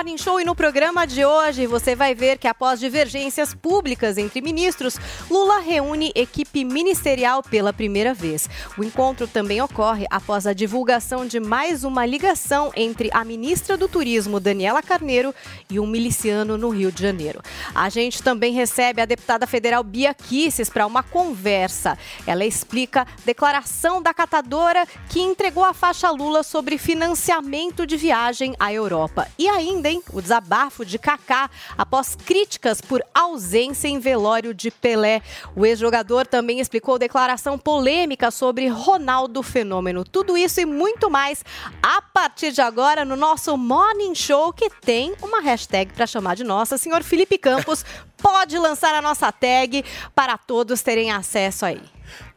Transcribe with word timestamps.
Morning 0.00 0.16
Show 0.16 0.40
e 0.40 0.44
no 0.44 0.54
programa 0.54 1.06
de 1.06 1.26
hoje 1.26 1.66
você 1.66 1.94
vai 1.94 2.14
ver 2.14 2.38
que 2.38 2.48
após 2.48 2.80
divergências 2.80 3.52
públicas 3.52 4.16
entre 4.16 4.40
ministros, 4.40 4.96
Lula 5.30 5.60
reúne 5.60 6.10
equipe 6.14 6.64
ministerial 6.64 7.42
pela 7.42 7.70
primeira 7.70 8.14
vez. 8.14 8.48
O 8.78 8.82
encontro 8.82 9.28
também 9.28 9.60
ocorre 9.60 10.06
após 10.08 10.46
a 10.46 10.54
divulgação 10.54 11.26
de 11.26 11.38
mais 11.38 11.84
uma 11.84 12.06
ligação 12.06 12.72
entre 12.74 13.10
a 13.12 13.22
ministra 13.22 13.76
do 13.76 13.88
Turismo, 13.88 14.40
Daniela 14.40 14.82
Carneiro, 14.82 15.34
e 15.68 15.78
um 15.78 15.86
miliciano 15.86 16.56
no 16.56 16.70
Rio 16.70 16.90
de 16.90 17.02
Janeiro. 17.02 17.42
A 17.74 17.90
gente 17.90 18.22
também 18.22 18.54
recebe 18.54 19.02
a 19.02 19.04
deputada 19.04 19.46
federal 19.46 19.84
Bia 19.84 20.14
Kisses 20.14 20.70
para 20.70 20.86
uma 20.86 21.02
conversa. 21.02 21.98
Ela 22.26 22.46
explica 22.46 23.06
declaração 23.26 24.00
da 24.00 24.14
catadora 24.14 24.86
que 25.10 25.20
entregou 25.20 25.62
a 25.62 25.74
faixa 25.74 26.10
Lula 26.10 26.42
sobre 26.42 26.78
financiamento 26.78 27.86
de 27.86 27.98
viagem 27.98 28.56
à 28.58 28.72
Europa. 28.72 29.28
E 29.38 29.46
ainda, 29.46 29.89
hein, 29.90 30.02
o 30.12 30.22
desabafo 30.22 30.84
de 30.84 30.98
Kaká 30.98 31.50
após 31.76 32.14
críticas 32.14 32.80
por 32.80 33.02
ausência 33.12 33.88
em 33.88 33.98
velório 33.98 34.54
de 34.54 34.70
Pelé. 34.70 35.22
O 35.54 35.66
ex-jogador 35.66 36.26
também 36.26 36.60
explicou 36.60 36.98
declaração 36.98 37.58
polêmica 37.58 38.30
sobre 38.30 38.68
Ronaldo 38.68 39.42
Fenômeno. 39.42 40.04
Tudo 40.04 40.36
isso 40.36 40.60
e 40.60 40.64
muito 40.64 41.10
mais 41.10 41.44
a 41.82 42.00
partir 42.00 42.52
de 42.52 42.60
agora 42.60 43.04
no 43.04 43.16
nosso 43.16 43.56
Morning 43.56 44.14
Show, 44.14 44.52
que 44.52 44.70
tem 44.80 45.14
uma 45.22 45.40
hashtag 45.40 45.92
para 45.92 46.06
chamar 46.06 46.36
de 46.36 46.44
nossa. 46.44 46.78
Senhor 46.78 47.02
Felipe 47.02 47.36
Campos, 47.36 47.84
pode 48.16 48.58
lançar 48.58 48.94
a 48.94 49.02
nossa 49.02 49.30
tag 49.32 49.84
para 50.14 50.38
todos 50.38 50.82
terem 50.82 51.10
acesso 51.10 51.66
aí. 51.66 51.82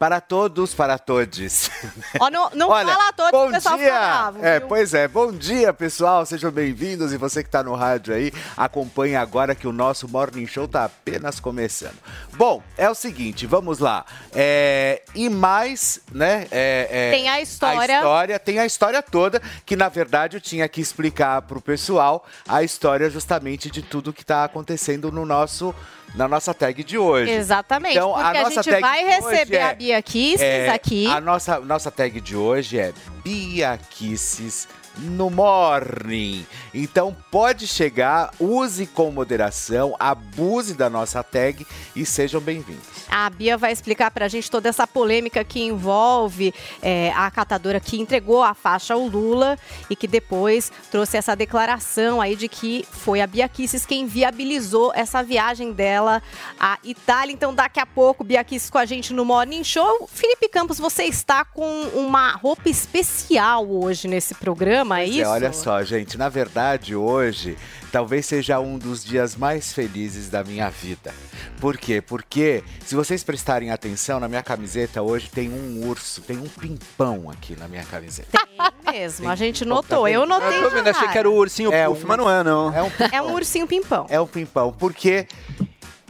Para 0.04 0.20
todos, 0.20 0.74
para 0.74 1.00
todos. 1.00 1.70
Ó, 2.20 2.30
não 2.30 2.50
não 2.54 2.70
Olha, 2.70 2.90
fala 2.92 3.08
a 3.08 3.14
todos, 3.14 3.32
bom 3.32 3.48
o 3.48 3.52
pessoal 3.52 3.78
dia. 3.78 3.88
bravo. 3.88 4.46
É, 4.46 4.60
pois 4.60 4.94
é. 4.94 5.08
Bom 5.08 5.32
dia, 5.32 5.72
pessoal. 5.72 6.26
Sejam 6.26 6.52
bem-vindos. 6.52 7.14
E 7.14 7.18
você 7.18 7.42
que 7.42 7.48
está 7.48 7.64
no 7.64 7.74
rádio 7.74 8.14
aí, 8.14 8.34
acompanhe 8.58 9.16
agora 9.16 9.56
que 9.56 9.66
o 9.66 9.72
nosso 9.72 10.06
Morning 10.10 10.46
Show 10.46 10.66
está 10.66 10.84
apenas 10.84 11.40
começando. 11.40 11.96
Bom, 12.34 12.62
é 12.78 12.90
o 12.90 12.94
seguinte, 12.94 13.46
vamos 13.46 13.80
lá. 13.80 14.06
É, 14.34 15.04
e 15.16 15.30
mais, 15.30 16.02
né? 16.12 16.48
é, 16.52 16.88
é, 16.92 17.12
Tem 17.12 17.30
a 17.30 17.40
história. 17.40 17.96
A 17.96 18.00
história, 18.00 18.40
tem 18.40 18.60
a 18.60 18.66
história 18.66 19.02
toda, 19.02 19.42
que 19.66 19.78
na 19.78 19.88
verdade 19.88 20.36
eu 20.36 20.42
tinha 20.42 20.68
que 20.68 20.82
explicar 20.82 21.44
para 21.44 21.58
o 21.58 21.62
pessoal 21.62 22.26
a 22.46 22.62
história 22.62 23.10
justamente 23.10 23.72
de 23.72 23.82
tudo 23.82 24.12
que 24.12 24.24
está 24.24 24.44
acontecendo 24.44 25.12
no 25.12 25.26
nosso, 25.26 25.74
na 26.16 26.28
nossa 26.28 26.54
tag 26.54 26.84
de 26.84 26.98
hoje. 26.98 27.32
Exatamente, 27.32 27.96
Então, 27.96 28.16
a, 28.16 28.34
nossa 28.34 28.64
gente 28.64 28.70
tag 28.70 28.82
vai 28.82 29.04
receber 29.04 29.58
é- 29.58 29.64
a 29.64 29.74
Bia 29.74 29.93
Kisses 30.02 30.42
é, 30.42 30.70
aqui. 30.70 31.06
A 31.08 31.20
nossa, 31.22 31.60
nossa 31.60 31.92
tag 31.92 32.20
de 32.20 32.36
hoje 32.36 32.80
é 32.80 32.94
Bia 33.24 33.80
Kisses 33.90 34.68
no 34.98 35.30
Morning. 35.30 36.46
Então 36.74 37.16
pode 37.32 37.68
chegar, 37.68 38.32
use 38.40 38.86
com 38.88 39.12
moderação, 39.12 39.96
abuse 40.00 40.74
da 40.74 40.90
nossa 40.90 41.24
tag 41.24 41.66
e 41.96 42.06
sejam 42.06 42.42
bem-vindos. 42.42 42.94
A 43.10 43.30
Bia 43.30 43.58
vai 43.58 43.72
explicar 43.72 44.10
pra 44.12 44.28
gente 44.28 44.50
toda 44.50 44.70
essa 44.70 44.88
polêmica 44.88 45.44
que 45.44 45.62
envolve 45.62 46.54
é, 46.82 47.12
a 47.16 47.30
catadora 47.30 47.80
que 47.80 48.00
entregou 48.00 48.42
a 48.42 48.54
faixa 48.54 48.96
ao 48.96 49.06
Lula 49.08 49.58
e 49.90 49.96
que 49.96 50.08
depois 50.08 50.72
trouxe 50.90 51.18
essa 51.18 51.36
declaração 51.36 52.20
aí 52.20 52.36
de 52.36 52.48
que 52.48 52.86
foi 52.90 53.22
a 53.22 53.28
Bia 53.28 53.48
Kisses 53.48 53.86
quem 53.86 54.08
viabilizou 54.08 54.92
essa 54.96 55.22
viagem 55.22 55.72
dela 55.72 56.24
à 56.60 56.80
Itália. 56.84 57.34
Então, 57.34 57.54
daqui 57.54 57.80
a 57.80 57.86
pouco, 57.86 58.24
Bia 58.24 58.44
Kisses 58.44 58.70
com 58.70 58.78
a 58.78 58.86
gente 58.86 59.14
no 59.14 59.24
Morning 59.24 59.64
Show. 59.64 60.08
Felipe 60.12 60.50
Campos, 60.50 60.80
você 60.80 61.04
está 61.04 61.46
com 61.46 61.84
uma 61.94 62.32
roupa 62.32 62.70
especial 62.70 63.70
hoje 63.70 64.08
nesse 64.08 64.34
programa, 64.34 64.83
é 64.84 65.04
Pois 65.04 65.10
é, 65.18 65.22
isso? 65.22 65.30
olha 65.30 65.54
só, 65.54 65.84
gente, 65.84 66.18
na 66.18 66.30
verdade 66.30 66.96
hoje 66.96 67.58
talvez 67.92 68.26
seja 68.26 68.60
um 68.60 68.78
dos 68.78 69.04
dias 69.06 69.36
mais 69.36 69.72
felizes 69.72 70.30
da 70.30 70.44
minha 70.44 70.70
vida. 70.70 71.14
Por 71.62 71.78
quê? 71.78 72.02
Porque 72.02 72.64
se 72.86 72.96
vocês 72.96 73.24
prestarem 73.24 73.70
atenção, 73.72 74.20
na 74.20 74.28
minha 74.28 74.42
camiseta 74.44 75.02
hoje 75.02 75.30
tem 75.30 75.50
um 75.50 75.88
urso, 75.88 76.22
tem 76.22 76.38
um 76.38 76.48
pimpão 76.48 77.30
aqui 77.30 77.56
na 77.56 77.68
minha 77.68 77.84
camiseta. 77.84 78.28
Tem 78.84 78.94
mesmo, 78.94 79.30
a 79.30 79.36
gente 79.36 79.60
Tá 79.64 79.70
notou. 79.70 80.08
Eu 80.08 80.26
notei 80.26 80.58
Eu 80.64 80.72
vendo, 80.72 80.88
achei 80.88 81.08
que 81.08 81.18
era 81.18 81.30
o 81.30 81.34
ursinho 81.36 81.72
É, 81.72 81.88
puff, 81.88 82.04
um- 82.04 82.08
mas 82.08 82.18
não 82.18 82.30
é, 82.32 82.44
não. 82.44 82.74
É 82.76 82.82
um 82.84 82.92
É 83.12 83.22
um 83.22 83.34
ursinho 83.34 83.68
pimpão. 83.68 84.06
é 84.10 84.20
um 84.20 84.28
pimpão, 84.28 84.74
porque 84.74 85.28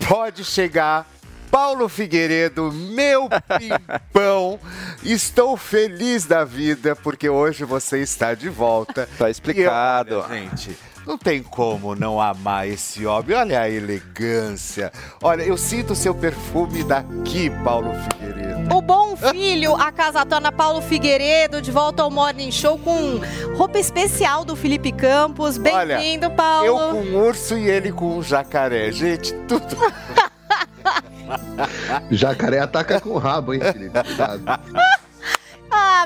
pode 0.07 0.43
chegar 0.43 1.07
Paulo 1.53 1.87
Figueiredo, 1.87 2.71
meu 2.71 3.29
pimpão. 3.59 4.59
Estou 5.03 5.55
feliz 5.55 6.25
da 6.25 6.43
vida 6.43 6.95
porque 6.95 7.29
hoje 7.29 7.63
você 7.63 7.99
está 7.99 8.33
de 8.33 8.49
volta. 8.49 9.07
Tá 9.19 9.29
explicado. 9.29 10.15
E 10.15 10.17
olha, 10.17 10.27
gente, 10.29 10.75
não 11.05 11.15
tem 11.15 11.43
como 11.43 11.93
não 11.93 12.19
amar 12.19 12.67
esse 12.67 13.05
homem. 13.05 13.37
Olha 13.37 13.61
a 13.61 13.69
elegância. 13.69 14.91
Olha, 15.21 15.43
eu 15.43 15.55
sinto 15.55 15.93
o 15.93 15.95
seu 15.95 16.15
perfume 16.15 16.83
daqui, 16.83 17.51
Paulo 17.63 17.91
Figueiredo. 17.93 18.75
O 18.75 18.81
bom 18.81 19.15
filho, 19.15 19.75
a 19.75 19.91
casatona 19.91 20.51
Paulo 20.51 20.81
Figueiredo, 20.81 21.61
de 21.61 21.69
volta 21.69 22.01
ao 22.01 22.09
Morning 22.09 22.51
Show 22.51 22.79
com 22.79 23.19
roupa 23.55 23.77
especial 23.77 24.43
do 24.43 24.55
Felipe 24.55 24.91
Campos. 24.91 25.59
Bem-vindo, 25.59 26.31
Paulo. 26.31 26.65
Eu 26.65 26.75
com 26.77 27.01
um 27.01 27.27
urso 27.27 27.55
e 27.55 27.69
ele 27.69 27.91
com 27.91 28.17
um 28.17 28.23
jacaré. 28.23 28.91
Gente, 28.91 29.35
tudo. 29.47 29.77
Jacaré 32.11 32.59
ataca 32.59 32.99
com 32.99 33.11
o 33.11 33.17
rabo, 33.17 33.53
hein, 33.53 33.61
Felipe? 33.61 34.03
Cuidado. 34.03 34.43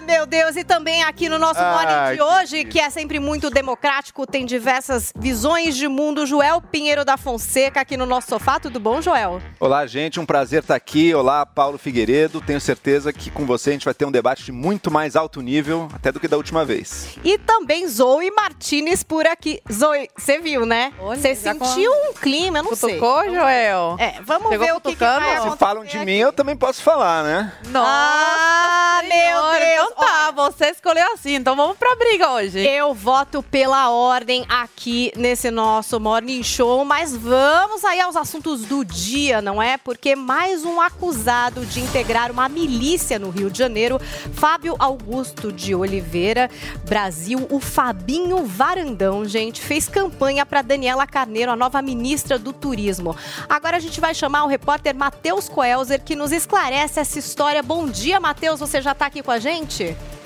Meu 0.08 0.26
Deus, 0.26 0.56
e 0.56 0.64
também 0.64 1.04
aqui 1.04 1.28
no 1.28 1.38
nosso 1.38 1.60
Ai, 1.60 1.74
Morning 1.74 2.16
de 2.16 2.22
hoje, 2.22 2.64
que 2.64 2.80
é 2.80 2.90
sempre 2.90 3.20
muito 3.20 3.50
democrático, 3.50 4.26
tem 4.26 4.46
diversas 4.46 5.12
visões 5.14 5.76
de 5.76 5.86
mundo. 5.90 6.26
Joel 6.26 6.62
Pinheiro 6.62 7.04
da 7.04 7.18
Fonseca 7.18 7.82
aqui 7.82 7.98
no 7.98 8.06
nosso 8.06 8.30
sofá. 8.30 8.58
Tudo 8.58 8.80
bom, 8.80 9.02
Joel? 9.02 9.42
Olá, 9.60 9.86
gente, 9.86 10.18
um 10.18 10.26
prazer 10.26 10.62
estar 10.62 10.76
aqui. 10.76 11.14
Olá, 11.14 11.46
Paulo 11.46 11.78
Figueiredo. 11.78 12.40
Tenho 12.40 12.62
certeza 12.62 13.12
que 13.12 13.30
com 13.30 13.46
você 13.46 13.72
a 13.72 13.74
gente 13.74 13.84
vai 13.84 13.94
ter 13.94 14.06
um 14.06 14.12
debate 14.12 14.46
de 14.46 14.52
muito 14.54 14.90
mais 14.90 15.18
alto 15.18 15.42
nível, 15.42 15.90
até 15.94 16.10
do 16.10 16.22
que 16.22 16.28
da 16.30 16.38
última 16.38 16.64
vez. 16.64 17.18
E 17.22 17.38
também 17.38 17.86
Zoe 17.86 18.32
Martinez 18.32 19.04
por 19.04 19.28
aqui. 19.28 19.62
Zoe, 19.70 20.10
você 20.18 20.40
viu, 20.40 20.66
né? 20.66 20.94
Você 21.02 21.36
sentiu 21.36 21.92
um 21.92 22.14
clima, 22.14 22.60
eu 22.60 22.64
não 22.64 22.76
sei. 22.78 22.94
Cutucou, 22.98 23.26
Joel? 23.26 23.98
É, 24.00 24.22
vamos 24.22 24.48
Chegou 24.52 24.66
ver 24.66 24.74
o 24.74 24.80
que, 24.80 24.96
que 24.96 25.04
vai 25.04 25.20
Se 25.20 25.26
acontecer 25.32 25.52
Se 25.52 25.58
falam 25.58 25.84
de 25.84 25.98
aqui. 25.98 26.06
mim, 26.06 26.16
eu 26.18 26.32
também 26.32 26.56
posso 26.56 26.82
falar, 26.82 27.26
né? 27.26 27.52
Ah, 27.76 29.02
meu 29.04 29.60
Deus. 29.60 29.97
Tá, 29.98 30.30
você 30.30 30.68
escolheu 30.68 31.14
assim, 31.14 31.34
então 31.36 31.56
vamos 31.56 31.76
pra 31.76 31.96
briga 31.96 32.32
hoje. 32.32 32.60
Eu 32.60 32.94
voto 32.94 33.42
pela 33.42 33.90
ordem 33.90 34.46
aqui 34.48 35.12
nesse 35.16 35.50
nosso 35.50 36.00
Morning 36.00 36.44
Show, 36.44 36.86
mas 36.86 37.16
vamos 37.16 37.84
aí 37.84 38.00
aos 38.00 38.16
assuntos 38.16 38.62
do 38.66 38.86
dia, 38.86 39.42
não 39.42 39.60
é? 39.60 39.76
Porque 39.76 40.16
mais 40.16 40.64
um 40.64 40.80
acusado 40.80 41.66
de 41.66 41.80
integrar 41.80 42.32
uma 42.32 42.48
milícia 42.48 43.18
no 43.18 43.32
Rio 43.32 43.50
de 43.50 43.58
Janeiro, 43.58 44.00
Fábio 44.34 44.76
Augusto 44.78 45.52
de 45.52 45.74
Oliveira, 45.74 46.48
Brasil, 46.86 47.48
o 47.50 47.60
Fabinho 47.60 48.46
Varandão, 48.46 49.26
gente, 49.26 49.62
fez 49.62 49.90
campanha 49.90 50.46
para 50.46 50.62
Daniela 50.62 51.08
Carneiro, 51.08 51.52
a 51.52 51.56
nova 51.56 51.82
ministra 51.82 52.38
do 52.38 52.54
Turismo. 52.54 53.16
Agora 53.50 53.78
a 53.78 53.80
gente 53.80 54.00
vai 54.00 54.14
chamar 54.14 54.44
o 54.44 54.48
repórter 54.48 54.96
Matheus 54.96 55.50
Coelzer, 55.50 56.04
que 56.04 56.16
nos 56.16 56.32
esclarece 56.32 57.00
essa 57.00 57.18
história. 57.18 57.64
Bom 57.64 57.88
dia, 57.88 58.20
Matheus, 58.20 58.60
você 58.60 58.80
já 58.80 58.94
tá 58.94 59.08
aqui 59.08 59.24
com 59.24 59.32
a 59.32 59.40
gente? 59.40 59.87
Namaste. 59.88 60.17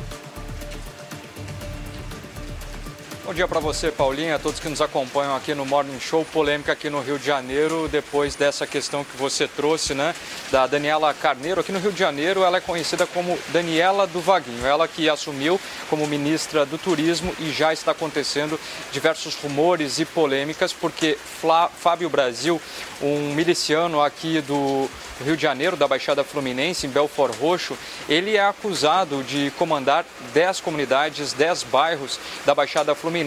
Bom 3.31 3.36
dia 3.36 3.48
para 3.48 3.62
você, 3.62 3.89
Paulinha, 3.89 4.36
a 4.36 4.39
todos 4.39 4.60
que 4.60 4.68
nos 4.68 4.81
acompanham 4.81 5.33
aqui 5.33 5.56
no 5.56 5.66
Morning 5.66 5.98
Show. 6.01 6.25
Polêmica 6.33 6.74
aqui 6.74 6.89
no 6.89 7.00
Rio 7.00 7.18
de 7.18 7.25
Janeiro, 7.25 7.88
depois 7.88 8.36
dessa 8.36 8.68
questão 8.68 9.06
que 9.06 9.16
você 9.16 9.48
trouxe, 9.48 9.94
né, 9.94 10.13
da 10.51 10.68
Daniela 10.68 11.13
Carneiro. 11.13 11.62
Aqui 11.62 11.72
no 11.72 11.80
Rio 11.80 11.94
de 11.94 12.00
Janeiro, 12.00 12.44
ela 12.44 12.57
é 12.57 12.60
conhecida 12.60 13.07
como 13.07 13.39
Daniela 13.54 14.06
do 14.06 14.19
Vaguinho. 14.19 14.66
Ela 14.66 14.86
que 14.86 15.10
assumiu 15.10 15.57
como 15.89 16.06
ministra 16.07 16.66
do 16.66 16.78
Turismo 16.78 17.33
e 17.39 17.51
já 17.51 17.72
está 17.72 17.92
acontecendo 17.94 18.60
diversos 18.92 19.34
rumores 19.36 19.98
e 19.98 20.04
polêmicas, 20.04 20.74
porque 20.74 21.18
Flá, 21.39 21.69
Fábio 21.69 22.10
Brasil, 22.10 22.62
um 23.01 23.34
miliciano 23.34 24.01
aqui 24.01 24.42
do 24.42 24.89
Rio 25.24 25.38
de 25.38 25.44
Janeiro, 25.44 25.77
da 25.77 25.88
Baixada 25.88 26.24
Fluminense, 26.24 26.88
em 26.88 26.89
Belfort 26.89 27.36
Roxo, 27.39 27.77
ele 28.10 28.36
é 28.36 28.44
acusado 28.44 29.24
de 29.24 29.51
comandar 29.57 30.06
10 30.34 30.60
comunidades, 30.62 31.34
10 31.34 31.63
bairros 31.63 32.19
da 32.45 32.56
Baixada 32.56 32.95
Fluminense, 32.95 33.21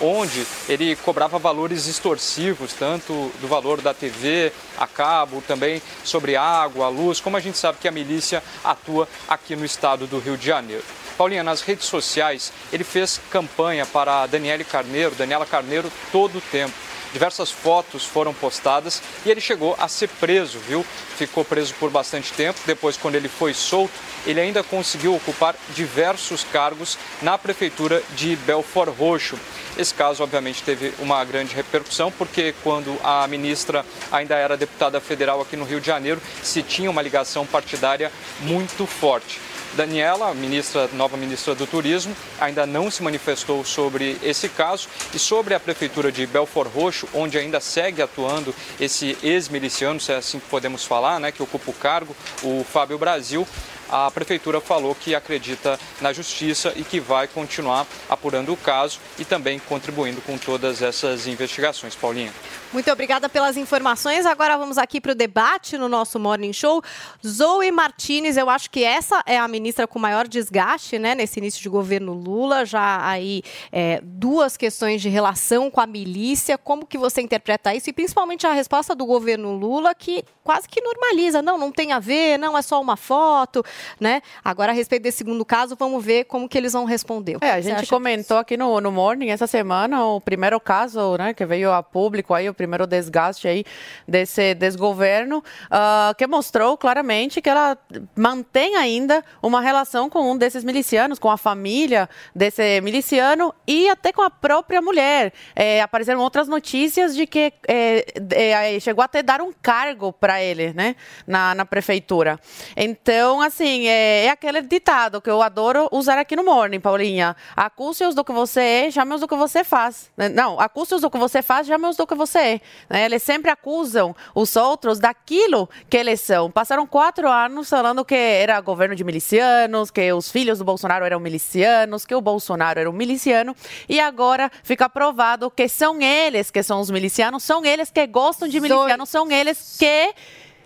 onde 0.00 0.46
ele 0.68 0.96
cobrava 0.96 1.38
valores 1.38 1.86
extorsivos, 1.86 2.72
tanto 2.72 3.30
do 3.40 3.48
valor 3.48 3.80
da 3.80 3.94
TV, 3.94 4.52
a 4.78 4.86
cabo, 4.86 5.42
também 5.46 5.82
sobre 6.04 6.36
água, 6.36 6.88
luz, 6.88 7.20
como 7.20 7.36
a 7.36 7.40
gente 7.40 7.58
sabe 7.58 7.78
que 7.80 7.88
a 7.88 7.92
milícia 7.92 8.42
atua 8.64 9.08
aqui 9.28 9.54
no 9.56 9.64
estado 9.64 10.06
do 10.06 10.18
Rio 10.18 10.36
de 10.36 10.46
Janeiro. 10.46 10.84
Paulinha, 11.16 11.42
nas 11.42 11.60
redes 11.60 11.84
sociais, 11.84 12.50
ele 12.72 12.82
fez 12.82 13.20
campanha 13.30 13.84
para 13.84 14.26
Daniele 14.26 14.64
Carneiro, 14.64 15.14
Daniela 15.14 15.44
Carneiro, 15.44 15.92
todo 16.10 16.38
o 16.38 16.40
tempo. 16.40 16.89
Diversas 17.12 17.50
fotos 17.50 18.04
foram 18.04 18.32
postadas 18.32 19.02
e 19.26 19.30
ele 19.30 19.40
chegou 19.40 19.76
a 19.78 19.88
ser 19.88 20.08
preso, 20.08 20.58
viu? 20.60 20.84
Ficou 21.16 21.44
preso 21.44 21.74
por 21.74 21.90
bastante 21.90 22.32
tempo. 22.32 22.60
Depois, 22.64 22.96
quando 22.96 23.16
ele 23.16 23.28
foi 23.28 23.52
solto, 23.52 23.92
ele 24.26 24.40
ainda 24.40 24.62
conseguiu 24.62 25.14
ocupar 25.14 25.56
diversos 25.74 26.44
cargos 26.44 26.96
na 27.20 27.36
prefeitura 27.36 28.02
de 28.14 28.36
Belfort 28.36 28.94
Roxo. 28.96 29.38
Esse 29.76 29.94
caso, 29.94 30.22
obviamente, 30.22 30.62
teve 30.62 30.92
uma 30.98 31.24
grande 31.24 31.54
repercussão, 31.54 32.12
porque 32.12 32.54
quando 32.62 32.98
a 33.02 33.26
ministra 33.26 33.84
ainda 34.12 34.36
era 34.36 34.56
deputada 34.56 35.00
federal 35.00 35.40
aqui 35.40 35.56
no 35.56 35.64
Rio 35.64 35.80
de 35.80 35.86
Janeiro, 35.86 36.20
se 36.42 36.62
tinha 36.62 36.90
uma 36.90 37.02
ligação 37.02 37.46
partidária 37.46 38.12
muito 38.40 38.86
forte. 38.86 39.40
Daniela, 39.74 40.34
ministra, 40.34 40.88
nova 40.92 41.16
ministra 41.16 41.54
do 41.54 41.66
Turismo, 41.66 42.14
ainda 42.40 42.66
não 42.66 42.90
se 42.90 43.02
manifestou 43.02 43.64
sobre 43.64 44.16
esse 44.22 44.48
caso 44.48 44.88
e 45.14 45.18
sobre 45.18 45.54
a 45.54 45.60
prefeitura 45.60 46.10
de 46.10 46.26
Belfort 46.26 46.70
Roxo, 46.74 47.08
onde 47.14 47.38
ainda 47.38 47.60
segue 47.60 48.02
atuando 48.02 48.54
esse 48.80 49.16
ex-miliciano, 49.22 50.00
se 50.00 50.12
é 50.12 50.16
assim 50.16 50.40
que 50.40 50.48
podemos 50.48 50.84
falar, 50.84 51.20
né, 51.20 51.30
que 51.30 51.42
ocupa 51.42 51.70
o 51.70 51.74
cargo, 51.74 52.16
o 52.42 52.64
Fábio 52.64 52.98
Brasil. 52.98 53.46
A 53.88 54.08
prefeitura 54.08 54.60
falou 54.60 54.94
que 54.94 55.16
acredita 55.16 55.78
na 56.00 56.12
justiça 56.12 56.72
e 56.76 56.84
que 56.84 57.00
vai 57.00 57.26
continuar 57.26 57.86
apurando 58.08 58.52
o 58.52 58.56
caso 58.56 59.00
e 59.18 59.24
também 59.24 59.58
contribuindo 59.58 60.20
com 60.20 60.38
todas 60.38 60.80
essas 60.80 61.26
investigações. 61.26 61.96
Paulinha. 61.96 62.32
Muito 62.72 62.88
obrigada 62.92 63.28
pelas 63.28 63.56
informações. 63.56 64.24
Agora 64.24 64.56
vamos 64.56 64.78
aqui 64.78 65.00
para 65.00 65.10
o 65.10 65.14
debate 65.14 65.76
no 65.76 65.88
nosso 65.88 66.20
Morning 66.20 66.52
Show. 66.52 66.80
Zoe 67.26 67.72
Martinez, 67.72 68.36
eu 68.36 68.48
acho 68.48 68.70
que 68.70 68.84
essa 68.84 69.20
é 69.26 69.36
a 69.36 69.48
ministra 69.48 69.88
com 69.88 69.98
maior 69.98 70.28
desgaste, 70.28 70.96
né, 70.96 71.16
nesse 71.16 71.40
início 71.40 71.60
de 71.60 71.68
governo 71.68 72.12
Lula. 72.12 72.64
Já 72.64 73.04
aí 73.04 73.42
é, 73.72 74.00
duas 74.04 74.56
questões 74.56 75.02
de 75.02 75.08
relação 75.08 75.68
com 75.68 75.80
a 75.80 75.86
milícia. 75.86 76.56
Como 76.56 76.86
que 76.86 76.96
você 76.96 77.20
interpreta 77.20 77.74
isso? 77.74 77.90
E 77.90 77.92
principalmente 77.92 78.46
a 78.46 78.52
resposta 78.52 78.94
do 78.94 79.04
governo 79.04 79.52
Lula, 79.52 79.92
que 79.92 80.24
quase 80.44 80.68
que 80.68 80.80
normaliza. 80.80 81.42
Não, 81.42 81.58
não 81.58 81.72
tem 81.72 81.90
a 81.90 81.98
ver, 81.98 82.38
não 82.38 82.56
é 82.56 82.62
só 82.62 82.80
uma 82.80 82.96
foto, 82.96 83.64
né? 83.98 84.22
Agora, 84.44 84.70
a 84.70 84.74
respeito 84.74 85.02
desse 85.02 85.18
segundo 85.18 85.44
caso, 85.44 85.74
vamos 85.76 86.04
ver 86.04 86.24
como 86.26 86.48
que 86.48 86.56
eles 86.56 86.72
vão 86.72 86.84
responder. 86.84 87.36
É, 87.40 87.50
a 87.50 87.60
gente 87.60 87.88
comentou 87.88 88.36
aqui 88.36 88.56
no, 88.56 88.80
no 88.80 88.92
Morning 88.92 89.30
essa 89.30 89.48
semana 89.48 90.04
o 90.04 90.20
primeiro 90.20 90.60
caso, 90.60 91.16
né, 91.16 91.34
que 91.34 91.44
veio 91.44 91.72
a 91.72 91.82
público 91.82 92.32
aí, 92.32 92.48
o 92.48 92.54
primeiro 92.60 92.86
desgaste 92.86 93.48
aí 93.48 93.64
desse 94.06 94.54
desgoverno, 94.54 95.42
ah, 95.70 96.14
que 96.18 96.26
mostrou 96.26 96.76
claramente 96.76 97.40
que 97.40 97.48
ela 97.48 97.74
mantém 98.14 98.76
ainda 98.76 99.24
uma 99.42 99.62
relação 99.62 100.10
com 100.10 100.30
um 100.30 100.36
desses 100.36 100.62
milicianos, 100.62 101.18
com 101.18 101.30
a 101.30 101.38
família 101.38 102.06
desse 102.34 102.82
miliciano 102.82 103.54
e 103.66 103.88
até 103.88 104.12
com 104.12 104.20
a 104.20 104.28
própria 104.28 104.82
mulher. 104.82 105.32
É, 105.56 105.80
apareceram 105.80 106.20
outras 106.20 106.48
notícias 106.48 107.16
de 107.16 107.26
que 107.26 107.50
é, 107.66 108.04
é, 108.32 108.78
chegou 108.78 109.02
até 109.02 109.22
dar 109.22 109.40
um 109.40 109.52
cargo 109.62 110.12
para 110.12 110.42
ele, 110.42 110.74
né, 110.74 110.96
na, 111.26 111.54
na 111.54 111.64
prefeitura. 111.64 112.38
Então, 112.76 113.40
assim, 113.40 113.88
é, 113.88 114.26
é 114.26 114.30
aquele 114.30 114.60
ditado 114.60 115.22
que 115.22 115.30
eu 115.30 115.40
adoro 115.40 115.88
usar 115.90 116.18
aqui 116.18 116.36
no 116.36 116.44
Morning, 116.44 116.80
Paulinha. 116.80 117.34
Acuse-os 117.56 118.14
do 118.14 118.22
que 118.22 118.32
você 118.32 118.60
é, 118.60 118.90
chame-os 118.90 119.22
do 119.22 119.28
que 119.28 119.36
você 119.36 119.64
faz. 119.64 120.10
né? 120.14 120.28
Não, 120.28 120.60
acuse-os 120.60 121.00
do 121.00 121.10
que 121.10 121.16
você 121.16 121.40
faz, 121.40 121.66
chame-os 121.66 121.96
do 121.96 122.06
que 122.06 122.14
você 122.14 122.38
é. 122.38 122.49
Né? 122.88 123.04
Eles 123.04 123.22
sempre 123.22 123.50
acusam 123.50 124.14
os 124.34 124.56
outros 124.56 124.98
daquilo 124.98 125.68
que 125.88 125.96
eles 125.96 126.20
são. 126.20 126.50
Passaram 126.50 126.86
quatro 126.86 127.28
anos 127.28 127.68
falando 127.68 128.04
que 128.04 128.14
era 128.14 128.60
governo 128.60 128.94
de 128.94 129.04
milicianos, 129.04 129.90
que 129.90 130.12
os 130.12 130.30
filhos 130.30 130.58
do 130.58 130.64
Bolsonaro 130.64 131.04
eram 131.04 131.20
milicianos, 131.20 132.06
que 132.06 132.14
o 132.14 132.20
Bolsonaro 132.20 132.80
era 132.80 132.90
um 132.90 132.92
miliciano, 132.92 133.54
e 133.88 134.00
agora 134.00 134.50
fica 134.62 134.88
provado 134.88 135.50
que 135.50 135.68
são 135.68 136.00
eles 136.00 136.50
que 136.50 136.62
são 136.62 136.80
os 136.80 136.90
milicianos, 136.90 137.42
são 137.42 137.64
eles 137.64 137.90
que 137.90 138.06
gostam 138.06 138.48
de 138.48 138.60
milicianos, 138.60 139.08
são 139.08 139.30
eles 139.30 139.76
que 139.78 140.14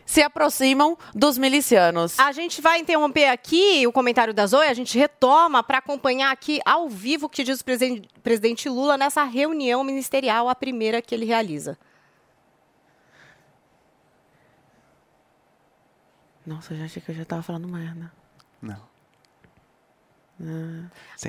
se 0.06 0.23
aproximam 0.23 0.97
dos 1.15 1.39
milicianos. 1.39 2.19
A 2.19 2.33
gente 2.33 2.61
vai 2.61 2.79
interromper 2.79 3.29
aqui 3.29 3.87
o 3.87 3.93
comentário 3.93 4.35
da 4.35 4.47
Zoe, 4.47 4.67
a 4.67 4.75
gente 4.75 4.99
retoma 4.99 5.62
para 5.62 5.79
acompanhar 5.79 6.31
aqui 6.31 6.61
ao 6.65 6.89
vivo 6.89 7.27
o 7.27 7.29
que 7.29 7.43
diz 7.43 7.61
o 7.61 7.65
presidente 8.23 8.69
Lula 8.69 8.97
nessa 8.97 9.25
reunião 9.25 9.83
ministerial, 9.83 10.49
a 10.49 10.55
primeira 10.55 11.01
que 11.03 11.15
ele 11.15 11.25
realiza. 11.25 11.79
Nossa, 16.47 16.75
eu 16.75 16.79
já 16.79 16.85
achei 16.85 17.01
que 17.01 17.11
eu 17.11 17.15
já 17.15 17.23
estava 17.23 17.43
falando 17.43 17.67
merda. 17.67 18.12
Não. 18.61 18.94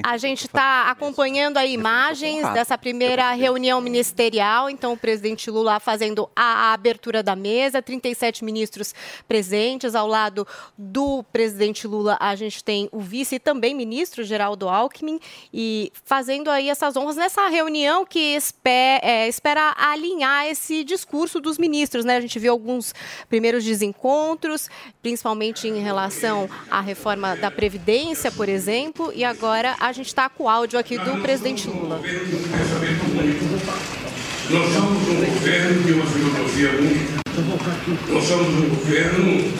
A 0.04 0.18
gente 0.18 0.48
está 0.48 0.90
acompanhando 0.90 1.58
aí 1.58 1.74
imagens 1.74 2.42
dessa 2.54 2.76
primeira 2.78 3.32
reunião 3.34 3.80
ministerial. 3.80 4.68
Então, 4.70 4.94
o 4.94 4.98
presidente 4.98 5.50
Lula 5.52 5.80
fazendo 5.80 6.28
a, 6.36 6.74
abertura 6.74 7.22
da 7.22 7.36
mesa, 7.36 7.82
37 7.82 8.44
ministros 8.44 8.96
presentes. 9.28 9.94
Ao 9.94 10.08
lado 10.08 10.48
do 10.78 11.24
presidente 11.32 11.88
Lula, 11.88 12.18
a 12.20 12.36
gente 12.36 12.64
tem 12.64 12.90
o 12.92 13.00
vice 13.00 13.36
e 13.36 13.40
também 13.40 13.76
ministro 13.76 14.24
Geraldo 14.24 14.68
Alckmin. 14.68 15.20
E 15.54 15.92
fazendo 16.04 16.50
aí 16.50 16.68
essas 16.70 16.96
honras 16.98 17.16
nessa 17.16 17.48
reunião 17.48 18.06
que 18.06 18.36
espe- 18.36 18.70
é, 19.04 19.28
espera 19.28 19.76
alinhar 19.78 20.48
esse 20.48 20.84
discurso 20.84 21.40
dos 21.40 21.58
ministros. 21.60 22.04
Né? 22.04 22.18
A 22.18 22.22
gente 22.22 22.40
viu 22.40 22.52
alguns 22.52 22.94
primeiros 23.30 23.64
desencontros, 23.64 24.68
principalmente 25.02 25.68
em 25.68 25.80
relação 25.80 26.50
à 26.72 26.82
reforma 26.82 27.36
da 27.36 27.52
Previdência, 27.52 28.32
por 28.32 28.50
exemplo. 28.50 28.95
E 29.14 29.26
agora 29.26 29.76
a 29.80 29.92
gente 29.92 30.08
está 30.08 30.30
com 30.30 30.46
o 30.46 30.50
áudio 30.50 30.80
aqui 30.80 30.98
do 30.98 31.22
presidente 31.22 31.68
Lula. 31.68 32.00
Nós 34.50 34.74
somos 34.74 35.10
um 35.10 35.26
governo 35.26 35.84
de 35.84 35.94
uma 35.94 36.06
filosofia 36.06 36.70
única. 36.70 37.22
Nós 38.08 38.24
somos 38.24 38.48
um 38.48 38.70
governo, 38.70 39.52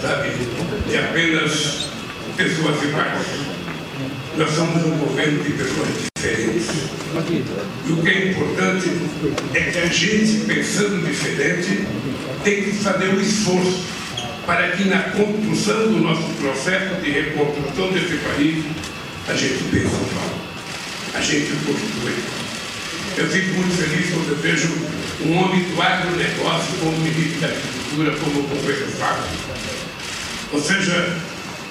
sabe, 0.00 0.28
de 0.88 0.96
apenas 0.96 1.88
pessoas 2.36 2.82
iguais. 2.84 3.26
Nós 4.36 4.50
somos 4.50 4.84
um 4.84 4.96
governo 4.98 5.42
de 5.42 5.50
pessoas 5.54 5.88
diferentes. 6.14 6.68
E 7.86 7.92
o 7.92 7.96
que 8.00 8.08
é 8.08 8.30
importante 8.30 8.90
é 9.54 9.60
que 9.72 9.78
a 9.78 9.86
gente, 9.86 10.44
pensando 10.46 11.04
diferente, 11.04 11.84
tem 12.44 12.62
que 12.62 12.72
fazer 12.72 13.08
um 13.08 13.20
esforço 13.20 14.03
para 14.46 14.68
que 14.72 14.84
na 14.84 15.02
construção 15.10 15.92
do 15.92 16.00
nosso 16.00 16.28
processo 16.40 17.00
de 17.02 17.10
reconstrução 17.10 17.92
desse 17.92 18.16
país, 18.18 18.64
a 19.28 19.34
gente 19.34 19.64
pense 19.64 19.86
igual. 19.86 20.34
A 21.14 21.20
gente 21.20 21.50
construa 21.64 22.44
eu 23.16 23.28
fico 23.28 23.54
muito 23.54 23.76
feliz 23.76 24.10
quando 24.10 24.30
eu 24.30 24.36
vejo 24.36 24.68
um 25.24 25.36
homem 25.38 25.62
do 25.62 25.80
agronegócio 25.80 26.78
como 26.80 26.98
ministro 26.98 27.40
da 27.40 27.46
Agricultura, 27.46 28.10
como 28.16 28.40
o 28.40 28.42
governo 28.42 28.86
Fábio. 28.88 29.24
Ou 30.52 30.60
seja, 30.60 31.16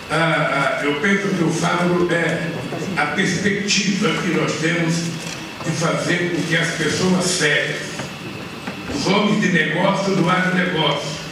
ah, 0.10 0.80
ah, 0.80 0.86
eu 0.86 1.02
penso 1.02 1.28
que 1.36 1.44
o 1.44 1.50
Fábio 1.52 2.08
é 2.12 2.50
a 2.96 3.08
perspectiva 3.08 4.10
que 4.22 4.30
nós 4.30 4.54
temos 4.54 4.96
de 5.66 5.72
fazer 5.78 6.32
com 6.34 6.44
que 6.44 6.56
as 6.56 6.76
pessoas 6.76 7.26
sérias, 7.26 7.82
os 8.96 9.06
homens 9.08 9.42
de 9.42 9.50
negócio 9.50 10.16
do 10.16 10.30
agronegócio, 10.30 11.23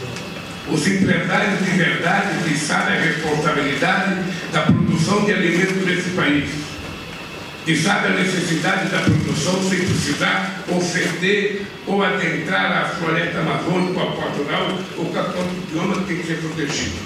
os 0.72 0.86
empresários 0.86 1.58
de 1.58 1.70
verdade 1.70 2.48
que 2.48 2.56
sabem 2.56 2.96
a 2.96 3.00
responsabilidade 3.00 4.16
da 4.52 4.62
produção 4.62 5.24
de 5.24 5.32
alimentos 5.32 5.84
nesse 5.84 6.10
país, 6.10 6.48
que 7.64 7.76
sabe 7.76 8.06
a 8.06 8.10
necessidade 8.10 8.88
da 8.88 9.00
produção 9.00 9.62
sem 9.68 9.78
precisar 9.80 10.64
ofender 10.68 11.66
ou 11.86 12.02
adentrar 12.02 12.72
a 12.72 12.84
floresta 12.86 13.40
amazônica, 13.40 14.00
ou 14.00 14.08
a 14.08 14.12
Portugal, 14.12 14.78
ou 14.96 15.04
qualquer 15.06 15.38
outro 15.38 15.62
bioma 15.70 15.94
que 15.98 16.04
tem 16.04 16.16
que 16.16 16.26
ser 16.26 16.38
protegido. 16.38 16.96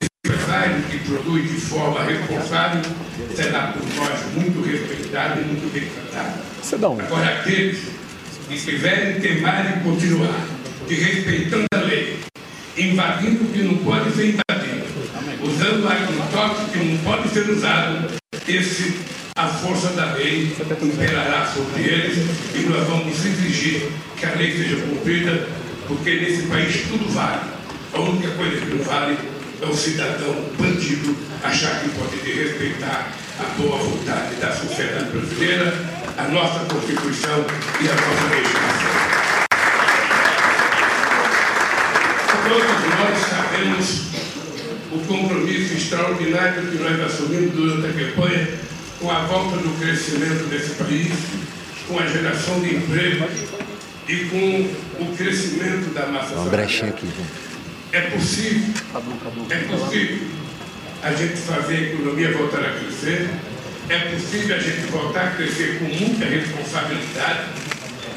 Esse 0.00 0.10
empresário 0.24 0.82
que 0.90 0.98
produz 0.98 1.50
de 1.50 1.60
forma 1.60 2.02
responsável 2.04 2.82
será 3.34 3.72
por 3.72 3.82
nós 3.94 4.20
muito 4.34 4.62
respeitado 4.66 5.40
e 5.40 5.44
muito 5.44 5.72
bem 5.72 5.88
tratado. 5.88 7.04
Agora, 7.04 7.40
aqueles 7.40 7.78
que 8.48 8.58
quiserem 8.58 9.20
teimar 9.20 9.78
e 9.78 9.84
continuar 9.84 10.46
desrespeitando 10.88 11.66
a 11.72 11.78
lei, 11.78 12.18
invadindo 12.76 13.44
o 13.44 13.48
que 13.48 13.62
não 13.62 13.76
pode 13.78 14.12
ser 14.12 14.28
invadido, 14.28 14.86
usando 15.42 15.88
agrotóxicos 15.88 16.72
que 16.72 16.78
não 16.78 16.98
pode 16.98 17.28
ser 17.28 17.50
usado, 17.50 18.10
esse, 18.48 19.00
a 19.36 19.46
força 19.46 19.88
da 19.90 20.14
lei 20.14 20.56
imperará 20.82 21.46
sobre 21.46 21.82
eles 21.82 22.18
e 22.54 22.68
nós 22.68 22.86
vamos 22.88 23.24
exigir 23.24 23.88
que 24.16 24.26
a 24.26 24.34
lei 24.34 24.56
seja 24.56 24.76
cumprida, 24.76 25.48
porque 25.86 26.10
nesse 26.16 26.42
país 26.42 26.82
tudo 26.88 27.12
vale. 27.12 27.40
A 27.92 28.00
única 28.00 28.28
coisa 28.32 28.56
que 28.56 28.74
não 28.74 28.84
vale 28.84 29.18
é 29.62 29.66
o 29.66 29.74
cidadão 29.74 30.34
bandido 30.58 31.16
achar 31.42 31.80
que 31.80 31.88
pode 31.90 32.16
desrespeitar 32.18 33.12
a 33.38 33.60
boa 33.60 33.78
vontade 33.78 34.36
da 34.36 34.52
sociedade 34.52 35.10
brasileira, 35.10 35.72
a 36.16 36.28
nossa 36.28 36.60
Constituição 36.66 37.44
e 37.80 37.88
a 37.88 37.94
nossa 37.94 38.34
legislação. 38.34 39.19
Todos 42.48 42.98
nós 42.98 43.18
sabemos 43.28 44.00
o 44.92 44.98
compromisso 45.06 45.74
extraordinário 45.74 46.66
que 46.70 46.78
nós 46.78 47.00
assumimos 47.00 47.52
durante 47.54 47.86
a 47.86 47.92
campanha 48.06 48.48
com 48.98 49.10
a 49.10 49.20
volta 49.26 49.56
do 49.58 49.80
crescimento 49.80 50.48
desse 50.48 50.74
país, 50.74 51.12
com 51.88 51.98
a 51.98 52.06
geração 52.06 52.60
de 52.60 52.76
emprego 52.76 53.26
e 54.08 54.16
com 54.26 55.02
o 55.04 55.16
crescimento 55.16 55.94
da 55.94 56.06
massa 56.06 56.34
salarial. 56.34 56.52
É 57.92 58.00
possível, 58.10 58.74
é 59.50 59.56
possível 59.76 60.18
a 61.02 61.12
gente 61.12 61.36
fazer 61.36 61.74
a 61.76 61.80
economia 61.80 62.32
voltar 62.32 62.60
a 62.60 62.72
crescer, 62.78 63.30
é 63.88 63.98
possível 64.10 64.56
a 64.56 64.58
gente 64.58 64.86
voltar 64.90 65.24
a 65.28 65.30
crescer 65.30 65.78
com 65.78 65.84
muita 65.86 66.24
responsabilidade, 66.26 67.40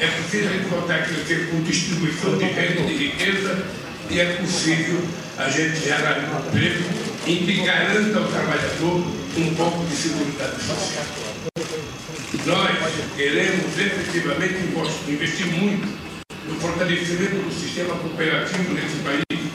é 0.00 0.06
possível 0.06 0.50
a 0.50 0.52
gente 0.52 0.68
voltar 0.68 0.94
a 0.96 1.02
crescer 1.02 1.48
com 1.50 1.62
distribuição 1.62 2.36
de 2.36 2.44
renda 2.44 2.80
e 2.80 2.86
de 2.86 3.06
riqueza, 3.06 3.64
e 4.10 4.20
é 4.20 4.34
possível 4.34 5.00
a 5.38 5.48
gente 5.48 5.80
gerar 5.84 6.18
emprego 6.18 6.84
em 7.26 7.38
que 7.38 7.62
garanta 7.64 8.18
ao 8.18 8.28
trabalhador 8.28 9.06
um 9.36 9.54
pouco 9.54 9.84
de 9.86 9.96
segurança 9.96 10.56
social. 10.58 11.04
Nós 12.46 12.70
queremos 13.16 13.78
efetivamente 13.78 14.56
investir 15.08 15.46
muito 15.46 15.88
no 16.46 16.54
fortalecimento 16.60 17.36
do 17.36 17.52
sistema 17.52 17.94
cooperativo 17.96 18.74
nesse 18.74 18.96
país. 18.96 19.50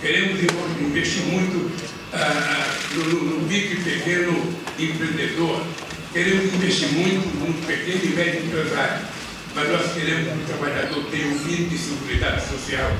Queremos 0.00 0.40
investir 0.80 1.22
muito 1.24 1.70
ah, 2.12 2.66
no, 2.94 3.04
no, 3.04 3.46
micro 3.48 3.80
e 3.80 3.82
pequeno 3.82 4.54
empreendedor. 4.78 5.66
Queremos 6.12 6.54
investir 6.54 6.88
muito 6.92 7.26
no 7.38 7.52
pequeno 7.66 8.04
e 8.04 8.08
médio 8.14 8.44
empresário. 8.46 9.06
Mas 9.54 9.68
nós 9.70 9.92
queremos 9.92 10.32
que 10.32 10.38
o 10.38 10.56
trabalhador 10.56 11.04
tenha 11.10 11.26
um 11.26 11.38
mínimo 11.40 11.70
de 11.70 11.78
segurança 11.78 12.46
social, 12.46 12.92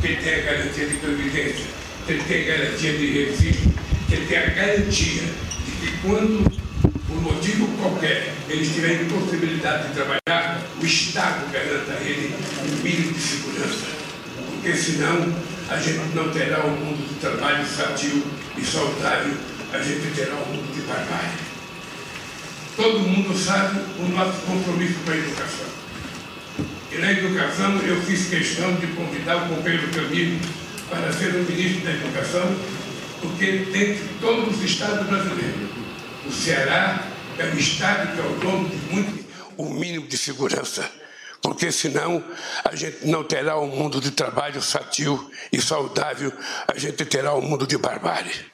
que 0.00 0.06
ele 0.06 0.16
tenha 0.16 0.42
garantia 0.42 0.86
de 0.86 0.96
previdência, 0.96 1.66
que 2.06 2.12
ele 2.12 2.22
tenha 2.24 2.56
garantia 2.56 2.92
de 2.92 3.06
registro, 3.06 3.72
que 4.08 4.14
ele 4.14 4.26
tenha 4.26 4.50
garantia 4.50 5.22
de 5.22 5.70
que 5.72 5.98
quando, 6.02 6.50
por 7.06 7.22
motivo 7.22 7.66
qualquer, 7.78 8.34
ele 8.48 8.62
estiver 8.62 9.02
impossibilidade 9.02 9.88
de 9.88 9.94
trabalhar, 9.94 10.62
o 10.80 10.84
Estado 10.84 11.50
garanta 11.52 11.92
a 11.92 12.00
ele 12.00 12.34
um 12.62 12.82
mínimo 12.82 13.12
de 13.12 13.20
segurança. 13.20 13.86
Porque 14.50 14.72
senão 14.74 15.34
a 15.68 15.76
gente 15.76 16.14
não 16.14 16.30
terá 16.30 16.64
um 16.64 16.70
mundo 16.70 17.08
de 17.08 17.20
trabalho 17.20 17.66
sadio 17.66 18.22
e 18.56 18.64
saudável, 18.64 19.34
a 19.72 19.78
gente 19.78 20.14
terá 20.14 20.34
um 20.34 20.52
mundo 20.52 20.74
de 20.74 20.80
barbárie. 20.82 21.48
Todo 22.76 23.00
mundo 23.00 23.36
sabe 23.36 23.80
o 23.98 24.08
nosso 24.08 24.40
compromisso 24.42 24.94
com 25.04 25.10
a 25.10 25.16
educação. 25.16 25.77
E 26.90 26.98
na 26.98 27.12
educação 27.12 27.76
eu 27.82 28.00
fiz 28.02 28.28
questão 28.28 28.74
de 28.76 28.86
convidar 28.88 29.36
o 29.36 29.54
companheiro 29.54 29.88
Camilo 29.90 30.40
para 30.88 31.12
ser 31.12 31.34
o 31.34 31.44
ministro 31.44 31.84
da 31.84 31.90
Educação, 31.90 32.56
porque 33.20 33.52
dentre 33.70 34.08
todos 34.20 34.56
os 34.56 34.64
estados 34.64 35.06
brasileiros, 35.06 35.68
o 36.26 36.32
Ceará 36.32 37.06
é 37.38 37.44
o 37.44 37.58
estado 37.58 38.14
que 38.14 38.20
ao 38.20 38.30
longo 38.52 38.68
de 38.70 38.76
muito 38.92 39.24
o 39.58 39.68
mínimo 39.68 40.06
de 40.06 40.16
segurança. 40.16 40.90
Porque 41.42 41.70
senão 41.70 42.24
a 42.64 42.74
gente 42.74 43.06
não 43.06 43.22
terá 43.22 43.58
um 43.60 43.68
mundo 43.68 44.00
de 44.00 44.10
trabalho 44.10 44.62
sadio 44.62 45.30
e 45.52 45.60
saudável, 45.60 46.32
a 46.66 46.78
gente 46.78 47.04
terá 47.04 47.34
um 47.34 47.42
mundo 47.42 47.66
de 47.66 47.76
barbárie. 47.76 48.46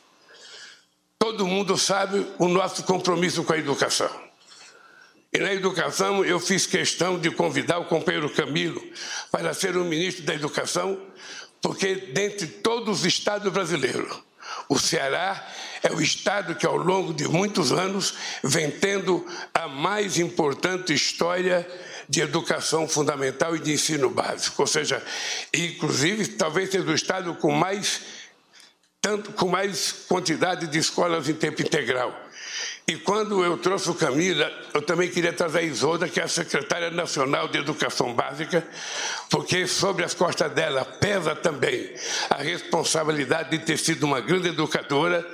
Todo 1.19 1.47
mundo 1.47 1.79
sabe 1.79 2.27
o 2.39 2.49
nosso 2.49 2.83
compromisso 2.83 3.45
com 3.45 3.53
a 3.53 3.59
educação. 3.59 4.24
E 5.35 5.39
na 5.39 5.53
educação 5.53 6.25
eu 6.25 6.39
fiz 6.39 6.65
questão 6.65 7.19
de 7.19 7.29
convidar 7.29 7.81
o 7.81 7.87
companheiro 7.87 8.31
Camilo 8.31 8.81
para 9.33 9.53
ser 9.53 9.77
o 9.77 9.85
ministro 9.85 10.25
da 10.25 10.33
Educação, 10.33 10.97
porque 11.61 11.97
dentre 11.97 12.47
todos 12.47 13.01
os 13.01 13.05
estados 13.05 13.53
brasileiros, 13.53 14.23
o 14.69 14.79
Ceará 14.79 15.45
é 15.83 15.91
o 15.91 16.01
estado 16.01 16.55
que 16.55 16.65
ao 16.65 16.77
longo 16.77 17.13
de 17.13 17.27
muitos 17.27 17.73
anos 17.73 18.15
vem 18.45 18.71
tendo 18.71 19.27
a 19.53 19.67
mais 19.67 20.21
importante 20.21 20.95
história 20.95 21.69
de 22.09 22.21
educação 22.21 22.87
fundamental 22.87 23.57
e 23.57 23.59
de 23.59 23.73
ensino 23.73 24.11
básico, 24.11 24.63
ou 24.63 24.69
seja, 24.69 25.03
inclusive 25.53 26.29
talvez 26.29 26.71
seja 26.71 26.87
o 26.87 26.95
estado 26.95 27.35
com 27.35 27.51
mais 27.51 28.01
tanto 29.01 29.33
com 29.33 29.49
mais 29.49 29.93
quantidade 30.09 30.67
de 30.67 30.79
escolas 30.79 31.29
em 31.29 31.35
tempo 31.35 31.61
integral. 31.61 32.19
E 32.87 32.97
quando 32.97 33.43
eu 33.43 33.57
trouxe 33.57 33.89
o 33.89 33.95
Camila, 33.95 34.53
eu 34.75 34.83
também 34.83 35.09
queria 35.09 35.33
trazer 35.33 35.61
a 35.61 35.63
Isolda, 35.63 36.07
que 36.07 36.21
é 36.21 36.25
a 36.25 36.29
secretária 36.29 36.91
nacional 36.91 37.49
de 37.49 37.57
Educação 37.57 38.13
Básica, 38.13 38.63
porque 39.31 39.67
sobre 39.67 40.05
as 40.05 40.13
costas 40.13 40.53
dela 40.53 40.85
pesa 40.85 41.35
também 41.35 41.91
a 42.29 42.43
responsabilidade 42.43 43.57
de 43.57 43.65
ter 43.65 43.79
sido 43.79 44.05
uma 44.05 44.21
grande 44.21 44.49
educadora. 44.49 45.27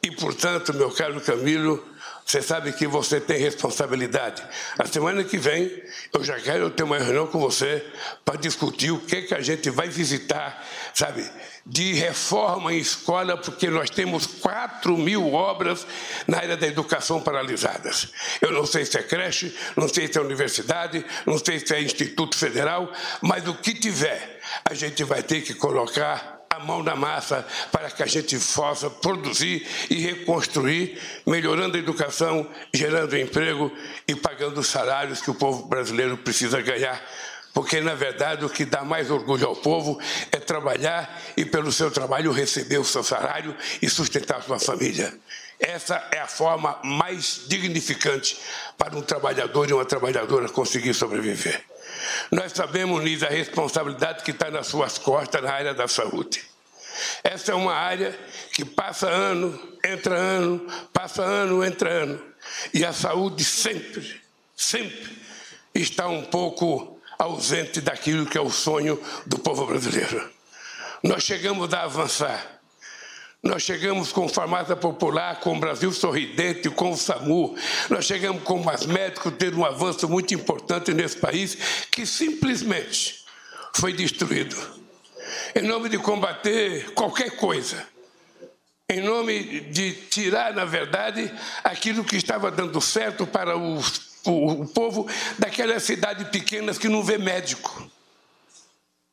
E, 0.00 0.12
portanto, 0.12 0.72
meu 0.74 0.92
caro 0.92 1.20
Camilo, 1.20 1.84
você 2.24 2.40
sabe 2.40 2.72
que 2.72 2.86
você 2.86 3.20
tem 3.20 3.38
responsabilidade. 3.38 4.42
A 4.78 4.86
semana 4.86 5.24
que 5.24 5.36
vem, 5.36 5.82
eu 6.12 6.22
já 6.22 6.38
quero 6.38 6.70
ter 6.70 6.84
uma 6.84 6.98
reunião 6.98 7.26
com 7.26 7.40
você 7.40 7.84
para 8.24 8.36
discutir 8.36 8.92
o 8.92 8.98
que, 9.00 9.22
que 9.22 9.34
a 9.34 9.40
gente 9.40 9.70
vai 9.70 9.88
visitar, 9.88 10.64
sabe, 10.94 11.28
de 11.64 11.94
reforma 11.94 12.72
em 12.72 12.78
escola, 12.78 13.36
porque 13.36 13.68
nós 13.68 13.88
temos 13.88 14.26
4 14.26 14.96
mil 14.96 15.32
obras 15.32 15.86
na 16.26 16.38
área 16.38 16.56
da 16.56 16.66
educação 16.66 17.20
paralisadas. 17.20 18.08
Eu 18.40 18.52
não 18.52 18.66
sei 18.66 18.84
se 18.84 18.98
é 18.98 19.02
creche, 19.02 19.56
não 19.76 19.88
sei 19.88 20.06
se 20.06 20.18
é 20.18 20.20
universidade, 20.20 21.04
não 21.26 21.38
sei 21.38 21.58
se 21.58 21.74
é 21.74 21.80
Instituto 21.80 22.36
Federal, 22.36 22.90
mas 23.20 23.46
o 23.46 23.54
que 23.54 23.74
tiver, 23.74 24.40
a 24.64 24.74
gente 24.74 25.04
vai 25.04 25.22
ter 25.22 25.42
que 25.42 25.54
colocar 25.54 26.42
a 26.50 26.58
mão 26.58 26.82
na 26.82 26.94
massa 26.94 27.46
para 27.70 27.90
que 27.90 28.02
a 28.02 28.06
gente 28.06 28.38
possa 28.54 28.90
produzir 28.90 29.66
e 29.88 29.94
reconstruir, 29.94 31.00
melhorando 31.26 31.76
a 31.76 31.80
educação, 31.80 32.46
gerando 32.74 33.16
emprego 33.16 33.72
e 34.06 34.14
pagando 34.14 34.60
os 34.60 34.68
salários 34.68 35.22
que 35.22 35.30
o 35.30 35.34
povo 35.34 35.66
brasileiro 35.66 36.18
precisa 36.18 36.60
ganhar. 36.60 37.02
Porque, 37.52 37.80
na 37.80 37.94
verdade, 37.94 38.44
o 38.44 38.50
que 38.50 38.64
dá 38.64 38.82
mais 38.82 39.10
orgulho 39.10 39.46
ao 39.46 39.56
povo 39.56 40.00
é 40.30 40.38
trabalhar 40.38 41.20
e, 41.36 41.44
pelo 41.44 41.70
seu 41.70 41.90
trabalho, 41.90 42.32
receber 42.32 42.78
o 42.78 42.84
seu 42.84 43.04
salário 43.04 43.54
e 43.80 43.88
sustentar 43.88 44.38
a 44.38 44.42
sua 44.42 44.58
família. 44.58 45.14
Essa 45.60 46.08
é 46.10 46.18
a 46.18 46.26
forma 46.26 46.78
mais 46.82 47.42
dignificante 47.46 48.38
para 48.76 48.96
um 48.96 49.02
trabalhador 49.02 49.68
e 49.68 49.72
uma 49.72 49.84
trabalhadora 49.84 50.48
conseguir 50.48 50.94
sobreviver. 50.94 51.62
Nós 52.30 52.52
sabemos, 52.52 53.04
Nis, 53.04 53.22
a 53.22 53.28
responsabilidade 53.28 54.24
que 54.24 54.32
está 54.32 54.50
nas 54.50 54.66
suas 54.66 54.98
costas 54.98 55.42
na 55.42 55.52
área 55.52 55.74
da 55.74 55.86
saúde. 55.86 56.42
Essa 57.22 57.52
é 57.52 57.54
uma 57.54 57.74
área 57.74 58.18
que 58.52 58.64
passa 58.64 59.08
ano, 59.08 59.58
entra 59.84 60.16
ano, 60.16 60.66
passa 60.92 61.22
ano, 61.22 61.64
entra 61.64 61.90
ano. 61.90 62.20
E 62.74 62.84
a 62.84 62.92
saúde 62.92 63.44
sempre, 63.44 64.20
sempre 64.56 65.16
está 65.74 66.08
um 66.08 66.24
pouco 66.24 66.91
ausente 67.22 67.80
daquilo 67.80 68.26
que 68.26 68.36
é 68.36 68.40
o 68.40 68.50
sonho 68.50 69.00
do 69.26 69.38
povo 69.38 69.66
brasileiro. 69.66 70.28
Nós 71.02 71.22
chegamos 71.22 71.72
a 71.72 71.84
avançar. 71.84 72.60
Nós 73.42 73.62
chegamos 73.62 74.12
com 74.12 74.28
farmácia 74.28 74.76
popular, 74.76 75.40
com 75.40 75.56
o 75.56 75.60
Brasil 75.60 75.92
sorridente, 75.92 76.70
com 76.70 76.92
o 76.92 76.96
SAMU. 76.96 77.56
Nós 77.90 78.04
chegamos 78.04 78.42
com 78.44 78.64
os 78.64 78.86
médicos 78.86 79.32
ter 79.36 79.52
um 79.54 79.64
avanço 79.64 80.08
muito 80.08 80.32
importante 80.32 80.94
nesse 80.94 81.16
país 81.16 81.56
que 81.90 82.06
simplesmente 82.06 83.24
foi 83.74 83.92
destruído. 83.92 84.56
Em 85.54 85.62
nome 85.62 85.88
de 85.88 85.98
combater 85.98 86.92
qualquer 86.92 87.36
coisa. 87.36 87.84
Em 88.88 89.00
nome 89.00 89.60
de 89.60 89.92
tirar, 89.92 90.54
na 90.54 90.64
verdade, 90.64 91.32
aquilo 91.64 92.04
que 92.04 92.16
estava 92.16 92.50
dando 92.50 92.80
certo 92.80 93.26
para 93.26 93.56
os 93.56 94.11
o, 94.26 94.62
o 94.62 94.68
povo 94.68 95.08
daquelas 95.38 95.82
cidades 95.82 96.28
pequenas 96.28 96.78
que 96.78 96.88
não 96.88 97.02
vê 97.02 97.18
médico. 97.18 97.90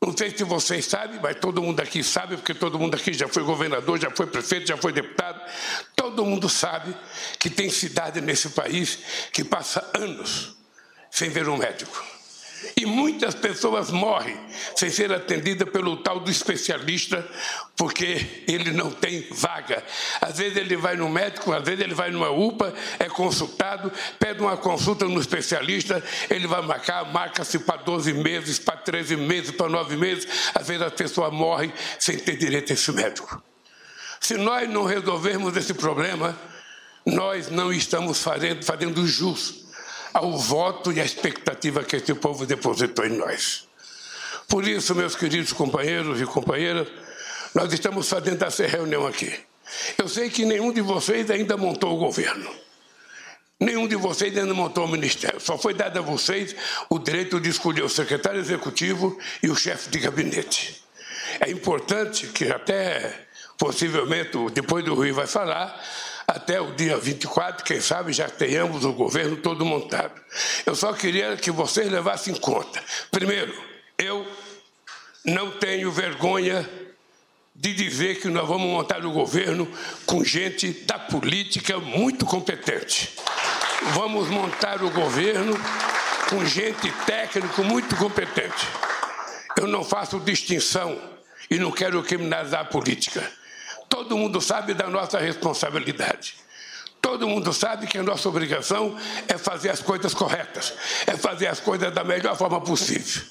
Não 0.02 0.16
sei 0.16 0.36
se 0.36 0.44
vocês 0.46 0.86
sabem, 0.86 1.20
mas 1.22 1.38
todo 1.40 1.62
mundo 1.62 1.82
aqui 1.82 2.02
sabe, 2.04 2.38
porque 2.38 2.54
todo 2.54 2.80
mundo 2.80 2.96
aqui 2.96 3.12
já 3.12 3.28
foi 3.28 3.44
governador, 3.44 4.00
já 4.00 4.10
foi 4.10 4.28
prefeito, 4.28 4.68
já 4.68 4.78
foi 4.78 4.94
deputado. 4.94 5.42
Todo 5.96 6.24
mundo 6.24 6.48
sabe 6.48 6.96
que 7.38 7.50
tem 7.50 7.70
cidade 7.70 8.22
nesse 8.22 8.50
país 8.50 9.00
que 9.34 9.44
passa 9.44 9.86
anos 9.94 10.56
sem 11.12 11.30
ver 11.30 11.50
um 11.50 11.58
médico. 11.58 12.19
E 12.76 12.86
muitas 12.86 13.36
pessoas 13.36 13.92
morrem 13.92 14.38
sem 14.76 14.90
ser 14.90 15.12
atendidas 15.12 15.70
pelo 15.70 15.98
tal 15.98 16.20
do 16.20 16.30
especialista, 16.30 17.28
porque 17.76 18.44
ele 18.48 18.72
não 18.72 18.92
tem 18.92 19.28
vaga. 19.32 19.84
Às 20.22 20.38
vezes 20.38 20.58
ele 20.58 20.76
vai 20.76 20.96
no 20.96 21.10
médico, 21.10 21.54
às 21.54 21.64
vezes 21.64 21.82
ele 21.82 21.94
vai 21.94 22.12
numa 22.12 22.30
UPA, 22.30 22.74
é 23.00 23.06
consultado, 23.06 23.92
pede 24.18 24.42
uma 24.42 24.58
consulta 24.58 25.06
no 25.06 25.20
especialista, 25.20 26.04
ele 26.30 26.48
vai 26.48 26.62
marcar, 26.62 27.12
marca-se 27.12 27.60
para 27.60 27.78
12 27.78 28.14
meses, 28.14 28.60
para 28.60 28.78
13 28.78 29.16
meses, 29.16 29.52
para 29.52 29.70
9 29.70 29.96
meses. 29.96 30.28
Às 30.54 30.68
vezes 30.68 30.82
a 30.82 30.92
pessoa 30.92 31.32
morre 31.32 31.72
sem 32.00 32.18
ter 32.18 32.38
direito 32.38 32.72
a 32.72 32.74
esse 32.74 32.92
médico. 32.92 33.42
Se 34.20 34.36
nós 34.36 34.70
não 34.70 34.84
resolvermos 34.84 35.56
esse 35.56 35.74
problema, 35.74 36.38
nós 37.06 37.50
não 37.50 37.72
estamos 37.72 38.22
fazendo, 38.22 38.64
fazendo 38.64 39.08
jus 39.08 39.69
ao 40.14 40.38
voto 40.38 40.92
e 40.92 41.00
à 41.00 41.06
expectativa 41.06 41.84
que 41.84 41.96
esse 41.96 42.14
povo 42.14 42.46
depositou 42.46 43.06
em 43.06 43.18
nós. 43.18 43.68
Por 44.48 44.68
isso, 44.68 44.96
meus 44.96 45.16
queridos 45.16 45.54
companheiros 45.54 46.20
e 46.20 46.26
companheiras, 46.26 46.88
nós 47.54 47.72
estamos 47.72 48.10
fazendo 48.10 48.44
essa 48.44 48.66
reunião 48.66 49.06
aqui. 49.06 49.34
Eu 49.98 50.08
sei 50.08 50.30
que 50.30 50.46
nenhum 50.46 50.72
de 50.72 50.82
vocês 50.82 51.30
ainda 51.30 51.56
montou 51.56 51.96
o 51.96 51.98
governo. 51.98 52.50
Nenhum 53.60 53.88
de 53.88 53.96
vocês 53.96 54.36
ainda 54.38 54.54
montou 54.54 54.86
o 54.86 54.88
ministério. 54.88 55.40
Só 55.40 55.58
foi 55.58 55.74
dado 55.74 56.00
a 56.00 56.02
vocês 56.02 56.56
o 56.90 56.98
direito 56.98 57.40
de 57.40 57.50
escolher 57.50 57.84
o 57.84 57.90
secretário 57.90 58.40
executivo 58.40 59.18
e 59.44 59.50
o 59.50 59.56
chefe 59.56 59.90
de 59.90 60.00
gabinete. 60.00 60.82
É 61.40 61.52
importante 61.52 62.28
que 62.28 62.52
até, 62.52 63.28
possivelmente, 63.58 64.38
depois 64.54 64.84
do 64.84 64.96
Rui 64.96 65.12
vai 65.12 65.28
falar, 65.28 65.80
até 66.30 66.62
o 66.62 66.76
dia 66.76 66.96
24, 66.96 67.66
quem 67.66 67.82
sabe 67.82 68.14
já 68.14 68.30
tenhamos 68.30 68.86
o 68.86 68.94
governo 68.94 69.38
todo 69.38 69.66
montado. 69.66 70.14
Eu 70.64 70.76
só 70.76 70.94
queria 70.94 71.36
que 71.36 71.50
vocês 71.50 71.92
levassem 71.92 72.36
em 72.36 72.38
conta. 72.38 72.80
Primeiro, 73.10 73.52
eu 73.98 74.28
não 75.26 75.50
tenho 75.50 75.92
vergonha 75.92 76.70
de 77.56 77.74
dizer 77.74 78.20
que 78.22 78.28
nós 78.28 78.48
vamos 78.48 78.68
montar 78.68 79.04
o 79.04 79.12
governo 79.12 79.68
com 80.06 80.24
gente 80.24 80.72
da 80.86 81.00
política 81.00 81.80
muito 81.80 82.28
competente. 82.28 83.12
Vamos 83.96 84.28
montar 84.28 84.84
o 84.84 84.92
governo 84.92 85.60
com 86.30 86.46
gente 86.46 86.92
técnico 87.08 87.64
muito 87.64 87.96
competente. 87.96 88.68
Eu 89.58 89.66
não 89.66 89.84
faço 89.84 90.20
distinção 90.20 90.96
e 91.50 91.58
não 91.58 91.72
quero 91.72 92.04
criminalizar 92.04 92.62
a 92.62 92.66
política. 92.66 93.39
Todo 93.90 94.16
mundo 94.16 94.40
sabe 94.40 94.74
da 94.74 94.88
nossa 94.88 95.18
responsabilidade. 95.18 96.36
Todo 97.02 97.28
mundo 97.28 97.52
sabe 97.54 97.88
que 97.88 97.98
a 97.98 98.04
nossa 98.04 98.30
obrigação 98.30 98.96
é 99.28 99.38
fazer 99.38 99.70
as 99.70 99.82
coisas 99.82 100.14
corretas, 100.14 100.74
é 101.08 101.18
fazer 101.18 101.48
as 101.48 101.60
coisas 101.60 101.94
da 101.94 102.04
melhor 102.04 102.38
forma 102.38 102.62
possível. 102.62 103.24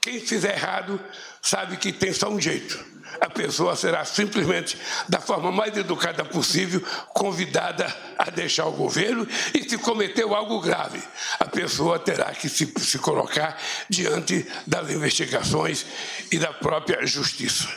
Quem 0.00 0.20
fizer 0.20 0.54
errado 0.54 1.00
sabe 1.42 1.76
que 1.76 1.92
tem 1.92 2.12
só 2.12 2.28
um 2.28 2.40
jeito. 2.40 2.96
A 3.20 3.28
pessoa 3.28 3.74
será 3.74 4.04
simplesmente, 4.04 4.78
da 5.08 5.20
forma 5.20 5.50
mais 5.50 5.76
educada 5.76 6.24
possível, 6.24 6.80
convidada 7.12 7.92
a 8.18 8.30
deixar 8.30 8.66
o 8.66 8.72
governo 8.72 9.26
e, 9.54 9.68
se 9.68 9.78
cometeu 9.78 10.34
algo 10.34 10.60
grave, 10.60 11.02
a 11.40 11.46
pessoa 11.46 11.98
terá 11.98 12.26
que 12.32 12.48
se, 12.48 12.72
se 12.78 12.98
colocar 12.98 13.56
diante 13.88 14.46
das 14.66 14.90
investigações 14.90 15.86
e 16.30 16.38
da 16.38 16.52
própria 16.52 17.04
justiça. 17.06 17.68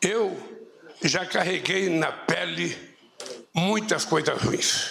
Eu 0.00 0.53
já 1.04 1.26
carreguei 1.26 1.90
na 1.90 2.10
pele 2.10 2.76
muitas 3.52 4.04
coisas 4.04 4.40
ruins. 4.40 4.90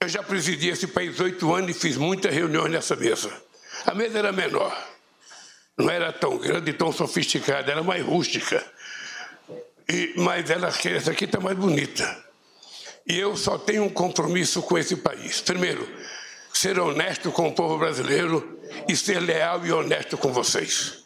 Eu 0.00 0.08
já 0.08 0.22
presidi 0.22 0.68
esse 0.68 0.86
país 0.86 1.20
oito 1.20 1.54
anos 1.54 1.76
e 1.76 1.78
fiz 1.78 1.96
muitas 1.96 2.34
reuniões 2.34 2.72
nessa 2.72 2.96
mesa. 2.96 3.32
A 3.86 3.94
mesa 3.94 4.18
era 4.18 4.32
menor, 4.32 4.76
não 5.76 5.90
era 5.90 6.12
tão 6.12 6.38
grande 6.38 6.70
e 6.70 6.74
tão 6.74 6.90
sofisticada, 6.92 7.70
era 7.70 7.82
mais 7.82 8.04
rústica. 8.04 8.64
E, 9.88 10.14
mas 10.16 10.48
ela, 10.48 10.68
essa 10.68 11.10
aqui 11.10 11.26
está 11.26 11.38
mais 11.38 11.56
bonita. 11.56 12.24
E 13.06 13.18
eu 13.18 13.36
só 13.36 13.58
tenho 13.58 13.84
um 13.84 13.90
compromisso 13.90 14.62
com 14.62 14.78
esse 14.78 14.96
país. 14.96 15.42
Primeiro, 15.42 15.86
ser 16.54 16.78
honesto 16.78 17.30
com 17.30 17.48
o 17.48 17.52
povo 17.52 17.76
brasileiro 17.76 18.58
e 18.88 18.96
ser 18.96 19.20
leal 19.20 19.64
e 19.66 19.72
honesto 19.72 20.16
com 20.16 20.32
vocês. 20.32 21.03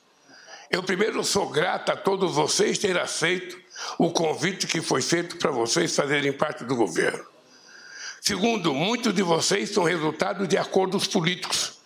Eu 0.71 0.83
primeiro 0.83 1.25
sou 1.25 1.49
grato 1.49 1.91
a 1.91 1.97
todos 1.97 2.35
vocês 2.35 2.79
terem 2.79 3.01
aceito 3.01 3.57
o 3.97 4.11
convite 4.11 4.67
que 4.67 4.83
foi 4.83 5.01
feito 5.01 5.37
para 5.37 5.51
vocês 5.51 5.95
fazerem 5.95 6.33
parte 6.33 6.65
do 6.65 6.77
governo. 6.77 7.25
Segundo, 8.21 8.75
muitos 8.75 9.15
de 9.15 9.23
vocês 9.23 9.71
são 9.71 9.85
resultado 9.85 10.47
de 10.47 10.59
acordos 10.59 11.07
políticos, 11.07 11.79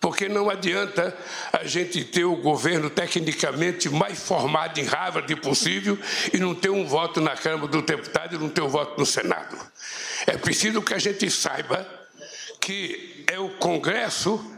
porque 0.00 0.28
não 0.28 0.48
adianta 0.48 1.14
a 1.52 1.64
gente 1.64 2.04
ter 2.04 2.24
o 2.24 2.36
governo 2.36 2.88
tecnicamente 2.88 3.90
mais 3.90 4.22
formado 4.22 4.78
em 4.78 4.84
Harvard 4.84 5.36
possível 5.36 5.98
e 6.32 6.38
não 6.38 6.54
ter 6.54 6.70
um 6.70 6.86
voto 6.86 7.20
na 7.20 7.36
Câmara 7.36 7.68
do 7.68 7.82
Deputado 7.82 8.36
e 8.36 8.38
não 8.38 8.48
ter 8.48 8.62
um 8.62 8.68
voto 8.68 8.98
no 8.98 9.04
Senado. 9.04 9.58
É 10.26 10.38
preciso 10.38 10.80
que 10.80 10.94
a 10.94 10.98
gente 10.98 11.30
saiba 11.30 11.86
que 12.58 13.24
é 13.26 13.38
o 13.38 13.50
Congresso 13.50 14.51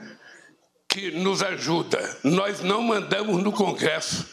que 0.88 1.10
nos 1.10 1.42
ajuda. 1.42 2.18
Nós 2.22 2.60
não 2.60 2.82
mandamos 2.82 3.42
no 3.42 3.52
Congresso. 3.52 4.28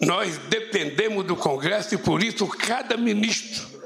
Nós 0.00 0.36
dependemos 0.36 1.24
do 1.24 1.36
Congresso 1.36 1.94
e 1.94 1.98
por 1.98 2.22
isso 2.22 2.46
cada 2.48 2.96
ministro 2.96 3.82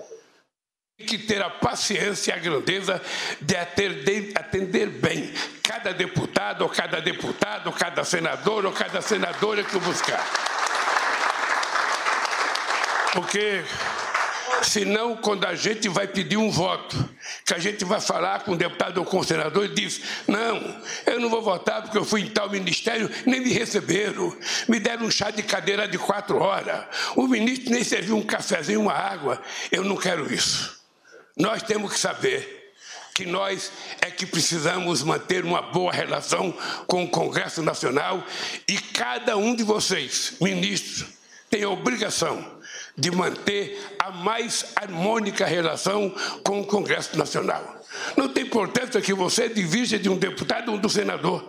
tem 0.96 1.06
que 1.06 1.18
ter 1.18 1.42
a 1.42 1.50
paciência 1.50 2.32
e 2.32 2.34
a 2.34 2.38
grandeza 2.38 3.02
de 3.38 3.54
atender, 3.54 4.32
atender 4.34 4.88
bem 4.88 5.30
cada 5.62 5.92
deputado, 5.92 6.62
ou 6.62 6.70
cada 6.70 7.00
deputado, 7.00 7.66
ou 7.66 7.72
cada 7.72 8.02
senador, 8.02 8.64
ou 8.64 8.72
cada 8.72 9.02
senadora 9.02 9.62
que 9.62 9.78
buscar. 9.78 10.24
Porque 13.12 13.62
Senão, 14.62 15.16
quando 15.16 15.44
a 15.44 15.54
gente 15.54 15.88
vai 15.88 16.06
pedir 16.06 16.36
um 16.36 16.50
voto, 16.50 17.08
que 17.44 17.54
a 17.54 17.58
gente 17.58 17.84
vai 17.84 18.00
falar 18.00 18.40
com 18.40 18.52
o 18.52 18.56
deputado 18.56 18.98
ou 18.98 19.04
com 19.04 19.18
o 19.18 19.24
senador, 19.24 19.64
ele 19.64 19.74
diz: 19.74 20.00
Não, 20.26 20.82
eu 21.06 21.20
não 21.20 21.28
vou 21.28 21.42
votar 21.42 21.82
porque 21.82 21.98
eu 21.98 22.04
fui 22.04 22.22
em 22.22 22.30
tal 22.30 22.50
ministério, 22.50 23.10
nem 23.24 23.40
me 23.40 23.52
receberam. 23.52 24.36
Me 24.68 24.78
deram 24.78 25.06
um 25.06 25.10
chá 25.10 25.30
de 25.30 25.42
cadeira 25.42 25.86
de 25.86 25.98
quatro 25.98 26.38
horas. 26.38 26.84
O 27.14 27.26
ministro 27.26 27.70
nem 27.70 27.84
serviu 27.84 28.16
um 28.16 28.22
cafezinho, 28.22 28.80
uma 28.80 28.92
água. 28.92 29.40
Eu 29.70 29.84
não 29.84 29.96
quero 29.96 30.32
isso. 30.32 30.80
Nós 31.36 31.62
temos 31.62 31.92
que 31.92 31.98
saber 31.98 32.72
que 33.14 33.24
nós 33.24 33.72
é 34.02 34.10
que 34.10 34.26
precisamos 34.26 35.02
manter 35.02 35.44
uma 35.44 35.62
boa 35.62 35.92
relação 35.92 36.52
com 36.86 37.04
o 37.04 37.08
Congresso 37.08 37.62
Nacional 37.62 38.22
e 38.68 38.78
cada 38.78 39.36
um 39.36 39.54
de 39.54 39.62
vocês, 39.62 40.34
ministros, 40.38 41.06
tem 41.48 41.62
a 41.62 41.70
obrigação 41.70 42.55
de 42.96 43.10
manter 43.10 43.78
a 43.98 44.10
mais 44.10 44.72
harmônica 44.74 45.44
relação 45.44 46.14
com 46.42 46.60
o 46.60 46.66
Congresso 46.66 47.16
Nacional. 47.18 47.82
Não 48.16 48.28
tem 48.28 48.44
importância 48.44 49.00
que 49.00 49.12
você 49.12 49.48
divija 49.48 49.98
de 49.98 50.08
um 50.08 50.16
deputado 50.16 50.72
ou 50.72 50.78
do 50.78 50.88
senador. 50.88 51.46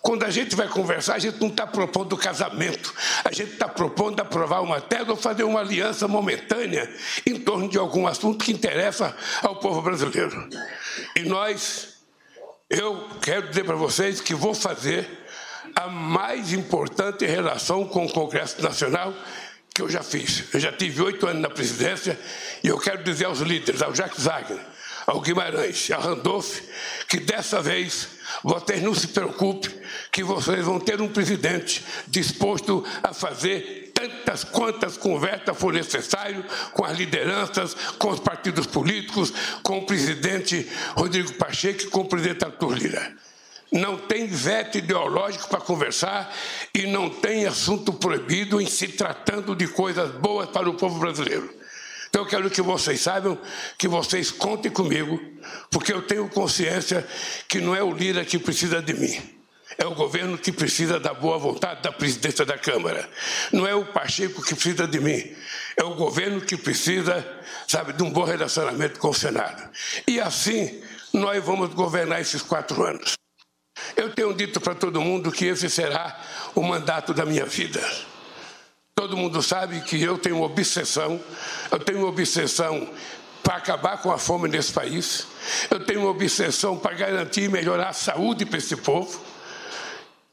Quando 0.00 0.24
a 0.24 0.30
gente 0.30 0.54
vai 0.54 0.68
conversar, 0.68 1.14
a 1.14 1.18
gente 1.18 1.40
não 1.40 1.48
está 1.48 1.66
propondo 1.66 2.16
casamento, 2.16 2.94
a 3.24 3.32
gente 3.32 3.52
está 3.52 3.68
propondo 3.68 4.20
aprovar 4.20 4.62
uma 4.62 4.80
tese 4.80 5.10
ou 5.10 5.16
fazer 5.16 5.42
uma 5.42 5.60
aliança 5.60 6.06
momentânea 6.06 6.88
em 7.26 7.38
torno 7.40 7.68
de 7.68 7.76
algum 7.78 8.06
assunto 8.06 8.44
que 8.44 8.52
interessa 8.52 9.14
ao 9.42 9.56
povo 9.56 9.82
brasileiro. 9.82 10.48
E 11.16 11.22
nós, 11.22 11.98
eu 12.70 13.08
quero 13.20 13.48
dizer 13.48 13.64
para 13.64 13.74
vocês 13.74 14.20
que 14.20 14.34
vou 14.34 14.54
fazer 14.54 15.06
a 15.74 15.88
mais 15.88 16.52
importante 16.52 17.26
relação 17.26 17.84
com 17.84 18.06
o 18.06 18.12
Congresso 18.12 18.62
Nacional 18.62 19.12
que 19.78 19.82
eu 19.82 19.88
já 19.88 20.02
fiz. 20.02 20.42
Eu 20.52 20.58
já 20.58 20.72
tive 20.72 21.00
oito 21.02 21.24
anos 21.24 21.40
na 21.40 21.48
presidência 21.48 22.18
e 22.64 22.66
eu 22.66 22.76
quero 22.78 23.04
dizer 23.04 23.26
aos 23.26 23.38
líderes, 23.38 23.80
ao 23.80 23.94
Jacques 23.94 24.24
Wagner, 24.24 24.60
ao 25.06 25.20
Guimarães, 25.20 25.88
ao 25.92 26.00
Randolph, 26.00 26.58
que 27.06 27.20
dessa 27.20 27.62
vez 27.62 28.08
vocês 28.42 28.82
não 28.82 28.92
se 28.92 29.06
preocupem, 29.06 29.72
que 30.10 30.24
vocês 30.24 30.64
vão 30.64 30.80
ter 30.80 31.00
um 31.00 31.06
presidente 31.06 31.84
disposto 32.08 32.84
a 33.04 33.14
fazer 33.14 33.92
tantas 33.94 34.42
quantas 34.42 34.96
conversas 34.96 35.56
for 35.56 35.72
necessário 35.72 36.44
com 36.72 36.84
as 36.84 36.98
lideranças, 36.98 37.76
com 38.00 38.10
os 38.10 38.18
partidos 38.18 38.66
políticos, 38.66 39.32
com 39.62 39.78
o 39.78 39.86
presidente 39.86 40.68
Rodrigo 40.96 41.34
Pacheco 41.34 41.82
e 41.82 41.86
com 41.86 42.00
o 42.00 42.08
presidente 42.08 42.44
Arthur 42.44 42.72
Lira 42.76 43.27
não 43.70 43.96
tem 43.96 44.26
veto 44.26 44.78
ideológico 44.78 45.48
para 45.48 45.60
conversar 45.60 46.34
e 46.74 46.86
não 46.86 47.10
tem 47.10 47.46
assunto 47.46 47.92
proibido 47.92 48.60
em 48.60 48.66
se 48.66 48.88
tratando 48.88 49.54
de 49.54 49.68
coisas 49.68 50.10
boas 50.12 50.48
para 50.48 50.68
o 50.68 50.74
povo 50.74 50.98
brasileiro. 50.98 51.58
Então 52.08 52.22
eu 52.22 52.28
quero 52.28 52.50
que 52.50 52.62
vocês 52.62 53.00
saibam 53.00 53.38
que 53.76 53.86
vocês 53.86 54.30
contem 54.30 54.70
comigo, 54.70 55.20
porque 55.70 55.92
eu 55.92 56.02
tenho 56.02 56.28
consciência 56.28 57.06
que 57.46 57.60
não 57.60 57.76
é 57.76 57.82
o 57.82 57.92
Lira 57.92 58.24
que 58.24 58.38
precisa 58.38 58.80
de 58.80 58.94
mim. 58.94 59.38
É 59.76 59.86
o 59.86 59.94
governo 59.94 60.36
que 60.38 60.50
precisa 60.50 60.98
da 60.98 61.12
boa 61.12 61.38
vontade 61.38 61.82
da 61.82 61.92
presidência 61.92 62.44
da 62.44 62.58
Câmara. 62.58 63.08
Não 63.52 63.66
é 63.66 63.74
o 63.74 63.84
Pacheco 63.84 64.42
que 64.42 64.54
precisa 64.54 64.88
de 64.88 64.98
mim. 64.98 65.22
É 65.76 65.84
o 65.84 65.94
governo 65.94 66.40
que 66.40 66.56
precisa, 66.56 67.24
sabe, 67.68 67.92
de 67.92 68.02
um 68.02 68.10
bom 68.10 68.24
relacionamento 68.24 68.98
com 68.98 69.10
o 69.10 69.14
Senado. 69.14 69.70
E 70.06 70.18
assim 70.18 70.82
nós 71.12 71.44
vamos 71.44 71.72
governar 71.74 72.20
esses 72.20 72.42
quatro 72.42 72.82
anos. 72.82 73.18
Eu 73.96 74.10
tenho 74.10 74.32
dito 74.34 74.60
para 74.60 74.74
todo 74.74 75.00
mundo 75.00 75.32
que 75.32 75.46
esse 75.46 75.68
será 75.68 76.20
o 76.54 76.62
mandato 76.62 77.12
da 77.14 77.24
minha 77.24 77.44
vida. 77.44 77.80
Todo 78.94 79.16
mundo 79.16 79.42
sabe 79.42 79.80
que 79.82 80.02
eu 80.02 80.18
tenho 80.18 80.42
obsessão, 80.42 81.20
eu 81.70 81.78
tenho 81.78 82.04
obsessão 82.06 82.88
para 83.42 83.56
acabar 83.56 84.02
com 84.02 84.10
a 84.10 84.18
fome 84.18 84.48
nesse 84.48 84.72
país, 84.72 85.26
eu 85.70 85.84
tenho 85.84 86.04
obsessão 86.06 86.76
para 86.76 86.96
garantir 86.96 87.44
e 87.44 87.48
melhorar 87.48 87.90
a 87.90 87.92
saúde 87.92 88.44
para 88.44 88.58
esse 88.58 88.76
povo. 88.76 89.20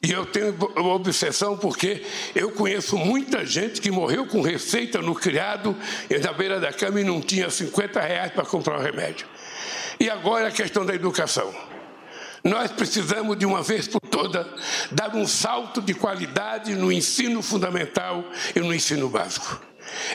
E 0.01 0.11
eu 0.11 0.25
tenho 0.25 0.55
obsessão 0.75 1.57
porque 1.57 2.05
eu 2.35 2.51
conheço 2.51 2.97
muita 2.97 3.45
gente 3.45 3.79
que 3.79 3.89
morreu 3.89 4.27
com 4.27 4.41
receita 4.41 5.01
no 5.01 5.15
criado 5.15 5.75
e 6.09 6.17
na 6.17 6.33
beira 6.33 6.59
da 6.59 6.73
cama 6.73 7.01
e 7.01 7.03
não 7.03 7.21
tinha 7.21 7.49
50 7.49 8.01
reais 8.01 8.31
para 8.31 8.45
comprar 8.45 8.79
o 8.79 8.81
remédio. 8.81 9.27
E 9.99 10.09
agora 10.09 10.49
a 10.49 10.51
questão 10.51 10.85
da 10.85 10.93
educação. 10.93 11.53
Nós 12.45 12.71
precisamos, 12.71 13.39
de 13.39 13.45
uma 13.45 13.63
vez 13.63 13.87
por 13.87 13.99
toda, 14.01 14.47
dar 14.91 15.15
um 15.15 15.25
salto 15.25 15.81
de 15.81 15.95
qualidade 15.95 16.75
no 16.75 16.91
ensino 16.91 17.41
fundamental 17.41 18.23
e 18.55 18.59
no 18.59 18.71
ensino 18.71 19.09
básico. 19.09 19.59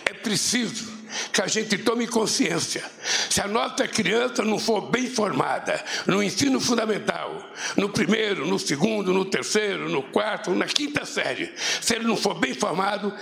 É 0.07 0.15
preciso 0.15 1.01
que 1.33 1.43
a 1.43 1.49
gente 1.49 1.77
tome 1.79 2.07
consciência. 2.07 2.85
Se 3.29 3.41
a 3.41 3.49
nossa 3.49 3.87
criança 3.89 4.45
não 4.45 4.59
for 4.59 4.83
bem 4.83 5.09
formada 5.09 5.83
no 6.07 6.23
ensino 6.23 6.61
fundamental, 6.61 7.45
no 7.77 7.89
primeiro, 7.89 8.47
no 8.47 8.59
segundo, 8.59 9.13
no 9.13 9.25
terceiro, 9.25 9.89
no 9.89 10.03
quarto, 10.03 10.55
na 10.55 10.67
quinta 10.67 11.05
série, 11.05 11.53
se 11.81 11.95
ele 11.95 12.07
não 12.07 12.17
for 12.17 12.35
bem 12.35 12.55
formado, 12.55 13.13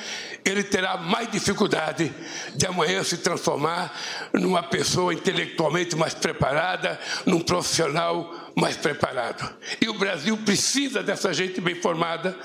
ele 0.44 0.62
terá 0.62 0.96
mais 0.96 1.30
dificuldade 1.30 2.12
de 2.54 2.66
amanhã 2.66 3.02
se 3.02 3.18
transformar 3.18 3.94
numa 4.32 4.62
pessoa 4.62 5.14
intelectualmente 5.14 5.96
mais 5.96 6.14
preparada, 6.14 6.98
num 7.24 7.40
profissional 7.40 8.47
mais 8.58 8.76
preparado. 8.76 9.48
E 9.80 9.88
o 9.88 9.94
Brasil 9.94 10.36
precisa 10.38 11.02
dessa 11.02 11.32
gente 11.32 11.60
bem 11.60 11.76
formada, 11.76 12.36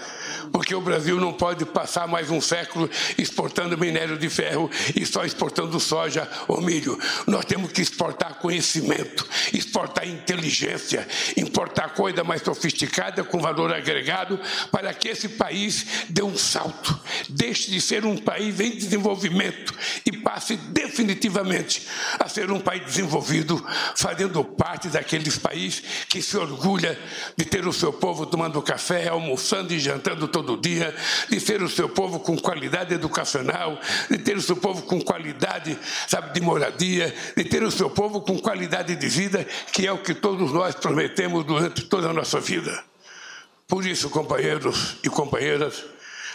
porque 0.52 0.76
o 0.76 0.82
Brasil 0.82 1.20
não 1.20 1.34
pode 1.34 1.66
passar 1.66 2.08
mais 2.08 2.30
um 2.30 2.40
século 2.40 2.90
exportando 3.18 3.78
minério 3.78 4.18
de 4.18 4.30
ferro 4.30 4.70
e 4.96 5.06
só 5.06 5.26
exportando 5.26 5.80
soja 5.80 6.30
ou 6.48 6.62
milho. 6.62 7.00
Nós 7.26 7.46
temos 7.46 7.72
que 7.72 7.82
exportar 7.82 8.36
conhecimento, 8.36 9.28
exportar 9.54 10.08
inteligência, 10.08 11.08
importar 11.36 11.90
coisa 11.94 12.24
mais 12.24 12.44
sofisticada 12.44 13.24
com 13.24 13.40
valor 13.40 13.74
agregado 13.74 14.40
para 14.72 14.94
que 14.94 15.10
esse 15.10 15.30
país 15.30 16.06
dê 16.10 16.22
um 16.22 16.38
salto, 16.38 17.00
deixe 17.30 17.72
de 17.72 17.82
ser 17.82 18.06
um 18.06 18.18
país 18.18 18.60
em 18.60 18.72
desenvolvimento 18.72 19.74
e 20.06 20.12
passe 20.18 20.56
definitivamente 20.58 21.88
a 22.20 22.30
ser 22.30 22.52
um 22.52 22.60
país 22.60 22.86
desenvolvido, 22.86 23.66
fazendo 23.96 24.44
parte 24.44 24.90
daqueles 24.90 25.38
países 25.38 26.03
que 26.08 26.22
se 26.22 26.38
orgulha 26.38 26.98
de 27.36 27.46
ter 27.46 27.68
o 27.68 27.74
seu 27.74 27.92
povo 27.92 28.26
tomando 28.26 28.62
café, 28.62 29.08
almoçando 29.08 29.74
e 29.74 29.80
jantando 29.80 30.28
todo 30.28 30.58
dia, 30.58 30.96
de 31.30 31.40
ter 31.40 31.62
o 31.62 31.70
seu 31.70 31.90
povo 31.90 32.20
com 32.20 32.38
qualidade 32.38 32.94
educacional, 32.94 33.80
de 34.10 34.18
ter 34.18 34.38
o 34.38 34.42
seu 34.42 34.56
povo 34.56 34.84
com 34.84 35.02
qualidade, 35.02 35.78
sabe, 36.08 36.34
de 36.34 36.42
moradia, 36.42 37.14
de 37.36 37.44
ter 37.44 37.64
o 37.64 37.72
seu 37.72 37.90
povo 37.90 38.22
com 38.22 38.40
qualidade 38.40 38.96
de 38.96 39.08
vida, 39.08 39.46
que 39.72 39.86
é 39.88 39.92
o 39.92 39.98
que 39.98 40.14
todos 40.14 40.52
nós 40.52 40.76
prometemos 40.76 41.46
durante 41.46 41.84
toda 41.84 42.10
a 42.10 42.14
nossa 42.14 42.40
vida. 42.40 42.84
Por 43.68 43.86
isso, 43.86 44.10
companheiros 44.10 44.98
e 45.04 45.10
companheiras, 45.10 45.84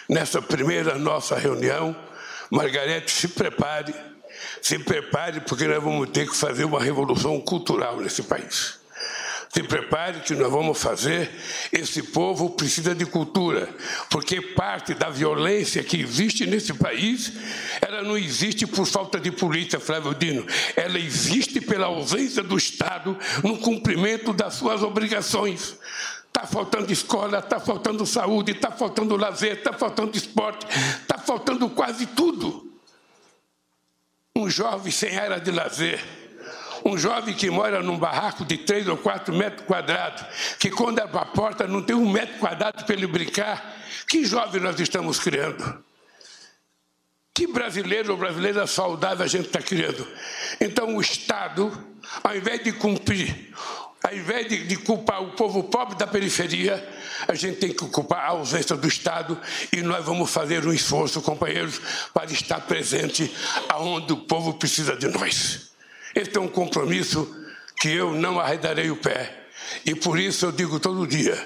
nessa 0.08 0.40
primeira 0.40 0.98
nossa 0.98 1.36
reunião, 1.36 1.94
Margarete, 2.50 3.10
se 3.10 3.28
prepare, 3.28 3.94
se 4.62 4.78
prepare, 4.78 5.40
porque 5.42 5.66
nós 5.66 5.82
vamos 5.82 6.08
ter 6.10 6.26
que 6.26 6.34
fazer 6.34 6.64
uma 6.64 6.82
revolução 6.82 7.40
cultural 7.40 8.00
nesse 8.00 8.22
país. 8.22 8.77
Se 9.48 9.62
prepare 9.62 10.20
que 10.20 10.34
nós 10.34 10.50
vamos 10.50 10.80
fazer. 10.80 11.30
Esse 11.72 12.02
povo 12.02 12.50
precisa 12.50 12.94
de 12.94 13.06
cultura, 13.06 13.68
porque 14.10 14.40
parte 14.40 14.94
da 14.94 15.08
violência 15.08 15.82
que 15.82 16.00
existe 16.00 16.46
nesse 16.46 16.74
país, 16.74 17.32
ela 17.80 18.02
não 18.02 18.16
existe 18.16 18.66
por 18.66 18.86
falta 18.86 19.18
de 19.18 19.30
polícia, 19.30 19.80
Flávio 19.80 20.14
Dino. 20.14 20.46
Ela 20.76 20.98
existe 20.98 21.60
pela 21.60 21.86
ausência 21.86 22.42
do 22.42 22.56
Estado 22.56 23.16
no 23.42 23.58
cumprimento 23.58 24.32
das 24.32 24.54
suas 24.54 24.82
obrigações. 24.82 25.78
Está 26.26 26.46
faltando 26.46 26.92
escola, 26.92 27.38
está 27.38 27.58
faltando 27.58 28.06
saúde, 28.06 28.52
está 28.52 28.70
faltando 28.70 29.16
lazer, 29.16 29.54
está 29.54 29.72
faltando 29.72 30.16
esporte, 30.16 30.66
está 31.00 31.18
faltando 31.18 31.68
quase 31.70 32.06
tudo. 32.06 32.70
Um 34.36 34.48
jovem 34.48 34.92
sem 34.92 35.18
área 35.18 35.40
de 35.40 35.50
lazer, 35.50 36.00
um 36.84 36.96
jovem 36.96 37.34
que 37.34 37.50
mora 37.50 37.82
num 37.82 37.98
barraco 37.98 38.44
de 38.44 38.58
3 38.58 38.88
ou 38.88 38.96
4 38.96 39.34
metros 39.34 39.66
quadrados, 39.66 40.24
que 40.58 40.70
quando 40.70 41.00
abre 41.00 41.18
a 41.18 41.24
porta 41.24 41.66
não 41.66 41.82
tem 41.82 41.96
um 41.96 42.08
metro 42.08 42.38
quadrado 42.38 42.84
para 42.84 42.94
ele 42.94 43.06
brincar. 43.06 43.76
Que 44.08 44.24
jovem 44.24 44.60
nós 44.60 44.78
estamos 44.80 45.18
criando? 45.18 45.84
Que 47.34 47.46
brasileiro 47.46 48.12
ou 48.12 48.18
brasileira 48.18 48.66
saudável 48.66 49.24
a 49.24 49.28
gente 49.28 49.46
está 49.46 49.60
criando? 49.60 50.06
Então 50.60 50.96
o 50.96 51.00
Estado, 51.00 51.70
ao 52.24 52.34
invés 52.34 52.64
de 52.64 52.72
cumprir, 52.72 53.54
ao 54.02 54.14
invés 54.14 54.48
de, 54.48 54.66
de 54.66 54.76
culpar 54.76 55.22
o 55.22 55.32
povo 55.32 55.64
pobre 55.64 55.96
da 55.96 56.06
periferia, 56.06 56.84
a 57.28 57.34
gente 57.34 57.58
tem 57.58 57.70
que 57.70 57.86
culpar 57.88 58.24
a 58.24 58.28
ausência 58.28 58.74
do 58.76 58.88
Estado 58.88 59.38
e 59.72 59.82
nós 59.82 60.04
vamos 60.04 60.30
fazer 60.30 60.66
um 60.66 60.72
esforço, 60.72 61.20
companheiros, 61.20 61.80
para 62.14 62.24
estar 62.30 62.60
presente 62.62 63.32
aonde 63.68 64.12
o 64.12 64.16
povo 64.16 64.54
precisa 64.54 64.96
de 64.96 65.08
nós. 65.08 65.67
Esse 66.18 66.36
é 66.36 66.40
um 66.40 66.48
compromisso 66.48 67.32
que 67.76 67.90
eu 67.90 68.12
não 68.12 68.40
arredarei 68.40 68.90
o 68.90 68.96
pé. 68.96 69.46
E 69.86 69.94
por 69.94 70.18
isso 70.18 70.46
eu 70.46 70.50
digo 70.50 70.80
todo 70.80 71.06
dia: 71.06 71.40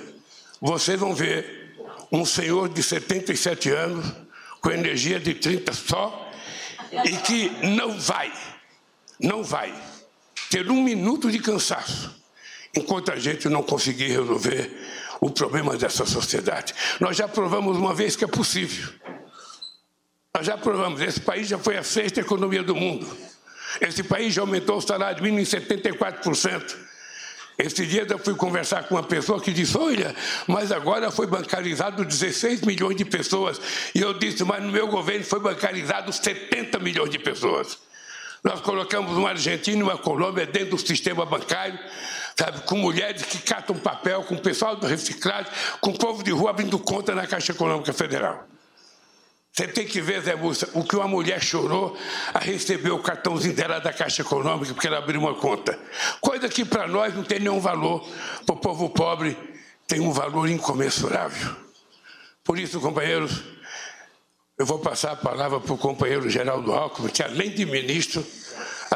vocês 0.59 0.99
vão 0.99 1.15
ver 1.15 1.77
um 2.11 2.25
senhor 2.25 2.71
de 2.71 2.83
77 2.83 3.69
anos, 3.69 4.07
com 4.63 4.71
energia 4.71 5.21
de 5.21 5.35
30 5.35 5.75
só, 5.75 6.31
e 7.05 7.17
que 7.19 7.51
não 7.67 8.01
vai, 8.01 8.33
não 9.21 9.45
vai 9.45 9.75
ter 10.49 10.71
um 10.71 10.83
minuto 10.83 11.31
de 11.31 11.39
cansaço 11.39 12.11
enquanto 12.75 13.13
a 13.13 13.17
gente 13.17 13.51
não 13.51 13.63
conseguir 13.63 14.09
resolver 14.09 14.71
o 15.21 15.31
problema 15.31 15.77
dessa 15.77 16.07
sociedade. 16.07 16.73
Nós 16.99 17.15
já 17.19 17.29
provamos 17.29 17.77
uma 17.77 17.93
vez 17.93 18.17
que 18.17 18.25
é 18.25 18.27
possível. 18.27 18.91
Nós 20.35 20.47
já 20.47 20.57
provamos, 20.57 21.03
esse 21.03 21.21
país 21.21 21.47
já 21.47 21.59
foi 21.59 21.77
a 21.77 21.83
sexta 21.83 22.21
economia 22.21 22.63
do 22.63 22.75
mundo. 22.75 23.32
Esse 23.81 24.03
país 24.03 24.35
já 24.35 24.43
aumentou 24.43 24.77
o 24.77 24.81
salário 24.81 25.23
mínimo 25.23 25.41
em 25.41 25.45
74%. 25.45 26.77
Esse 27.59 27.87
dia 27.87 28.07
eu 28.09 28.19
fui 28.19 28.35
conversar 28.35 28.85
com 28.85 28.95
uma 28.95 29.03
pessoa 29.03 29.41
que 29.41 29.53
disse: 29.53 29.77
Olha, 29.77 30.15
mas 30.47 30.73
agora 30.73 31.11
foi 31.11 31.27
bancarizado 31.27 32.05
16 32.05 32.63
milhões 32.63 32.97
de 32.97 33.05
pessoas. 33.05 33.61
E 33.95 34.01
eu 34.01 34.15
disse: 34.15 34.43
Mas 34.45 34.63
no 34.63 34.73
meu 34.73 34.89
governo 34.89 35.25
foi 35.25 35.39
bancarizado 35.39 36.13
70 36.13 36.79
milhões 36.79 37.11
de 37.11 37.19
pessoas. 37.19 37.79
Nós 38.43 38.61
colocamos 38.61 39.17
uma 39.17 39.29
Argentina 39.31 39.79
e 39.79 39.83
uma 39.83 39.97
Colômbia 39.97 40.45
dentro 40.45 40.71
do 40.71 40.79
sistema 40.79 41.25
bancário, 41.25 41.79
sabe, 42.37 42.63
com 42.63 42.77
mulheres 42.77 43.23
que 43.23 43.39
catam 43.39 43.77
papel, 43.77 44.25
com 44.25 44.35
o 44.35 44.41
pessoal 44.41 44.75
do 44.75 44.87
reciclagem, 44.87 45.53
com 45.81 45.91
o 45.91 45.99
povo 45.99 46.25
de 46.25 46.33
rua 46.33 46.51
abrindo 46.51 46.77
conta 46.79 47.15
na 47.15 47.27
Caixa 47.27 47.53
Econômica 47.53 47.93
Federal. 47.93 48.52
Você 49.53 49.69
tem 49.69 49.87
que 49.87 50.01
ver, 50.01 50.23
Zé 50.23 50.35
Múcia, 50.35 50.67
o 50.73 50.83
que 50.83 50.97
uma 50.97 51.07
mulher 51.07 51.43
chorou 51.43 51.95
a 52.33 52.39
receber 52.39 52.91
o 52.91 53.03
cartãozinho 53.03 53.55
dela 53.55 53.81
da 53.81 53.93
Caixa 53.93 54.23
Econômica 54.23 54.73
porque 54.73 54.87
ela 54.87 54.97
abriu 54.97 55.21
uma 55.21 55.35
conta. 55.35 55.79
Coisa 56.23 56.49
que 56.49 56.65
para 56.65 56.89
nós 56.89 57.15
não 57.15 57.23
tem 57.23 57.39
nenhum 57.39 57.61
valor, 57.61 58.03
para 58.47 58.55
o 58.55 58.59
povo 58.59 58.89
pobre 58.89 59.37
tem 59.87 60.01
um 60.01 60.11
valor 60.11 60.49
incomensurável. 60.49 61.55
Por 62.43 62.59
isso, 62.59 62.81
companheiros, 62.81 63.43
eu 64.59 64.65
vou 64.65 64.79
passar 64.79 65.13
a 65.13 65.17
palavra 65.17 65.61
para 65.61 65.75
o 65.75 65.79
companheiro 65.79 66.31
Geraldo 66.31 66.73
Alckmin, 66.73 67.09
que 67.09 67.23
além 67.23 67.51
de 67.51 67.67
ministro, 67.67 68.25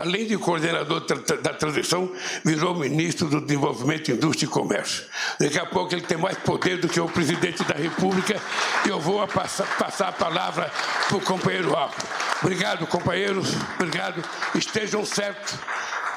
além 0.00 0.26
de 0.26 0.37
coordenador 0.37 1.04
da 1.42 1.54
transição, 1.54 2.11
virou 2.44 2.74
ministro 2.74 3.28
do 3.28 3.40
Desenvolvimento, 3.40 4.11
Indústria 4.11 4.46
e 4.46 4.50
Comércio. 4.50 5.04
Daqui 5.40 5.59
a 5.59 5.66
pouco 5.66 5.94
ele 5.94 6.02
tem 6.02 6.18
mais 6.18 6.37
poder 6.38 6.78
do 6.78 6.88
que 6.88 7.00
o 7.00 7.09
presidente 7.09 7.64
da 7.64 7.74
República 7.74 8.40
e 8.85 8.88
eu 8.88 9.00
vou 9.00 9.26
passar, 9.26 9.66
passar 9.78 10.09
a 10.09 10.12
palavra 10.12 10.70
para 11.09 11.16
o 11.16 11.20
companheiro 11.20 11.74
Alckmin. 11.74 12.09
Obrigado, 12.42 12.87
companheiros. 12.87 13.48
Obrigado. 13.78 14.22
Estejam 14.54 15.04
certos 15.04 15.54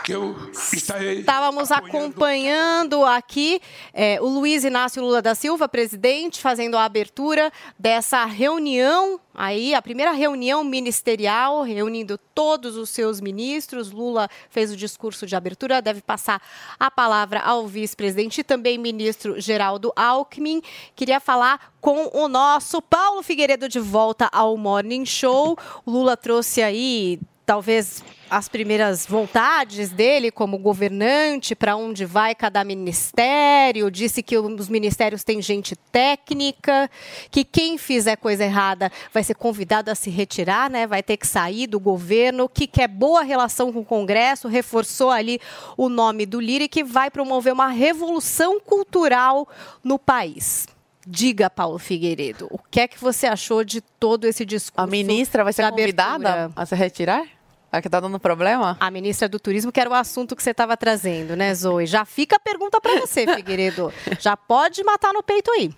que 0.03 0.13
eu 0.13 0.35
estarei. 0.73 1.19
Estávamos 1.19 1.71
acompanhando 1.71 3.03
aqui 3.05 3.61
é, 3.93 4.19
o 4.21 4.27
Luiz 4.27 4.63
Inácio 4.63 5.01
Lula 5.01 5.21
da 5.21 5.35
Silva, 5.35 5.67
presidente, 5.67 6.41
fazendo 6.41 6.77
a 6.77 6.85
abertura 6.85 7.51
dessa 7.77 8.25
reunião 8.25 9.19
aí, 9.33 9.73
a 9.73 9.81
primeira 9.81 10.11
reunião 10.11 10.63
ministerial, 10.63 11.61
reunindo 11.61 12.17
todos 12.35 12.75
os 12.75 12.89
seus 12.89 13.21
ministros. 13.21 13.91
Lula 13.91 14.29
fez 14.49 14.71
o 14.71 14.75
discurso 14.75 15.25
de 15.25 15.35
abertura, 15.35 15.81
deve 15.81 16.01
passar 16.01 16.41
a 16.77 16.91
palavra 16.91 17.39
ao 17.39 17.65
vice-presidente 17.67 18.41
e 18.41 18.43
também 18.43 18.77
ministro 18.77 19.39
Geraldo 19.39 19.93
Alckmin. 19.95 20.61
Queria 20.95 21.19
falar 21.19 21.73
com 21.79 22.09
o 22.13 22.27
nosso 22.27 22.81
Paulo 22.81 23.23
Figueiredo 23.23 23.69
de 23.69 23.79
volta 23.79 24.29
ao 24.31 24.57
Morning 24.57 25.05
Show. 25.05 25.57
O 25.85 25.91
Lula 25.91 26.17
trouxe 26.17 26.61
aí 26.61 27.19
talvez 27.45 28.03
as 28.29 28.47
primeiras 28.47 29.05
vontades 29.05 29.89
dele 29.89 30.31
como 30.31 30.57
governante, 30.57 31.55
para 31.55 31.75
onde 31.75 32.05
vai 32.05 32.35
cada 32.35 32.63
ministério, 32.63 33.89
disse 33.89 34.21
que 34.21 34.37
os 34.37 34.69
ministérios 34.69 35.23
têm 35.23 35.41
gente 35.41 35.75
técnica, 35.91 36.89
que 37.31 37.43
quem 37.43 37.77
fizer 37.77 38.15
coisa 38.15 38.43
errada 38.43 38.91
vai 39.13 39.23
ser 39.23 39.35
convidado 39.35 39.89
a 39.89 39.95
se 39.95 40.09
retirar, 40.09 40.69
né? 40.69 40.85
vai 40.85 41.01
ter 41.01 41.17
que 41.17 41.27
sair 41.27 41.67
do 41.67 41.79
governo, 41.79 42.47
que 42.47 42.67
quer 42.67 42.87
boa 42.87 43.23
relação 43.23 43.73
com 43.73 43.79
o 43.79 43.85
Congresso, 43.85 44.47
reforçou 44.47 45.09
ali 45.09 45.39
o 45.75 45.89
nome 45.89 46.25
do 46.25 46.39
Lira 46.39 46.65
e 46.65 46.69
que 46.69 46.83
vai 46.83 47.09
promover 47.09 47.53
uma 47.53 47.69
revolução 47.69 48.59
cultural 48.59 49.47
no 49.83 49.97
país. 49.97 50.67
Diga, 51.07 51.49
Paulo 51.49 51.79
Figueiredo, 51.79 52.47
o 52.51 52.59
que 52.59 52.81
é 52.81 52.87
que 52.87 52.99
você 52.99 53.25
achou 53.25 53.63
de 53.63 53.81
todo 53.81 54.25
esse 54.25 54.45
discurso? 54.45 54.79
A 54.79 54.85
ministra 54.85 55.43
vai 55.43 55.53
ser 55.53 55.67
convidada 55.69 56.51
a 56.55 56.65
se 56.65 56.75
retirar? 56.75 57.38
A 57.71 57.81
que 57.81 57.87
está 57.87 57.99
dando 57.99 58.19
problema? 58.19 58.75
A 58.79 58.89
ministra 58.89 59.29
do 59.29 59.39
Turismo, 59.39 59.71
que 59.71 59.79
era 59.79 59.89
o 59.89 59.93
assunto 59.93 60.35
que 60.35 60.41
você 60.41 60.51
estava 60.51 60.75
trazendo, 60.75 61.35
né, 61.35 61.53
Zoe? 61.53 61.85
Já 61.85 62.03
fica 62.03 62.37
a 62.37 62.39
pergunta 62.39 62.81
para 62.81 62.99
você, 62.99 63.25
Figueiredo. 63.35 63.93
Já 64.19 64.35
pode 64.35 64.83
matar 64.83 65.13
no 65.13 65.21
peito 65.21 65.51
aí. 65.51 65.71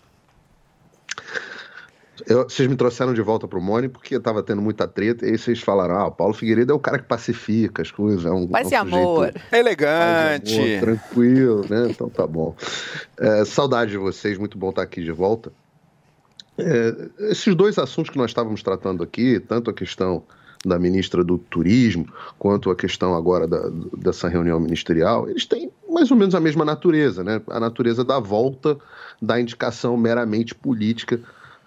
Eu- 2.28 2.44
vocês 2.44 2.70
me 2.70 2.76
trouxeram 2.76 3.14
de 3.14 3.22
volta 3.22 3.48
pro 3.48 3.60
Mone 3.62 3.90
porque 3.90 4.16
eu 4.16 4.22
tava 4.22 4.44
tendo 4.44 4.62
muita 4.62 4.88
treta. 4.88 5.26
E 5.26 5.32
aí 5.32 5.38
vocês 5.38 5.60
falaram: 5.60 5.96
ah, 5.98 6.08
o 6.08 6.12
Paulo 6.12 6.34
Figueiredo 6.34 6.72
é 6.72 6.76
o 6.76 6.80
cara 6.80 7.00
que 7.00 7.06
pacifica 7.06 7.82
as 7.82 7.90
coisas. 7.92 8.26
É 8.26 8.32
um, 8.32 8.48
Paz 8.48 8.72
é 8.72 8.78
um 8.78 8.82
amor. 8.82 9.32
paz 9.34 9.44
e 9.52 9.56
amor, 9.56 9.60
Elegante. 9.60 10.80
tranquilo, 10.80 11.66
né? 11.70 11.88
Então 11.90 12.10
tá 12.10 12.28
bom. 12.28 12.56
É, 13.18 13.44
saudade 13.44 13.92
de 13.92 13.98
vocês, 13.98 14.38
muito 14.38 14.58
bom 14.58 14.70
estar 14.70 14.84
aqui 14.84 15.04
de 15.04 15.12
volta. 15.12 15.52
É, 16.58 17.30
esses 17.32 17.56
dois 17.56 17.78
assuntos 17.80 18.12
que 18.12 18.18
nós 18.18 18.30
estávamos 18.30 18.62
tratando 18.62 19.04
aqui, 19.04 19.40
tanto 19.40 19.70
a 19.72 19.74
questão 19.74 20.24
da 20.66 20.78
ministra 20.78 21.24
do 21.24 21.38
Turismo, 21.38 22.06
quanto 22.38 22.70
a 22.70 22.76
questão 22.76 23.16
agora 23.16 23.48
da- 23.48 23.70
dessa 23.98 24.28
reunião 24.28 24.60
ministerial, 24.60 25.28
eles 25.28 25.46
têm 25.46 25.72
mais 25.90 26.12
ou 26.12 26.18
menos 26.18 26.36
a 26.36 26.40
mesma 26.40 26.64
natureza, 26.64 27.24
né? 27.24 27.42
A 27.48 27.60
natureza 27.60 28.04
da 28.04 28.20
volta 28.20 28.78
da 29.22 29.40
indicação 29.40 29.98
meramente 29.98 30.54
política 30.54 31.20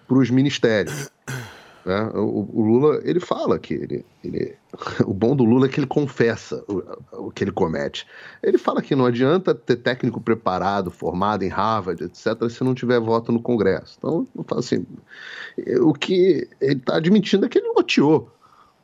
para 0.07 0.17
os 0.17 0.29
ministérios. 0.29 1.09
né? 1.85 2.09
O, 2.13 2.49
o 2.53 2.61
Lula, 2.65 3.01
ele 3.03 3.19
fala 3.19 3.59
que 3.59 3.73
ele, 3.73 4.05
ele- 4.23 4.55
o 5.05 5.13
bom 5.13 5.35
do 5.35 5.43
Lula 5.43 5.65
é 5.65 5.69
que 5.69 5.79
ele 5.79 5.87
confessa 5.87 6.63
o, 6.67 7.27
o 7.27 7.31
que 7.31 7.43
ele 7.43 7.51
comete. 7.51 8.07
Ele 8.41 8.57
fala 8.57 8.81
que 8.81 8.95
não 8.95 9.05
adianta 9.05 9.53
ter 9.53 9.75
técnico 9.75 10.21
preparado, 10.21 10.89
formado 10.89 11.43
em 11.43 11.49
Harvard, 11.49 12.01
etc., 12.01 12.49
se 12.49 12.63
não 12.63 12.73
tiver 12.73 12.99
voto 13.01 13.29
no 13.31 13.41
Congresso. 13.41 13.95
Então, 13.97 14.25
eu 14.33 14.43
falo 14.43 14.59
assim, 14.59 14.85
o 15.81 15.93
que 15.93 16.47
ele 16.61 16.79
está 16.79 16.95
admitindo 16.95 17.45
é 17.45 17.49
que 17.49 17.57
ele 17.57 17.73
loteou 17.75 18.31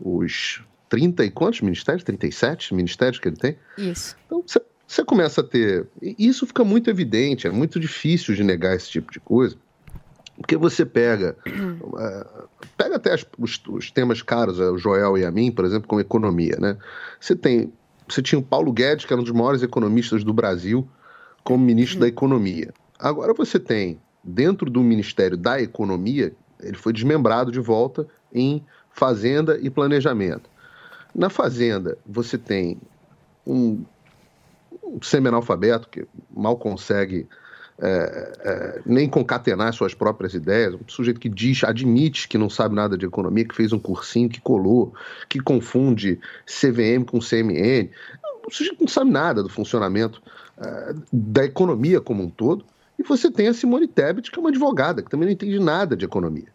os 0.04 0.62
30 0.90 1.24
e 1.26 1.32
quantos 1.32 1.62
ministérios? 1.62 2.04
37 2.04 2.74
ministérios 2.74 3.20
que 3.20 3.28
ele 3.30 3.38
tem? 3.38 3.58
Isso. 3.78 4.16
Então 4.26 4.44
você, 4.46 4.62
você 4.88 5.04
começa 5.06 5.42
a 5.42 5.44
ter. 5.44 5.88
E 6.02 6.16
isso 6.28 6.46
fica 6.46 6.64
muito 6.64 6.90
evidente, 6.90 7.48
é 7.48 7.52
muito 7.52 7.80
difícil 7.80 8.36
de 8.36 8.44
negar 8.44 8.76
esse 8.76 8.90
tipo 8.90 9.12
de 9.12 9.20
coisa. 9.20 9.56
Porque 10.38 10.58
você 10.58 10.86
pega. 10.86 11.38
eh, 11.46 12.28
pega 12.78 12.96
até 12.96 13.14
as- 13.14 13.26
os, 13.38 13.62
os 13.70 13.92
temas 13.92 14.22
caros, 14.22 14.60
eh, 14.60 14.70
o 14.70 14.78
Joel 14.78 15.18
e 15.18 15.26
a 15.26 15.32
mim, 15.32 15.52
por 15.52 15.66
exemplo, 15.66 15.88
como 15.88 16.02
economia, 16.02 16.58
né? 16.60 16.78
Você 17.20 17.36
tem. 17.36 17.72
Você 18.10 18.22
tinha 18.22 18.40
o 18.40 18.44
Paulo 18.44 18.74
Guedes, 18.74 19.06
que 19.06 19.14
era 19.14 19.22
um 19.22 19.24
dos 19.24 19.34
maiores 19.34 19.62
economistas 19.64 20.24
do 20.24 20.34
Brasil, 20.34 20.88
como 21.44 21.64
ministro 21.64 22.00
da 22.00 22.08
Economia. 22.08 22.74
Agora 23.00 23.34
você 23.34 23.58
tem, 23.60 24.00
dentro 24.24 24.70
do 24.70 24.82
Ministério 24.82 25.38
da 25.38 25.62
Economia, 25.62 26.34
ele 26.60 26.76
foi 26.76 26.92
desmembrado 26.92 27.52
de 27.52 27.60
volta 27.62 28.06
em 28.34 28.66
Fazenda 28.94 29.58
e 29.62 29.70
Planejamento. 29.70 30.50
Na 31.14 31.30
Fazenda, 31.30 31.98
você 32.06 32.38
tem 32.38 32.80
um, 33.46 33.84
um 34.84 35.02
semi-analfabeto 35.02 35.90
que 35.90 36.08
mal 36.34 36.58
consegue 36.58 37.28
é, 37.80 38.34
é, 38.44 38.82
nem 38.86 39.10
concatenar 39.10 39.74
suas 39.74 39.94
próprias 39.94 40.34
ideias, 40.34 40.76
um 40.76 40.80
sujeito 40.88 41.20
que 41.20 41.28
diz, 41.28 41.64
admite 41.64 42.28
que 42.28 42.38
não 42.38 42.50
sabe 42.50 42.76
nada 42.76 42.96
de 42.96 43.06
economia, 43.06 43.44
que 43.44 43.56
fez 43.56 43.74
um 43.74 43.80
cursinho, 43.80 44.30
que 44.30 44.40
colou, 44.40 44.94
que 45.28 45.40
confunde 45.40 46.20
CVM 46.46 47.04
com 47.06 47.20
CMN, 47.20 47.90
um 48.48 48.52
sujeito 48.52 48.78
que 48.78 48.84
não 48.84 48.88
sabe 48.88 49.10
nada 49.10 49.42
do 49.42 49.50
funcionamento 49.50 50.22
é, 50.58 50.94
da 51.12 51.44
economia 51.44 52.00
como 52.00 52.24
um 52.24 52.30
todo, 52.30 52.64
e 53.00 53.04
você 53.04 53.32
tem 53.32 53.48
a 53.48 53.54
Simone 53.54 53.88
Tebet, 53.88 54.30
que 54.30 54.38
é 54.38 54.40
uma 54.40 54.50
advogada, 54.50 55.02
que 55.02 55.10
também 55.10 55.26
não 55.26 55.34
entende 55.34 55.60
nada 55.60 55.98
de 55.98 56.06
economia. 56.06 56.48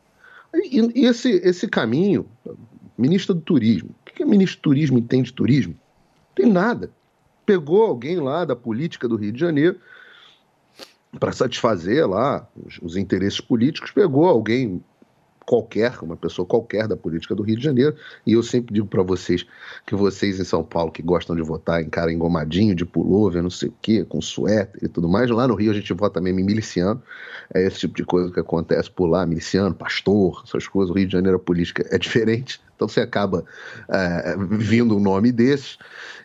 E, 0.65 1.05
esse, 1.05 1.31
esse 1.45 1.69
caminho, 1.69 2.27
ministra 2.97 3.35
do 3.35 3.41
Turismo, 3.41 3.91
o 3.91 4.05
que, 4.05 4.15
que 4.15 4.23
a 4.23 4.27
ministra 4.27 4.59
do 4.59 4.63
Turismo 4.63 4.99
entende 4.99 5.31
de 5.31 5.35
turismo? 5.35 5.75
Não 5.75 6.35
tem 6.35 6.47
nada. 6.47 6.91
Pegou 7.45 7.85
alguém 7.85 8.19
lá 8.19 8.45
da 8.45 8.57
política 8.57 9.07
do 9.07 9.17
Rio 9.17 9.33
de 9.33 9.39
Janeiro 9.39 9.79
para 11.19 11.33
satisfazer 11.33 12.07
lá 12.09 12.49
os, 12.57 12.79
os 12.83 12.97
interesses 12.97 13.41
políticos, 13.41 13.91
pegou 13.91 14.27
alguém 14.27 14.83
qualquer, 15.47 15.97
uma 16.03 16.17
pessoa 16.17 16.45
qualquer 16.45 16.89
da 16.89 16.97
política 16.97 17.33
do 17.33 17.43
Rio 17.45 17.57
de 17.57 17.63
Janeiro, 17.63 17.95
e 18.27 18.33
eu 18.33 18.43
sempre 18.43 18.75
digo 18.75 18.89
para 18.89 19.03
vocês 19.05 19.47
que 19.87 19.95
vocês 19.95 20.41
em 20.41 20.45
São 20.45 20.65
Paulo 20.65 20.91
que 20.91 21.01
gostam 21.01 21.37
de 21.37 21.43
votar 21.43 21.81
em 21.81 21.89
cara 21.89 22.13
engomadinho, 22.13 22.75
de 22.75 22.85
pullover, 22.85 23.41
não 23.43 23.49
sei 23.49 23.69
o 23.69 23.75
quê, 23.81 24.05
com 24.05 24.21
suéter 24.21 24.83
e 24.83 24.89
tudo 24.89 25.09
mais, 25.09 25.31
lá 25.31 25.47
no 25.47 25.55
Rio 25.55 25.71
a 25.71 25.75
gente 25.75 25.93
vota 25.95 26.21
mesmo 26.21 26.41
em 26.41 26.45
miliciano, 26.45 27.01
é 27.55 27.65
esse 27.65 27.79
tipo 27.79 27.95
de 27.95 28.05
coisa 28.05 28.33
que 28.33 28.41
acontece 28.41 28.91
por 28.91 29.07
lá, 29.07 29.25
miliciano, 29.25 29.73
pastor, 29.73 30.43
essas 30.45 30.67
coisas, 30.67 30.91
o 30.91 30.99
Rio 30.99 31.07
de 31.07 31.13
Janeiro 31.13 31.37
a 31.37 31.41
política 31.41 31.87
é 31.91 31.97
diferente, 31.97 32.61
então 32.75 32.89
você 32.89 33.01
acaba 33.01 33.45
é, 33.89 34.37
vindo 34.51 34.97
um 34.97 35.01
nome 35.01 35.31
desses, 35.31 35.79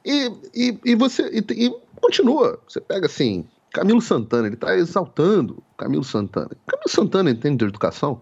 e, 0.03 0.31
e, 0.53 0.79
e 0.83 0.95
você 0.95 1.29
e, 1.29 1.67
e 1.67 1.75
continua, 2.01 2.59
você 2.67 2.81
pega 2.81 3.05
assim, 3.05 3.45
Camilo 3.71 4.01
Santana, 4.01 4.47
ele 4.47 4.55
está 4.55 4.75
exaltando 4.75 5.63
Camilo 5.77 6.03
Santana. 6.03 6.49
Camilo 6.67 6.89
Santana 6.89 7.29
entende 7.29 7.57
de 7.57 7.65
educação? 7.65 8.21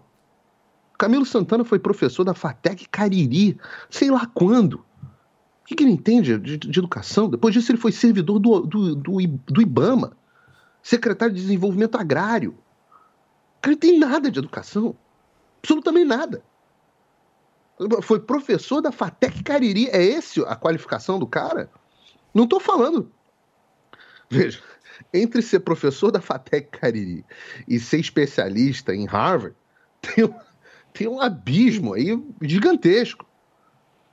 Camilo 1.00 1.24
Santana 1.24 1.64
foi 1.64 1.78
professor 1.78 2.24
da 2.24 2.34
FATEC 2.34 2.86
Cariri, 2.90 3.58
sei 3.88 4.10
lá 4.10 4.26
quando. 4.26 4.74
O 4.74 5.64
que, 5.64 5.74
que 5.74 5.82
ele 5.82 5.92
entende 5.92 6.36
de, 6.36 6.58
de 6.58 6.78
educação? 6.78 7.30
Depois 7.30 7.54
disso, 7.54 7.72
ele 7.72 7.78
foi 7.78 7.90
servidor 7.90 8.38
do, 8.38 8.60
do, 8.60 8.94
do, 8.94 9.16
do 9.26 9.62
IBAMA, 9.62 10.14
secretário 10.82 11.34
de 11.34 11.40
Desenvolvimento 11.40 11.96
Agrário. 11.96 12.50
O 12.50 13.62
cara 13.62 13.72
não 13.72 13.80
tem 13.80 13.98
nada 13.98 14.30
de 14.30 14.38
educação. 14.38 14.94
Absolutamente 15.62 16.04
nada. 16.04 16.44
Foi 18.02 18.20
professor 18.20 18.82
da 18.82 18.92
FATEC 18.92 19.42
Cariri. 19.42 19.88
É 19.88 20.04
esse 20.04 20.42
a 20.42 20.54
qualificação 20.54 21.18
do 21.18 21.26
cara? 21.26 21.70
Não 22.34 22.44
estou 22.44 22.60
falando. 22.60 23.10
Veja, 24.28 24.60
entre 25.14 25.40
ser 25.40 25.60
professor 25.60 26.10
da 26.10 26.20
FATEC 26.20 26.78
Cariri 26.78 27.24
e 27.66 27.80
ser 27.80 28.00
especialista 28.00 28.94
em 28.94 29.06
Harvard, 29.06 29.56
tem 30.02 30.26
um, 30.26 30.49
tem 30.92 31.08
um 31.08 31.20
abismo 31.20 31.94
aí 31.94 32.22
gigantesco. 32.42 33.26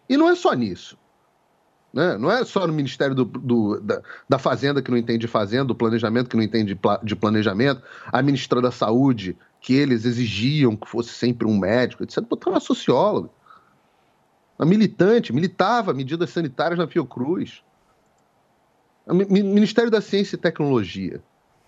E 0.09 0.15
não 0.15 0.29
é 0.29 0.35
só 0.35 0.53
nisso. 0.53 0.97
Né? 1.93 2.17
Não 2.17 2.29
é 2.31 2.43
só 2.45 2.67
no 2.67 2.73
Ministério 2.73 3.15
do- 3.15 3.25
do- 3.25 3.79
da, 3.81 4.01
da 4.29 4.37
Fazenda 4.39 4.81
que 4.81 4.91
não 4.91 4.97
entende 4.97 5.19
de 5.19 5.27
fazenda, 5.27 5.65
do 5.65 5.75
planejamento 5.75 6.29
que 6.29 6.35
não 6.37 6.43
entende 6.43 6.73
de, 6.73 6.75
pla- 6.75 6.99
de 7.03 7.15
planejamento, 7.15 7.81
a 8.11 8.21
ministra 8.21 8.61
da 8.61 8.71
Saúde, 8.71 9.37
que 9.59 9.73
eles 9.73 10.05
exigiam 10.05 10.75
que 10.75 10.87
fosse 10.87 11.09
sempre 11.09 11.47
um 11.47 11.57
médico, 11.57 12.03
etc. 12.03 12.21
Botaram 12.21 12.53
uma 12.53 12.59
socióloga. 12.59 13.29
Uma 14.59 14.65
militante, 14.65 15.33
militava 15.33 15.93
medidas 15.93 16.29
sanitárias 16.29 16.77
na 16.79 16.87
Fiocruz. 16.87 17.63
O 19.05 19.13
Mi- 19.13 19.25
Mi- 19.25 19.43
Ministério 19.43 19.89
da 19.89 20.01
Ciência 20.01 20.35
e 20.35 20.39
Tecnologia. 20.39 21.23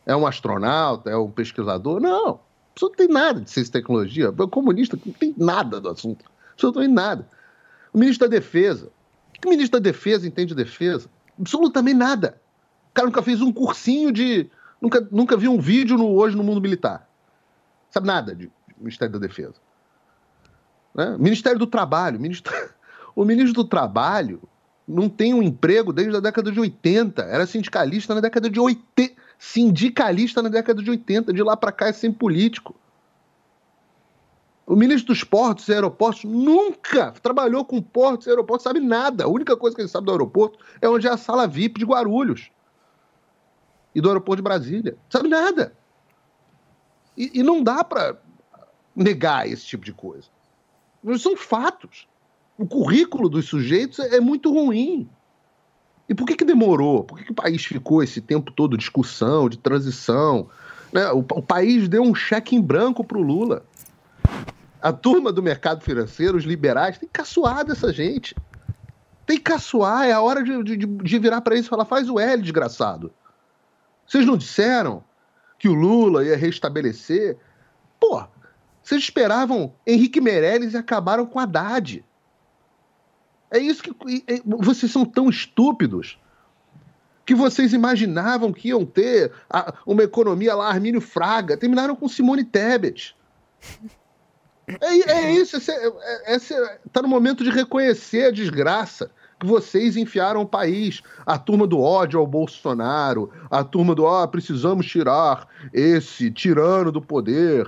É 0.05 0.15
um 0.15 0.25
astronauta? 0.27 1.09
É 1.09 1.15
um 1.17 1.29
pesquisador? 1.31 1.99
Não. 1.99 2.39
A 2.79 2.87
pessoa 2.87 2.89
não 2.91 2.95
tem 2.95 3.07
nada 3.09 3.41
de 3.41 3.49
ciência 3.49 3.69
e 3.69 3.73
tecnologia. 3.73 4.29
O 4.29 4.47
comunista 4.47 4.97
não 5.05 5.11
tem 5.11 5.35
nada 5.37 5.81
do 5.81 5.89
assunto. 5.89 6.23
Absolutamente 6.53 6.93
nada. 6.93 7.27
O 7.91 7.99
ministro 7.99 8.29
da 8.29 8.37
Defesa. 8.37 8.89
O 9.27 9.41
que 9.41 9.47
o 9.47 9.49
ministro 9.49 9.79
da 9.79 9.83
Defesa 9.83 10.25
entende 10.25 10.49
de 10.49 10.63
defesa? 10.63 11.09
Absolutamente 11.37 11.97
nada. 11.97 12.39
O 12.89 12.93
cara 12.93 13.07
nunca 13.07 13.21
fez 13.21 13.41
um 13.41 13.51
cursinho 13.51 14.13
de. 14.13 14.49
Nunca, 14.81 15.05
nunca 15.11 15.35
viu 15.35 15.51
um 15.51 15.59
vídeo 15.59 15.97
no 15.97 16.07
Hoje 16.07 16.37
no 16.37 16.43
Mundo 16.43 16.61
Militar. 16.61 17.05
Sabe 17.89 18.07
nada 18.07 18.33
de 18.33 18.49
Ministério 18.77 19.11
da 19.11 19.19
Defesa. 19.19 19.55
Né? 20.95 21.17
Ministério 21.17 21.59
do 21.59 21.67
Trabalho. 21.67 22.19
Ministro... 22.19 22.53
O 23.15 23.25
ministro 23.25 23.53
do 23.53 23.65
Trabalho 23.65 24.41
não 24.87 25.09
tem 25.09 25.33
um 25.33 25.43
emprego 25.43 25.91
desde 25.91 26.15
a 26.15 26.21
década 26.21 26.49
de 26.53 26.59
80. 26.59 27.23
Era 27.23 27.45
sindicalista 27.45 28.15
na 28.15 28.21
década 28.21 28.49
de 28.49 28.57
80. 28.57 29.13
Sindicalista 29.39 30.43
na 30.43 30.49
década 30.49 30.83
de 30.83 30.89
80. 30.89 31.31
De 31.31 31.41
lá 31.41 31.55
para 31.55 31.71
cá 31.71 31.87
é 31.87 31.93
sem 31.93 32.11
político. 32.11 32.75
O 34.67 34.75
ministro 34.75 35.07
dos 35.07 35.23
Portos 35.23 35.67
e 35.67 35.73
Aeroportos 35.73 36.25
nunca 36.25 37.11
trabalhou 37.13 37.65
com 37.65 37.81
portos 37.81 38.27
e 38.27 38.29
aeroportos, 38.29 38.65
sabe 38.65 38.79
nada. 38.79 39.23
A 39.23 39.27
única 39.27 39.57
coisa 39.57 39.75
que 39.75 39.81
ele 39.81 39.89
sabe 39.89 40.05
do 40.05 40.11
aeroporto 40.11 40.59
é 40.79 40.87
onde 40.87 41.07
é 41.07 41.09
a 41.09 41.17
sala 41.17 41.47
VIP 41.47 41.79
de 41.79 41.85
Guarulhos 41.85 42.51
e 43.95 43.99
do 43.99 44.09
aeroporto 44.09 44.35
de 44.35 44.43
Brasília. 44.43 44.95
Sabe 45.09 45.27
nada. 45.27 45.75
E, 47.17 47.39
e 47.39 47.41
não 47.41 47.63
dá 47.63 47.83
para 47.83 48.21
negar 48.95 49.47
esse 49.47 49.65
tipo 49.65 49.83
de 49.83 49.93
coisa. 49.93 50.27
Mas 51.01 51.21
são 51.23 51.35
fatos. 51.35 52.07
O 52.55 52.67
currículo 52.67 53.27
dos 53.27 53.47
sujeitos 53.47 53.97
é, 53.97 54.17
é 54.17 54.19
muito 54.19 54.53
ruim. 54.53 55.09
E 56.09 56.15
por 56.15 56.25
que, 56.25 56.35
que 56.35 56.43
demorou? 56.43 57.03
Por 57.03 57.19
que, 57.19 57.25
que 57.25 57.31
o 57.31 57.35
país 57.35 57.63
ficou 57.63 58.01
esse 58.01 58.19
tempo 58.19 58.51
todo 58.51 58.71
de 58.71 58.79
discussão, 58.79 59.47
de 59.47 59.59
transição? 59.59 60.49
Né? 60.91 61.07
O, 61.11 61.19
o 61.19 61.41
país 61.41 61.87
deu 61.87 62.01
um 62.01 62.15
cheque 62.15 62.55
em 62.55 62.61
branco 62.61 63.03
para 63.03 63.19
o 63.19 63.21
Lula. 63.21 63.63
A 64.81 64.91
turma 64.91 65.31
do 65.31 65.43
mercado 65.43 65.83
financeiro, 65.83 66.35
os 66.35 66.45
liberais, 66.45 66.97
tem 66.97 67.07
que 67.07 67.13
caçoar 67.13 67.63
dessa 67.63 67.93
gente. 67.93 68.35
Tem 69.23 69.37
que 69.37 69.43
caçoar, 69.43 70.07
é 70.07 70.11
a 70.11 70.21
hora 70.21 70.43
de, 70.43 70.63
de, 70.63 70.77
de 70.77 71.19
virar 71.19 71.41
para 71.41 71.53
eles 71.53 71.67
e 71.67 71.69
falar: 71.69 71.85
faz 71.85 72.09
o 72.09 72.19
L, 72.19 72.41
desgraçado. 72.41 73.13
Vocês 74.07 74.25
não 74.25 74.35
disseram 74.35 75.03
que 75.59 75.69
o 75.69 75.73
Lula 75.75 76.25
ia 76.25 76.35
restabelecer? 76.35 77.37
Pô, 77.99 78.23
vocês 78.81 79.03
esperavam 79.03 79.73
Henrique 79.85 80.19
Meirelles 80.19 80.73
e 80.73 80.77
acabaram 80.77 81.27
com 81.27 81.37
Haddad. 81.37 82.03
É 83.51 83.57
isso 83.57 83.81
que. 83.83 83.91
e- 84.07 84.41
Vocês 84.45 84.91
são 84.91 85.05
tão 85.05 85.29
estúpidos 85.29 86.17
que 87.25 87.35
vocês 87.35 87.73
imaginavam 87.73 88.51
que 88.51 88.69
iam 88.69 88.85
ter 88.85 89.31
a- 89.49 89.73
uma 89.85 90.03
economia 90.03 90.55
lá, 90.55 90.67
Armínio 90.67 91.01
Fraga. 91.01 91.55
Terminaram 91.57 91.95
com 91.95 92.07
Simone 92.07 92.43
Tebet. 92.43 93.15
É, 94.81 95.11
é 95.11 95.31
isso, 95.31 95.57
esse, 95.57 95.71
é, 95.71 96.35
esse 96.35 96.53
tá 96.91 97.01
no 97.01 97.07
momento 97.07 97.43
de 97.43 97.49
reconhecer 97.49 98.25
a 98.27 98.31
desgraça 98.31 99.09
que 99.39 99.45
vocês 99.47 99.97
enfiaram 99.97 100.41
o 100.41 100.47
país. 100.47 101.01
A 101.25 101.39
turma 101.39 101.65
do 101.65 101.79
ódio 101.79 102.19
ao 102.19 102.27
Bolsonaro, 102.27 103.31
a 103.49 103.63
turma 103.63 103.95
do 103.95 104.05
ah, 104.07 104.27
precisamos 104.27 104.85
tirar 104.85 105.47
esse 105.73 106.29
tirano 106.29 106.91
do 106.91 107.01
poder. 107.01 107.67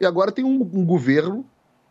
E 0.00 0.06
agora 0.06 0.32
tem 0.32 0.46
um, 0.46 0.62
um 0.72 0.86
governo 0.86 1.44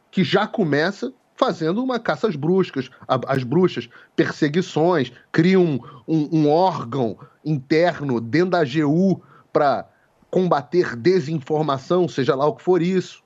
que 0.09 0.23
já 0.23 0.47
começa 0.47 1.13
fazendo 1.37 1.81
uma 1.83 1.99
caça 1.99 2.27
às 2.27 2.35
bruscas, 2.35 2.89
a- 3.07 3.19
às 3.27 3.43
bruxas, 3.43 3.87
perseguições, 4.15 5.11
cria 5.31 5.59
um, 5.59 5.79
um- 6.07 6.29
um 6.39 6.49
órgão 6.49 7.17
interno 7.45 8.19
dentro 8.19 8.49
da 8.49 8.59
AGU 8.61 9.21
para 9.53 9.87
combater 10.29 10.95
desinformação, 10.95 12.07
seja 12.09 12.35
lá 12.35 12.45
o 12.47 12.55
que 12.55 12.63
for 12.63 12.81
isso. 12.81 13.23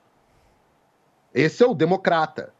Esse 1.34 1.64
é 1.64 1.66
o 1.66 1.74
democrata. 1.74 2.52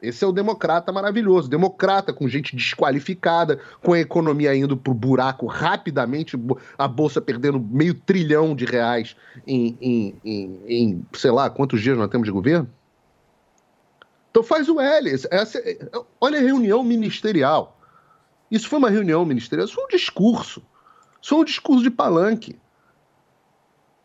Esse 0.00 0.24
é 0.24 0.26
o 0.26 0.32
democrata 0.32 0.92
maravilhoso. 0.92 1.48
Democrata 1.48 2.12
com 2.12 2.28
gente 2.28 2.54
desqualificada, 2.56 3.60
com 3.82 3.92
a 3.92 4.00
economia 4.00 4.54
indo 4.54 4.76
pro 4.76 4.92
buraco 4.92 5.46
rapidamente, 5.46 6.36
a 6.76 6.86
bolsa 6.88 7.20
perdendo 7.20 7.58
meio 7.60 7.94
trilhão 7.94 8.54
de 8.54 8.64
reais 8.64 9.16
em, 9.46 9.76
em, 9.80 10.14
em, 10.24 10.60
em, 10.66 11.06
sei 11.14 11.30
lá, 11.30 11.48
quantos 11.48 11.80
dias 11.80 11.96
nós 11.96 12.08
temos 12.10 12.26
de 12.26 12.32
governo? 12.32 12.68
Então 14.32 14.42
faz 14.42 14.66
o 14.68 14.80
L. 14.80 15.10
Essa, 15.30 15.58
é- 15.58 15.78
olha 16.18 16.38
a 16.38 16.42
reunião 16.42 16.82
ministerial. 16.82 17.78
Isso 18.50 18.66
foi 18.66 18.78
uma 18.78 18.90
reunião 18.90 19.24
ministerial, 19.24 19.66
isso 19.66 19.74
foi 19.74 19.84
um 19.84 19.88
discurso. 19.88 20.62
Isso 21.20 21.30
foi 21.34 21.38
um 21.38 21.44
discurso 21.44 21.82
de 21.82 21.90
palanque 21.90 22.58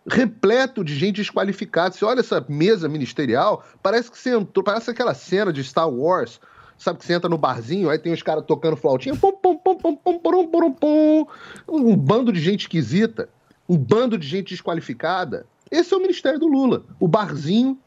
repleto 0.10 0.84
de 0.84 0.96
gente 0.96 1.18
desqualificada. 1.18 1.94
Você 1.94 2.06
olha 2.06 2.22
essa 2.22 2.46
mesa 2.48 2.88
ministerial, 2.88 3.64
parece 3.84 4.10
que 4.10 4.18
você 4.18 4.36
entrou, 4.36 4.64
parece 4.64 4.90
aquela 4.90 5.14
cena 5.14 5.52
de 5.52 5.64
Star 5.64 5.90
Wars. 5.90 6.40
Sabe 6.78 7.00
que 7.00 7.06
você 7.06 7.14
entra 7.14 7.28
no 7.30 7.38
barzinho, 7.38 7.90
aí 7.90 7.98
tem 7.98 8.14
os 8.14 8.22
caras 8.22 8.46
tocando 8.46 8.78
flautinha, 8.78 9.16
pum, 9.16 9.32
pum, 9.32 9.58
pum, 9.58 9.76
pum, 9.76 9.96
pum, 9.96 10.20
pum, 10.20 10.48
pum, 10.48 10.72
pum, 10.72 11.28
um 11.68 11.96
bando 11.96 12.32
de 12.32 12.40
gente 12.40 12.62
esquisita, 12.62 13.30
um 13.68 13.76
bando 13.76 14.18
de 14.18 14.28
gente 14.28 14.50
desqualificada. 14.50 15.46
Esse 15.72 15.94
é 15.94 15.98
o 15.98 16.00
ministério 16.00 16.40
do 16.40 16.48
Lula, 16.48 16.86
o 17.00 17.08
barzinho 17.08 17.78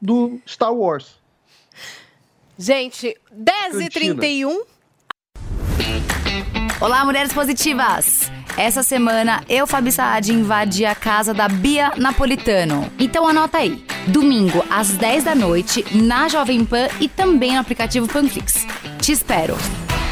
do 0.00 0.40
Star 0.46 0.74
Wars. 0.74 1.21
Gente, 2.58 3.16
10h31. 3.34 4.56
Olá, 6.80 7.04
mulheres 7.04 7.32
positivas! 7.32 8.30
Essa 8.56 8.82
semana, 8.82 9.42
eu, 9.48 9.66
Fabi 9.66 9.90
Saad, 9.90 10.32
invadi 10.32 10.84
a 10.84 10.94
casa 10.94 11.32
da 11.32 11.48
Bia 11.48 11.92
Napolitano. 11.96 12.92
Então 12.98 13.26
anota 13.26 13.58
aí. 13.58 13.82
Domingo, 14.08 14.64
às 14.68 14.90
10 14.90 15.24
da 15.24 15.34
noite, 15.34 15.84
na 15.96 16.28
Jovem 16.28 16.64
Pan 16.64 16.88
e 17.00 17.08
também 17.08 17.54
no 17.54 17.60
aplicativo 17.60 18.06
Panflix. 18.06 18.66
Te 19.00 19.12
espero. 19.12 19.56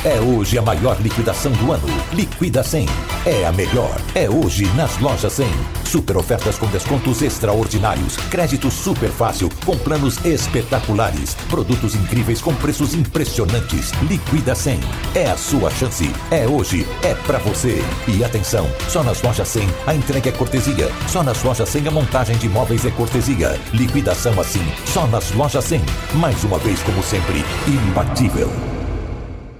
É 0.02 0.18
hoje 0.18 0.56
a 0.56 0.62
maior 0.62 0.98
liquidação 0.98 1.52
do 1.52 1.72
ano. 1.72 1.86
Liquida 2.14 2.62
100. 2.62 2.86
É 3.26 3.44
a 3.44 3.52
melhor. 3.52 3.94
É 4.14 4.30
hoje 4.30 4.64
nas 4.74 4.98
lojas 4.98 5.34
100. 5.34 5.46
Super 5.84 6.16
ofertas 6.16 6.58
com 6.58 6.66
descontos 6.68 7.20
extraordinários. 7.20 8.16
Crédito 8.30 8.70
super 8.70 9.10
fácil 9.10 9.50
com 9.66 9.76
planos 9.76 10.24
espetaculares. 10.24 11.34
Produtos 11.50 11.94
incríveis 11.94 12.40
com 12.40 12.54
preços 12.54 12.94
impressionantes. 12.94 13.92
Liquida 14.08 14.54
100. 14.54 14.80
É 15.14 15.30
a 15.30 15.36
sua 15.36 15.70
chance. 15.70 16.10
É 16.30 16.46
hoje. 16.46 16.86
É 17.02 17.14
pra 17.14 17.36
você. 17.36 17.84
E 18.08 18.24
atenção, 18.24 18.70
só 18.88 19.02
nas 19.02 19.20
lojas 19.20 19.48
100 19.48 19.68
a 19.86 19.94
entrega 19.94 20.30
é 20.30 20.32
cortesia. 20.32 20.90
Só 21.08 21.22
nas 21.22 21.42
lojas 21.42 21.68
100 21.68 21.88
a 21.88 21.90
montagem 21.90 22.38
de 22.38 22.48
móveis 22.48 22.86
é 22.86 22.90
cortesia. 22.90 23.60
Liquidação 23.74 24.40
assim. 24.40 24.66
Só 24.86 25.06
nas 25.08 25.30
lojas 25.32 25.64
100. 25.66 25.82
Mais 26.14 26.42
uma 26.42 26.58
vez, 26.58 26.82
como 26.84 27.02
sempre, 27.02 27.44
imbatível. 27.68 28.79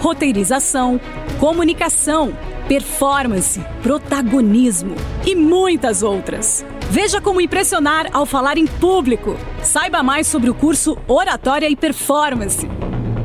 roteirização, 0.00 1.00
comunicação, 1.38 2.36
performance, 2.66 3.60
protagonismo 3.82 4.96
e 5.24 5.36
muitas 5.36 6.02
outras. 6.02 6.64
Veja 6.90 7.20
como 7.20 7.40
impressionar 7.40 8.08
ao 8.12 8.26
falar 8.26 8.58
em 8.58 8.66
público. 8.66 9.36
Saiba 9.62 10.02
mais 10.02 10.26
sobre 10.26 10.50
o 10.50 10.54
curso 10.54 10.98
Oratória 11.06 11.70
e 11.70 11.76
Performance. 11.76 12.68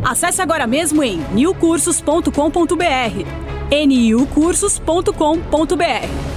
Acesse 0.03 0.39
agora 0.41 0.67
mesmo 0.67 1.01
em 1.01 1.17
newcursos.com.br. 1.33 2.29
niucursos.com.br. 3.71 6.34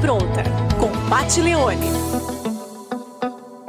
pronta 0.00 0.42
com 0.78 0.90
Pat 1.08 1.38
Leone. 1.38 1.86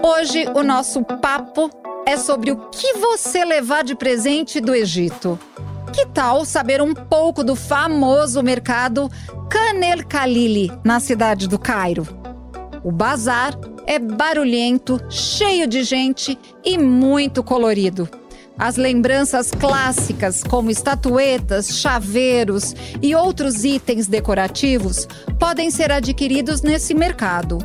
Hoje 0.04 0.46
o 0.56 0.64
nosso 0.64 1.04
papo 1.04 1.70
é 2.06 2.18
sobre 2.18 2.52
o 2.52 2.58
que 2.70 2.94
você 2.94 3.46
levar 3.46 3.84
de 3.84 3.96
presente 3.96 4.60
do 4.60 4.76
Egito. 4.76 5.40
Que 5.94 6.06
tal 6.06 6.44
saber 6.44 6.82
um 6.82 6.94
pouco 6.94 7.44
do 7.44 7.56
famoso 7.56 8.44
mercado 8.44 9.10
Khan 9.50 9.84
el 9.86 10.04
Khalili, 10.06 10.72
na 10.84 11.00
cidade 11.00 11.48
do 11.48 11.58
Cairo? 11.58 12.06
O 12.84 12.92
bazar 12.92 13.54
é 13.86 13.98
barulhento, 13.98 15.00
cheio 15.10 15.68
de 15.68 15.84
gente 15.84 16.38
e 16.64 16.78
muito 16.78 17.42
colorido. 17.44 18.10
As 18.60 18.76
lembranças 18.76 19.52
clássicas, 19.52 20.44
como 20.44 20.72
estatuetas, 20.72 21.80
chaveiros 21.80 22.76
e 23.02 23.14
outros 23.14 23.64
itens 23.64 24.08
decorativos, 24.08 25.08
podem 25.40 25.70
ser 25.70 25.92
adquiridos 25.92 26.64
nesse 26.64 26.96
mercado. 26.96 27.60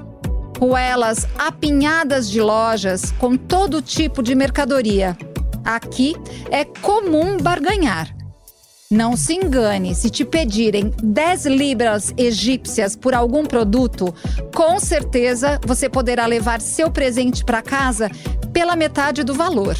Ruelas 0.58 1.26
apinhadas 1.38 2.30
de 2.30 2.42
lojas 2.42 3.10
com 3.18 3.36
todo 3.36 3.80
tipo 3.80 4.22
de 4.22 4.34
mercadoria. 4.34 5.16
Aqui 5.64 6.14
é 6.50 6.64
comum 6.64 7.38
barganhar. 7.38 8.14
Não 8.90 9.16
se 9.16 9.32
engane, 9.32 9.94
se 9.94 10.10
te 10.10 10.22
pedirem 10.26 10.92
10 11.02 11.46
libras 11.46 12.12
egípcias 12.18 12.94
por 12.94 13.14
algum 13.14 13.46
produto, 13.46 14.14
com 14.54 14.78
certeza 14.78 15.58
você 15.66 15.88
poderá 15.88 16.26
levar 16.26 16.60
seu 16.60 16.90
presente 16.90 17.42
para 17.42 17.62
casa 17.62 18.10
pela 18.52 18.76
metade 18.76 19.24
do 19.24 19.32
valor. 19.32 19.74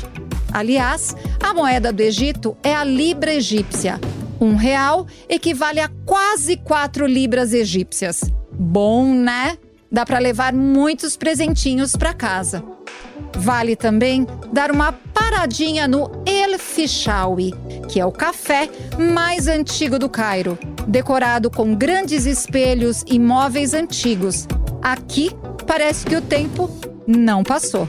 Aliás, 0.53 1.17
a 1.43 1.55
moeda 1.55 1.93
do 1.93 2.01
Egito 2.01 2.57
é 2.63 2.75
a 2.75 2.85
libra 2.85 3.33
egípcia. 3.33 3.99
Um 4.41 4.55
real 4.57 5.07
equivale 5.29 5.81
a 5.81 5.91
quase 6.05 6.57
4 6.57 7.07
libras 7.07 7.53
egípcias. 7.53 8.23
Bom, 8.53 9.15
né? 9.15 9.57
Dá 9.91 10.05
para 10.05 10.19
levar 10.19 10.53
muitos 10.53 11.17
presentinhos 11.17 11.97
para 11.97 12.13
casa. 12.13 12.63
Vale 13.37 13.77
também 13.77 14.27
dar 14.53 14.71
uma 14.71 14.93
paradinha 14.93 15.89
no 15.89 16.11
El 16.27 16.59
Fishawi, 16.59 17.55
que 17.89 18.01
é 18.01 18.05
o 18.05 18.13
café 18.13 18.69
mais 18.99 19.49
antigo 19.49 19.99
do 19.99 20.09
Cairo, 20.09 20.59
decorado 20.87 21.51
com 21.51 21.75
grandes 21.75 22.27
espelhos 22.27 23.05
e 23.07 23.19
móveis 23.19 23.75
antigos. 23.75 24.47
Aqui 24.83 25.31
parece 25.67 26.05
que 26.05 26.17
o 26.17 26.21
tempo 26.21 26.71
não 27.07 27.43
passou. 27.43 27.89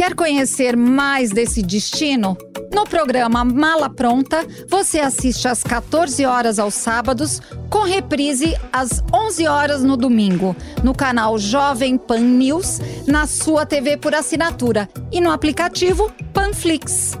Quer 0.00 0.14
conhecer 0.14 0.78
mais 0.78 1.28
desse 1.28 1.60
destino? 1.60 2.34
No 2.72 2.86
programa 2.86 3.44
Mala 3.44 3.90
Pronta, 3.90 4.46
você 4.66 4.98
assiste 4.98 5.46
às 5.46 5.62
14 5.62 6.24
horas 6.24 6.58
aos 6.58 6.72
sábados, 6.72 7.38
com 7.68 7.82
reprise 7.82 8.56
às 8.72 9.04
11 9.12 9.46
horas 9.46 9.84
no 9.84 9.98
domingo, 9.98 10.56
no 10.82 10.94
canal 10.94 11.38
Jovem 11.38 11.98
Pan 11.98 12.20
News, 12.20 12.80
na 13.06 13.26
sua 13.26 13.66
TV 13.66 13.98
por 13.98 14.14
assinatura 14.14 14.88
e 15.12 15.20
no 15.20 15.30
aplicativo 15.30 16.10
Panflix. 16.32 17.18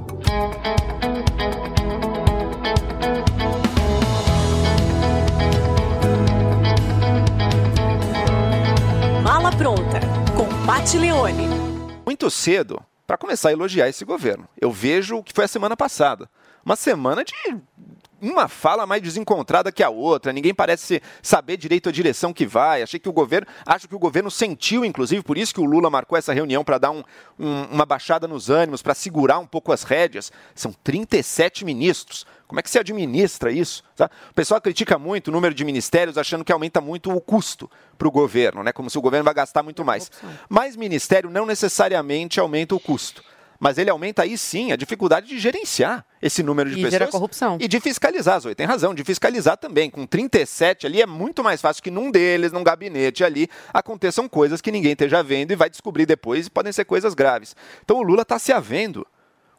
Mala 9.22 9.52
Pronta, 9.52 10.00
com 10.34 10.46
Pat 10.64 10.94
Leone. 10.94 11.59
Muito 12.10 12.28
cedo 12.28 12.84
para 13.06 13.16
começar 13.16 13.50
a 13.50 13.52
elogiar 13.52 13.88
esse 13.88 14.04
governo. 14.04 14.48
Eu 14.60 14.72
vejo 14.72 15.18
o 15.18 15.22
que 15.22 15.32
foi 15.32 15.44
a 15.44 15.48
semana 15.48 15.76
passada. 15.76 16.28
Uma 16.64 16.74
semana 16.74 17.24
de 17.24 17.32
uma 18.20 18.48
fala 18.48 18.84
mais 18.84 19.00
desencontrada 19.00 19.70
que 19.70 19.80
a 19.80 19.90
outra, 19.90 20.32
ninguém 20.32 20.52
parece 20.52 21.00
saber 21.22 21.56
direito 21.56 21.88
a 21.88 21.92
direção 21.92 22.32
que 22.32 22.44
vai. 22.44 22.82
Achei 22.82 22.98
que 22.98 23.08
o 23.08 23.12
governo, 23.12 23.46
acho 23.64 23.86
que 23.86 23.94
o 23.94 23.98
governo 23.98 24.28
sentiu, 24.28 24.84
inclusive, 24.84 25.22
por 25.22 25.38
isso 25.38 25.54
que 25.54 25.60
o 25.60 25.64
Lula 25.64 25.88
marcou 25.88 26.18
essa 26.18 26.32
reunião 26.32 26.64
para 26.64 26.78
dar 26.78 26.90
um, 26.90 27.04
um, 27.38 27.62
uma 27.66 27.86
baixada 27.86 28.26
nos 28.26 28.50
ânimos, 28.50 28.82
para 28.82 28.92
segurar 28.92 29.38
um 29.38 29.46
pouco 29.46 29.70
as 29.70 29.84
rédeas. 29.84 30.32
São 30.52 30.72
37 30.82 31.64
ministros. 31.64 32.26
Como 32.50 32.58
é 32.58 32.64
que 32.64 32.68
se 32.70 32.80
administra 32.80 33.52
isso? 33.52 33.84
Tá? 33.94 34.10
O 34.28 34.34
pessoal 34.34 34.60
critica 34.60 34.98
muito 34.98 35.28
o 35.28 35.30
número 35.30 35.54
de 35.54 35.64
ministérios, 35.64 36.18
achando 36.18 36.44
que 36.44 36.50
aumenta 36.50 36.80
muito 36.80 37.08
o 37.08 37.20
custo 37.20 37.70
para 37.96 38.08
o 38.08 38.10
governo, 38.10 38.64
né? 38.64 38.72
como 38.72 38.90
se 38.90 38.98
o 38.98 39.00
governo 39.00 39.22
vai 39.24 39.32
gastar 39.32 39.62
muito 39.62 39.84
mais. 39.84 40.10
Mas 40.48 40.74
ministério 40.74 41.30
não 41.30 41.46
necessariamente 41.46 42.40
aumenta 42.40 42.74
o 42.74 42.80
custo. 42.80 43.22
Mas 43.60 43.78
ele 43.78 43.88
aumenta 43.88 44.22
aí 44.22 44.36
sim 44.36 44.72
a 44.72 44.76
dificuldade 44.76 45.28
de 45.28 45.38
gerenciar 45.38 46.04
esse 46.20 46.42
número 46.42 46.68
de 46.70 46.80
E 46.80 46.82
pessoas. 46.82 47.10
corrupção. 47.10 47.56
E 47.60 47.68
de 47.68 47.78
fiscalizar, 47.78 48.40
Zoe, 48.40 48.54
tem 48.56 48.66
razão, 48.66 48.92
de 48.92 49.04
fiscalizar 49.04 49.56
também. 49.56 49.88
Com 49.88 50.04
37 50.04 50.86
ali 50.86 51.00
é 51.00 51.06
muito 51.06 51.44
mais 51.44 51.60
fácil 51.60 51.84
que 51.84 51.90
num 51.90 52.10
deles, 52.10 52.50
num 52.50 52.64
gabinete 52.64 53.22
ali, 53.22 53.48
aconteçam 53.72 54.28
coisas 54.28 54.60
que 54.60 54.72
ninguém 54.72 54.92
esteja 54.92 55.22
vendo 55.22 55.52
e 55.52 55.56
vai 55.56 55.70
descobrir 55.70 56.04
depois 56.04 56.48
e 56.48 56.50
podem 56.50 56.72
ser 56.72 56.84
coisas 56.84 57.14
graves. 57.14 57.54
Então 57.84 57.98
o 57.98 58.02
Lula 58.02 58.22
está 58.22 58.40
se 58.40 58.52
havendo 58.52 59.06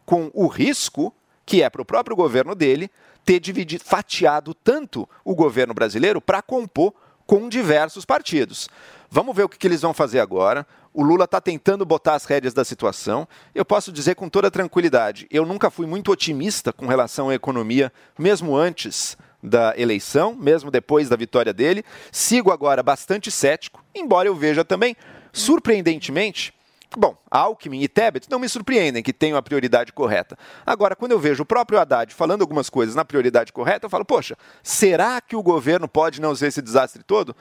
com 0.05 0.29
o 0.33 0.47
risco 0.47 1.15
que 1.51 1.61
é 1.61 1.69
para 1.69 1.81
o 1.81 1.85
próprio 1.85 2.15
governo 2.15 2.55
dele 2.55 2.89
ter 3.25 3.37
dividido, 3.37 3.83
fatiado 3.83 4.53
tanto 4.53 5.07
o 5.21 5.35
governo 5.35 5.73
brasileiro 5.73 6.21
para 6.21 6.41
compor 6.41 6.93
com 7.27 7.49
diversos 7.49 8.05
partidos. 8.05 8.69
Vamos 9.09 9.35
ver 9.35 9.43
o 9.43 9.49
que, 9.49 9.57
que 9.57 9.67
eles 9.67 9.81
vão 9.81 9.93
fazer 9.93 10.21
agora. 10.21 10.65
O 10.93 11.03
Lula 11.03 11.25
está 11.25 11.41
tentando 11.41 11.85
botar 11.85 12.13
as 12.13 12.23
rédeas 12.23 12.53
da 12.53 12.63
situação. 12.63 13.27
Eu 13.53 13.65
posso 13.65 13.91
dizer 13.91 14.15
com 14.15 14.29
toda 14.29 14.49
tranquilidade, 14.49 15.27
eu 15.29 15.45
nunca 15.45 15.69
fui 15.69 15.85
muito 15.85 16.09
otimista 16.09 16.71
com 16.71 16.87
relação 16.87 17.27
à 17.27 17.35
economia, 17.35 17.91
mesmo 18.17 18.55
antes 18.55 19.17
da 19.43 19.73
eleição, 19.77 20.33
mesmo 20.33 20.71
depois 20.71 21.09
da 21.09 21.17
vitória 21.17 21.51
dele. 21.51 21.83
Sigo 22.13 22.49
agora 22.49 22.81
bastante 22.81 23.29
cético, 23.29 23.83
embora 23.93 24.29
eu 24.29 24.35
veja 24.35 24.63
também, 24.63 24.95
surpreendentemente, 25.33 26.53
Bom, 26.97 27.15
Alckmin 27.29 27.81
e 27.81 27.87
Tebet 27.87 28.29
não 28.29 28.37
me 28.37 28.49
surpreendem 28.49 29.01
que 29.01 29.13
tenham 29.13 29.37
a 29.37 29.41
prioridade 29.41 29.93
correta. 29.93 30.37
Agora, 30.65 30.95
quando 30.95 31.13
eu 31.13 31.19
vejo 31.19 31.43
o 31.43 31.45
próprio 31.45 31.79
Haddad 31.79 32.13
falando 32.13 32.41
algumas 32.41 32.69
coisas 32.69 32.95
na 32.95 33.05
prioridade 33.05 33.53
correta, 33.53 33.85
eu 33.85 33.89
falo, 33.89 34.03
poxa, 34.03 34.37
será 34.61 35.21
que 35.21 35.35
o 35.35 35.41
governo 35.41 35.87
pode 35.87 36.19
não 36.19 36.35
ser 36.35 36.47
esse 36.47 36.61
desastre 36.61 37.01
todo? 37.01 37.33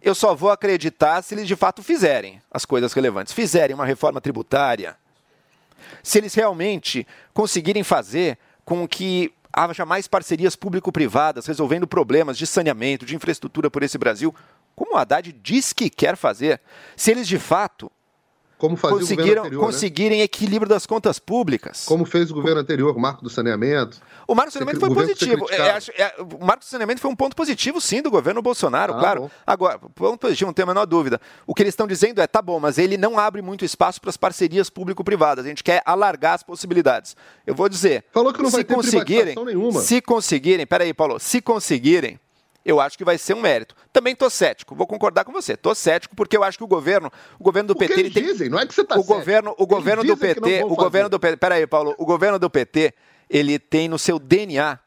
Eu 0.00 0.14
só 0.14 0.34
vou 0.34 0.50
acreditar 0.50 1.20
se 1.22 1.34
eles 1.34 1.46
de 1.46 1.54
fato 1.54 1.82
fizerem 1.82 2.40
as 2.50 2.64
coisas 2.64 2.92
relevantes. 2.92 3.34
Fizerem 3.34 3.74
uma 3.74 3.84
reforma 3.84 4.20
tributária, 4.20 4.96
se 6.02 6.18
eles 6.18 6.34
realmente 6.34 7.06
conseguirem 7.34 7.82
fazer 7.82 8.38
com 8.64 8.88
que 8.88 9.32
haja 9.52 9.84
mais 9.84 10.06
parcerias 10.06 10.56
público-privadas 10.56 11.46
resolvendo 11.46 11.86
problemas 11.86 12.38
de 12.38 12.46
saneamento, 12.46 13.04
de 13.04 13.16
infraestrutura 13.16 13.70
por 13.70 13.82
esse 13.82 13.98
Brasil, 13.98 14.34
como 14.74 14.94
o 14.94 14.96
Haddad 14.96 15.32
diz 15.32 15.72
que 15.72 15.90
quer 15.90 16.16
fazer, 16.16 16.60
se 16.96 17.10
eles 17.10 17.26
de 17.26 17.38
fato 17.38 17.90
Como 18.58 18.76
fazia 18.76 18.96
o 18.96 19.00
conseguiram, 19.00 19.24
governo 19.26 19.40
anterior, 19.42 19.60
né? 19.60 19.66
conseguirem 19.66 20.20
equilíbrio 20.20 20.68
das 20.68 20.84
contas 20.84 21.18
públicas. 21.20 21.84
Como 21.86 22.04
fez 22.04 22.30
o 22.30 22.34
governo 22.34 22.60
anterior, 22.60 22.94
o 22.94 23.00
marco 23.00 23.22
do 23.22 23.30
saneamento. 23.30 23.98
O 24.26 24.34
marco 24.34 24.50
do 24.50 24.52
saneamento 24.52 24.78
O 24.78 24.80
foi 24.80 24.94
positivo. 24.94 25.46
É, 25.50 26.02
é, 26.02 26.14
o 26.18 26.44
marco 26.44 26.64
do 26.64 26.66
saneamento 26.66 27.00
foi 27.00 27.10
um 27.10 27.16
ponto 27.16 27.36
positivo, 27.36 27.80
sim, 27.80 28.02
do 28.02 28.10
governo 28.10 28.42
Bolsonaro, 28.42 28.94
Ah, 28.94 28.98
claro. 28.98 29.20
bom. 29.22 29.30
Agora, 29.46 29.78
ponto 29.78 30.18
positivo, 30.18 30.48
não 30.48 30.52
tem 30.52 30.64
a 30.64 30.66
menor 30.66 30.86
dúvida. 30.86 31.20
O 31.46 31.54
que 31.54 31.62
eles 31.62 31.72
estão 31.72 31.86
dizendo 31.86 32.20
é, 32.20 32.26
tá 32.26 32.42
bom, 32.42 32.58
mas 32.58 32.78
ele 32.78 32.96
não 32.96 33.18
abre 33.18 33.40
muito 33.40 33.64
espaço 33.64 34.00
para 34.00 34.10
as 34.10 34.16
parcerias 34.16 34.68
público-privadas. 34.68 35.46
A 35.46 35.48
gente 35.48 35.62
quer 35.62 35.80
alargar 35.86 36.34
as 36.34 36.42
possibilidades. 36.42 37.16
Eu 37.46 37.54
vou 37.54 37.68
dizer. 37.68 38.04
Falou 38.12 38.32
que 38.32 38.42
não 38.42 38.50
se 38.50 38.56
vai 38.56 38.64
ter 38.64 38.74
conseguirem, 38.74 39.34
nenhuma. 39.44 39.80
Se 39.80 40.00
conseguirem, 40.02 40.66
peraí, 40.66 40.92
Paulo, 40.92 41.18
se 41.20 41.40
conseguirem, 41.40 42.18
eu 42.68 42.82
acho 42.82 42.98
que 42.98 43.04
vai 43.04 43.16
ser 43.16 43.32
um 43.32 43.40
mérito. 43.40 43.74
Também 43.90 44.14
tô 44.14 44.28
cético, 44.28 44.74
vou 44.74 44.86
concordar 44.86 45.24
com 45.24 45.32
você. 45.32 45.56
Tô 45.56 45.74
cético 45.74 46.14
porque 46.14 46.36
eu 46.36 46.44
acho 46.44 46.58
que 46.58 46.64
o 46.64 46.66
governo, 46.66 47.10
o 47.40 47.42
governo 47.42 47.68
do 47.68 47.74
Porque 47.74 47.88
PT, 47.88 48.00
eles 48.00 48.14
ele 48.14 48.26
tem 48.26 48.30
dizem, 48.30 48.48
não 48.50 48.58
é 48.58 48.66
que 48.66 48.74
você 48.74 48.84
tá 48.84 48.94
o 48.94 48.98
cético. 48.98 49.14
governo, 49.14 49.54
o 49.56 49.66
governo 49.66 50.04
do 50.04 50.14
PT, 50.14 50.64
o 50.64 50.76
governo 50.76 51.08
do 51.08 51.18
PT, 51.18 51.38
peraí, 51.38 51.66
Paulo, 51.66 51.94
o 51.96 52.04
governo 52.04 52.38
do 52.38 52.50
PT, 52.50 52.92
ele 53.30 53.58
tem 53.58 53.88
no 53.88 53.98
seu 53.98 54.18
DNA 54.18 54.78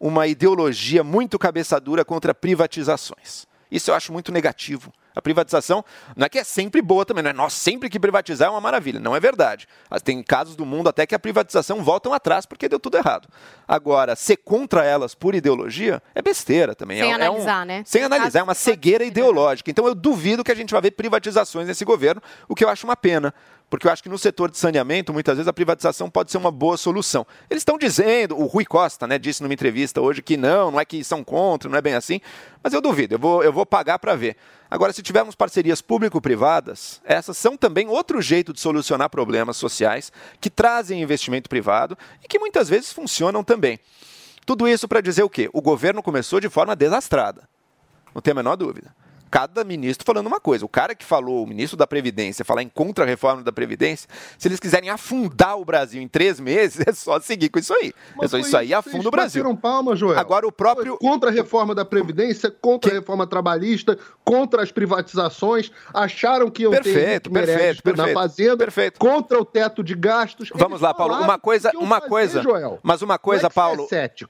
uma 0.00 0.26
ideologia 0.26 1.04
muito 1.04 1.38
cabeça 1.38 1.78
dura 1.80 2.04
contra 2.04 2.34
privatizações. 2.34 3.46
Isso 3.70 3.92
eu 3.92 3.94
acho 3.94 4.12
muito 4.12 4.32
negativo. 4.32 4.92
A 5.16 5.22
privatização 5.22 5.82
não 6.14 6.26
é 6.26 6.28
que 6.28 6.38
é 6.38 6.44
sempre 6.44 6.82
boa 6.82 7.06
também, 7.06 7.24
não 7.24 7.30
é 7.30 7.32
nós 7.32 7.54
sempre 7.54 7.88
que 7.88 7.98
privatizar 7.98 8.48
é 8.48 8.50
uma 8.50 8.60
maravilha. 8.60 9.00
Não 9.00 9.16
é 9.16 9.20
verdade. 9.20 9.66
Mas 9.90 10.02
Tem 10.02 10.22
casos 10.22 10.54
do 10.54 10.66
mundo 10.66 10.88
até 10.90 11.06
que 11.06 11.14
a 11.14 11.18
privatização 11.18 11.82
voltam 11.82 12.12
atrás 12.12 12.44
porque 12.44 12.68
deu 12.68 12.78
tudo 12.78 12.98
errado. 12.98 13.26
Agora, 13.66 14.14
ser 14.14 14.36
contra 14.36 14.84
elas 14.84 15.14
por 15.14 15.34
ideologia 15.34 16.02
é 16.14 16.20
besteira 16.20 16.74
também. 16.74 16.98
Sem 16.98 17.06
é, 17.06 17.10
é 17.10 17.14
um- 17.14 17.14
analisar, 17.32 17.64
né? 17.66 17.82
Sem 17.86 18.02
analisar, 18.04 18.40
é 18.40 18.42
uma 18.42 18.54
cegueira 18.54 19.04
ideológica. 19.04 19.70
Então 19.70 19.86
eu 19.86 19.94
duvido 19.94 20.44
que 20.44 20.52
a 20.52 20.54
gente 20.54 20.70
vai 20.72 20.82
ver 20.82 20.90
privatizações 20.90 21.66
nesse 21.66 21.84
governo, 21.84 22.20
o 22.46 22.54
que 22.54 22.62
eu 22.62 22.68
acho 22.68 22.86
uma 22.86 22.96
pena. 22.96 23.32
Porque 23.68 23.88
eu 23.88 23.90
acho 23.90 24.02
que 24.02 24.08
no 24.08 24.16
setor 24.16 24.50
de 24.50 24.58
saneamento, 24.58 25.12
muitas 25.12 25.36
vezes 25.36 25.48
a 25.48 25.52
privatização 25.52 26.08
pode 26.08 26.30
ser 26.30 26.38
uma 26.38 26.52
boa 26.52 26.76
solução. 26.76 27.26
Eles 27.50 27.62
estão 27.62 27.76
dizendo, 27.76 28.38
o 28.38 28.46
Rui 28.46 28.64
Costa 28.64 29.06
né, 29.06 29.18
disse 29.18 29.42
numa 29.42 29.52
entrevista 29.52 30.00
hoje 30.00 30.22
que 30.22 30.36
não, 30.36 30.70
não 30.70 30.80
é 30.80 30.84
que 30.84 31.02
são 31.02 31.24
contra, 31.24 31.68
não 31.68 31.76
é 31.76 31.82
bem 31.82 31.94
assim. 31.94 32.20
Mas 32.62 32.72
eu 32.72 32.80
duvido, 32.80 33.16
eu 33.16 33.18
vou, 33.18 33.42
eu 33.42 33.52
vou 33.52 33.66
pagar 33.66 33.98
para 33.98 34.14
ver. 34.14 34.36
Agora, 34.70 34.92
se 34.92 35.02
tivermos 35.02 35.34
parcerias 35.34 35.80
público-privadas, 35.80 37.00
essas 37.04 37.36
são 37.36 37.56
também 37.56 37.88
outro 37.88 38.20
jeito 38.22 38.52
de 38.52 38.60
solucionar 38.60 39.10
problemas 39.10 39.56
sociais 39.56 40.12
que 40.40 40.50
trazem 40.50 41.02
investimento 41.02 41.48
privado 41.48 41.98
e 42.22 42.28
que 42.28 42.38
muitas 42.38 42.68
vezes 42.68 42.92
funcionam 42.92 43.42
também. 43.42 43.80
Tudo 44.44 44.68
isso 44.68 44.86
para 44.86 45.00
dizer 45.00 45.24
o 45.24 45.30
quê? 45.30 45.50
O 45.52 45.60
governo 45.60 46.02
começou 46.02 46.40
de 46.40 46.48
forma 46.48 46.76
desastrada. 46.76 47.48
Não 48.14 48.22
tem 48.22 48.30
a 48.30 48.34
menor 48.36 48.54
dúvida. 48.54 48.94
Cada 49.30 49.64
ministro 49.64 50.04
falando 50.04 50.26
uma 50.26 50.40
coisa. 50.40 50.64
O 50.64 50.68
cara 50.68 50.94
que 50.94 51.04
falou, 51.04 51.44
o 51.44 51.46
ministro 51.46 51.76
da 51.76 51.86
Previdência, 51.86 52.44
falar 52.44 52.62
em 52.62 52.68
contra-reforma 52.68 53.42
da 53.42 53.52
Previdência, 53.52 54.08
se 54.38 54.48
eles 54.48 54.60
quiserem 54.60 54.90
afundar 54.90 55.58
o 55.58 55.64
Brasil 55.64 56.00
em 56.00 56.08
três 56.08 56.38
meses, 56.40 56.80
é 56.86 56.92
só 56.92 57.20
seguir 57.20 57.48
com 57.48 57.58
isso 57.58 57.74
aí. 57.74 57.92
é 58.20 58.28
só 58.28 58.38
isso 58.38 58.56
aí 58.56 58.72
afunda 58.72 59.08
o 59.08 59.10
Brasil. 59.10 59.56
palma, 59.56 59.96
Joel. 59.96 60.18
Agora 60.18 60.46
o 60.46 60.52
próprio. 60.52 60.96
Contra 60.98 61.30
a 61.30 61.32
reforma 61.32 61.74
da 61.74 61.84
Previdência, 61.84 62.50
contra 62.50 62.90
a 62.90 62.94
reforma 62.94 63.26
trabalhista, 63.26 63.98
contra 64.24 64.62
as 64.62 64.72
privatizações, 64.72 65.70
acharam 65.92 66.50
que 66.50 66.62
iam 66.62 66.72
Perfeito, 66.72 67.30
ter 67.30 67.30
mérito 67.30 67.82
perfeito, 67.82 67.96
na 67.96 68.04
perfeito, 68.04 68.14
Fazenda, 68.14 68.98
contra 68.98 69.40
o 69.40 69.44
teto 69.44 69.82
de 69.82 69.94
gastos. 69.94 70.50
Vamos 70.54 70.72
Eles 70.72 70.80
lá, 70.82 70.94
Paulo. 70.94 71.14
Uma 71.14 71.38
coisa, 71.38 71.70
que 71.70 71.76
uma 71.76 71.96
fazer, 71.96 72.08
coisa. 72.08 72.42
Joel. 72.42 72.78
Mas 72.82 73.02
uma 73.02 73.18
coisa, 73.18 73.46
é 73.46 73.48
que 73.48 73.54
você 73.54 73.60
é 73.60 73.62
Paulo. 73.62 73.82
é 73.82 73.86
que 73.86 73.92
você 73.94 74.26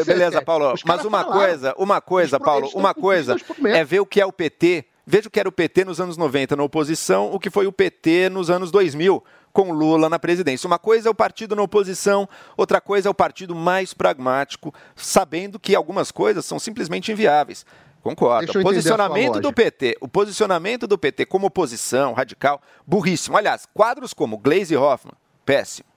é 0.00 0.04
beleza, 0.04 0.30
cético. 0.32 0.44
Paulo. 0.44 0.74
Mas 0.84 1.04
uma 1.04 1.22
falaram. 1.22 1.40
coisa, 1.40 1.74
uma 1.78 2.00
coisa, 2.00 2.40
Paulo, 2.40 2.70
uma 2.74 2.94
coisa 2.94 3.36
é 3.66 3.84
ver 3.84 4.00
o 4.00 4.06
que 4.06 4.17
é 4.20 4.26
o 4.26 4.32
PT. 4.32 4.84
Veja 5.06 5.28
o 5.28 5.30
que 5.30 5.40
era 5.40 5.48
o 5.48 5.52
PT 5.52 5.86
nos 5.86 6.00
anos 6.00 6.16
90 6.16 6.54
na 6.54 6.62
oposição, 6.62 7.32
o 7.32 7.40
que 7.40 7.48
foi 7.48 7.66
o 7.66 7.72
PT 7.72 8.28
nos 8.28 8.50
anos 8.50 8.70
2000 8.70 9.24
com 9.52 9.72
Lula 9.72 10.08
na 10.08 10.18
presidência. 10.18 10.66
Uma 10.66 10.78
coisa 10.78 11.08
é 11.08 11.10
o 11.10 11.14
partido 11.14 11.56
na 11.56 11.62
oposição, 11.62 12.28
outra 12.56 12.80
coisa 12.80 13.08
é 13.08 13.10
o 13.10 13.14
partido 13.14 13.54
mais 13.54 13.94
pragmático, 13.94 14.72
sabendo 14.94 15.58
que 15.58 15.74
algumas 15.74 16.10
coisas 16.10 16.44
são 16.44 16.58
simplesmente 16.58 17.10
inviáveis. 17.10 17.64
Concordo. 18.02 18.58
O 18.58 18.62
posicionamento 18.62 19.40
do. 19.40 19.52
PT, 19.52 19.96
o 20.00 20.06
posicionamento 20.06 20.86
do 20.86 20.96
PT 20.96 21.26
como 21.26 21.46
oposição 21.46 22.12
radical, 22.12 22.60
burríssimo. 22.86 23.36
Aliás, 23.36 23.66
quadros 23.74 24.14
como 24.14 24.38
Glaze 24.38 24.76
Hoffman, 24.76 25.14
péssimo. 25.44 25.88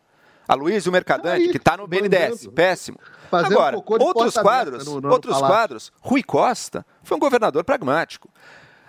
Aloysio 0.53 0.91
Mercadante, 0.91 1.47
que 1.49 1.57
está 1.57 1.77
no 1.77 1.87
BNDES, 1.87 2.47
péssimo. 2.47 2.99
Fazendo 3.29 3.53
Agora, 3.59 3.77
outros 3.77 4.33
quadros, 4.35 4.85
no- 4.85 4.99
no 4.99 5.09
outros 5.09 5.33
palácio. 5.35 5.55
quadros, 5.55 5.93
Rui 6.01 6.21
Costa 6.21 6.85
foi 7.03 7.15
um 7.15 7.19
governador 7.19 7.63
pragmático. 7.63 8.29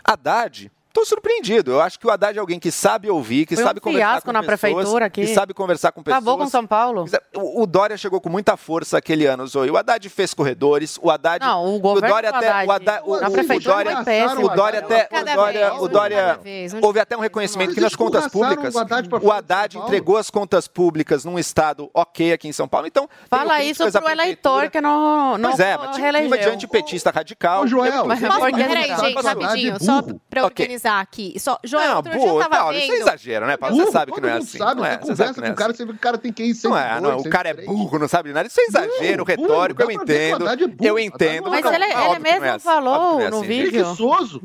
Haddad, 0.04 0.70
estou 0.92 1.04
surpreendido. 1.06 1.72
Eu 1.72 1.80
acho 1.80 1.98
que 1.98 2.06
o 2.06 2.10
Haddad 2.10 2.36
é 2.36 2.40
alguém 2.40 2.60
que 2.60 2.70
sabe 2.70 3.10
ouvir, 3.10 3.46
que 3.46 3.54
Foi 3.54 3.64
um 3.64 3.66
sabe 3.66 3.80
conversar 3.80 4.22
com 4.22 4.32
na 4.32 4.40
pessoas, 4.42 4.60
prefeitura 4.60 5.06
aqui. 5.06 5.22
que 5.22 5.34
sabe 5.34 5.54
conversar 5.54 5.90
com 5.92 6.02
pessoas. 6.02 6.22
Acabou 6.22 6.38
com 6.38 6.46
São 6.48 6.66
Paulo. 6.66 7.04
O, 7.34 7.62
o 7.62 7.66
Dória 7.66 7.96
chegou 7.96 8.20
com 8.20 8.28
muita 8.28 8.56
força 8.56 8.98
aquele 8.98 9.26
ano, 9.26 9.46
Zoe. 9.46 9.70
O 9.70 9.76
Haddad 9.76 10.08
fez 10.08 10.34
corredores, 10.34 10.98
o 11.02 11.10
Haddad... 11.10 11.44
Não, 11.44 11.74
o 11.74 11.80
governo 11.80 12.08
Dória 12.08 12.30
do 12.30 12.36
até... 12.36 12.48
Haddad, 12.48 12.66
O, 12.68 12.72
Haddad, 12.72 13.02
o, 13.04 13.16
na 13.20 13.26
o- 13.26 13.30
o 13.30 13.32
prefeitura 13.32 13.74
Dória, 13.74 13.94
foi 13.96 14.04
péssimo. 14.04 14.44
o 14.44 14.48
Dória 14.54 14.78
até... 14.80 15.04
Cada 15.04 15.32
O 15.32 15.36
Dória, 15.36 15.70
vez, 15.70 15.82
o 15.82 15.88
Dória 15.88 16.38
vez, 16.42 16.74
houve 16.82 17.00
até 17.00 17.16
um 17.16 17.20
reconhecimento 17.20 17.74
que 17.74 17.80
nas 17.80 17.96
contas 17.96 18.28
públicas... 18.28 18.74
o 18.74 19.30
Haddad 19.32 19.78
O 19.78 19.82
entregou 19.82 20.16
as 20.16 20.30
contas 20.30 20.68
públicas 20.68 21.24
num 21.24 21.38
estado 21.38 21.90
ok 21.94 22.32
aqui 22.32 22.48
em 22.48 22.52
São 22.52 22.68
Paulo, 22.68 22.86
então... 22.86 23.08
Fala 23.28 23.62
isso 23.62 23.90
pro 23.90 24.10
eleitor 24.10 24.70
que 24.70 24.80
não, 24.80 25.38
não 25.38 25.50
Pois 25.50 25.60
é, 25.60 25.76
mas 25.76 25.96
tinha 25.96 26.08
um 26.10 26.12
clima 26.12 26.38
de 26.38 26.48
antipetista 26.48 27.10
radical. 27.10 27.62
Ô, 27.62 27.66
Joel, 27.66 28.06
Mas 28.06 28.20
tá 28.20 28.40
Peraí, 28.52 28.96
gente, 28.96 29.18
é 29.18 29.20
rapidinho, 29.22 29.82
só 29.82 30.02
pra 30.28 30.46
Ok. 30.46 30.66
Organizar 30.82 31.00
aqui. 31.00 31.34
Só, 31.38 31.58
Joel, 31.64 31.88
Não, 31.88 31.96
outro 31.96 32.12
pô, 32.12 32.38
tava 32.38 32.56
Paulo, 32.56 32.72
vendo... 32.72 32.82
isso 32.82 32.92
é 32.92 32.96
exagero, 32.96 33.46
né, 33.46 33.56
Paulo? 33.56 33.76
Você 33.76 33.82
Burro, 33.82 33.92
sabe 33.92 34.12
que 34.12 34.20
não 34.20 34.28
é 34.28 34.32
assim. 34.32 34.58
Sabe, 34.58 34.80
não 34.80 34.86
é, 34.86 34.98
você 34.98 35.16
sabe 35.16 35.34
que 35.34 35.40
não 35.40 35.46
é 35.46 35.50
o 35.50 35.54
cara, 35.54 35.70
assim. 35.70 35.76
você 35.78 35.84
vê 35.84 35.92
que 35.92 35.96
o 35.96 36.00
cara 36.00 36.18
tem 36.18 36.32
que 36.32 36.42
ir 36.44 36.54
Não 36.64 36.76
é, 36.76 37.00
não, 37.00 37.18
o 37.18 37.30
cara 37.30 37.48
é 37.50 37.54
burro, 37.54 37.98
não 37.98 38.08
sabe 38.08 38.28
de 38.28 38.34
nada. 38.34 38.48
Isso 38.48 38.60
é 38.60 38.64
exagero, 38.64 39.24
Burro, 39.24 39.42
retórico, 39.42 39.82
eu 39.82 39.90
entendo. 39.90 40.48
É 40.48 40.52
Eu 40.52 40.94
Haddad 40.94 41.06
entendo. 41.06 41.44
não 41.44 41.50
Mas 41.50 41.64
não, 41.64 41.72
ele, 41.72 41.84
óbvio 41.84 41.98
ele 42.02 42.08
não 42.08 42.14
é 42.14 42.18
mesmo 42.18 42.46
assim, 42.46 42.64
falou 42.64 43.12
não 43.12 43.20
é 43.20 43.30
no 43.30 43.38
assim, 43.38 43.46
vídeo 43.46 43.70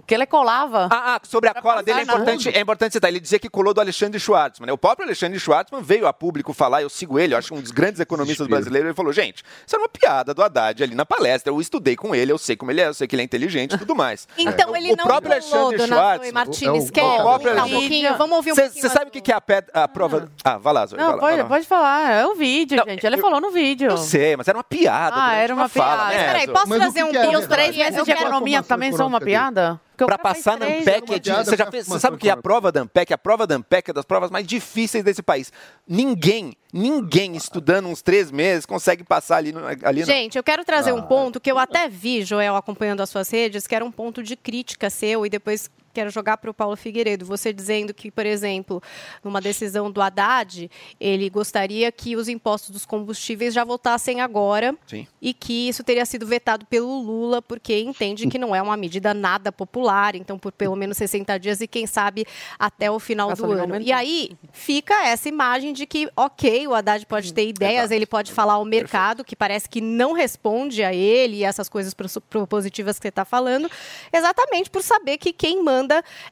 que 0.05 0.13
ele 0.13 0.25
colava. 0.25 0.87
Ah, 0.91 1.15
ah, 1.15 1.19
sobre 1.23 1.49
a 1.49 1.53
cola 1.53 1.81
dele 1.83 1.99
é 1.99 2.03
importante, 2.03 2.49
é 2.49 2.59
importante 2.59 2.93
citar. 2.93 3.09
Ele 3.09 3.19
dizia 3.19 3.39
que 3.39 3.49
colou 3.49 3.73
do 3.73 3.81
Alexandre 3.81 4.19
Schwartzman. 4.19 4.67
né? 4.67 4.73
O 4.73 4.77
próprio 4.77 5.05
Alexandre 5.05 5.39
Schwartzman 5.39 5.81
veio 5.81 6.07
a 6.07 6.13
público 6.13 6.53
falar, 6.53 6.81
eu 6.81 6.89
sigo 6.89 7.19
ele, 7.19 7.33
eu 7.33 7.37
acho 7.37 7.53
um 7.53 7.61
dos 7.61 7.71
grandes 7.71 7.99
economistas 7.99 8.47
brasileiros. 8.47 8.87
Ele 8.87 8.95
falou: 8.95 9.11
gente, 9.13 9.43
isso 9.65 9.75
era 9.75 9.81
uma 9.81 9.89
piada 9.89 10.33
do 10.33 10.41
Haddad 10.41 10.83
ali 10.83 10.95
na 10.95 11.05
palestra. 11.05 11.51
Eu 11.51 11.59
estudei 11.61 11.95
com 11.95 12.13
ele, 12.13 12.31
eu 12.31 12.37
sei 12.37 12.55
como 12.55 12.71
ele 12.71 12.81
é, 12.81 12.87
eu 12.87 12.93
sei 12.93 13.07
que 13.07 13.15
ele 13.15 13.21
é 13.21 13.25
inteligente 13.25 13.75
e 13.75 13.77
tudo 13.77 13.95
mais. 13.95 14.27
Então 14.37 14.71
O- 14.71 14.75
ele 14.75 14.93
o 14.93 14.95
não 14.95 15.05
próprio 15.05 15.31
colou, 15.31 15.33
Alexandre 15.67 15.77
dona 15.77 15.87
Schwartzman. 15.95 16.26
Zoe 16.27 16.33
Martins. 16.33 16.89
o- 16.89 16.91
Quer 16.91 17.01
aumentar 17.01 17.23
um 17.23 17.29
Alexandre- 17.29 17.71
pouquinho? 17.79 18.17
Vamos 18.17 18.35
ouvir 18.37 18.51
um 18.51 18.55
pouquinho. 18.55 18.81
Você 18.81 18.89
sabe 18.89 19.07
o 19.09 19.11
que 19.21 19.31
é 19.31 19.35
a, 19.35 19.41
ped- 19.41 19.69
a 19.73 19.87
prova. 19.87 20.29
Ah, 20.43 20.57
vai 20.57 20.73
lá, 20.73 20.85
Zoe. 20.85 20.97
Não, 20.99 21.11
vai 21.11 21.19
pode, 21.19 21.37
lá. 21.41 21.45
pode 21.47 21.65
falar. 21.67 22.11
É 22.11 22.25
o 22.25 22.35
vídeo, 22.35 22.77
Não, 22.77 22.85
gente. 22.85 23.05
Ele 23.05 23.15
eu- 23.15 23.21
falou 23.21 23.39
no 23.41 23.51
vídeo. 23.51 23.89
Eu 23.91 23.97
sei, 23.97 24.35
mas 24.35 24.47
era 24.47 24.57
uma 24.57 24.63
piada. 24.63 25.15
Ah, 25.17 25.33
era 25.35 25.53
uma 25.53 25.67
fala, 25.69 25.95
piada. 25.95 26.09
né, 26.09 26.17
Mas 26.17 26.25
peraí, 26.27 26.45
Zoe? 26.45 26.53
posso 26.53 26.69
Mas 26.69 26.79
trazer 26.79 27.03
um 27.03 27.07
é? 27.15 27.31
E 27.31 27.35
os 27.37 27.47
três 27.47 27.75
meses 27.75 27.95
Eu 27.97 28.05
de 28.05 28.11
quero 28.13 28.21
economia 28.27 28.63
também 28.63 28.91
são 28.91 29.07
uma 29.07 29.19
piada? 29.21 29.79
Para 29.97 30.15
passar 30.19 30.59
na 30.59 30.67
é 30.67 30.77
é 30.77 30.81
piada, 30.83 31.43
você 31.43 31.57
já 31.57 31.63
é 31.63 31.71
fez, 31.71 31.87
você 31.87 31.99
sabe 31.99 32.17
que 32.17 32.29
a 32.29 32.37
prova 32.37 32.71
da 32.71 32.81
ANPEC, 32.81 33.11
a 33.13 33.17
prova 33.17 33.47
da 33.47 33.55
ANPEC 33.55 33.89
é 33.89 33.93
das 33.95 34.05
provas 34.05 34.29
mais 34.29 34.45
difíceis 34.45 35.03
desse 35.03 35.23
país. 35.23 35.51
Ninguém, 35.87 36.53
ninguém 36.71 37.35
estudando 37.35 37.87
uns 37.87 38.03
três 38.03 38.29
meses 38.29 38.63
consegue 38.63 39.03
passar 39.03 39.37
ali, 39.37 39.51
no, 39.51 39.61
ali 39.83 40.03
Gente, 40.03 40.37
eu 40.37 40.43
quero 40.43 40.63
trazer 40.63 40.91
Ah. 40.91 40.93
um 40.93 41.01
ponto 41.01 41.39
que 41.39 41.51
eu 41.51 41.57
até 41.57 41.89
vi, 41.89 42.23
Joel, 42.23 42.55
acompanhando 42.55 43.01
as 43.01 43.09
suas 43.09 43.27
redes, 43.31 43.65
que 43.65 43.73
era 43.73 43.83
um 43.83 43.91
ponto 43.91 44.21
de 44.21 44.35
crítica 44.35 44.87
seu, 44.91 45.25
e 45.25 45.29
depois 45.31 45.67
quero 45.93 46.09
jogar 46.09 46.37
para 46.37 46.49
o 46.49 46.53
Paulo 46.53 46.75
Figueiredo. 46.75 47.25
Você 47.25 47.51
dizendo 47.51 47.93
que, 47.93 48.11
por 48.11 48.25
exemplo, 48.25 48.81
numa 49.23 49.41
decisão 49.41 49.89
do 49.91 50.01
Haddad, 50.01 50.69
ele 50.99 51.29
gostaria 51.29 51.91
que 51.91 52.15
os 52.15 52.27
impostos 52.27 52.69
dos 52.69 52.85
combustíveis 52.85 53.53
já 53.53 53.63
voltassem 53.63 54.21
agora 54.21 54.75
Sim. 54.85 55.07
e 55.21 55.33
que 55.33 55.67
isso 55.67 55.83
teria 55.83 56.05
sido 56.05 56.25
vetado 56.25 56.65
pelo 56.65 57.01
Lula, 57.01 57.41
porque 57.41 57.79
entende 57.79 58.27
que 58.27 58.37
não 58.37 58.55
é 58.55 58.61
uma 58.61 58.77
medida 58.77 59.13
nada 59.13 59.51
popular, 59.51 60.15
então 60.15 60.37
por 60.37 60.51
pelo 60.51 60.75
menos 60.75 60.97
60 60.97 61.37
dias 61.39 61.61
e 61.61 61.67
quem 61.67 61.87
sabe 61.87 62.25
até 62.59 62.91
o 62.91 62.99
final 62.99 63.33
do 63.33 63.45
ano. 63.45 63.61
aumentou. 63.61 63.87
E 63.87 63.91
aí 63.91 64.31
fica 64.51 65.07
essa 65.07 65.29
imagem 65.29 65.73
de 65.73 65.85
que, 65.85 66.09
ok, 66.15 66.67
o 66.67 66.73
Haddad 66.73 67.05
pode 67.05 67.33
ter 67.33 67.47
ideias, 67.47 67.91
ele 67.91 68.05
pode 68.05 68.31
falar 68.31 68.53
ao 68.53 68.65
mercado, 68.65 69.23
que 69.23 69.35
parece 69.35 69.69
que 69.69 69.81
não 69.81 70.13
responde 70.13 70.83
a 70.83 70.93
ele 70.93 71.37
e 71.37 71.43
essas 71.43 71.69
coisas 71.69 71.93
propositivas 72.29 72.97
que 72.97 73.03
você 73.03 73.09
está 73.09 73.25
falando, 73.25 73.69
exatamente 74.11 74.69
por 74.69 74.81
saber 74.81 75.17
que 75.17 75.31
quem 75.31 75.63
manda 75.63 75.86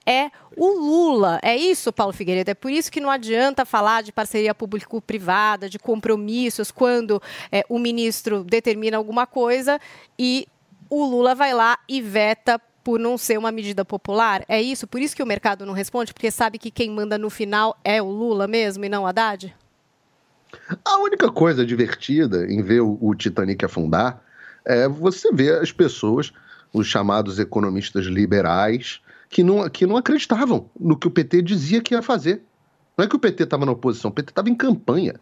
é 0.05 0.29
o 0.55 0.67
Lula. 0.67 1.39
É 1.41 1.55
isso, 1.55 1.91
Paulo 1.91 2.13
Figueiredo? 2.13 2.51
É 2.51 2.53
por 2.53 2.71
isso 2.71 2.91
que 2.91 2.99
não 2.99 3.09
adianta 3.09 3.65
falar 3.65 4.03
de 4.03 4.11
parceria 4.11 4.53
público-privada, 4.55 5.69
de 5.69 5.79
compromissos, 5.79 6.71
quando 6.71 7.21
é, 7.51 7.63
o 7.69 7.79
ministro 7.79 8.43
determina 8.43 8.97
alguma 8.97 9.25
coisa 9.25 9.79
e 10.17 10.47
o 10.89 11.05
Lula 11.05 11.35
vai 11.35 11.53
lá 11.53 11.77
e 11.87 12.01
veta 12.01 12.59
por 12.83 12.99
não 12.99 13.17
ser 13.17 13.39
uma 13.39 13.51
medida 13.51 13.83
popular? 13.83 14.45
É 14.47 14.61
isso? 14.61 14.85
Por 14.85 15.01
isso 15.01 15.15
que 15.15 15.23
o 15.23 15.25
mercado 15.25 15.65
não 15.65 15.73
responde? 15.73 16.13
Porque 16.13 16.29
sabe 16.29 16.59
que 16.59 16.69
quem 16.69 16.91
manda 16.91 17.17
no 17.17 17.31
final 17.31 17.75
é 17.83 18.01
o 18.01 18.07
Lula 18.07 18.47
mesmo 18.47 18.85
e 18.85 18.89
não 18.89 19.07
Haddad? 19.07 19.55
A 20.85 20.97
única 20.99 21.31
coisa 21.31 21.65
divertida 21.65 22.45
em 22.45 22.61
ver 22.61 22.81
o 22.81 23.13
Titanic 23.15 23.65
afundar 23.65 24.21
é 24.63 24.87
você 24.87 25.31
ver 25.31 25.61
as 25.61 25.71
pessoas, 25.71 26.31
os 26.71 26.87
chamados 26.87 27.39
economistas 27.39 28.05
liberais, 28.05 29.01
que 29.35 29.43
não, 29.43 29.67
que 29.69 29.85
não 29.85 29.97
acreditavam 29.97 30.67
no 30.79 30.95
que 30.95 31.07
o 31.07 31.11
PT 31.11 31.41
dizia 31.41 31.81
que 31.81 31.93
ia 31.93 32.01
fazer. 32.01 32.41
Não 32.97 33.03
é 33.03 33.07
que 33.09 33.17
o 33.17 33.19
PT 33.19 33.43
estava 33.43 33.65
na 33.65 33.73
oposição, 33.73 34.09
o 34.09 34.13
PT 34.13 34.31
estava 34.31 34.49
em 34.49 34.55
campanha. 34.55 35.15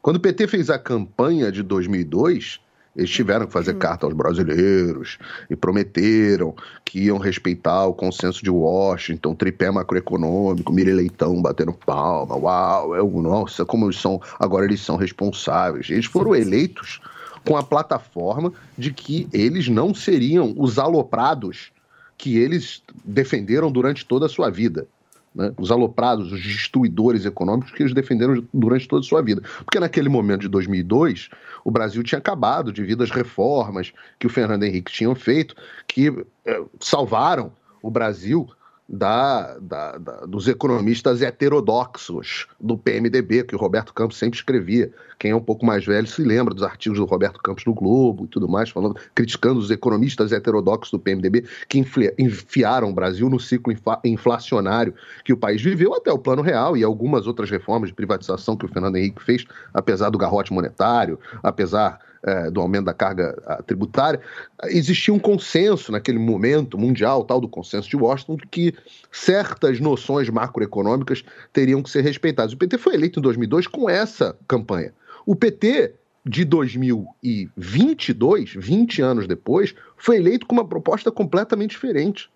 Quando 0.00 0.16
o 0.16 0.20
PT 0.20 0.46
fez 0.48 0.70
a 0.70 0.78
campanha 0.78 1.52
de 1.52 1.62
2002, 1.62 2.58
eles 2.96 3.10
tiveram 3.10 3.44
que 3.44 3.52
fazer 3.52 3.74
carta 3.74 4.06
aos 4.06 4.14
brasileiros 4.14 5.18
e 5.50 5.54
prometeram 5.54 6.54
que 6.82 6.98
iam 7.00 7.18
respeitar 7.18 7.84
o 7.84 7.92
consenso 7.92 8.42
de 8.42 8.48
Washington, 8.48 9.34
tripé 9.34 9.70
macroeconômico, 9.70 10.72
Mira 10.72 10.94
Leitão 10.94 11.42
batendo 11.42 11.74
palma, 11.74 12.36
uau, 12.36 12.96
é 12.96 13.02
o- 13.02 13.20
nossa, 13.20 13.66
como 13.66 13.84
eles 13.84 14.00
são, 14.00 14.18
agora 14.40 14.64
eles 14.64 14.80
são 14.80 14.96
responsáveis. 14.96 15.90
Eles 15.90 16.06
foram 16.06 16.34
eleitos 16.34 17.02
com 17.44 17.54
a 17.54 17.62
plataforma 17.62 18.50
de 18.78 18.90
que 18.94 19.28
eles 19.30 19.68
não 19.68 19.92
seriam 19.94 20.54
os 20.56 20.78
aloprados 20.78 21.70
que 22.16 22.38
eles 22.38 22.82
defenderam 23.04 23.70
durante 23.70 24.04
toda 24.04 24.26
a 24.26 24.28
sua 24.28 24.50
vida. 24.50 24.86
né? 25.34 25.52
Os 25.58 25.70
aloprados, 25.70 26.32
os 26.32 26.42
destruidores 26.42 27.26
econômicos 27.26 27.72
que 27.72 27.82
eles 27.82 27.94
defenderam 27.94 28.42
durante 28.52 28.88
toda 28.88 29.00
a 29.00 29.08
sua 29.08 29.22
vida. 29.22 29.42
Porque 29.64 29.78
naquele 29.78 30.08
momento 30.08 30.42
de 30.42 30.48
2002, 30.48 31.28
o 31.64 31.70
Brasil 31.70 32.02
tinha 32.02 32.18
acabado 32.18 32.72
devido 32.72 33.02
às 33.02 33.10
reformas 33.10 33.92
que 34.18 34.26
o 34.26 34.30
Fernando 34.30 34.62
Henrique 34.62 34.92
tinha 34.92 35.14
feito, 35.14 35.54
que 35.86 36.08
eh, 36.44 36.64
salvaram 36.80 37.52
o 37.82 37.90
Brasil 37.90 38.48
da, 38.88 39.58
da- 39.58 39.98
da- 39.98 40.26
dos 40.26 40.46
economistas 40.46 41.20
heterodoxos 41.20 42.46
do 42.60 42.78
PMDB, 42.78 43.42
que 43.44 43.54
o 43.56 43.58
Roberto 43.58 43.92
Campos 43.92 44.16
sempre 44.16 44.38
escrevia. 44.38 44.92
Quem 45.18 45.32
é 45.32 45.36
um 45.36 45.40
pouco 45.40 45.66
mais 45.66 45.84
velho 45.84 46.06
se 46.06 46.22
lembra 46.22 46.54
dos 46.54 46.62
artigos 46.62 46.98
do 46.98 47.04
Roberto 47.04 47.40
Campos 47.42 47.64
no 47.64 47.74
Globo 47.74 48.26
e 48.26 48.28
tudo 48.28 48.48
mais, 48.48 48.70
falando, 48.70 48.96
criticando 49.14 49.58
os 49.58 49.70
economistas 49.70 50.30
heterodoxos 50.30 50.90
do 50.92 50.98
PMDB 50.98 51.44
que 51.68 51.82
enfiaram 52.18 52.90
o 52.90 52.94
Brasil 52.94 53.28
no 53.28 53.40
ciclo 53.40 53.72
infla- 53.72 54.00
inflacionário 54.04 54.94
que 55.24 55.32
o 55.32 55.36
país 55.36 55.60
viveu 55.60 55.94
até 55.94 56.12
o 56.12 56.18
Plano 56.18 56.42
Real 56.42 56.76
e 56.76 56.84
algumas 56.84 57.26
outras 57.26 57.50
reformas 57.50 57.88
de 57.88 57.94
privatização 57.94 58.56
que 58.56 58.66
o 58.66 58.68
Fernando 58.68 58.96
Henrique 58.96 59.22
fez, 59.22 59.44
apesar 59.74 60.10
do 60.10 60.18
garrote 60.18 60.52
monetário, 60.52 61.18
apesar 61.42 61.98
eh, 62.26 62.50
do 62.50 62.60
aumento 62.60 62.84
da 62.86 62.92
carga 62.92 63.62
tributária, 63.66 64.20
existia 64.64 65.14
um 65.14 65.18
consenso 65.18 65.92
naquele 65.92 66.18
momento 66.18 66.76
mundial, 66.76 67.24
tal 67.24 67.40
do 67.40 67.48
consenso 67.48 67.88
de 67.88 67.96
Washington, 67.96 68.36
de 68.36 68.46
que 68.46 68.74
certas 69.12 69.80
noções 69.80 70.28
macroeconômicas 70.28 71.24
teriam 71.52 71.82
que 71.82 71.88
ser 71.88 72.02
respeitadas. 72.02 72.52
O 72.52 72.56
PT 72.56 72.78
foi 72.78 72.94
eleito 72.94 73.20
em 73.20 73.22
2002 73.22 73.66
com 73.66 73.88
essa 73.88 74.36
campanha. 74.48 74.92
O 75.24 75.36
PT 75.36 75.94
de 76.24 76.44
2022, 76.44 78.54
20 78.56 79.02
anos 79.02 79.28
depois, 79.28 79.74
foi 79.96 80.16
eleito 80.16 80.46
com 80.46 80.56
uma 80.56 80.66
proposta 80.66 81.12
completamente 81.12 81.70
diferente. 81.70 82.28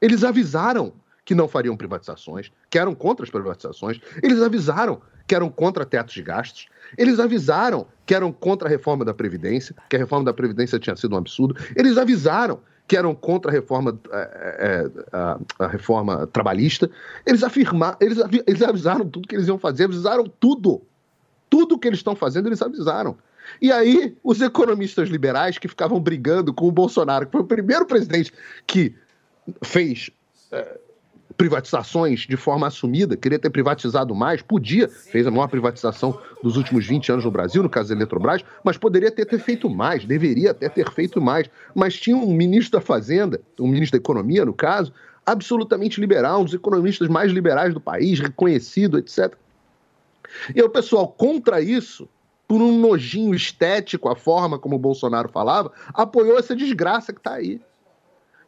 Eles 0.00 0.22
avisaram 0.22 0.92
que 1.24 1.34
não 1.34 1.48
fariam 1.48 1.76
privatizações, 1.76 2.52
que 2.70 2.78
eram 2.78 2.94
contra 2.94 3.24
as 3.24 3.30
privatizações. 3.30 4.00
Eles 4.22 4.40
avisaram 4.40 5.02
que 5.26 5.34
eram 5.34 5.48
contra 5.48 5.84
tetos 5.84 6.14
de 6.14 6.22
gastos. 6.22 6.66
Eles 6.96 7.18
avisaram 7.18 7.86
que 8.04 8.14
eram 8.14 8.32
contra 8.32 8.68
a 8.68 8.70
reforma 8.70 9.04
da 9.04 9.14
Previdência, 9.14 9.74
que 9.88 9.96
a 9.96 9.98
reforma 9.98 10.24
da 10.24 10.32
Previdência 10.32 10.78
tinha 10.78 10.96
sido 10.96 11.14
um 11.14 11.18
absurdo. 11.18 11.56
Eles 11.74 11.96
avisaram 11.96 12.60
que 12.86 12.96
eram 12.96 13.14
contra 13.14 13.50
a 13.50 13.54
reforma, 13.54 13.98
é, 14.10 14.18
é, 14.58 14.90
a, 15.12 15.38
a 15.60 15.66
reforma 15.66 16.26
trabalhista. 16.26 16.90
Eles 17.24 17.42
afirmaram, 17.42 17.96
eles, 18.00 18.18
eles 18.46 18.62
avisaram 18.62 19.08
tudo 19.08 19.28
que 19.28 19.34
eles 19.34 19.48
iam 19.48 19.58
fazer, 19.58 19.84
avisaram 19.84 20.24
tudo. 20.38 20.82
Tudo 21.48 21.78
que 21.78 21.88
eles 21.88 22.00
estão 22.00 22.14
fazendo, 22.14 22.48
eles 22.48 22.60
avisaram. 22.60 23.16
E 23.60 23.70
aí, 23.70 24.16
os 24.22 24.40
economistas 24.40 25.08
liberais 25.08 25.58
que 25.58 25.68
ficavam 25.68 26.00
brigando 26.00 26.52
com 26.52 26.66
o 26.66 26.72
Bolsonaro, 26.72 27.26
que 27.26 27.32
foi 27.32 27.40
o 27.40 27.46
primeiro 27.46 27.86
presidente 27.86 28.32
que 28.66 28.94
fez 29.62 30.10
é, 30.50 30.78
privatizações 31.36 32.20
de 32.20 32.36
forma 32.36 32.66
assumida, 32.66 33.16
queria 33.16 33.38
ter 33.38 33.50
privatizado 33.50 34.14
mais, 34.14 34.42
podia, 34.42 34.88
fez 34.88 35.26
a 35.26 35.30
maior 35.30 35.48
privatização 35.48 36.18
dos 36.42 36.56
últimos 36.56 36.86
20 36.86 37.12
anos 37.12 37.24
no 37.24 37.30
Brasil, 37.30 37.62
no 37.62 37.68
caso 37.68 37.90
da 37.90 37.94
Eletrobras, 37.94 38.44
mas 38.64 38.76
poderia 38.76 39.10
ter, 39.10 39.24
ter 39.24 39.38
feito 39.38 39.68
mais, 39.68 40.04
deveria 40.04 40.50
até 40.50 40.68
ter 40.68 40.90
feito 40.90 41.20
mais. 41.20 41.48
Mas 41.74 41.94
tinha 41.94 42.16
um 42.16 42.32
ministro 42.32 42.78
da 42.78 42.84
Fazenda, 42.84 43.40
um 43.58 43.68
ministro 43.68 43.98
da 43.98 44.02
Economia, 44.02 44.44
no 44.44 44.52
caso, 44.52 44.92
absolutamente 45.24 46.00
liberal, 46.00 46.40
um 46.40 46.44
dos 46.44 46.54
economistas 46.54 47.08
mais 47.08 47.30
liberais 47.30 47.72
do 47.72 47.80
país, 47.80 48.18
reconhecido, 48.20 48.98
etc. 48.98 49.34
E 50.54 50.62
o 50.62 50.68
pessoal, 50.68 51.06
contra 51.08 51.60
isso, 51.60 52.08
por 52.48 52.60
um 52.60 52.78
nojinho 52.78 53.34
estético, 53.34 54.08
a 54.08 54.16
forma 54.16 54.58
como 54.58 54.76
o 54.76 54.78
Bolsonaro 54.78 55.28
falava, 55.28 55.72
apoiou 55.94 56.38
essa 56.38 56.54
desgraça 56.54 57.12
que 57.12 57.20
está 57.20 57.34
aí. 57.34 57.60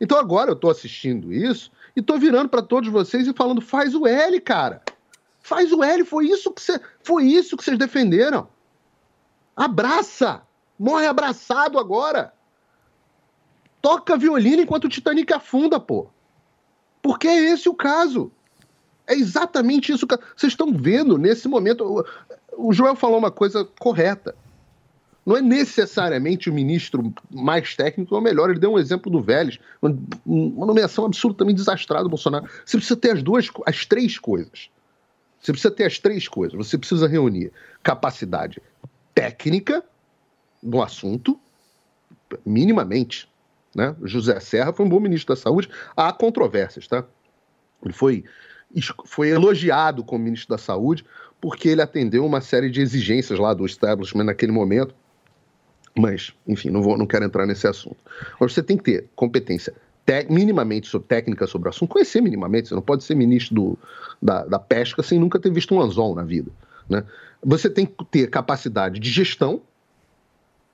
Então 0.00 0.18
agora 0.18 0.50
eu 0.50 0.54
estou 0.54 0.70
assistindo 0.70 1.32
isso 1.32 1.70
e 1.96 2.00
estou 2.00 2.18
virando 2.18 2.48
para 2.48 2.62
todos 2.62 2.90
vocês 2.90 3.26
e 3.26 3.32
falando: 3.32 3.60
faz 3.60 3.94
o 3.94 4.06
L, 4.06 4.40
cara. 4.40 4.82
Faz 5.40 5.72
o 5.72 5.82
L, 5.82 6.04
foi 6.04 6.26
isso 6.26 6.50
que 6.50 6.62
você, 6.62 6.80
foi 7.02 7.24
isso 7.24 7.56
que 7.56 7.64
vocês 7.64 7.78
defenderam. 7.78 8.48
Abraça, 9.54 10.42
morre 10.78 11.06
abraçado 11.06 11.78
agora. 11.78 12.32
Toca 13.80 14.16
violino 14.16 14.62
enquanto 14.62 14.84
o 14.84 14.88
Titanic 14.88 15.32
afunda, 15.32 15.78
pô. 15.78 16.08
Porque 17.02 17.28
é 17.28 17.50
esse 17.50 17.68
o 17.68 17.74
caso. 17.74 18.32
É 19.06 19.12
exatamente 19.12 19.92
isso 19.92 20.06
que 20.06 20.16
vocês 20.16 20.52
estão 20.52 20.72
vendo 20.72 21.18
nesse 21.18 21.46
momento. 21.46 22.04
O 22.56 22.72
Joel 22.72 22.96
falou 22.96 23.18
uma 23.18 23.30
coisa 23.30 23.64
correta. 23.78 24.34
Não 25.24 25.36
é 25.36 25.42
necessariamente 25.42 26.50
o 26.50 26.52
ministro 26.52 27.12
mais 27.30 27.74
técnico 27.74 28.14
ou 28.14 28.20
melhor. 28.20 28.50
Ele 28.50 28.58
deu 28.58 28.72
um 28.72 28.78
exemplo 28.78 29.10
do 29.10 29.22
Vélez, 29.22 29.58
uma, 29.80 30.66
nomeação 30.66 31.06
absolutamente 31.06 31.56
desastrada 31.56 32.04
do 32.04 32.10
Bolsonaro. 32.10 32.46
Você 32.64 32.76
precisa 32.76 32.96
ter 32.96 33.12
as 33.12 33.22
duas, 33.22 33.48
as 33.64 33.86
três 33.86 34.18
coisas. 34.18 34.68
Você 35.40 35.52
precisa 35.52 35.74
ter 35.74 35.84
as 35.84 35.98
três 35.98 36.28
coisas. 36.28 36.56
Você 36.56 36.76
precisa 36.76 37.08
reunir 37.08 37.52
capacidade 37.82 38.62
técnica 39.14 39.82
do 40.62 40.82
assunto, 40.82 41.38
minimamente. 42.44 43.28
Né? 43.74 43.94
José 44.02 44.38
Serra 44.40 44.72
foi 44.72 44.84
um 44.84 44.88
bom 44.88 45.00
ministro 45.00 45.34
da 45.34 45.40
Saúde. 45.40 45.70
Há 45.96 46.12
controvérsias, 46.12 46.86
tá? 46.86 47.04
Ele 47.82 47.92
foi, 47.92 48.24
foi 49.04 49.30
elogiado 49.30 50.04
como 50.04 50.24
ministro 50.24 50.50
da 50.50 50.58
Saúde 50.58 51.04
porque 51.40 51.68
ele 51.68 51.82
atendeu 51.82 52.24
uma 52.24 52.40
série 52.40 52.70
de 52.70 52.80
exigências 52.80 53.38
lá 53.38 53.52
do 53.52 53.66
establishment 53.66 54.24
naquele 54.24 54.52
momento. 54.52 54.94
Mas, 55.96 56.32
enfim, 56.46 56.70
não, 56.70 56.82
vou, 56.82 56.98
não 56.98 57.06
quero 57.06 57.24
entrar 57.24 57.46
nesse 57.46 57.66
assunto. 57.66 57.96
Mas 58.40 58.52
você 58.52 58.62
tem 58.62 58.76
que 58.76 58.82
ter 58.82 59.08
competência 59.14 59.72
te- 60.04 60.26
minimamente 60.28 60.88
sobre, 60.88 61.06
técnica 61.06 61.46
sobre 61.46 61.68
o 61.68 61.70
assunto, 61.70 61.90
conhecer 61.90 62.20
minimamente. 62.20 62.68
Você 62.68 62.74
não 62.74 62.82
pode 62.82 63.04
ser 63.04 63.14
ministro 63.14 63.54
do, 63.54 63.78
da, 64.20 64.44
da 64.44 64.58
pesca 64.58 65.02
sem 65.02 65.18
nunca 65.18 65.38
ter 65.38 65.52
visto 65.52 65.74
um 65.74 65.80
anzol 65.80 66.14
na 66.14 66.24
vida. 66.24 66.50
Né? 66.88 67.04
Você 67.42 67.70
tem 67.70 67.86
que 67.86 68.04
ter 68.06 68.28
capacidade 68.28 68.98
de 68.98 69.10
gestão, 69.10 69.62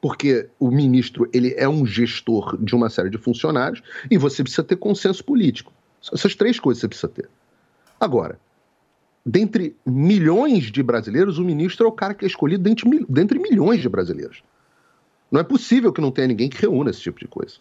porque 0.01 0.49
o 0.59 0.71
ministro 0.71 1.29
ele 1.33 1.55
é 1.57 1.69
um 1.69 1.85
gestor 1.85 2.57
de 2.57 2.75
uma 2.75 2.89
série 2.89 3.11
de 3.11 3.19
funcionários, 3.19 3.83
e 4.11 4.17
você 4.17 4.43
precisa 4.43 4.65
ter 4.65 4.77
consenso 4.77 5.23
político. 5.23 5.73
Essas 6.13 6.35
três 6.35 6.59
coisas 6.59 6.81
você 6.81 6.89
precisa 6.89 7.09
ter. 7.09 7.29
Agora, 8.01 8.41
dentre 9.25 9.77
milhões 9.85 10.73
de 10.73 10.83
brasileiros, 10.83 11.39
o 11.39 11.45
ministro 11.45 11.85
é 11.85 11.89
o 11.89 11.93
cara 11.93 12.15
que 12.15 12.25
é 12.25 12.29
escolhido 12.29 12.63
dentre, 12.63 13.07
dentre 13.07 13.39
milhões 13.39 13.83
de 13.83 13.89
brasileiros. 13.89 14.43
Não 15.31 15.41
é 15.41 15.45
possível 15.45 15.93
que 15.93 16.01
não 16.01 16.11
tenha 16.11 16.29
ninguém 16.29 16.49
que 16.49 16.61
reúna 16.61 16.91
esse 16.91 17.01
tipo 17.01 17.19
de 17.19 17.29
coisa. 17.29 17.57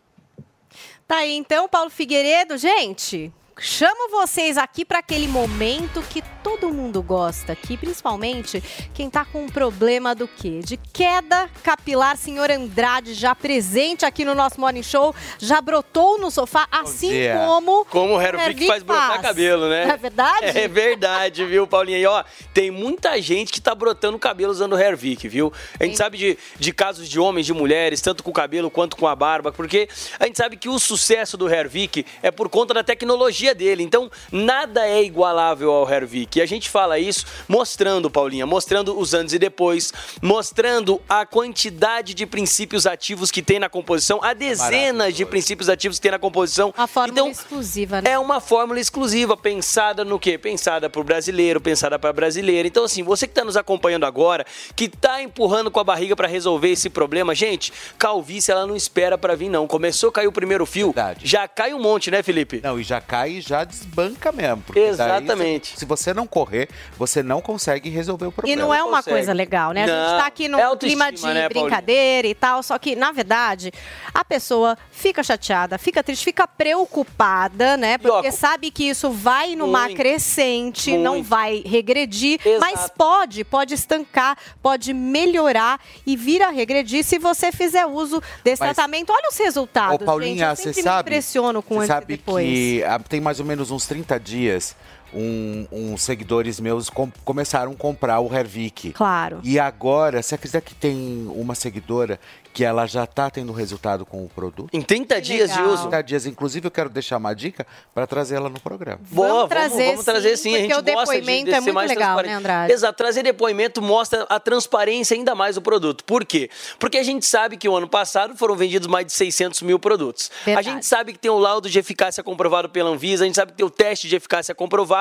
Tá 1.07 1.17
aí 1.17 1.35
então, 1.35 1.67
Paulo 1.67 1.89
Figueiredo. 1.89 2.57
Gente, 2.57 3.33
chamo 3.59 4.09
vocês 4.09 4.57
aqui 4.57 4.85
para 4.85 4.99
aquele 4.99 5.27
momento 5.27 6.01
que 6.09 6.23
todo 6.43 6.73
mundo 6.73 7.01
gosta 7.01 7.53
aqui, 7.53 7.77
principalmente 7.77 8.63
quem 8.93 9.09
tá 9.09 9.25
com 9.25 9.43
um 9.43 9.49
problema 9.49 10.15
do 10.15 10.27
quê? 10.27 10.61
De 10.63 10.77
queda 10.77 11.49
capilar. 11.63 12.17
Senhor 12.17 12.49
Andrade, 12.49 13.13
já 13.13 13.35
presente 13.35 14.05
aqui 14.05 14.23
no 14.25 14.33
nosso 14.33 14.59
Morning 14.59 14.83
Show, 14.83 15.13
já 15.37 15.61
brotou 15.61 16.17
no 16.17 16.31
sofá, 16.31 16.67
assim 16.71 17.09
dia. 17.09 17.35
como... 17.35 17.85
Como 17.85 18.15
o 18.15 18.21
Hervik 18.21 18.65
faz 18.67 18.83
brotar 18.83 19.21
cabelo, 19.21 19.69
né? 19.69 19.89
É 19.89 19.97
verdade? 19.97 20.45
É 20.45 20.67
verdade, 20.67 21.45
viu, 21.45 21.67
Paulinha? 21.67 21.97
E 21.97 22.05
ó, 22.05 22.23
tem 22.53 22.71
muita 22.71 23.21
gente 23.21 23.51
que 23.51 23.61
tá 23.61 23.75
brotando 23.75 24.17
cabelo 24.17 24.51
usando 24.51 24.73
o 24.73 24.79
Hervik, 24.79 25.27
viu? 25.27 25.51
A 25.79 25.83
gente 25.83 25.97
sabe 25.97 26.17
de, 26.17 26.37
de 26.57 26.71
casos 26.71 27.07
de 27.07 27.19
homens, 27.19 27.45
de 27.45 27.53
mulheres, 27.53 28.01
tanto 28.01 28.23
com 28.23 28.31
o 28.31 28.33
cabelo 28.33 28.71
quanto 28.71 28.95
com 28.95 29.07
a 29.07 29.15
barba, 29.15 29.51
porque 29.51 29.89
a 30.19 30.25
gente 30.25 30.37
sabe 30.37 30.57
que 30.57 30.69
o 30.69 30.79
sucesso 30.79 31.37
do 31.37 31.49
Hervik 31.49 32.05
é 32.21 32.31
por 32.31 32.49
conta 32.49 32.73
da 32.73 32.83
tecnologia 32.83 33.48
dele. 33.53 33.83
Então, 33.83 34.09
nada 34.31 34.87
é 34.87 35.03
igualável 35.03 35.71
ao 35.71 35.89
Hervik. 35.89 36.39
E 36.39 36.41
a 36.41 36.45
gente 36.45 36.69
fala 36.69 36.99
isso 36.99 37.25
mostrando, 37.47 38.09
Paulinha, 38.09 38.45
mostrando 38.45 38.97
os 38.97 39.13
antes 39.13 39.33
e 39.33 39.39
depois, 39.39 39.93
mostrando 40.21 41.01
a 41.07 41.25
quantidade 41.25 42.13
de 42.13 42.25
princípios 42.25 42.85
ativos 42.85 43.31
que 43.31 43.41
tem 43.41 43.59
na 43.59 43.69
composição, 43.69 44.19
a 44.23 44.33
dezenas 44.33 45.15
de 45.15 45.25
princípios 45.25 45.69
ativos 45.69 45.97
que 45.97 46.03
tem 46.03 46.11
na 46.11 46.19
composição. 46.19 46.73
Uma 46.75 46.87
fórmula 46.87 47.29
exclusiva, 47.29 48.01
né? 48.01 48.11
É 48.11 48.19
uma 48.19 48.39
fórmula 48.39 48.79
exclusiva, 48.79 49.35
pensada 49.35 50.03
no 50.03 50.19
quê? 50.19 50.37
Pensada 50.37 50.89
por 50.89 51.03
brasileiro, 51.03 51.61
pensada 51.61 51.97
para 51.97 52.13
brasileira. 52.13 52.67
Então, 52.67 52.83
assim, 52.83 53.03
você 53.03 53.27
que 53.27 53.31
está 53.31 53.43
nos 53.43 53.57
acompanhando 53.57 54.05
agora, 54.05 54.45
que 54.75 54.85
está 54.85 55.21
empurrando 55.21 55.71
com 55.71 55.79
a 55.79 55.83
barriga 55.83 56.15
para 56.15 56.27
resolver 56.27 56.69
esse 56.69 56.89
problema, 56.89 57.33
gente, 57.35 57.71
calvície 57.97 58.51
ela 58.51 58.65
não 58.65 58.75
espera 58.75 59.17
para 59.17 59.35
vir, 59.35 59.49
não. 59.49 59.67
Começou 59.67 60.09
a 60.09 60.13
cair 60.13 60.27
o 60.27 60.31
primeiro 60.31 60.65
fio, 60.65 60.93
já 61.23 61.47
cai 61.47 61.73
um 61.73 61.79
monte, 61.79 62.09
né, 62.11 62.23
Felipe? 62.23 62.61
Não, 62.63 62.79
e 62.79 62.83
já 62.83 62.99
cai 63.01 63.38
e 63.39 63.41
já 63.41 63.63
desbanca 63.63 64.31
mesmo. 64.31 64.61
porque 64.61 64.79
daí, 64.79 64.89
Exatamente. 64.89 65.69
se, 65.73 65.77
se 65.79 65.85
você 65.85 66.13
não 66.13 66.27
correr, 66.27 66.69
você 66.97 67.23
não 67.23 67.41
consegue 67.41 67.89
resolver 67.89 68.25
o 68.25 68.29
E 68.29 68.31
problema. 68.31 68.61
não 68.61 68.73
é 68.73 68.83
uma 68.83 69.01
coisa 69.01 69.33
legal, 69.33 69.71
né? 69.71 69.83
A 69.83 69.87
gente 69.87 70.19
tá 70.21 70.25
aqui 70.27 70.47
num 70.47 70.57
É 70.59 70.61
clima 70.77 71.05
autoestima, 71.05 71.11
de 71.11 71.23
né, 71.25 71.41
Paulinho? 71.49 71.49
brincadeira 71.65 72.27
e 72.27 72.35
tal, 72.35 72.61
só 72.63 72.77
que, 72.77 72.95
na 72.95 73.11
verdade, 73.11 73.71
a 74.13 74.23
pessoa 74.23 74.77
fica 74.91 75.23
chateada, 75.23 75.77
fica 75.77 76.03
triste, 76.03 76.23
fica 76.23 76.47
preocupada, 76.47 77.77
né? 77.77 77.97
Porque 77.97 78.31
sabe 78.31 78.71
que 78.71 78.83
isso 78.89 79.09
vai 79.11 79.55
numa 79.55 79.83
Muito, 79.85 79.97
crescente, 79.97 80.97
não 80.97 81.15
muito. 81.15 81.27
vai 81.27 81.63
regredir, 81.65 82.39
mas 82.59 82.89
pode, 82.97 83.43
pode 83.43 83.73
estancar, 83.73 84.37
pode 84.61 84.93
melhorar 84.93 85.79
e 86.05 86.15
vir 86.15 86.41
a 86.41 86.49
regredir 86.49 87.03
se 87.03 87.17
você 87.17 87.51
fizer 87.51 87.85
uso 87.85 88.21
desse 88.43 88.61
Mas- 88.61 88.75
tratamento. 88.75 89.11
Olha 89.11 89.29
os 89.29 89.37
resultados, 89.37 90.01
Ô, 90.01 90.05
Paulinha, 90.05 90.49
gente. 90.49 90.49
Eu 90.49 90.55
você 90.55 90.63
sempre 90.73 90.81
me 90.81 90.83
sabe, 90.83 91.09
impressiono 91.09 91.61
com 91.63 91.79
antes 91.79 91.95
e 91.95 92.05
depois. 92.05 92.45
que 92.45 92.83
ah, 92.83 92.99
tem 92.99 93.18
mais 93.19 93.39
ou 93.39 93.45
menos 93.45 93.71
uns 93.71 93.85
30 93.85 94.19
dias, 94.19 94.75
um, 95.13 95.67
uns 95.71 96.01
seguidores 96.01 96.59
meus 96.59 96.89
com- 96.89 97.11
começaram 97.23 97.71
a 97.71 97.75
comprar 97.75 98.19
o 98.19 98.33
Hervik. 98.33 98.91
Claro. 98.93 99.39
E 99.43 99.59
agora, 99.59 100.21
você 100.21 100.35
acredita 100.35 100.61
que 100.61 100.75
tem 100.75 101.29
uma 101.35 101.55
seguidora 101.55 102.19
que 102.51 102.63
ela 102.63 102.87
já 102.87 103.05
tá 103.05 103.29
tendo 103.29 103.53
resultado 103.53 104.05
com 104.05 104.23
o 104.25 104.29
produto? 104.29 104.69
Em 104.73 104.81
30 104.81 105.15
Que 105.15 105.21
dias 105.21 105.51
de 105.51 105.57
legal. 105.57 105.73
uso. 105.73 105.81
30 105.83 106.01
dias. 106.03 106.25
Inclusive, 106.25 106.67
eu 106.67 106.71
quero 106.71 106.89
deixar 106.89 107.17
uma 107.17 107.33
dica 107.33 107.65
para 107.93 108.07
trazer 108.07 108.35
ela 108.35 108.49
no 108.49 108.59
programa. 108.59 108.99
Boa, 109.11 109.47
trazer, 109.47 109.85
vamos, 109.91 110.03
trazer 110.05 110.35
sim. 110.35 110.49
A 110.55 110.59
porque 110.59 110.61
gente 110.63 110.71
o 110.73 110.93
gosta 110.93 111.13
de, 111.13 111.19
depoimento 111.19 111.45
de 111.45 111.53
é 111.53 111.61
muito 111.61 111.77
legal, 111.87 112.21
né, 112.21 112.33
Andrade? 112.33 112.73
Exato, 112.73 112.97
trazer 112.97 113.23
depoimento 113.23 113.81
mostra 113.81 114.23
a 114.29 114.39
transparência 114.39 115.15
ainda 115.15 115.35
mais 115.35 115.55
do 115.55 115.61
produto. 115.61 116.03
Por 116.03 116.25
quê? 116.25 116.49
Porque 116.79 116.97
a 116.97 117.03
gente 117.03 117.25
sabe 117.25 117.55
que 117.55 117.69
o 117.69 117.75
ano 117.77 117.87
passado 117.87 118.35
foram 118.35 118.55
vendidos 118.55 118.87
mais 118.87 119.05
de 119.05 119.13
600 119.13 119.61
mil 119.61 119.77
produtos. 119.79 120.29
Verdade. 120.43 120.67
A 120.69 120.73
gente 120.73 120.85
sabe 120.85 121.13
que 121.13 121.19
tem 121.19 121.29
o 121.31 121.37
laudo 121.37 121.69
de 121.69 121.77
eficácia 121.79 122.23
comprovado 122.23 122.67
pela 122.67 122.89
Anvisa, 122.89 123.23
a 123.23 123.27
gente 123.27 123.35
sabe 123.35 123.51
que 123.51 123.57
tem 123.59 123.65
o 123.65 123.69
teste 123.69 124.07
de 124.09 124.15
eficácia 124.15 124.53
comprovado 124.55 124.98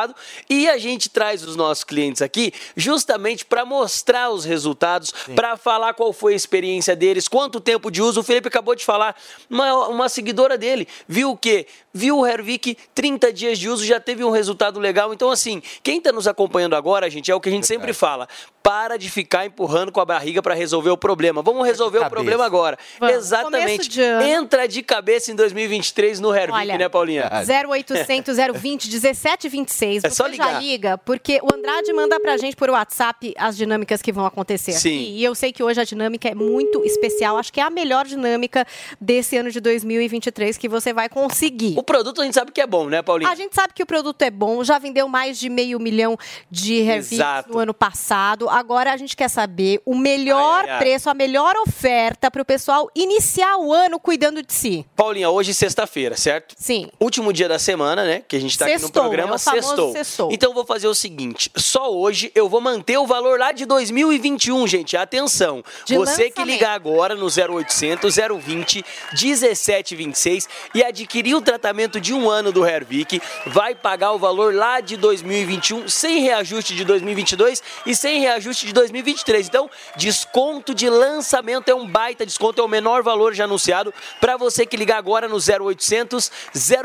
e 0.49 0.69
a 0.69 0.79
gente 0.79 1.09
traz 1.09 1.43
os 1.43 1.57
nossos 1.57 1.85
clientes 1.85 2.23
aqui 2.23 2.53
justamente 2.77 3.45
para 3.45 3.65
mostrar 3.65 4.31
os 4.31 4.45
resultados, 4.45 5.13
para 5.35 5.57
falar 5.57 5.95
qual 5.95 6.13
foi 6.13 6.33
a 6.33 6.37
experiência 6.37 6.95
deles, 6.95 7.29
quanto 7.29 7.61
tempo 7.61 7.91
de 7.91 8.03
uso. 8.03 8.21
O 8.21 8.23
Felipe 8.25 8.49
acabou 8.49 8.75
de 8.75 8.85
falar, 8.85 9.17
uma, 9.49 9.89
uma 9.89 10.09
seguidora 10.09 10.57
dele 10.57 10.87
viu 11.07 11.31
o 11.31 11.37
quê? 11.37 11.67
Viu 11.93 12.19
o 12.19 12.27
Hervik 12.27 12.77
30 12.95 13.33
dias 13.33 13.59
de 13.59 13.69
uso, 13.69 13.85
já 13.85 13.99
teve 13.99 14.23
um 14.23 14.31
resultado 14.31 14.79
legal. 14.79 15.13
Então, 15.13 15.31
assim, 15.31 15.63
quem 15.83 15.99
está 15.99 16.13
nos 16.13 16.29
acompanhando 16.29 16.77
agora, 16.77 17.11
gente, 17.11 17.31
é 17.31 17.35
o 17.35 17.41
que 17.41 17.49
a 17.49 17.53
gente 17.53 17.67
sempre 17.67 17.93
fala. 17.93 18.29
Para 18.69 18.99
de 18.99 19.09
ficar 19.09 19.47
empurrando 19.47 19.91
com 19.91 19.99
a 19.99 20.05
barriga 20.05 20.43
para 20.43 20.53
resolver 20.53 20.91
o 20.91 20.97
problema. 20.99 21.41
Vamos 21.41 21.67
resolver 21.67 22.01
o 22.01 22.11
problema 22.11 22.45
agora. 22.45 22.79
Vamos. 23.01 23.17
Exatamente. 23.17 23.89
De 23.89 24.03
ano. 24.03 24.27
Entra 24.27 24.69
de 24.69 24.83
cabeça 24.83 25.33
em 25.33 25.35
2023 25.35 26.21
no 26.21 26.35
Hervik, 26.35 26.53
Olha, 26.53 26.77
né, 26.77 26.87
Paulinha? 26.87 27.31
0800 27.33 28.37
020 28.37 28.91
1726. 28.91 30.05
É 30.05 30.11
só 30.11 30.25
Você 30.25 30.37
já 30.37 30.45
ligar. 30.49 30.63
liga, 30.63 30.99
porque 30.99 31.41
o 31.43 31.49
Andrade 31.55 31.91
manda 31.95 32.21
pra 32.21 32.37
gente 32.37 32.55
por 32.57 32.69
WhatsApp 32.69 33.33
as 33.39 33.57
dinâmicas 33.57 34.03
que 34.03 34.13
vão 34.13 34.27
acontecer 34.27 34.73
Sim. 34.73 34.99
aqui. 34.99 35.17
E 35.17 35.25
eu 35.25 35.35
sei 35.35 35.51
que 35.51 35.63
hoje 35.63 35.81
a 35.81 35.85
dinâmica 35.85 36.29
é 36.29 36.35
muito 36.35 36.85
especial. 36.85 37.39
Acho 37.39 37.51
que 37.51 37.61
é 37.61 37.63
a 37.63 37.71
melhor 37.71 38.05
dinâmica 38.05 38.67
desse 39.01 39.39
ano 39.39 39.51
de 39.51 39.61
2023 39.61 40.59
que 40.59 40.69
você 40.69 40.93
vai 40.93 41.09
conseguir. 41.09 41.73
O 41.79 41.83
produto 41.83 42.21
a 42.21 42.25
gente 42.25 42.35
sabe 42.35 42.53
que 42.53 42.61
é 42.61 42.67
bom, 42.67 42.87
né, 42.87 43.01
Paulinha? 43.01 43.31
A 43.31 43.35
gente 43.35 43.55
sabe 43.55 43.73
que 43.73 43.83
o 43.83 43.87
produto 43.87 44.21
é 44.21 44.31
bom, 44.31 44.63
já 44.63 44.79
vendeu 44.79 45.09
mais 45.09 45.39
de 45.39 45.49
meio 45.49 45.81
milhão 45.81 46.19
de 46.51 46.83
Exato. 46.83 47.51
no 47.51 47.59
ano 47.59 47.73
passado. 47.73 48.58
Agora 48.59 48.93
a 48.93 48.97
gente 48.97 49.17
quer 49.17 49.29
saber 49.29 49.81
o 49.87 49.95
melhor 49.95 50.67
preço, 50.79 51.09
a 51.09 51.15
melhor 51.15 51.55
oferta 51.65 52.29
para 52.29 52.43
o 52.43 52.45
pessoal 52.45 52.91
iniciar 52.93 53.57
o 53.57 53.73
ano 53.73 54.01
cuidando 54.01 54.43
de 54.43 54.53
si. 54.53 54.85
Paulinha, 54.97 55.31
hoje 55.31 55.53
é 55.53 55.55
sexta-feira, 55.55 56.17
certo? 56.17 56.57
Sim. 56.59 56.89
Último 56.99 57.33
dia 57.33 57.49
da 57.49 57.57
semana, 57.57 58.03
né? 58.05 58.25
Que 58.27 58.35
a 58.35 58.41
gente 58.41 58.59
tá 58.59 58.65
aqui 58.65 58.75
no 58.75 58.81
Sextou, 58.81 59.01
programa, 59.05 59.37
é 59.37 59.39
sextou. 59.39 59.93
sextou. 59.93 60.29
Então 60.33 60.51
eu 60.51 60.55
vou 60.55 60.67
fazer 60.67 60.89
o 60.89 60.95
seguinte: 60.95 61.53
só 61.55 61.89
hoje 61.95 62.33
eu 62.35 62.49
vou 62.49 62.61
manter 62.61 62.99
o 62.99 63.07
valor 63.07 63.39
lá 63.39 63.53
de 63.53 63.65
2021, 63.65 64.67
gente. 64.67 64.97
Atenção. 64.97 65.63
De 65.85 65.95
Você 65.97 66.25
que 66.29 66.41
lançamento. 66.41 66.45
ligar 66.45 66.73
agora 66.75 67.15
no 67.15 67.27
0800 67.27 68.17
020 68.43 68.85
1726 69.13 70.49
e 70.75 70.83
adquirir 70.83 71.37
o 71.37 71.41
tratamento 71.41 72.01
de 72.01 72.13
um 72.13 72.29
ano 72.29 72.51
do 72.51 72.67
Hervik, 72.67 73.23
vai 73.47 73.73
pagar 73.77 74.11
o 74.11 74.19
valor 74.19 74.53
lá 74.53 74.81
de 74.81 74.97
2021 74.97 75.89
sem 75.89 76.23
reajuste 76.23 76.75
de 76.75 76.85
2022 76.85 77.63
e 77.87 77.95
sem 77.95 78.19
reajuste 78.19 78.48
de 78.57 78.73
2023. 78.73 79.47
Então, 79.49 79.71
desconto 79.97 80.75
de 80.75 80.89
lançamento 80.89 81.69
é 81.69 81.75
um 81.75 81.87
baita 81.87 82.25
desconto, 82.25 82.61
é 82.61 82.65
o 82.65 82.69
menor 82.69 83.03
valor 83.03 83.35
já 83.35 83.45
anunciado 83.45 83.93
para 84.21 84.37
você 84.37 84.65
que 84.67 84.77
ligar 84.77 84.99
agora 84.99 85.29
no 85.29 85.37
0800 85.37 86.31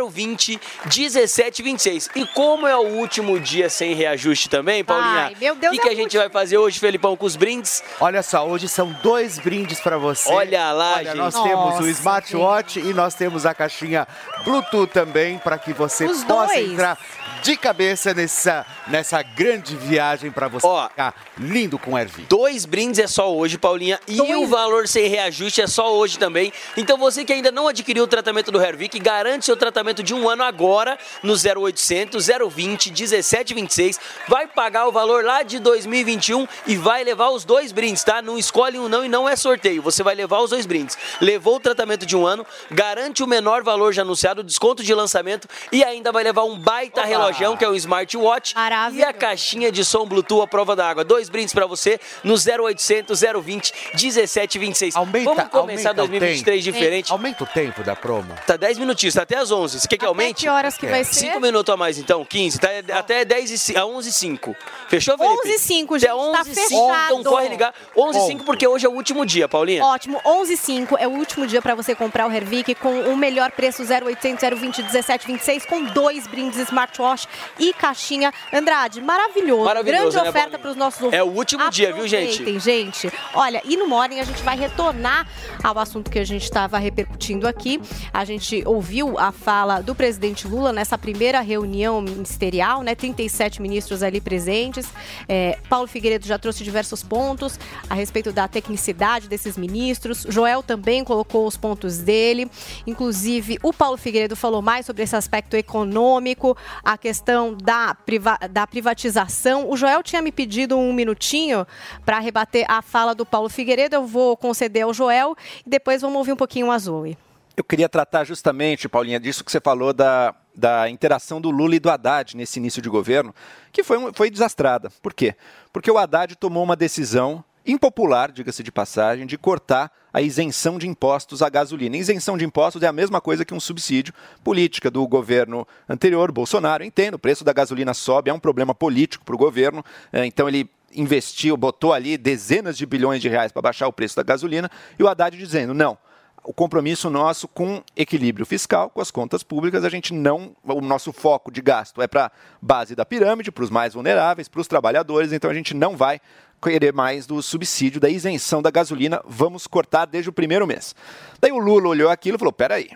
020 0.09 0.59
1726. 0.85 2.09
E 2.15 2.25
como 2.27 2.67
é 2.67 2.75
o 2.75 2.81
último 2.81 3.39
dia 3.39 3.69
sem 3.69 3.93
reajuste 3.93 4.49
também, 4.49 4.83
Paulinha? 4.83 5.25
Ai, 5.27 5.35
meu 5.39 5.55
Deus, 5.55 5.73
o 5.73 5.75
que, 5.75 5.81
que 5.83 5.89
é 5.89 5.91
a 5.91 5.95
gente 5.95 6.17
vai 6.17 6.29
fazer 6.29 6.57
hoje, 6.57 6.79
Felipão, 6.79 7.15
com 7.15 7.25
os 7.25 7.35
brindes? 7.35 7.83
Olha 7.99 8.21
só, 8.23 8.47
hoje 8.47 8.67
são 8.67 8.91
dois 9.01 9.39
brindes 9.39 9.79
pra 9.79 9.97
você. 9.97 10.29
Olha 10.31 10.71
lá, 10.71 10.95
Olha, 10.95 11.05
gente. 11.05 11.17
nós 11.17 11.33
temos 11.33 11.65
Nossa, 11.65 11.83
o 11.83 11.87
smartwatch 11.87 12.79
e 12.79 12.93
nós 12.93 13.13
temos 13.15 13.45
a 13.45 13.53
caixinha 13.53 14.07
Bluetooth 14.43 14.87
também 14.91 15.37
para 15.37 15.57
que 15.57 15.73
você 15.73 16.05
Os 16.05 16.23
possa 16.23 16.53
dois. 16.53 16.71
entrar 16.71 16.97
de 17.43 17.57
cabeça 17.57 18.13
nessa, 18.13 18.65
nessa 18.87 19.21
grande 19.21 19.75
viagem 19.75 20.31
para 20.31 20.47
você 20.47 20.65
Ó. 20.65 20.87
ficar 20.87 21.13
lindo 21.37 21.77
com 21.77 21.99
Ervi. 21.99 22.25
Dois 22.29 22.65
brindes 22.65 22.99
é 22.99 23.07
só 23.07 23.35
hoje, 23.35 23.57
Paulinha. 23.57 23.99
E 24.07 24.21
o 24.21 24.47
valor 24.47 24.87
sem 24.87 25.07
reajuste 25.07 25.61
é 25.61 25.67
só 25.67 25.93
hoje 25.93 26.17
também. 26.17 26.53
Então 26.77 26.97
você 26.97 27.25
que 27.25 27.33
ainda 27.33 27.51
não 27.51 27.67
adquiriu 27.67 28.05
o 28.05 28.07
tratamento 28.07 28.49
do 28.49 28.61
Hervik, 28.61 28.97
garante 28.97 29.45
seu 29.45 29.57
tratamento 29.57 30.01
de 30.01 30.13
um 30.13 30.29
ano 30.29 30.41
agora 30.41 30.97
no 31.21 31.33
0800 31.33 32.27
020 32.27 32.91
1726. 32.91 33.99
Vai 34.29 34.47
pagar 34.47 34.87
o 34.87 34.91
valor 34.93 35.25
lá 35.25 35.43
de 35.43 35.59
2021 35.59 36.47
e 36.65 36.77
vai 36.77 37.03
levar 37.03 37.29
os 37.29 37.43
dois 37.43 37.73
brindes, 37.73 38.05
tá? 38.05 38.21
Não 38.21 38.37
escolhe 38.37 38.79
um 38.79 38.87
não 38.87 39.03
e 39.03 39.09
não 39.09 39.27
é 39.27 39.35
sorteio. 39.35 39.81
Você 39.81 40.01
vai 40.01 40.15
levar 40.15 40.39
os 40.39 40.51
dois 40.51 40.65
brindes. 40.65 40.97
Levou 41.19 41.57
o 41.57 41.59
tratamento 41.59 42.05
de 42.05 42.15
um 42.15 42.25
ano, 42.25 42.45
garante 42.71 43.21
o 43.21 43.27
menor 43.27 43.63
valor 43.63 43.91
já 43.91 44.01
anunciado, 44.01 44.41
desconto 44.43 44.81
de 44.81 44.93
lançamento 44.93 45.45
e 45.73 45.83
ainda 45.83 46.09
vai 46.09 46.23
levar 46.23 46.43
um 46.43 46.57
baita 46.57 47.03
relojão, 47.33 47.57
que 47.57 47.65
é 47.65 47.69
o 47.69 47.75
smartwatch. 47.75 48.55
E 48.93 49.03
a 49.03 49.13
caixinha 49.13 49.71
de 49.71 49.83
som 49.83 50.05
Bluetooth 50.05 50.43
à 50.43 50.47
prova 50.47 50.75
da 50.75 50.87
água. 50.87 51.03
Dois 51.03 51.29
brindes 51.29 51.53
pra 51.53 51.65
você 51.65 51.99
no 52.23 52.35
0800 52.35 53.21
020 53.43 53.73
1726. 53.93 54.95
Aumenta, 54.95 55.33
Vamos 55.33 55.51
começar 55.51 55.89
aumenta 55.89 56.03
o 56.03 56.07
2023 56.07 56.63
tempo. 56.63 56.77
diferente. 56.77 57.11
Aumenta 57.11 57.43
o 57.43 57.47
tempo 57.47 57.83
da 57.83 57.95
promo. 57.95 58.33
Tá 58.45 58.57
10 58.57 58.77
minutinhos, 58.77 59.15
tá 59.15 59.23
até 59.23 59.37
as 59.37 59.51
11. 59.51 59.79
Você 59.79 59.87
quer 59.87 59.97
que 59.97 60.05
aumente? 60.05 60.41
que 60.43 60.49
horas 60.49 60.77
que 60.77 60.87
vai 60.87 61.03
ser? 61.03 61.27
5 61.27 61.39
minutos 61.39 61.73
a 61.73 61.77
mais 61.77 61.97
então, 61.97 62.23
15. 62.25 62.59
Tá 62.59 62.69
até 62.93 63.25
10 63.25 63.69
e, 63.69 63.77
a 63.77 63.85
11 63.85 64.09
e 64.09 64.11
5. 64.11 64.55
Fechou, 64.87 65.17
Felipe? 65.17 65.47
11 65.47 65.49
e 65.53 65.59
5, 65.59 65.95
Até 65.95 66.07
gente, 66.07 66.15
11 66.15 66.31
tá 66.31 66.41
e 66.41 66.55
5, 66.55 66.67
fechado. 66.69 67.19
Então 67.19 67.31
corre 67.31 67.49
ligar. 67.49 67.73
11 67.95 68.19
e 68.19 68.21
5 68.27 68.43
porque 68.43 68.67
hoje 68.67 68.85
é 68.85 68.89
o 68.89 68.93
último 68.93 69.25
dia, 69.25 69.47
Paulinha. 69.47 69.83
Ótimo, 69.83 70.21
11,5 70.25 70.95
é 70.99 71.07
o 71.07 71.11
último 71.11 71.47
dia 71.47 71.61
para 71.61 71.75
você 71.75 71.95
comprar 71.95 72.27
o 72.27 72.31
Hervik 72.31 72.75
com 72.75 72.99
o 73.01 73.17
melhor 73.17 73.51
preço 73.51 73.83
0800 73.83 74.59
020 74.59 74.81
1726 74.83 75.65
com 75.65 75.83
dois 75.85 76.27
brindes 76.27 76.59
smartwatch 76.59 77.22
e 77.59 77.73
caixinha 77.73 78.33
Andrade. 78.51 79.01
Maravilhoso. 79.01 79.63
Maravilhoso, 79.65 80.01
Grande 80.11 80.15
né, 80.23 80.29
oferta 80.29 80.59
para 80.59 80.71
os 80.71 80.75
nossos 80.77 81.01
É 81.13 81.21
ouvintes. 81.23 81.35
o 81.35 81.37
último 81.37 81.69
dia, 81.69 81.93
viu, 81.93 82.07
gente? 82.07 82.59
Gente. 82.59 83.11
Olha, 83.33 83.61
e 83.65 83.77
no 83.77 83.87
Morning 83.87 84.19
a 84.19 84.23
gente 84.23 84.41
vai 84.43 84.57
retornar 84.57 85.27
ao 85.63 85.77
assunto 85.79 86.09
que 86.09 86.19
a 86.19 86.25
gente 86.25 86.43
estava 86.43 86.77
repercutindo 86.77 87.47
aqui. 87.47 87.81
A 88.13 88.25
gente 88.25 88.63
ouviu 88.65 89.17
a 89.17 89.31
fala 89.31 89.81
do 89.81 89.93
presidente 89.95 90.47
Lula 90.47 90.71
nessa 90.71 90.97
primeira 90.97 91.39
reunião 91.41 92.01
ministerial, 92.01 92.81
né? 92.81 92.95
37 92.95 93.61
ministros 93.61 94.03
ali 94.03 94.19
presentes. 94.21 94.87
É, 95.27 95.57
Paulo 95.69 95.87
Figueiredo 95.87 96.25
já 96.25 96.37
trouxe 96.37 96.63
diversos 96.63 97.03
pontos 97.03 97.59
a 97.89 97.93
respeito 97.93 98.31
da 98.31 98.47
tecnicidade 98.47 99.27
desses 99.27 99.57
ministros. 99.57 100.25
Joel 100.29 100.63
também 100.63 101.03
colocou 101.03 101.45
os 101.47 101.57
pontos 101.57 101.97
dele. 101.99 102.49
Inclusive, 102.85 103.57
o 103.63 103.71
Paulo 103.73 103.97
Figueiredo 103.97 104.35
falou 104.35 104.61
mais 104.61 104.85
sobre 104.85 105.03
esse 105.03 105.15
aspecto 105.15 105.55
econômico, 105.55 106.55
a 106.83 106.97
questão 106.97 107.12
da, 107.55 107.93
priva- 107.93 108.39
da 108.49 108.65
privatização. 108.65 109.69
O 109.69 109.75
Joel 109.77 110.01
tinha 110.01 110.21
me 110.21 110.31
pedido 110.31 110.77
um 110.77 110.93
minutinho 110.93 111.65
para 112.05 112.19
rebater 112.19 112.65
a 112.67 112.81
fala 112.81 113.13
do 113.13 113.25
Paulo 113.25 113.49
Figueiredo. 113.49 113.95
Eu 113.95 114.05
vou 114.07 114.35
conceder 114.37 114.83
ao 114.83 114.93
Joel 114.93 115.35
e 115.65 115.69
depois 115.69 116.01
vamos 116.01 116.17
ouvir 116.17 116.33
um 116.33 116.37
pouquinho 116.37 116.71
a 116.71 116.77
Zoe. 116.77 117.17
Eu 117.55 117.63
queria 117.63 117.87
tratar 117.87 118.23
justamente, 118.23 118.89
Paulinha, 118.89 119.19
disso 119.19 119.43
que 119.43 119.51
você 119.51 119.61
falou 119.61 119.93
da, 119.93 120.33
da 120.55 120.89
interação 120.89 121.39
do 121.39 121.51
Lula 121.51 121.75
e 121.75 121.79
do 121.79 121.89
Haddad 121.89 122.35
nesse 122.35 122.57
início 122.59 122.81
de 122.81 122.89
governo, 122.89 123.33
que 123.71 123.83
foi, 123.83 123.97
um- 123.97 124.11
foi 124.11 124.31
desastrada. 124.31 124.89
Por 125.03 125.13
quê? 125.13 125.35
Porque 125.71 125.91
o 125.91 125.97
Haddad 125.97 126.35
tomou 126.35 126.63
uma 126.63 126.75
decisão 126.75 127.43
impopular, 127.65 128.31
diga-se 128.31 128.63
de 128.63 128.71
passagem, 128.71 129.25
de 129.25 129.37
cortar 129.37 129.91
a 130.13 130.21
isenção 130.21 130.77
de 130.77 130.87
impostos 130.87 131.41
à 131.41 131.49
gasolina. 131.49 131.97
Isenção 131.97 132.37
de 132.37 132.45
impostos 132.45 132.83
é 132.83 132.87
a 132.87 132.93
mesma 132.93 133.19
coisa 133.19 133.43
que 133.43 133.53
um 133.53 133.59
subsídio 133.59 134.13
política 134.43 134.91
do 134.91 135.07
governo 135.07 135.67
anterior, 135.89 136.31
Bolsonaro. 136.31 136.83
Entendo, 136.83 137.15
o 137.15 137.19
preço 137.19 137.43
da 137.43 137.51
gasolina 137.51 137.93
sobe, 137.93 138.29
é 138.29 138.33
um 138.33 138.39
problema 138.39 138.75
político 138.75 139.25
para 139.25 139.35
o 139.35 139.37
governo, 139.37 139.83
eh, 140.11 140.25
então 140.25 140.47
ele 140.47 140.69
investiu, 140.95 141.57
botou 141.57 141.91
ali 141.91 142.17
dezenas 142.17 142.77
de 142.77 142.85
bilhões 142.85 143.21
de 143.21 143.27
reais 143.27 143.51
para 143.51 143.63
baixar 143.63 143.87
o 143.87 143.93
preço 143.93 144.15
da 144.15 144.23
gasolina, 144.23 144.69
e 144.99 145.03
o 145.03 145.07
Haddad 145.07 145.35
dizendo, 145.35 145.73
não, 145.73 145.97
o 146.43 146.53
compromisso 146.53 147.09
nosso 147.09 147.47
com 147.47 147.81
equilíbrio 147.95 148.45
fiscal, 148.45 148.89
com 148.89 149.01
as 149.01 149.09
contas 149.09 149.43
públicas, 149.43 149.83
a 149.85 149.89
gente 149.89 150.13
não. 150.13 150.53
O 150.63 150.81
nosso 150.81 151.13
foco 151.13 151.49
de 151.49 151.61
gasto 151.61 152.01
é 152.01 152.07
para 152.07 152.25
a 152.25 152.31
base 152.61 152.95
da 152.95 153.05
pirâmide, 153.05 153.51
para 153.51 153.63
os 153.63 153.69
mais 153.69 153.93
vulneráveis, 153.93 154.49
para 154.49 154.59
os 154.59 154.67
trabalhadores, 154.67 155.31
então 155.31 155.49
a 155.49 155.53
gente 155.53 155.73
não 155.73 155.95
vai 155.95 156.19
querer 156.63 156.93
mais 156.93 157.25
do 157.25 157.41
subsídio, 157.41 157.99
da 157.99 158.09
isenção 158.09 158.61
da 158.61 158.71
gasolina, 158.71 159.21
vamos 159.25 159.67
cortar 159.67 160.05
desde 160.05 160.29
o 160.29 160.33
primeiro 160.33 160.65
mês. 160.65 160.95
Daí 161.39 161.51
o 161.51 161.57
Lula 161.57 161.89
olhou 161.89 162.09
aquilo 162.09 162.37
e 162.37 162.39
falou: 162.39 162.53
peraí. 162.53 162.91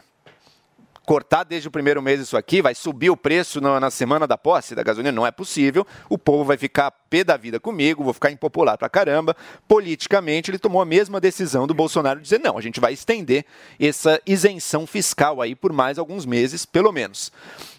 Cortar 1.06 1.46
desde 1.46 1.70
o 1.70 1.72
primeiro 1.72 2.02
mês 2.02 2.20
isso 2.20 2.36
aqui, 2.36 2.62
vai 2.62 2.76
subir 2.76 3.10
o 3.10 3.16
preço 3.16 3.62
na, 3.62 3.80
na 3.80 3.90
semana 3.90 4.28
da 4.28 4.38
posse 4.38 4.76
da 4.76 4.84
gasolina? 4.84 5.10
Não 5.10 5.26
é 5.26 5.32
possível. 5.32 5.88
O 6.10 6.18
povo 6.18 6.44
vai 6.44 6.58
ficar 6.58 6.92
pé 6.92 7.24
da 7.24 7.38
vida 7.38 7.62
comigo, 7.62 8.04
vou 8.04 8.12
ficar 8.12 8.30
impopular 8.30 8.78
pra 8.78 8.90
caramba. 8.90 9.34
Politicamente, 9.70 10.52
ele 10.52 10.60
tomou 10.60 10.82
a 10.82 10.86
mesma 10.86 11.22
decisão 11.22 11.66
do 11.66 11.74
Bolsonaro 11.74 12.20
de 12.20 12.24
dizer: 12.24 12.42
não, 12.42 12.58
a 12.58 12.62
gente 12.62 12.82
vai 12.82 12.92
estender 12.92 13.46
essa 13.80 14.22
isenção 14.26 14.86
fiscal 14.86 15.42
aí 15.42 15.56
por 15.56 15.72
mais 15.72 15.98
alguns 15.98 16.26
meses, 16.26 16.66
pelo 16.66 16.92
menos. 16.92 17.32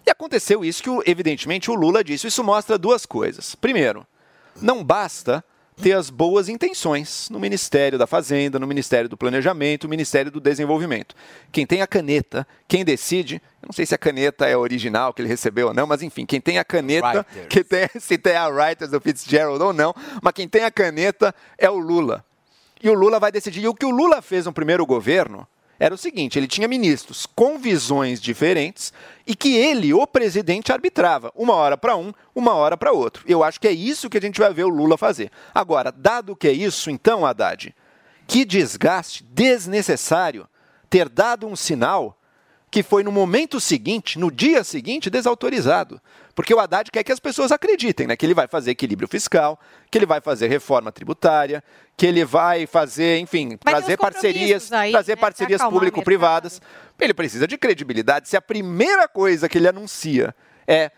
E 0.06 0.10
aconteceu 0.10 0.64
isso 0.64 0.82
que, 0.82 1.10
evidentemente, 1.10 1.70
o 1.70 1.74
Lula 1.74 2.02
disse. 2.02 2.28
Isso 2.28 2.42
mostra 2.42 2.78
duas 2.78 3.04
coisas. 3.04 3.54
Primeiro, 3.54 4.06
não 4.58 4.82
basta 4.82 5.44
ter 5.78 5.92
as 5.92 6.10
boas 6.10 6.48
intenções 6.48 7.28
no 7.30 7.38
Ministério 7.38 7.98
da 7.98 8.06
Fazenda, 8.06 8.58
no 8.58 8.66
Ministério 8.66 9.08
do 9.08 9.16
Planejamento, 9.16 9.84
no 9.84 9.90
Ministério 9.90 10.30
do 10.30 10.40
Desenvolvimento. 10.40 11.14
Quem 11.50 11.66
tem 11.66 11.80
a 11.80 11.86
caneta, 11.86 12.46
quem 12.66 12.84
decide, 12.84 13.40
eu 13.62 13.68
não 13.68 13.72
sei 13.72 13.86
se 13.86 13.94
a 13.94 13.98
caneta 13.98 14.46
é 14.46 14.56
original 14.56 15.14
que 15.14 15.22
ele 15.22 15.28
recebeu 15.28 15.68
ou 15.68 15.74
não, 15.74 15.86
mas 15.86 16.02
enfim, 16.02 16.26
quem 16.26 16.40
tem 16.40 16.58
a 16.58 16.64
caneta, 16.64 17.24
que 17.48 17.62
tem, 17.62 17.88
se 17.98 18.18
tem 18.18 18.36
a 18.36 18.48
Writers 18.48 18.90
do 18.90 19.00
Fitzgerald 19.00 19.62
ou 19.62 19.72
não, 19.72 19.94
mas 20.22 20.32
quem 20.32 20.48
tem 20.48 20.64
a 20.64 20.70
caneta 20.70 21.34
é 21.56 21.70
o 21.70 21.78
Lula. 21.78 22.24
E 22.82 22.88
o 22.88 22.94
Lula 22.94 23.18
vai 23.18 23.32
decidir. 23.32 23.62
E 23.62 23.68
o 23.68 23.74
que 23.74 23.86
o 23.86 23.90
Lula 23.90 24.22
fez 24.22 24.46
no 24.46 24.52
primeiro 24.52 24.84
governo 24.86 25.46
era 25.78 25.94
o 25.94 25.98
seguinte: 25.98 26.38
ele 26.38 26.48
tinha 26.48 26.66
ministros 26.66 27.26
com 27.26 27.58
visões 27.58 28.20
diferentes 28.20 28.92
e 29.26 29.34
que 29.34 29.56
ele, 29.56 29.94
o 29.94 30.06
presidente, 30.06 30.72
arbitrava. 30.72 31.32
Uma 31.34 31.54
hora 31.54 31.76
para 31.76 31.96
um, 31.96 32.12
uma 32.34 32.54
hora 32.54 32.76
para 32.76 32.92
outro. 32.92 33.24
Eu 33.26 33.44
acho 33.44 33.60
que 33.60 33.68
é 33.68 33.72
isso 33.72 34.10
que 34.10 34.18
a 34.18 34.20
gente 34.20 34.40
vai 34.40 34.52
ver 34.52 34.64
o 34.64 34.68
Lula 34.68 34.98
fazer. 34.98 35.30
Agora, 35.54 35.92
dado 35.92 36.34
que 36.34 36.48
é 36.48 36.52
isso, 36.52 36.90
então, 36.90 37.24
Haddad, 37.24 37.74
que 38.26 38.44
desgaste 38.44 39.24
desnecessário 39.24 40.48
ter 40.90 41.08
dado 41.08 41.46
um 41.46 41.54
sinal 41.54 42.18
que 42.70 42.82
foi 42.82 43.02
no 43.02 43.10
momento 43.10 43.60
seguinte, 43.60 44.18
no 44.18 44.30
dia 44.30 44.62
seguinte, 44.62 45.08
desautorizado. 45.08 46.00
Porque 46.38 46.54
o 46.54 46.60
Haddad 46.60 46.88
quer 46.92 47.02
que 47.02 47.10
as 47.10 47.18
pessoas 47.18 47.50
acreditem 47.50 48.06
né, 48.06 48.14
que 48.16 48.24
ele 48.24 48.32
vai 48.32 48.46
fazer 48.46 48.70
equilíbrio 48.70 49.08
fiscal, 49.08 49.58
que 49.90 49.98
ele 49.98 50.06
vai 50.06 50.20
fazer 50.20 50.46
reforma 50.46 50.92
tributária, 50.92 51.64
que 51.96 52.06
ele 52.06 52.24
vai 52.24 52.64
fazer, 52.64 53.18
enfim, 53.18 53.58
Vai 53.60 53.74
trazer 53.74 53.96
parcerias, 53.96 54.70
aí, 54.70 54.92
trazer 54.92 55.16
né, 55.16 55.20
parcerias 55.20 55.60
público-privadas. 55.60 56.62
Ele 56.96 57.12
precisa 57.12 57.44
de 57.44 57.58
credibilidade. 57.58 58.28
Se 58.28 58.36
a 58.36 58.40
primeira 58.40 59.08
coisa 59.08 59.48
que 59.48 59.58
ele 59.58 59.66
anuncia 59.66 60.32
é 60.64 60.92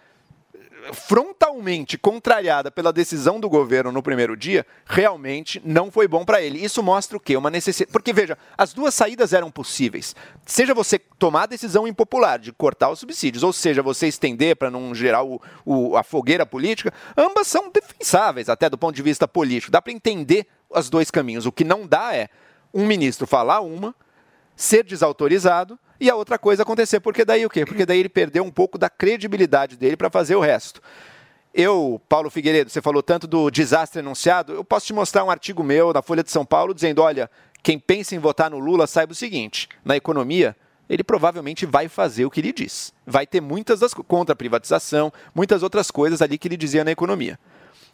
frontalmente 0.92 1.98
contrariada 1.98 2.70
pela 2.70 2.92
decisão 2.92 3.38
do 3.40 3.48
governo 3.48 3.92
no 3.92 4.02
primeiro 4.02 4.36
dia, 4.36 4.66
realmente 4.86 5.60
não 5.64 5.90
foi 5.90 6.06
bom 6.08 6.24
para 6.24 6.40
ele. 6.40 6.62
Isso 6.64 6.82
mostra 6.82 7.16
o 7.16 7.20
quê? 7.20 7.36
Uma 7.36 7.50
necessidade. 7.50 7.92
Porque, 7.92 8.12
veja, 8.12 8.36
as 8.56 8.72
duas 8.72 8.94
saídas 8.94 9.32
eram 9.32 9.50
possíveis. 9.50 10.14
Seja 10.46 10.74
você 10.74 10.98
tomar 10.98 11.42
a 11.44 11.46
decisão 11.46 11.86
impopular 11.86 12.38
de 12.38 12.52
cortar 12.52 12.90
os 12.90 12.98
subsídios, 13.00 13.42
ou 13.42 13.52
seja, 13.52 13.82
você 13.82 14.06
estender 14.06 14.56
para 14.56 14.70
não 14.70 14.94
gerar 14.94 15.22
o, 15.22 15.40
o- 15.64 15.96
a 15.96 16.02
fogueira 16.02 16.46
política, 16.46 16.92
ambas 17.16 17.46
são 17.46 17.70
defensáveis, 17.70 18.48
até 18.48 18.68
do 18.70 18.78
ponto 18.78 18.94
de 18.94 19.02
vista 19.02 19.26
político. 19.28 19.72
Dá 19.72 19.82
para 19.82 19.92
entender 19.92 20.46
os 20.68 20.88
dois 20.88 21.10
caminhos. 21.10 21.46
O 21.46 21.52
que 21.52 21.64
não 21.64 21.86
dá 21.86 22.14
é 22.14 22.28
um 22.72 22.86
ministro 22.86 23.26
falar 23.26 23.60
uma, 23.60 23.94
ser 24.60 24.84
desautorizado 24.84 25.78
e 25.98 26.10
a 26.10 26.14
outra 26.14 26.38
coisa 26.38 26.62
acontecer. 26.62 27.00
Porque 27.00 27.24
daí 27.24 27.46
o 27.46 27.50
quê? 27.50 27.64
Porque 27.64 27.86
daí 27.86 27.98
ele 27.98 28.08
perdeu 28.08 28.44
um 28.44 28.50
pouco 28.50 28.76
da 28.76 28.90
credibilidade 28.90 29.76
dele 29.76 29.96
para 29.96 30.10
fazer 30.10 30.36
o 30.36 30.40
resto. 30.40 30.82
Eu, 31.52 32.00
Paulo 32.08 32.30
Figueiredo, 32.30 32.70
você 32.70 32.80
falou 32.80 33.02
tanto 33.02 33.26
do 33.26 33.50
desastre 33.50 34.00
anunciado, 34.00 34.52
eu 34.52 34.62
posso 34.62 34.86
te 34.86 34.92
mostrar 34.92 35.24
um 35.24 35.30
artigo 35.30 35.64
meu 35.64 35.92
na 35.92 36.02
Folha 36.02 36.22
de 36.22 36.30
São 36.30 36.44
Paulo 36.44 36.72
dizendo, 36.74 37.02
olha, 37.02 37.28
quem 37.62 37.78
pensa 37.78 38.14
em 38.14 38.18
votar 38.18 38.50
no 38.50 38.58
Lula 38.58 38.86
saiba 38.86 39.12
o 39.12 39.16
seguinte, 39.16 39.68
na 39.84 39.96
economia, 39.96 40.54
ele 40.88 41.02
provavelmente 41.02 41.66
vai 41.66 41.88
fazer 41.88 42.24
o 42.24 42.30
que 42.30 42.40
ele 42.40 42.52
diz. 42.52 42.92
Vai 43.06 43.26
ter 43.26 43.40
muitas 43.40 43.80
das 43.80 43.94
contra 43.94 44.34
a 44.34 44.36
privatização, 44.36 45.12
muitas 45.34 45.62
outras 45.62 45.90
coisas 45.90 46.22
ali 46.22 46.38
que 46.38 46.46
ele 46.46 46.56
dizia 46.56 46.84
na 46.84 46.92
economia. 46.92 47.38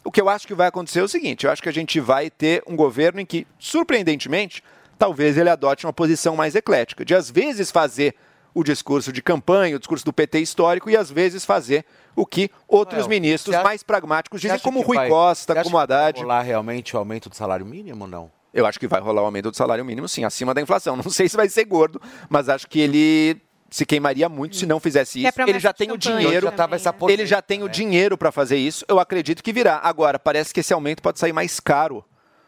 O 0.05 0.11
que 0.11 0.21
eu 0.21 0.29
acho 0.29 0.47
que 0.47 0.55
vai 0.55 0.69
acontecer 0.69 1.01
é 1.01 1.03
o 1.03 1.09
seguinte: 1.09 1.47
eu 1.47 1.51
acho 1.51 1.63
que 1.63 1.69
a 1.69 1.73
gente 1.73 1.99
vai 1.99 2.29
ter 2.31 2.63
um 2.67 2.77
governo 2.77 3.21
em 3.21 3.27
que, 3.27 3.47
surpreendentemente, 3.59 4.63
talvez 4.99 5.37
ele 5.37 5.49
adote 5.51 5.87
uma 5.87 5.93
posição 5.93 6.37
mais 6.37 6.55
eclética, 6.55 7.05
de 7.05 7.15
às 7.15 7.31
vezes 7.31 7.71
fazer 7.71 8.15
o 8.55 8.65
discurso 8.65 9.13
de 9.13 9.21
campanha, 9.23 9.77
o 9.77 9.79
discurso 9.79 10.05
do 10.05 10.13
PT 10.13 10.41
histórico, 10.41 10.89
e 10.89 10.97
às 10.97 11.11
vezes 11.11 11.45
fazer 11.45 11.85
o 12.15 12.25
que 12.25 12.51
outros 12.67 13.01
Noel, 13.01 13.11
ministros 13.11 13.55
acha- 13.55 13.63
mais 13.65 13.83
pragmáticos 13.83 14.41
dizem, 14.41 14.59
como 14.61 14.81
Rui 14.81 14.97
vai- 14.97 15.09
Costa, 15.11 15.53
como 15.55 15.67
que 15.67 15.73
vai 15.73 15.83
Haddad. 15.83 16.21
rolar 16.23 16.41
realmente 16.43 16.97
o 16.97 16.99
aumento 16.99 17.29
do 17.29 17.37
salário 17.37 17.67
mínimo 17.67 18.05
ou 18.05 18.11
não? 18.11 18.31
Eu 18.55 18.65
acho 18.65 18.81
que 18.81 18.89
vai 18.89 18.99
rolar 19.01 19.21
o 19.21 19.27
aumento 19.27 19.51
do 19.51 19.57
salário 19.57 19.85
mínimo, 19.85 20.09
sim, 20.09 20.25
acima 20.25 20.55
da 20.55 20.63
inflação. 20.63 20.97
Não 21.05 21.11
sei 21.11 21.29
se 21.29 21.37
vai 21.37 21.47
ser 21.51 21.67
gordo, 21.67 22.01
mas 22.31 22.49
acho 22.49 22.67
que 22.67 22.81
ele 22.81 23.37
se 23.69 23.85
queimaria 23.85 24.27
muito 24.31 24.57
se 24.57 24.65
não 24.65 24.81
fizesse 24.81 25.19
é 25.19 25.23
isso. 25.29 25.33
promessa 25.35 25.51
ele 25.51 25.61
já 25.61 25.73
tem 25.75 25.89
o 25.91 25.99
campanha 25.99 26.17
dinheiro, 26.21 26.47
também, 26.47 26.51
Já 26.53 26.57
tava 26.57 26.77
essa 26.77 26.93
né? 26.93 27.13
ele 27.13 27.27
já 27.27 27.43
tem 27.43 27.63
o 27.63 27.69
dinheiro 27.69 28.17
para 28.17 28.33
fazer 28.33 28.57
isso. 28.57 28.83
Eu 28.89 28.99
acredito 28.99 29.43
que 29.43 29.53
virá. 29.53 29.81
Agora, 29.83 30.19
parece 30.19 30.55
que 30.55 30.61
esse 30.61 30.73
aumento 30.73 31.03
pode 31.03 31.19
sair 31.19 31.33
mais 31.35 31.61
caro 31.61 32.03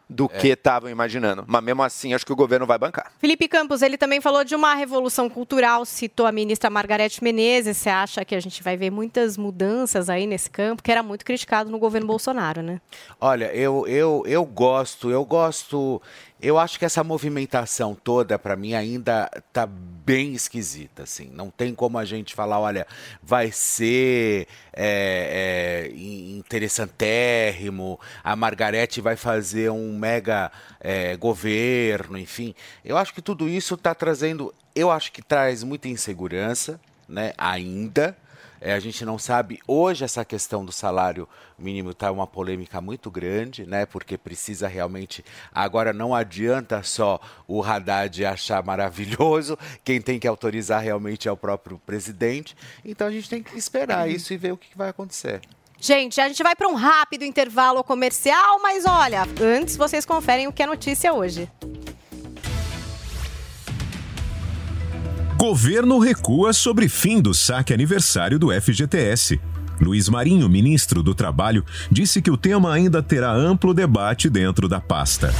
do 0.09 0.25
É. 0.33 0.37
que 0.39 0.47
estavam 0.47 0.89
imaginando. 0.89 1.45
Mas 1.47 1.63
mesmo 1.63 1.83
assim, 1.83 2.13
acho 2.15 2.25
que 2.25 2.33
o 2.33 2.35
governo 2.35 2.65
vai 2.65 2.77
bancar. 2.79 3.11
Felipe 3.19 3.47
Campos, 3.47 3.81
ele 3.83 3.97
também 3.97 4.19
falou 4.19 4.43
de 4.43 4.55
uma 4.55 4.73
revolução 4.73 5.29
cultural, 5.29 5.85
citou 5.85 6.25
a 6.25 6.31
ministra 6.31 6.69
Margarete 6.69 7.23
Menezes. 7.23 7.77
Você 7.77 7.89
acha 7.89 8.25
que 8.25 8.33
a 8.33 8.39
gente 8.39 8.63
vai 8.63 8.75
ver 8.75 8.89
muitas 8.89 9.37
mudanças 9.37 10.09
aí 10.09 10.25
nesse 10.25 10.49
campo, 10.49 10.81
que 10.81 10.91
era 10.91 11.03
muito 11.03 11.23
criticado 11.23 11.69
no 11.69 11.77
governo 11.77 12.07
Bolsonaro, 12.07 12.61
né? 12.63 12.81
Olha, 13.21 13.53
eu, 13.53 13.85
eu, 13.87 14.23
eu 14.25 14.43
gosto, 14.45 15.11
eu 15.11 15.23
gosto. 15.23 16.01
Eu 16.41 16.57
acho 16.57 16.79
que 16.79 16.85
essa 16.85 17.03
movimentação 17.03 17.93
toda, 17.93 18.39
para 18.39 18.55
mim, 18.55 18.73
ainda 18.73 19.29
tá 19.51 19.65
bem 19.67 20.33
esquisita, 20.33 21.03
assim. 21.03 21.29
Não 21.33 21.49
tem 21.49 21.75
como 21.75 21.97
a 21.97 22.05
gente 22.05 22.33
falar, 22.33 22.59
olha, 22.59 22.87
vai 23.21 23.51
ser 23.51 24.47
é, 24.71 25.89
é, 25.91 25.91
in- 25.93 26.37
interessantérrimo, 26.37 27.99
a 28.23 28.35
Margarete 28.37 29.01
vai 29.01 29.17
fazer 29.17 29.69
um 29.69 29.97
mega 29.97 30.49
é, 30.79 31.17
governo, 31.17 32.17
enfim. 32.17 32.55
Eu 32.85 32.97
acho 32.97 33.13
que 33.13 33.21
tudo 33.21 33.49
isso 33.49 33.73
está 33.75 33.93
trazendo. 33.93 34.53
Eu 34.73 34.89
acho 34.89 35.11
que 35.11 35.21
traz 35.21 35.61
muita 35.61 35.89
insegurança, 35.89 36.79
né? 37.07 37.33
Ainda. 37.37 38.15
É, 38.61 38.73
a 38.73 38.79
gente 38.79 39.05
não 39.05 39.17
sabe. 39.17 39.59
Hoje, 39.67 40.03
essa 40.03 40.25
questão 40.25 40.65
do 40.65 40.71
salário 40.71 41.27
mínimo 41.57 41.91
está 41.91 42.11
uma 42.11 42.27
polêmica 42.27 42.81
muito 42.81 43.09
grande, 43.09 43.65
né? 43.65 43.85
Porque 43.85 44.17
precisa 44.17 44.67
realmente. 44.67 45.23
Agora, 45.53 45.93
não 45.93 46.13
adianta 46.13 46.83
só 46.83 47.19
o 47.47 47.63
Haddad 47.63 48.25
achar 48.25 48.63
maravilhoso. 48.63 49.57
Quem 49.83 50.01
tem 50.01 50.19
que 50.19 50.27
autorizar 50.27 50.81
realmente 50.81 51.27
é 51.27 51.31
o 51.31 51.37
próprio 51.37 51.79
presidente. 51.85 52.55
Então, 52.83 53.07
a 53.07 53.11
gente 53.11 53.29
tem 53.29 53.41
que 53.41 53.57
esperar 53.57 54.09
isso 54.09 54.33
e 54.33 54.37
ver 54.37 54.51
o 54.51 54.57
que 54.57 54.77
vai 54.77 54.89
acontecer. 54.89 55.41
Gente, 55.81 56.19
a 56.19 56.27
gente 56.27 56.43
vai 56.43 56.55
para 56.55 56.67
um 56.67 56.75
rápido 56.75 57.23
intervalo 57.23 57.81
comercial, 57.85 58.59
mas 58.61 58.85
olha, 58.85 59.23
antes 59.41 59.77
vocês 59.77 60.05
conferem 60.05 60.45
o 60.45 60.51
que 60.51 60.61
é 60.61 60.65
notícia 60.65 61.13
hoje. 61.13 61.49
Governo 65.39 65.99
recua 65.99 66.51
sobre 66.51 66.89
fim 66.89 67.21
do 67.21 67.33
saque 67.33 67.73
aniversário 67.73 68.37
do 68.37 68.49
FGTS. 68.51 69.39
Luiz 69.79 70.09
Marinho, 70.09 70.49
ministro 70.49 71.01
do 71.01 71.15
Trabalho, 71.15 71.63
disse 71.89 72.21
que 72.21 72.29
o 72.29 72.35
tema 72.35 72.73
ainda 72.73 73.01
terá 73.01 73.31
amplo 73.31 73.73
debate 73.73 74.29
dentro 74.29 74.67
da 74.67 74.81
pasta. 74.81 75.33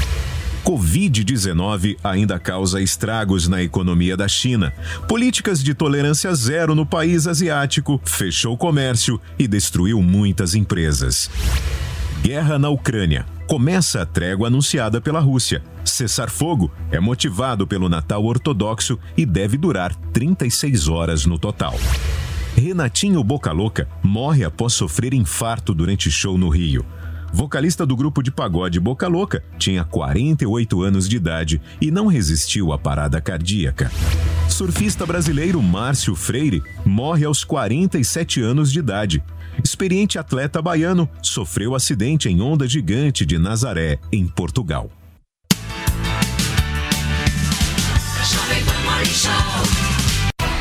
Covid-19 0.63 1.97
ainda 2.01 2.39
causa 2.39 2.81
estragos 2.81 3.49
na 3.49 3.61
economia 3.61 4.15
da 4.15 4.29
China. 4.29 4.71
Políticas 5.05 5.61
de 5.61 5.73
tolerância 5.73 6.33
zero 6.33 6.73
no 6.73 6.85
país 6.85 7.27
asiático 7.27 7.99
fechou 8.05 8.53
o 8.53 8.57
comércio 8.57 9.19
e 9.37 9.49
destruiu 9.49 10.01
muitas 10.01 10.55
empresas. 10.55 11.29
Guerra 12.23 12.57
na 12.57 12.69
Ucrânia. 12.69 13.25
Começa 13.49 14.03
a 14.03 14.05
trégua 14.05 14.45
anunciada 14.45 15.01
pela 15.01 15.19
Rússia. 15.19 15.63
Cessar 15.83 16.29
fogo 16.29 16.71
é 16.91 16.99
motivado 16.99 17.65
pelo 17.65 17.89
Natal 17.89 18.23
ortodoxo 18.23 18.99
e 19.17 19.25
deve 19.25 19.57
durar 19.57 19.95
36 20.13 20.87
horas 20.87 21.25
no 21.25 21.39
total. 21.39 21.73
Renatinho 22.55 23.23
Boca 23.23 23.51
Louca 23.51 23.89
morre 24.03 24.43
após 24.43 24.73
sofrer 24.73 25.15
infarto 25.15 25.73
durante 25.73 26.11
show 26.11 26.37
no 26.37 26.47
Rio. 26.47 26.85
Vocalista 27.33 27.87
do 27.87 27.95
grupo 27.95 28.21
de 28.21 28.29
pagode 28.29 28.79
Boca 28.79 29.07
Louca 29.07 29.43
tinha 29.57 29.83
48 29.83 30.83
anos 30.83 31.09
de 31.09 31.15
idade 31.15 31.59
e 31.81 31.89
não 31.89 32.05
resistiu 32.05 32.71
à 32.71 32.77
parada 32.77 33.19
cardíaca. 33.19 33.91
Surfista 34.47 35.07
brasileiro 35.07 35.59
Márcio 35.59 36.15
Freire 36.15 36.61
morre 36.85 37.25
aos 37.25 37.43
47 37.43 38.41
anos 38.41 38.71
de 38.71 38.77
idade. 38.77 39.23
Experiente 39.63 40.17
atleta 40.17 40.61
baiano 40.61 41.09
sofreu 41.21 41.75
acidente 41.75 42.29
em 42.29 42.41
onda 42.41 42.67
gigante 42.67 43.25
de 43.25 43.37
Nazaré, 43.37 43.99
em 44.11 44.27
Portugal. 44.27 44.89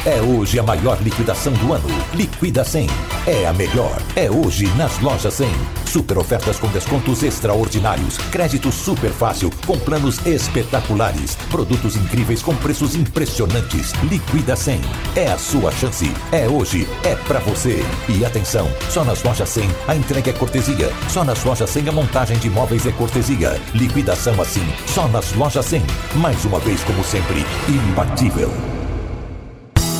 É 0.06 0.22
hoje 0.22 0.58
a 0.58 0.62
maior 0.62 1.00
liquidação 1.02 1.52
do 1.54 1.72
ano. 1.72 1.88
Liquida 2.14 2.64
100. 2.64 2.86
É 3.26 3.46
a 3.46 3.52
melhor. 3.52 4.00
É 4.14 4.30
hoje 4.30 4.66
nas 4.76 4.98
lojas 5.00 5.34
100. 5.34 5.48
Super 5.86 6.18
ofertas 6.18 6.58
com 6.58 6.68
descontos 6.68 7.22
extraordinários. 7.22 8.16
Crédito 8.30 8.70
super 8.70 9.10
fácil 9.10 9.50
com 9.66 9.78
planos 9.78 10.24
espetaculares. 10.24 11.36
Produtos 11.50 11.96
incríveis 11.96 12.42
com 12.42 12.54
preços 12.54 12.94
impressionantes. 12.94 13.92
Liquida 14.04 14.54
100. 14.54 14.80
É 15.16 15.26
a 15.32 15.38
sua 15.38 15.72
chance. 15.72 16.10
É 16.30 16.48
hoje. 16.48 16.88
É 17.04 17.16
pra 17.16 17.40
você. 17.40 17.84
E 18.08 18.24
atenção, 18.24 18.70
só 18.88 19.04
nas 19.04 19.22
lojas 19.22 19.48
100 19.48 19.68
a 19.88 19.96
entrega 19.96 20.30
é 20.30 20.32
cortesia. 20.34 20.92
Só 21.08 21.24
nas 21.24 21.42
lojas 21.44 21.68
100 21.70 21.88
a 21.88 21.92
montagem 21.92 22.38
de 22.38 22.48
móveis 22.48 22.86
é 22.86 22.92
cortesia. 22.92 23.60
Liquidação 23.74 24.40
assim, 24.40 24.66
só 24.86 25.08
nas 25.08 25.32
lojas 25.32 25.66
100. 25.66 25.82
Mais 26.16 26.44
uma 26.44 26.60
vez, 26.60 26.82
como 26.84 27.02
sempre, 27.02 27.44
imbatível. 27.68 28.77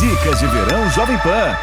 Dicas 0.00 0.40
de 0.40 0.46
verão 0.46 0.90
Jovem 0.90 1.16
Pan. 1.18 1.56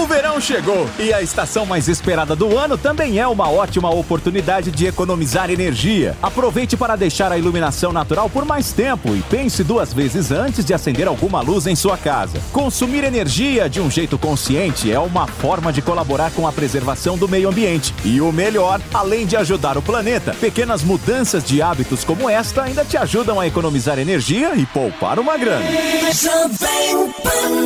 O 0.00 0.06
verão 0.06 0.40
chegou 0.40 0.88
e 0.98 1.12
a 1.12 1.20
estação 1.20 1.66
mais 1.66 1.88
esperada 1.88 2.34
do 2.34 2.56
ano 2.56 2.78
também 2.78 3.18
é 3.18 3.26
uma 3.26 3.50
ótima 3.50 3.90
oportunidade 3.90 4.70
de 4.70 4.86
economizar 4.86 5.50
energia. 5.50 6.16
Aproveite 6.22 6.76
para 6.76 6.96
deixar 6.96 7.30
a 7.30 7.38
iluminação 7.38 7.92
natural 7.92 8.30
por 8.30 8.44
mais 8.44 8.72
tempo 8.72 9.14
e 9.14 9.22
pense 9.22 9.62
duas 9.62 9.92
vezes 9.92 10.30
antes 10.30 10.64
de 10.64 10.72
acender 10.72 11.06
alguma 11.06 11.40
luz 11.40 11.66
em 11.66 11.76
sua 11.76 11.96
casa. 11.96 12.40
Consumir 12.52 13.04
energia 13.04 13.68
de 13.68 13.80
um 13.80 13.90
jeito 13.90 14.18
consciente 14.18 14.90
é 14.90 14.98
uma 14.98 15.26
forma 15.26 15.72
de 15.72 15.82
colaborar 15.82 16.30
com 16.32 16.46
a 16.46 16.52
preservação 16.52 17.18
do 17.18 17.28
meio 17.28 17.48
ambiente. 17.48 17.94
E 18.04 18.20
o 18.20 18.32
melhor, 18.32 18.80
além 18.94 19.26
de 19.26 19.36
ajudar 19.36 19.76
o 19.76 19.82
planeta, 19.82 20.34
pequenas 20.34 20.82
mudanças 20.82 21.44
de 21.44 21.60
hábitos 21.60 22.04
como 22.04 22.28
esta 22.30 22.62
ainda 22.62 22.84
te 22.84 22.96
ajudam 22.96 23.40
a 23.40 23.46
economizar 23.46 23.98
energia 23.98 24.54
e 24.54 24.64
poupar 24.66 25.18
uma 25.18 25.36
grana. 25.36 25.64
Jovem 26.12 27.12
Pan. 27.22 27.65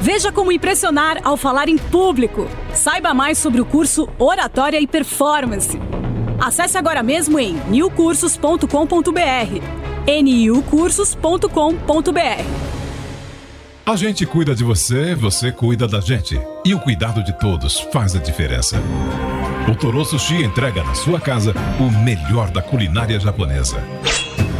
Veja 0.00 0.32
como 0.32 0.50
impressionar 0.50 1.20
ao 1.22 1.36
falar 1.36 1.68
em 1.68 1.76
público. 1.76 2.48
Saiba 2.72 3.12
mais 3.12 3.36
sobre 3.36 3.60
o 3.60 3.66
curso 3.66 4.08
Oratória 4.18 4.80
e 4.80 4.86
Performance. 4.86 5.78
Acesse 6.40 6.78
agora 6.78 7.02
mesmo 7.02 7.38
em 7.38 7.54
newcursos.com.br. 7.68 8.62
niucursos.com.br. 10.22 12.70
A 13.84 13.96
gente 13.96 14.24
cuida 14.24 14.54
de 14.54 14.64
você, 14.64 15.14
você 15.14 15.52
cuida 15.52 15.86
da 15.86 16.00
gente. 16.00 16.40
E 16.64 16.74
o 16.74 16.80
cuidado 16.80 17.22
de 17.22 17.38
todos 17.38 17.80
faz 17.92 18.16
a 18.16 18.18
diferença. 18.18 18.82
O 19.70 19.74
Toro 19.74 20.02
Sushi 20.04 20.42
entrega 20.42 20.82
na 20.82 20.94
sua 20.94 21.20
casa 21.20 21.52
o 21.78 21.90
melhor 22.04 22.50
da 22.50 22.62
culinária 22.62 23.20
japonesa. 23.20 23.82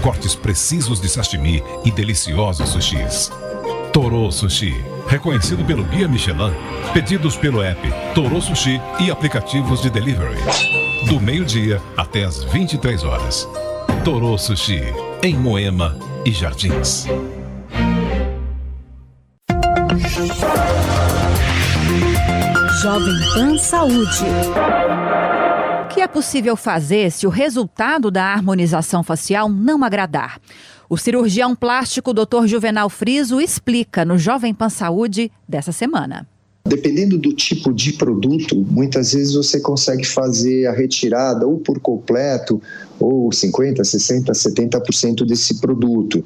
Cortes 0.03 0.35
precisos 0.35 1.01
de 1.01 1.09
sashimi 1.09 1.63
e 1.85 1.91
deliciosos 1.91 2.71
sushis. 2.71 3.31
Toro 3.93 4.31
Sushi, 4.31 4.73
reconhecido 5.11 5.65
pelo 5.65 5.83
Guia 5.83 6.07
Michelin, 6.07 6.55
pedidos 6.95 7.37
pelo 7.37 7.61
app 7.61 7.81
Toro 8.15 8.41
Sushi 8.41 8.81
e 9.01 9.11
aplicativos 9.11 9.83
de 9.83 9.91
delivery. 9.91 10.39
Do 11.09 11.21
meio-dia 11.21 11.83
até 11.97 12.25
as 12.25 12.45
23 12.45 13.03
horas. 13.03 13.49
Toro 14.05 14.39
Sushi, 14.39 14.81
em 15.21 15.35
Moema 15.35 15.99
e 16.25 16.31
Jardins. 16.31 17.07
Jovem 22.81 23.21
Pan 23.35 23.59
Saúde. 23.59 24.25
O 25.85 25.89
que 25.89 26.01
é 26.01 26.07
possível 26.07 26.55
fazer 26.55 27.11
se 27.11 27.27
o 27.27 27.31
resultado 27.31 28.13
da 28.13 28.27
harmonização 28.27 29.03
facial 29.03 29.49
não 29.49 29.83
agradar? 29.83 30.39
O 30.91 30.97
cirurgião 30.97 31.55
plástico 31.55 32.13
Dr. 32.13 32.47
Juvenal 32.47 32.91
Friso 32.91 33.41
explica 33.41 34.05
no 34.05 34.19
Jovem 34.19 34.53
Pan 34.53 34.69
Saúde 34.69 35.31
dessa 35.49 35.71
semana. 35.71 36.27
Dependendo 36.67 37.17
do 37.17 37.33
tipo 37.33 37.73
de 37.73 37.93
produto, 37.93 38.57
muitas 38.57 39.13
vezes 39.13 39.35
você 39.35 39.61
consegue 39.61 40.05
fazer 40.05 40.67
a 40.67 40.73
retirada 40.73 41.47
ou 41.47 41.59
por 41.59 41.79
completo, 41.79 42.61
ou 42.99 43.31
50%, 43.31 43.77
60%, 43.77 44.33
70% 44.33 45.25
desse 45.25 45.61
produto. 45.61 46.25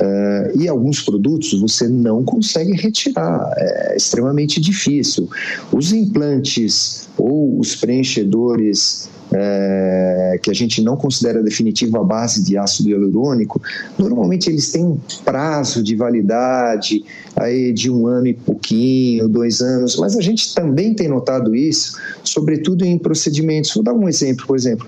Eh, 0.00 0.52
e 0.60 0.68
alguns 0.68 1.02
produtos 1.02 1.52
você 1.60 1.86
não 1.86 2.24
consegue 2.24 2.72
retirar, 2.72 3.52
é 3.58 3.94
extremamente 3.94 4.58
difícil. 4.58 5.28
Os 5.70 5.92
implantes 5.92 7.06
ou 7.18 7.60
os 7.60 7.76
preenchedores 7.76 9.10
é, 9.32 10.38
que 10.42 10.50
a 10.50 10.54
gente 10.54 10.82
não 10.82 10.96
considera 10.96 11.42
definitivo 11.42 11.98
a 11.98 12.04
base 12.04 12.42
de 12.42 12.56
ácido 12.56 12.90
hialurônico, 12.90 13.60
normalmente 13.98 14.48
eles 14.48 14.70
têm 14.70 14.84
um 14.84 14.98
prazo 15.24 15.82
de 15.82 15.94
validade 15.94 17.04
aí 17.36 17.72
de 17.72 17.90
um 17.90 18.06
ano 18.06 18.26
e 18.26 18.34
pouquinho, 18.34 19.28
dois 19.28 19.60
anos, 19.60 19.96
mas 19.96 20.16
a 20.16 20.20
gente 20.20 20.54
também 20.54 20.94
tem 20.94 21.08
notado 21.08 21.54
isso, 21.54 21.98
sobretudo 22.24 22.84
em 22.84 22.98
procedimentos. 22.98 23.72
Vou 23.74 23.82
dar 23.82 23.92
um 23.92 24.08
exemplo, 24.08 24.46
por 24.46 24.56
exemplo, 24.56 24.86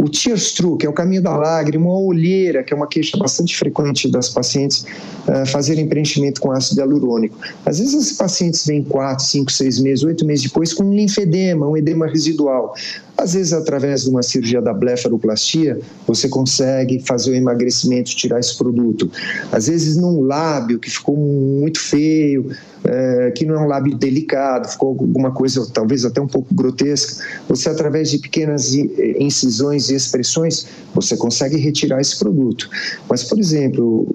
o 0.00 0.08
tears 0.08 0.52
through, 0.52 0.78
que 0.78 0.86
é 0.86 0.88
o 0.88 0.92
caminho 0.92 1.22
da 1.22 1.36
lágrima, 1.36 1.86
a 1.90 1.98
olheira, 1.98 2.62
que 2.62 2.72
é 2.72 2.76
uma 2.76 2.86
queixa 2.86 3.18
bastante 3.18 3.56
frequente 3.56 4.10
das 4.10 4.28
pacientes 4.30 4.84
uh, 5.28 5.46
fazerem 5.46 5.86
preenchimento 5.86 6.40
com 6.40 6.50
ácido 6.50 6.80
hialurônico. 6.80 7.36
Às 7.66 7.78
vezes 7.78 7.94
esses 7.94 8.16
pacientes 8.16 8.66
vêm 8.66 8.82
4, 8.82 9.24
5, 9.24 9.52
6 9.52 9.78
meses, 9.80 10.04
8 10.04 10.24
meses 10.24 10.44
depois 10.44 10.72
com 10.72 10.84
um 10.84 10.94
linfedema, 10.94 11.68
um 11.68 11.76
edema 11.76 12.06
residual. 12.06 12.74
Às 13.20 13.34
vezes, 13.34 13.52
através 13.52 14.04
de 14.04 14.10
uma 14.10 14.22
cirurgia 14.22 14.62
da 14.62 14.72
blefaroplastia, 14.72 15.78
você 16.06 16.26
consegue 16.26 17.00
fazer 17.00 17.32
o 17.32 17.34
emagrecimento, 17.34 18.16
tirar 18.16 18.40
esse 18.40 18.56
produto. 18.56 19.10
Às 19.52 19.66
vezes, 19.66 19.98
num 19.98 20.22
lábio 20.22 20.78
que 20.78 20.88
ficou 20.88 21.14
muito 21.14 21.78
feio, 21.78 22.50
é, 22.84 23.30
que 23.32 23.44
não 23.44 23.54
é 23.54 23.58
um 23.58 23.66
lábio 23.66 23.96
delicado, 23.96 24.68
ficou 24.68 24.90
alguma 24.90 25.30
coisa 25.30 25.66
talvez 25.72 26.04
até 26.04 26.20
um 26.20 26.26
pouco 26.26 26.54
grotesca, 26.54 27.24
você, 27.48 27.68
através 27.68 28.10
de 28.10 28.18
pequenas 28.18 28.74
incisões 28.74 29.90
e 29.90 29.94
expressões, 29.94 30.66
você 30.94 31.16
consegue 31.16 31.56
retirar 31.56 32.00
esse 32.00 32.18
produto. 32.18 32.68
Mas, 33.08 33.24
por 33.24 33.38
exemplo, 33.38 34.06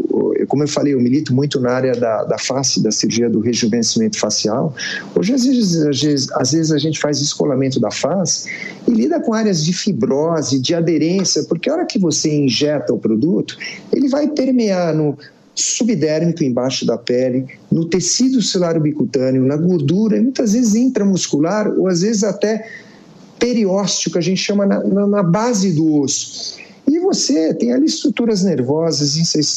como 0.47 0.63
eu 0.63 0.67
falei, 0.67 0.93
eu 0.93 1.01
milito 1.01 1.33
muito 1.33 1.59
na 1.59 1.71
área 1.71 1.93
da, 1.93 2.23
da 2.23 2.37
face, 2.37 2.81
da 2.81 2.91
cirurgia 2.91 3.29
do 3.29 3.39
rejuvenescimento 3.39 4.19
facial. 4.19 4.73
Hoje, 5.15 5.33
às 5.33 5.45
vezes, 5.45 5.75
às 5.81 6.01
vezes, 6.01 6.31
às 6.33 6.51
vezes 6.51 6.71
a 6.71 6.77
gente 6.77 6.99
faz 6.99 7.21
escolamento 7.21 7.79
da 7.79 7.91
face 7.91 8.49
e 8.87 8.91
lida 8.91 9.19
com 9.19 9.33
áreas 9.33 9.63
de 9.63 9.73
fibrose, 9.73 10.59
de 10.59 10.73
aderência, 10.73 11.43
porque 11.43 11.69
a 11.69 11.73
hora 11.73 11.85
que 11.85 11.99
você 11.99 12.33
injeta 12.33 12.93
o 12.93 12.97
produto, 12.97 13.57
ele 13.91 14.07
vai 14.07 14.27
permear 14.27 14.93
no 14.95 15.17
subdérmico 15.55 16.43
embaixo 16.43 16.85
da 16.85 16.97
pele, 16.97 17.45
no 17.71 17.85
tecido 17.85 18.41
celular 18.41 18.79
bicutâneo, 18.79 19.45
na 19.45 19.55
gordura, 19.55 20.21
muitas 20.21 20.53
vezes 20.53 20.75
intramuscular 20.75 21.67
ou 21.67 21.87
às 21.87 22.01
vezes 22.01 22.23
até 22.23 22.69
periósteo, 23.39 24.11
que 24.11 24.17
a 24.17 24.21
gente 24.21 24.41
chama 24.41 24.65
na, 24.65 24.83
na, 24.83 25.07
na 25.07 25.23
base 25.23 25.73
do 25.73 26.01
osso. 26.01 26.65
E 26.87 26.99
você 26.99 27.53
tem 27.53 27.73
ali 27.73 27.85
estruturas 27.85 28.43
nervosas, 28.43 29.15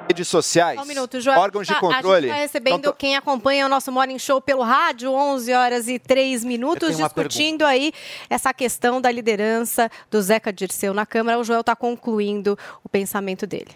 Redes 0.08 0.28
sociais, 0.28 0.78
um 0.78 0.84
minuto, 0.84 1.18
Joel. 1.22 1.38
órgãos 1.40 1.66
de 1.66 1.72
Tá, 1.72 1.80
controle. 1.80 2.26
A 2.26 2.28
gente 2.28 2.30
está 2.30 2.42
recebendo 2.42 2.78
Então, 2.80 2.92
quem 2.92 3.16
acompanha 3.16 3.64
o 3.64 3.68
nosso 3.68 3.90
Morning 3.90 4.18
Show 4.18 4.42
pelo 4.42 4.62
rádio, 4.62 5.10
11 5.10 5.54
horas 5.54 5.88
e 5.88 5.98
3 5.98 6.44
minutos, 6.44 6.98
discutindo 6.98 7.64
aí 7.64 7.92
essa 8.28 8.52
questão 8.52 9.00
da 9.00 9.10
liderança 9.10 9.90
do 10.10 10.20
Zeca 10.20 10.52
Dirceu 10.52 10.92
na 10.92 11.06
Câmara. 11.06 11.38
O 11.38 11.44
Joel 11.44 11.62
está 11.62 11.74
concluindo 11.74 12.58
o 12.84 12.90
pensamento 12.90 13.46
dele. 13.46 13.70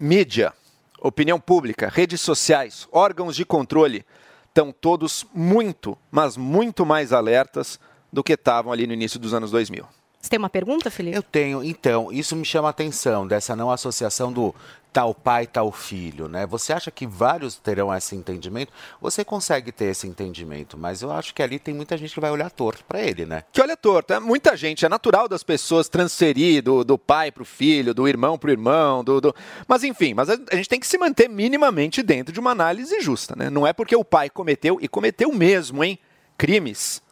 mídia, 0.00 0.54
opinião 1.02 1.40
pública, 1.40 1.88
redes 1.88 2.20
sociais, 2.20 2.86
órgãos 2.92 3.34
de 3.34 3.44
controle 3.44 4.06
estão 4.46 4.70
todos 4.72 5.26
muito, 5.34 5.98
mas 6.10 6.36
muito 6.36 6.86
mais 6.86 7.12
alertas 7.12 7.80
do 8.12 8.22
que 8.22 8.34
estavam 8.34 8.72
ali 8.72 8.86
no 8.86 8.92
início 8.92 9.18
dos 9.18 9.34
anos 9.34 9.50
2000. 9.50 9.84
Você 10.22 10.30
tem 10.30 10.38
uma 10.38 10.48
pergunta, 10.48 10.88
Felipe? 10.88 11.16
Eu 11.16 11.22
tenho. 11.22 11.64
Então, 11.64 12.12
isso 12.12 12.36
me 12.36 12.44
chama 12.44 12.68
a 12.68 12.70
atenção, 12.70 13.26
dessa 13.26 13.56
não 13.56 13.72
associação 13.72 14.32
do 14.32 14.54
tal 14.92 15.12
pai, 15.12 15.48
tal 15.48 15.72
filho, 15.72 16.28
né? 16.28 16.46
Você 16.46 16.72
acha 16.72 16.92
que 16.92 17.08
vários 17.08 17.56
terão 17.56 17.92
esse 17.92 18.14
entendimento? 18.14 18.72
Você 19.00 19.24
consegue 19.24 19.72
ter 19.72 19.86
esse 19.86 20.06
entendimento, 20.06 20.78
mas 20.78 21.02
eu 21.02 21.10
acho 21.10 21.34
que 21.34 21.42
ali 21.42 21.58
tem 21.58 21.74
muita 21.74 21.96
gente 21.96 22.14
que 22.14 22.20
vai 22.20 22.30
olhar 22.30 22.50
torto 22.50 22.84
para 22.84 23.00
ele, 23.00 23.26
né? 23.26 23.42
Que 23.50 23.60
olha 23.60 23.76
torto, 23.76 24.12
é 24.12 24.20
muita 24.20 24.56
gente, 24.56 24.86
é 24.86 24.88
natural 24.88 25.26
das 25.26 25.42
pessoas 25.42 25.88
transferir 25.88 26.62
do, 26.62 26.84
do 26.84 26.96
pai 26.96 27.32
pro 27.32 27.44
filho, 27.44 27.92
do 27.92 28.06
irmão 28.06 28.38
pro 28.38 28.52
irmão, 28.52 29.02
do, 29.02 29.20
do... 29.20 29.34
Mas 29.66 29.82
enfim, 29.82 30.14
mas 30.14 30.30
a, 30.30 30.38
a 30.52 30.56
gente 30.56 30.68
tem 30.68 30.78
que 30.78 30.86
se 30.86 30.98
manter 30.98 31.28
minimamente 31.28 32.00
dentro 32.00 32.32
de 32.32 32.38
uma 32.38 32.52
análise 32.52 33.00
justa, 33.00 33.34
né? 33.34 33.50
Não 33.50 33.66
é 33.66 33.72
porque 33.72 33.96
o 33.96 34.04
pai 34.04 34.30
cometeu, 34.30 34.78
e 34.80 34.86
cometeu 34.86 35.32
mesmo, 35.32 35.82
hein, 35.82 35.98
crimes. 36.38 37.02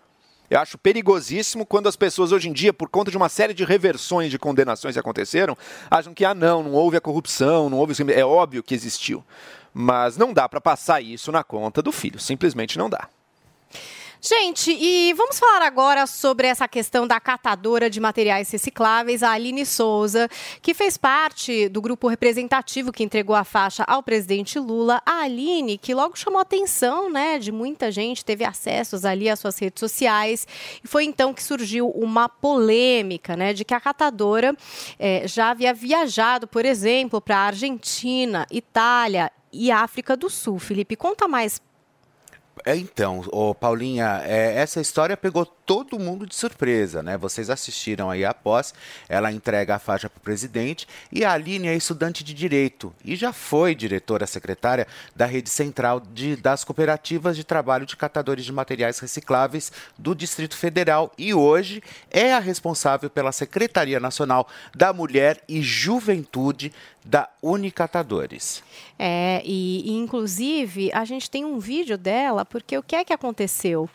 Eu 0.50 0.58
acho 0.58 0.76
perigosíssimo 0.76 1.64
quando 1.64 1.88
as 1.88 1.94
pessoas 1.94 2.32
hoje 2.32 2.48
em 2.48 2.52
dia, 2.52 2.72
por 2.72 2.88
conta 2.88 3.08
de 3.08 3.16
uma 3.16 3.28
série 3.28 3.54
de 3.54 3.64
reversões 3.64 4.32
de 4.32 4.38
condenações 4.38 4.94
que 4.94 4.98
aconteceram, 4.98 5.56
acham 5.88 6.12
que, 6.12 6.24
ah, 6.24 6.34
não, 6.34 6.64
não 6.64 6.72
houve 6.72 6.96
a 6.96 7.00
corrupção, 7.00 7.70
não 7.70 7.78
houve. 7.78 7.94
É 8.12 8.24
óbvio 8.24 8.60
que 8.60 8.74
existiu. 8.74 9.24
Mas 9.72 10.16
não 10.16 10.32
dá 10.32 10.48
para 10.48 10.60
passar 10.60 11.00
isso 11.00 11.30
na 11.30 11.44
conta 11.44 11.80
do 11.80 11.92
filho. 11.92 12.18
Simplesmente 12.18 12.76
não 12.76 12.90
dá. 12.90 13.08
Gente, 14.22 14.70
e 14.70 15.14
vamos 15.14 15.38
falar 15.38 15.62
agora 15.62 16.06
sobre 16.06 16.46
essa 16.46 16.68
questão 16.68 17.06
da 17.06 17.18
catadora 17.18 17.88
de 17.88 17.98
materiais 17.98 18.50
recicláveis, 18.50 19.22
a 19.22 19.30
Aline 19.30 19.64
Souza, 19.64 20.28
que 20.60 20.74
fez 20.74 20.98
parte 20.98 21.70
do 21.70 21.80
grupo 21.80 22.06
representativo 22.06 22.92
que 22.92 23.02
entregou 23.02 23.34
a 23.34 23.44
faixa 23.44 23.82
ao 23.86 24.02
presidente 24.02 24.58
Lula. 24.58 25.00
A 25.06 25.22
Aline, 25.22 25.78
que 25.78 25.94
logo 25.94 26.18
chamou 26.18 26.38
a 26.38 26.42
atenção, 26.42 27.08
né, 27.08 27.38
de 27.38 27.50
muita 27.50 27.90
gente, 27.90 28.22
teve 28.22 28.44
acessos 28.44 29.06
ali 29.06 29.26
às 29.26 29.38
suas 29.38 29.58
redes 29.58 29.80
sociais, 29.80 30.46
e 30.84 30.86
foi 30.86 31.04
então 31.04 31.32
que 31.32 31.42
surgiu 31.42 31.88
uma 31.88 32.28
polêmica, 32.28 33.34
né, 33.38 33.54
de 33.54 33.64
que 33.64 33.72
a 33.72 33.80
catadora 33.80 34.54
eh, 34.98 35.22
já 35.26 35.48
havia 35.48 35.72
viajado, 35.72 36.46
por 36.46 36.66
exemplo, 36.66 37.22
para 37.22 37.38
a 37.38 37.46
Argentina, 37.46 38.46
Itália 38.50 39.32
e 39.50 39.70
África 39.70 40.14
do 40.14 40.28
Sul. 40.28 40.58
Felipe, 40.58 40.94
conta 40.94 41.26
mais 41.26 41.58
É, 41.58 41.69
então, 42.66 43.22
ô, 43.32 43.54
Paulinha, 43.54 44.22
é, 44.24 44.54
essa 44.56 44.80
história 44.80 45.16
pegou 45.16 45.46
todo 45.70 46.00
mundo 46.00 46.26
de 46.26 46.34
surpresa, 46.34 47.00
né? 47.00 47.16
Vocês 47.16 47.48
assistiram 47.48 48.10
aí 48.10 48.24
após, 48.24 48.74
ela 49.08 49.30
entrega 49.30 49.76
a 49.76 49.78
faixa 49.78 50.10
para 50.10 50.18
o 50.18 50.20
presidente 50.20 50.84
e 51.12 51.24
a 51.24 51.30
Aline 51.32 51.68
é 51.68 51.76
estudante 51.76 52.24
de 52.24 52.34
Direito 52.34 52.92
e 53.04 53.14
já 53.14 53.32
foi 53.32 53.72
diretora 53.72 54.26
secretária 54.26 54.88
da 55.14 55.26
Rede 55.26 55.48
Central 55.48 56.00
de- 56.00 56.34
das 56.34 56.64
Cooperativas 56.64 57.36
de 57.36 57.44
Trabalho 57.44 57.86
de 57.86 57.96
Catadores 57.96 58.44
de 58.44 58.52
Materiais 58.52 58.98
Recicláveis 58.98 59.70
do 59.96 60.12
Distrito 60.12 60.56
Federal 60.56 61.12
e 61.16 61.32
hoje 61.32 61.80
é 62.10 62.34
a 62.34 62.40
responsável 62.40 63.08
pela 63.08 63.30
Secretaria 63.30 64.00
Nacional 64.00 64.48
da 64.74 64.92
Mulher 64.92 65.40
e 65.48 65.62
Juventude 65.62 66.72
da 67.04 67.28
Unicatadores. 67.40 68.62
É, 68.98 69.40
e, 69.44 69.90
inclusive 69.92 70.90
a 70.92 71.04
gente 71.04 71.30
tem 71.30 71.44
um 71.44 71.58
vídeo 71.60 71.96
dela, 71.96 72.44
porque 72.44 72.76
o 72.76 72.82
que 72.82 72.96
é 72.96 73.04
que 73.04 73.12
aconteceu? 73.12 73.88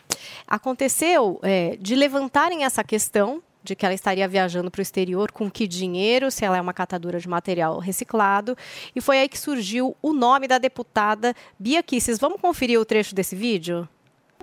Aconteceu 0.46 1.38
é, 1.42 1.65
de 1.76 1.94
levantarem 1.94 2.64
essa 2.64 2.84
questão 2.84 3.42
de 3.66 3.74
que 3.74 3.84
ela 3.84 3.94
estaria 3.94 4.28
viajando 4.28 4.70
para 4.70 4.78
o 4.78 4.82
exterior 4.82 5.32
com 5.32 5.50
que 5.50 5.66
dinheiro, 5.66 6.30
se 6.30 6.44
ela 6.44 6.56
é 6.56 6.60
uma 6.60 6.72
catadora 6.72 7.18
de 7.18 7.28
material 7.28 7.78
reciclado, 7.78 8.56
e 8.94 9.00
foi 9.00 9.18
aí 9.18 9.28
que 9.28 9.38
surgiu 9.38 9.96
o 10.00 10.12
nome 10.12 10.46
da 10.46 10.58
deputada 10.58 11.34
Bia 11.58 11.82
Kisses. 11.82 12.18
Vamos 12.18 12.40
conferir 12.40 12.80
o 12.80 12.84
trecho 12.84 13.14
desse 13.14 13.34
vídeo? 13.34 13.88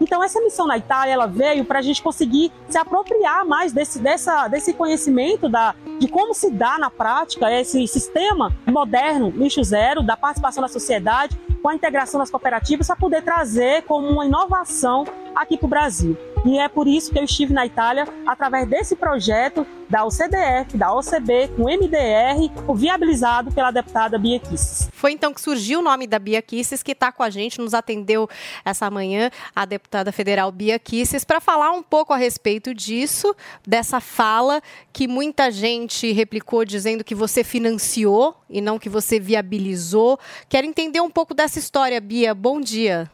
Então, 0.01 0.23
essa 0.23 0.41
missão 0.41 0.65
na 0.65 0.77
Itália, 0.77 1.13
ela 1.13 1.27
veio 1.27 1.63
para 1.63 1.79
a 1.79 1.81
gente 1.81 2.01
conseguir 2.01 2.51
se 2.67 2.77
apropriar 2.77 3.45
mais 3.45 3.71
desse, 3.71 3.99
dessa, 3.99 4.47
desse 4.47 4.73
conhecimento 4.73 5.47
da, 5.47 5.75
de 5.99 6.07
como 6.07 6.33
se 6.33 6.49
dá 6.49 6.77
na 6.79 6.89
prática 6.89 7.51
esse 7.51 7.87
sistema 7.87 8.51
moderno, 8.65 9.29
lixo 9.29 9.63
zero, 9.63 10.01
da 10.01 10.17
participação 10.17 10.63
da 10.63 10.67
sociedade, 10.67 11.39
com 11.61 11.69
a 11.69 11.75
integração 11.75 12.19
das 12.19 12.29
cooperativas, 12.29 12.87
para 12.87 12.95
poder 12.95 13.21
trazer 13.21 13.83
como 13.83 14.07
uma 14.07 14.25
inovação 14.25 15.05
aqui 15.35 15.57
para 15.57 15.65
o 15.67 15.69
Brasil. 15.69 16.17
E 16.45 16.59
é 16.59 16.67
por 16.67 16.87
isso 16.87 17.11
que 17.11 17.17
eu 17.17 17.23
estive 17.23 17.53
na 17.53 17.65
Itália, 17.65 18.05
através 18.25 18.67
desse 18.67 18.97
projeto 18.97 19.65
da 19.89 20.03
OCDF, 20.05 20.75
da 20.75 20.93
OCB, 20.93 21.49
com 21.55 21.63
MDR, 21.63 22.51
viabilizado 22.75 23.51
pela 23.51 23.71
deputada 23.71 24.17
Bia 24.17 24.39
Kisses. 24.39 24.89
Foi 24.91 25.13
então 25.13 25.33
que 25.33 25.39
surgiu 25.39 25.79
o 25.79 25.81
nome 25.81 26.05
da 26.05 26.19
Bia 26.19 26.41
Kisses, 26.41 26.83
que 26.83 26.91
está 26.91 27.11
com 27.11 27.23
a 27.23 27.29
gente, 27.29 27.61
nos 27.61 27.73
atendeu 27.73 28.27
essa 28.65 28.89
manhã, 28.89 29.29
a 29.55 29.65
deputada 29.65 30.11
federal 30.11 30.51
Bia 30.51 30.77
Kisses, 30.77 31.23
para 31.23 31.39
falar 31.39 31.71
um 31.71 31.83
pouco 31.83 32.11
a 32.11 32.17
respeito 32.17 32.73
disso, 32.73 33.33
dessa 33.65 34.01
fala 34.01 34.61
que 34.91 35.07
muita 35.07 35.49
gente 35.49 36.11
replicou 36.11 36.65
dizendo 36.65 37.03
que 37.03 37.15
você 37.15 37.43
financiou 37.43 38.35
e 38.49 38.59
não 38.59 38.77
que 38.77 38.89
você 38.89 39.19
viabilizou. 39.19 40.19
Quero 40.49 40.67
entender 40.67 40.99
um 40.99 41.09
pouco 41.09 41.33
dessa 41.33 41.57
história, 41.57 42.01
Bia. 42.01 42.33
Bom 42.33 42.59
dia. 42.59 43.09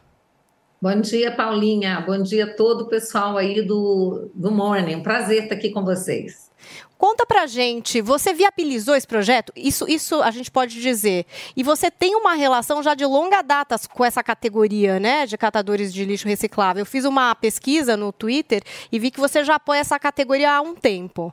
Bom 0.82 0.98
dia, 0.98 1.30
Paulinha. 1.30 2.00
Bom 2.00 2.22
dia 2.22 2.44
a 2.44 2.54
todo 2.54 2.84
o 2.84 2.88
pessoal 2.88 3.36
aí 3.36 3.60
do, 3.60 4.30
do 4.34 4.50
Morning. 4.50 4.94
Um 4.94 5.02
prazer 5.02 5.42
estar 5.42 5.54
aqui 5.54 5.68
com 5.68 5.84
vocês. 5.84 6.50
Conta 6.96 7.26
pra 7.26 7.46
gente, 7.46 8.00
você 8.00 8.32
viabilizou 8.32 8.94
esse 8.94 9.06
projeto? 9.06 9.52
Isso, 9.54 9.86
isso 9.86 10.22
a 10.22 10.30
gente 10.30 10.50
pode 10.50 10.80
dizer. 10.80 11.26
E 11.54 11.62
você 11.62 11.90
tem 11.90 12.14
uma 12.14 12.32
relação 12.32 12.82
já 12.82 12.94
de 12.94 13.04
longa 13.04 13.42
data 13.42 13.76
com 13.92 14.02
essa 14.02 14.22
categoria, 14.22 14.98
né, 14.98 15.26
de 15.26 15.36
catadores 15.36 15.92
de 15.92 16.02
lixo 16.06 16.26
reciclável. 16.26 16.80
Eu 16.80 16.86
fiz 16.86 17.04
uma 17.04 17.34
pesquisa 17.34 17.94
no 17.94 18.10
Twitter 18.10 18.62
e 18.90 18.98
vi 18.98 19.10
que 19.10 19.20
você 19.20 19.44
já 19.44 19.56
apoia 19.56 19.80
essa 19.80 19.98
categoria 19.98 20.50
há 20.50 20.62
um 20.62 20.74
tempo. 20.74 21.30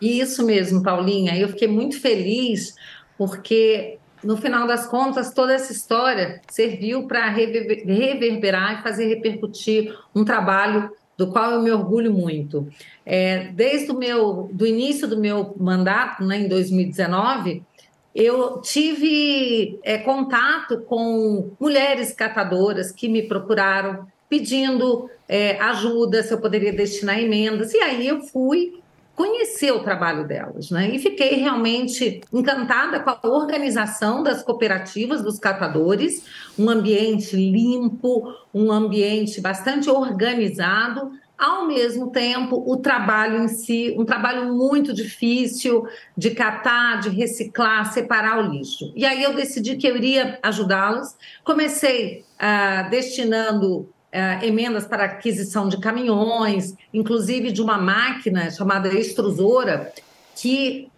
Isso 0.00 0.42
mesmo, 0.42 0.82
Paulinha. 0.82 1.36
Eu 1.36 1.48
fiquei 1.48 1.68
muito 1.68 2.00
feliz 2.00 2.74
porque 3.18 3.98
no 4.26 4.36
final 4.36 4.66
das 4.66 4.86
contas, 4.86 5.32
toda 5.32 5.54
essa 5.54 5.72
história 5.72 6.40
serviu 6.50 7.06
para 7.06 7.28
reverberar 7.28 8.78
e 8.78 8.82
fazer 8.82 9.06
repercutir 9.06 9.96
um 10.14 10.24
trabalho 10.24 10.90
do 11.16 11.28
qual 11.28 11.52
eu 11.52 11.62
me 11.62 11.70
orgulho 11.70 12.12
muito. 12.12 12.68
É, 13.04 13.48
desde 13.52 13.90
o 13.92 13.96
meu, 13.96 14.50
do 14.52 14.66
início 14.66 15.06
do 15.06 15.16
meu 15.16 15.54
mandato, 15.56 16.24
né, 16.24 16.38
em 16.38 16.48
2019, 16.48 17.62
eu 18.14 18.60
tive 18.60 19.78
é, 19.82 19.98
contato 19.98 20.80
com 20.82 21.52
mulheres 21.60 22.12
catadoras 22.12 22.90
que 22.90 23.08
me 23.08 23.22
procuraram 23.22 24.06
pedindo 24.28 25.08
é, 25.28 25.58
ajuda, 25.60 26.22
se 26.22 26.34
eu 26.34 26.40
poderia 26.40 26.72
destinar 26.72 27.18
emendas, 27.18 27.72
e 27.72 27.78
aí 27.78 28.08
eu 28.08 28.22
fui 28.22 28.80
conhecer 29.16 29.72
o 29.72 29.82
trabalho 29.82 30.28
delas, 30.28 30.70
né? 30.70 30.90
E 30.90 30.98
fiquei 30.98 31.36
realmente 31.36 32.20
encantada 32.30 33.00
com 33.00 33.10
a 33.10 33.18
organização 33.22 34.22
das 34.22 34.42
cooperativas 34.42 35.22
dos 35.22 35.38
catadores, 35.38 36.22
um 36.58 36.68
ambiente 36.68 37.34
limpo, 37.34 38.34
um 38.52 38.70
ambiente 38.70 39.40
bastante 39.40 39.88
organizado, 39.88 41.10
ao 41.38 41.66
mesmo 41.66 42.10
tempo 42.10 42.62
o 42.66 42.76
trabalho 42.76 43.42
em 43.42 43.48
si, 43.48 43.94
um 43.98 44.04
trabalho 44.04 44.54
muito 44.54 44.92
difícil 44.92 45.86
de 46.16 46.30
catar, 46.30 47.00
de 47.00 47.08
reciclar, 47.08 47.92
separar 47.92 48.38
o 48.38 48.50
lixo. 48.50 48.92
E 48.94 49.04
aí 49.04 49.22
eu 49.22 49.34
decidi 49.34 49.76
que 49.76 49.86
eu 49.86 49.96
iria 49.96 50.38
ajudá-los. 50.42 51.14
Comecei 51.42 52.24
ah, 52.38 52.82
destinando 52.90 53.88
eh, 54.16 54.46
emendas 54.46 54.86
para 54.86 55.04
aquisição 55.04 55.68
de 55.68 55.78
caminhões, 55.78 56.74
inclusive 56.90 57.52
de 57.52 57.60
uma 57.60 57.76
máquina 57.76 58.50
chamada 58.50 58.88
extrusora, 58.88 59.92
que 60.34 60.88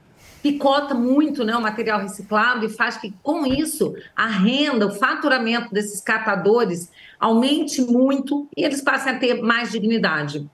picota 0.41 0.95
muito 0.95 1.43
né, 1.43 1.57
o 1.57 1.61
material 1.61 2.01
reciclado 2.01 2.65
e 2.65 2.69
faz 2.69 2.97
que, 2.97 3.13
com 3.21 3.45
isso, 3.45 3.93
a 4.15 4.29
renda, 4.29 4.87
o 4.87 4.95
faturamento 4.95 5.75
desses 5.75 6.01
catadores 6.01 6.93
aumente 7.19 7.81
muito 7.81 8.47
e 8.57 8.63
eles 8.63 8.81
passem 8.81 9.13
a 9.13 9.19
ter 9.19 9.43
mais 9.43 9.73
dignidade. 9.73 10.49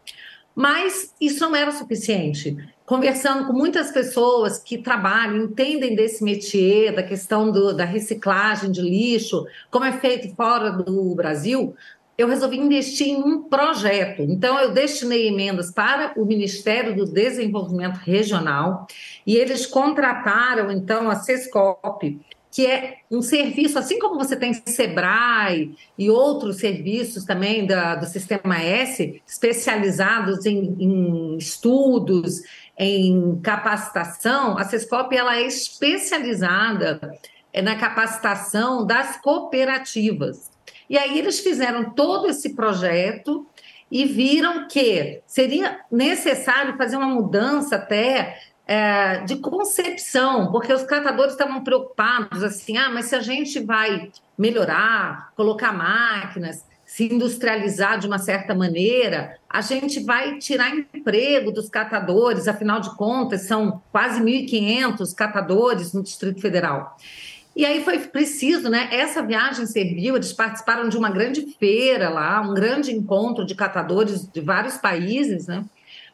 Mas 0.55 1.13
isso 1.21 1.41
não 1.41 1.55
era 1.55 1.71
suficiente. 1.71 2.57
Conversando 2.87 3.47
com 3.47 3.53
muitas 3.53 3.91
pessoas 3.91 4.59
que 4.59 4.79
trabalham, 4.79 5.37
entendem 5.37 5.95
desse 5.95 6.25
métier, 6.25 6.95
da 6.95 7.03
questão 7.03 7.51
do, 7.53 7.75
da 7.75 7.85
reciclagem 7.85 8.73
de 8.73 8.81
lixo, 8.81 9.45
como 9.71 9.85
é 9.85 9.93
feito 9.93 10.35
fora 10.35 10.71
do 10.71 11.15
Brasil, 11.15 11.75
eu 12.17 12.29
resolvi 12.29 12.59
investir 12.59 13.09
em 13.09 13.17
um 13.17 13.43
projeto. 13.43 14.23
Então, 14.23 14.59
eu 14.59 14.73
destinei 14.73 15.29
emendas 15.29 15.71
para 15.71 16.13
o 16.17 16.25
Ministério 16.25 16.95
do 16.95 17.05
Desenvolvimento 17.05 17.97
Regional 17.97 18.87
e 19.27 19.37
eles 19.37 19.67
contrataram, 19.67 20.71
então, 20.71 21.11
a 21.11 21.17
SESCOP, 21.17 22.21
que 22.53 22.67
é 22.67 22.99
um 23.11 23.21
serviço, 23.21 23.77
assim 23.77 23.99
como 23.99 24.17
você 24.17 24.37
tem 24.37 24.55
Sebrae 24.55 25.75
e 25.99 26.09
outros 26.09 26.59
serviços 26.59 27.25
também 27.25 27.67
da, 27.67 27.97
do 27.97 28.07
Sistema 28.07 28.63
S, 28.63 29.21
especializados 29.27 30.47
em, 30.47 30.77
em 30.79 31.37
estudos, 31.37 32.43
em 32.79 33.41
capacitação, 33.41 34.57
a 34.57 34.65
SESCOP 34.65 35.17
ela 35.17 35.37
é 35.37 35.43
especializada 35.43 37.19
é, 37.53 37.61
na 37.61 37.75
capacitação 37.75 38.87
das 38.87 39.17
cooperativas. 39.21 40.54
E 40.89 40.99
aí 40.99 41.19
eles 41.19 41.41
fizeram 41.41 41.91
todo 41.91 42.29
esse 42.29 42.55
projeto 42.55 43.47
e 43.91 44.05
viram 44.05 44.67
que 44.67 45.23
seria 45.27 45.81
necessário 45.91 46.77
fazer 46.77 46.97
uma 46.97 47.07
mudança 47.09 47.77
até 47.77 48.39
é, 48.67 49.19
de 49.19 49.37
concepção, 49.37 50.51
porque 50.51 50.73
os 50.73 50.83
catadores 50.83 51.33
estavam 51.33 51.63
preocupados 51.63 52.43
assim, 52.43 52.77
ah, 52.77 52.91
mas 52.91 53.07
se 53.07 53.15
a 53.15 53.21
gente 53.21 53.61
vai 53.61 54.11
melhorar, 54.39 55.33
colocar 55.37 55.73
máquinas, 55.73 56.65
se 56.85 57.13
industrializar 57.13 57.99
de 57.99 58.07
uma 58.07 58.19
certa 58.19 58.55
maneira, 58.55 59.39
a 59.49 59.61
gente 59.61 60.01
vai 60.01 60.39
tirar 60.39 60.71
emprego 60.71 61.51
dos 61.51 61.69
catadores, 61.69 62.47
afinal 62.47 62.81
de 62.81 62.95
contas, 62.97 63.43
são 63.43 63.83
quase 63.91 64.21
1.500 64.21 65.15
catadores 65.15 65.93
no 65.93 66.03
Distrito 66.03 66.41
Federal. 66.41 66.97
E 67.57 67.65
aí 67.65 67.85
foi 67.85 67.99
preciso, 67.99 68.69
né? 68.69 68.89
Essa 68.91 69.23
viagem 69.23 69.65
serviu, 69.67 70.17
eles 70.17 70.33
participaram 70.33 70.89
de 70.89 70.97
uma 70.97 71.09
grande 71.09 71.43
feira 71.59 72.09
lá, 72.09 72.41
um 72.41 72.53
grande 72.53 72.93
encontro 72.93 73.47
de 73.47 73.55
catadores 73.55 74.27
de 74.27 74.41
vários 74.41 74.77
países, 74.77 75.47
né? 75.47 75.65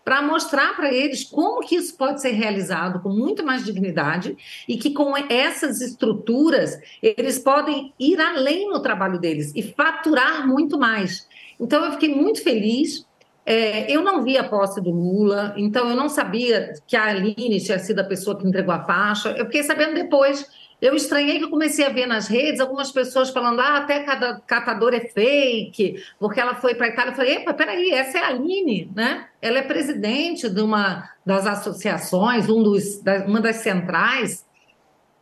Para 0.04 0.22
mostrar 0.22 0.76
para 0.76 0.92
eles 0.92 1.24
como 1.24 1.60
que 1.60 1.76
isso 1.76 1.96
pode 1.96 2.20
ser 2.20 2.30
realizado 2.30 3.00
com 3.00 3.10
muito 3.10 3.44
mais 3.44 3.64
dignidade 3.64 4.36
e 4.68 4.76
que 4.76 4.90
com 4.90 5.14
essas 5.16 5.80
estruturas 5.80 6.78
eles 7.02 7.38
podem 7.38 7.92
ir 7.98 8.20
além 8.20 8.68
no 8.68 8.80
trabalho 8.80 9.18
deles 9.18 9.52
e 9.54 9.62
faturar 9.62 10.46
muito 10.46 10.78
mais. 10.78 11.26
Então 11.58 11.84
eu 11.84 11.92
fiquei 11.92 12.14
muito 12.14 12.42
feliz. 12.42 13.06
É, 13.44 13.90
eu 13.90 14.02
não 14.02 14.22
vi 14.22 14.36
a 14.36 14.44
posse 14.44 14.80
do 14.80 14.90
Lula, 14.90 15.54
então 15.56 15.88
eu 15.88 15.96
não 15.96 16.08
sabia 16.08 16.74
que 16.86 16.96
a 16.96 17.04
Aline 17.04 17.60
tinha 17.60 17.78
sido 17.78 17.98
a 17.98 18.04
pessoa 18.04 18.38
que 18.38 18.46
entregou 18.46 18.72
a 18.72 18.84
faixa. 18.84 19.30
Eu 19.30 19.46
fiquei 19.46 19.62
sabendo 19.62 19.94
depois 19.94 20.46
eu 20.80 20.94
estranhei 20.94 21.38
que 21.38 21.44
eu 21.44 21.50
comecei 21.50 21.84
a 21.84 21.90
ver 21.90 22.06
nas 22.06 22.26
redes 22.26 22.60
algumas 22.60 22.90
pessoas 22.90 23.30
falando, 23.30 23.60
ah, 23.60 23.76
até 23.76 24.00
cada 24.00 24.40
catador 24.40 24.94
é 24.94 25.00
fake, 25.00 26.02
porque 26.18 26.40
ela 26.40 26.54
foi 26.54 26.74
para 26.74 26.86
a 26.86 26.88
Itália. 26.88 27.10
Eu 27.10 27.16
falei, 27.16 27.34
epa, 27.36 27.52
peraí, 27.52 27.90
essa 27.90 28.18
é 28.18 28.22
a 28.22 28.28
Aline, 28.28 28.90
né? 28.94 29.26
Ela 29.42 29.58
é 29.58 29.62
presidente 29.62 30.48
de 30.48 30.60
uma 30.62 31.08
das 31.24 31.46
associações, 31.46 32.48
um 32.48 32.62
dos, 32.62 33.02
da, 33.02 33.26
uma 33.26 33.40
das 33.40 33.56
centrais. 33.56 34.46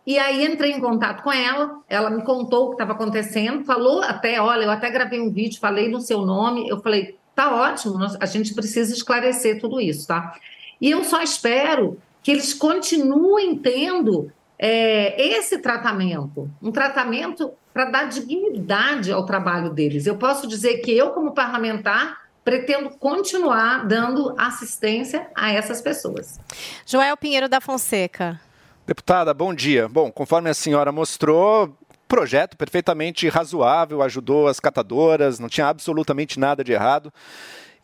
E 0.06 0.16
aí 0.16 0.47
entrei 0.47 0.72
em 0.72 0.80
contato 0.80 1.22
com 1.22 1.32
ela, 1.32 1.80
ela 1.89 2.09
me 2.09 2.22
contou 2.22 2.66
o 2.66 2.68
que 2.68 2.74
estava 2.76 2.93
acontecendo, 2.93 3.64
falou 3.64 4.01
até, 4.02 4.40
olha, 4.40 4.64
eu 4.64 4.70
até 4.70 4.90
gravei 4.90 5.20
um 5.20 5.30
vídeo, 5.30 5.60
falei 5.60 5.89
no 5.89 6.01
seu 6.01 6.22
nome, 6.22 6.68
eu 6.68 6.80
falei, 6.80 7.18
tá 7.35 7.55
ótimo, 7.55 7.98
a 8.18 8.26
gente 8.26 8.55
precisa 8.55 8.94
esclarecer 8.94 9.60
tudo 9.60 9.80
isso, 9.80 10.06
tá? 10.06 10.35
E 10.80 10.90
eu 10.90 11.05
só 11.05 11.20
espero 11.20 12.01
que 12.22 12.30
eles 12.30 12.55
continuem 12.55 13.56
tendo 13.56 14.32
é, 14.59 15.20
esse 15.20 15.59
tratamento, 15.59 16.51
um 16.60 16.72
tratamento 16.72 17.52
para 17.72 17.85
dar 17.85 18.05
dignidade 18.09 19.12
ao 19.12 19.24
trabalho 19.24 19.70
deles. 19.70 20.06
Eu 20.06 20.16
posso 20.16 20.48
dizer 20.48 20.78
que 20.78 20.90
eu, 20.90 21.10
como 21.10 21.32
parlamentar, 21.32 22.28
pretendo 22.44 22.90
continuar 22.90 23.86
dando 23.86 24.35
assistência 24.39 25.28
a 25.35 25.52
essas 25.52 25.80
pessoas. 25.80 26.40
Joel 26.86 27.16
Pinheiro 27.16 27.48
da 27.48 27.60
Fonseca. 27.60 28.40
Deputada, 28.86 29.35
bom 29.35 29.55
dia. 29.55 29.86
Bom, 29.86 30.10
conforme 30.10 30.48
a 30.48 30.55
senhora 30.55 30.90
mostrou, 30.90 31.76
projeto 32.09 32.56
perfeitamente 32.56 33.28
razoável, 33.28 34.02
ajudou 34.02 34.48
as 34.48 34.59
catadoras, 34.59 35.39
não 35.39 35.48
tinha 35.48 35.68
absolutamente 35.68 36.40
nada 36.40 36.64
de 36.64 36.72
errado. 36.72 37.12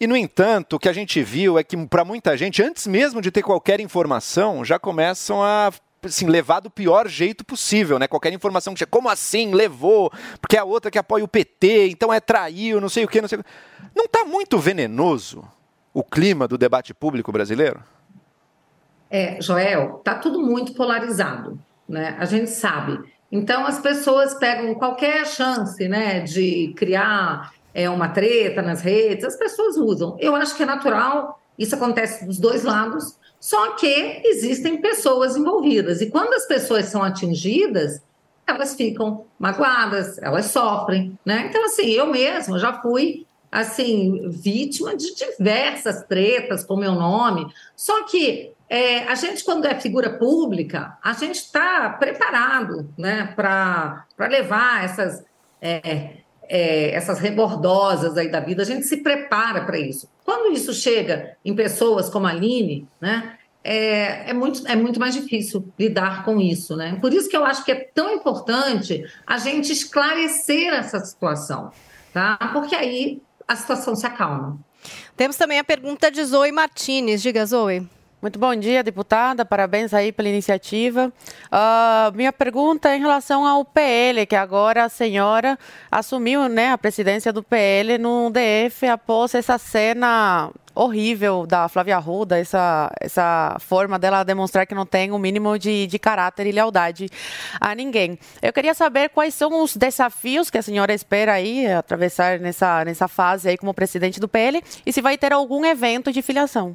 E, 0.00 0.06
no 0.06 0.16
entanto, 0.16 0.76
o 0.76 0.78
que 0.78 0.88
a 0.88 0.92
gente 0.92 1.22
viu 1.22 1.58
é 1.58 1.62
que, 1.62 1.76
para 1.86 2.04
muita 2.04 2.36
gente, 2.36 2.62
antes 2.62 2.86
mesmo 2.86 3.20
de 3.20 3.30
ter 3.30 3.42
qualquer 3.42 3.80
informação, 3.80 4.64
já 4.64 4.78
começam 4.78 5.42
a 5.42 5.70
assim, 6.08 6.26
levar 6.26 6.60
do 6.60 6.70
pior 6.70 7.08
jeito 7.08 7.44
possível, 7.44 7.98
né? 7.98 8.06
Qualquer 8.06 8.32
informação 8.32 8.72
que 8.72 8.78
chega, 8.78 8.90
como 8.90 9.08
assim 9.08 9.54
levou? 9.54 10.12
Porque 10.40 10.56
é 10.56 10.60
a 10.60 10.64
outra 10.64 10.90
que 10.90 10.98
apoia 10.98 11.24
o 11.24 11.28
PT, 11.28 11.88
então 11.88 12.12
é 12.12 12.20
traiu, 12.20 12.80
não 12.80 12.88
sei 12.88 13.04
o 13.04 13.08
quê, 13.08 13.20
não 13.20 13.28
sei 13.28 13.38
o 13.38 13.44
quê. 13.44 13.50
Não 13.94 14.04
está 14.04 14.24
muito 14.24 14.58
venenoso 14.58 15.44
o 15.92 16.02
clima 16.02 16.48
do 16.48 16.58
debate 16.58 16.92
público 16.92 17.30
brasileiro? 17.30 17.82
É, 19.10 19.40
Joel, 19.40 20.00
tá 20.04 20.16
tudo 20.16 20.40
muito 20.40 20.74
polarizado, 20.74 21.58
né? 21.88 22.16
A 22.18 22.24
gente 22.24 22.50
sabe. 22.50 22.98
Então 23.30 23.66
as 23.66 23.78
pessoas 23.78 24.34
pegam 24.34 24.74
qualquer 24.74 25.26
chance, 25.26 25.88
né, 25.88 26.20
de 26.20 26.72
criar 26.76 27.52
é, 27.74 27.90
uma 27.90 28.08
treta 28.08 28.62
nas 28.62 28.80
redes, 28.80 29.24
as 29.24 29.36
pessoas 29.36 29.76
usam. 29.76 30.16
Eu 30.20 30.36
acho 30.36 30.54
que 30.56 30.62
é 30.62 30.66
natural, 30.66 31.40
isso 31.58 31.74
acontece 31.74 32.24
dos 32.24 32.38
dois 32.38 32.62
lados. 32.62 33.18
Só 33.44 33.72
que 33.72 34.22
existem 34.24 34.80
pessoas 34.80 35.36
envolvidas. 35.36 36.00
E 36.00 36.08
quando 36.10 36.32
as 36.32 36.46
pessoas 36.46 36.86
são 36.86 37.02
atingidas, 37.02 38.00
elas 38.46 38.74
ficam 38.74 39.26
magoadas, 39.38 40.16
elas 40.16 40.46
sofrem, 40.46 41.18
né? 41.26 41.48
Então, 41.50 41.62
assim, 41.66 41.90
eu 41.90 42.06
mesma 42.06 42.58
já 42.58 42.80
fui, 42.80 43.26
assim, 43.52 44.30
vítima 44.30 44.96
de 44.96 45.14
diversas 45.14 46.04
tretas 46.04 46.64
com 46.64 46.74
meu 46.74 46.92
nome. 46.92 47.46
Só 47.76 48.04
que 48.04 48.50
é, 48.66 49.00
a 49.00 49.14
gente, 49.14 49.44
quando 49.44 49.66
é 49.66 49.78
figura 49.78 50.16
pública, 50.16 50.96
a 51.04 51.12
gente 51.12 51.36
está 51.36 51.90
preparado, 51.90 52.88
né, 52.96 53.30
para 53.36 54.06
levar 54.20 54.84
essas... 54.86 55.22
É, 55.60 56.23
é, 56.48 56.94
essas 56.94 57.18
rebordosas 57.18 58.16
aí 58.16 58.30
da 58.30 58.40
vida, 58.40 58.62
a 58.62 58.66
gente 58.66 58.86
se 58.86 58.98
prepara 58.98 59.64
para 59.64 59.78
isso. 59.78 60.08
Quando 60.24 60.54
isso 60.54 60.72
chega 60.72 61.36
em 61.44 61.54
pessoas 61.54 62.08
como 62.08 62.26
a 62.26 62.30
Aline, 62.30 62.88
né, 63.00 63.36
é, 63.62 64.30
é, 64.30 64.32
muito, 64.34 64.66
é 64.66 64.76
muito 64.76 65.00
mais 65.00 65.14
difícil 65.14 65.66
lidar 65.78 66.24
com 66.24 66.40
isso. 66.40 66.76
Né? 66.76 66.98
Por 67.00 67.12
isso 67.12 67.28
que 67.28 67.36
eu 67.36 67.44
acho 67.44 67.64
que 67.64 67.72
é 67.72 67.88
tão 67.94 68.12
importante 68.12 69.04
a 69.26 69.38
gente 69.38 69.72
esclarecer 69.72 70.72
essa 70.74 71.00
situação, 71.00 71.72
tá? 72.12 72.36
porque 72.52 72.74
aí 72.74 73.22
a 73.48 73.56
situação 73.56 73.96
se 73.96 74.06
acalma. 74.06 74.58
Temos 75.16 75.36
também 75.36 75.58
a 75.58 75.64
pergunta 75.64 76.10
de 76.10 76.22
Zoe 76.24 76.52
Martinez. 76.52 77.22
Diga, 77.22 77.46
Zoe. 77.46 77.88
Muito 78.24 78.38
bom 78.38 78.56
dia, 78.56 78.82
deputada. 78.82 79.44
Parabéns 79.44 79.92
aí 79.92 80.10
pela 80.10 80.30
iniciativa. 80.30 81.12
Uh, 81.52 82.16
minha 82.16 82.32
pergunta 82.32 82.88
é 82.88 82.96
em 82.96 83.00
relação 83.00 83.44
ao 83.46 83.66
PL, 83.66 84.24
que 84.24 84.34
agora 84.34 84.84
a 84.84 84.88
senhora 84.88 85.58
assumiu 85.92 86.48
né, 86.48 86.70
a 86.72 86.78
presidência 86.78 87.30
do 87.34 87.42
PL 87.42 87.98
no 87.98 88.30
DF 88.30 88.86
após 88.86 89.34
essa 89.34 89.58
cena 89.58 90.50
horrível 90.74 91.44
da 91.46 91.68
Flávia 91.68 91.96
Arruda, 91.96 92.38
essa, 92.38 92.90
essa 92.98 93.58
forma 93.60 93.98
dela 93.98 94.24
demonstrar 94.24 94.66
que 94.66 94.74
não 94.74 94.86
tem 94.86 95.12
o 95.12 95.16
um 95.16 95.18
mínimo 95.18 95.58
de, 95.58 95.86
de 95.86 95.98
caráter 95.98 96.46
e 96.46 96.52
lealdade 96.52 97.10
a 97.60 97.74
ninguém. 97.74 98.18
Eu 98.40 98.54
queria 98.54 98.72
saber 98.72 99.10
quais 99.10 99.34
são 99.34 99.62
os 99.62 99.76
desafios 99.76 100.48
que 100.48 100.56
a 100.56 100.62
senhora 100.62 100.94
espera 100.94 101.34
aí 101.34 101.70
atravessar 101.70 102.40
nessa, 102.40 102.86
nessa 102.86 103.06
fase 103.06 103.50
aí 103.50 103.58
como 103.58 103.74
presidente 103.74 104.18
do 104.18 104.26
PL 104.26 104.64
e 104.86 104.92
se 104.94 105.02
vai 105.02 105.18
ter 105.18 105.30
algum 105.30 105.62
evento 105.62 106.10
de 106.10 106.22
filiação. 106.22 106.74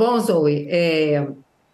Bom, 0.00 0.18
Zoe, 0.18 0.66
é, 0.70 1.28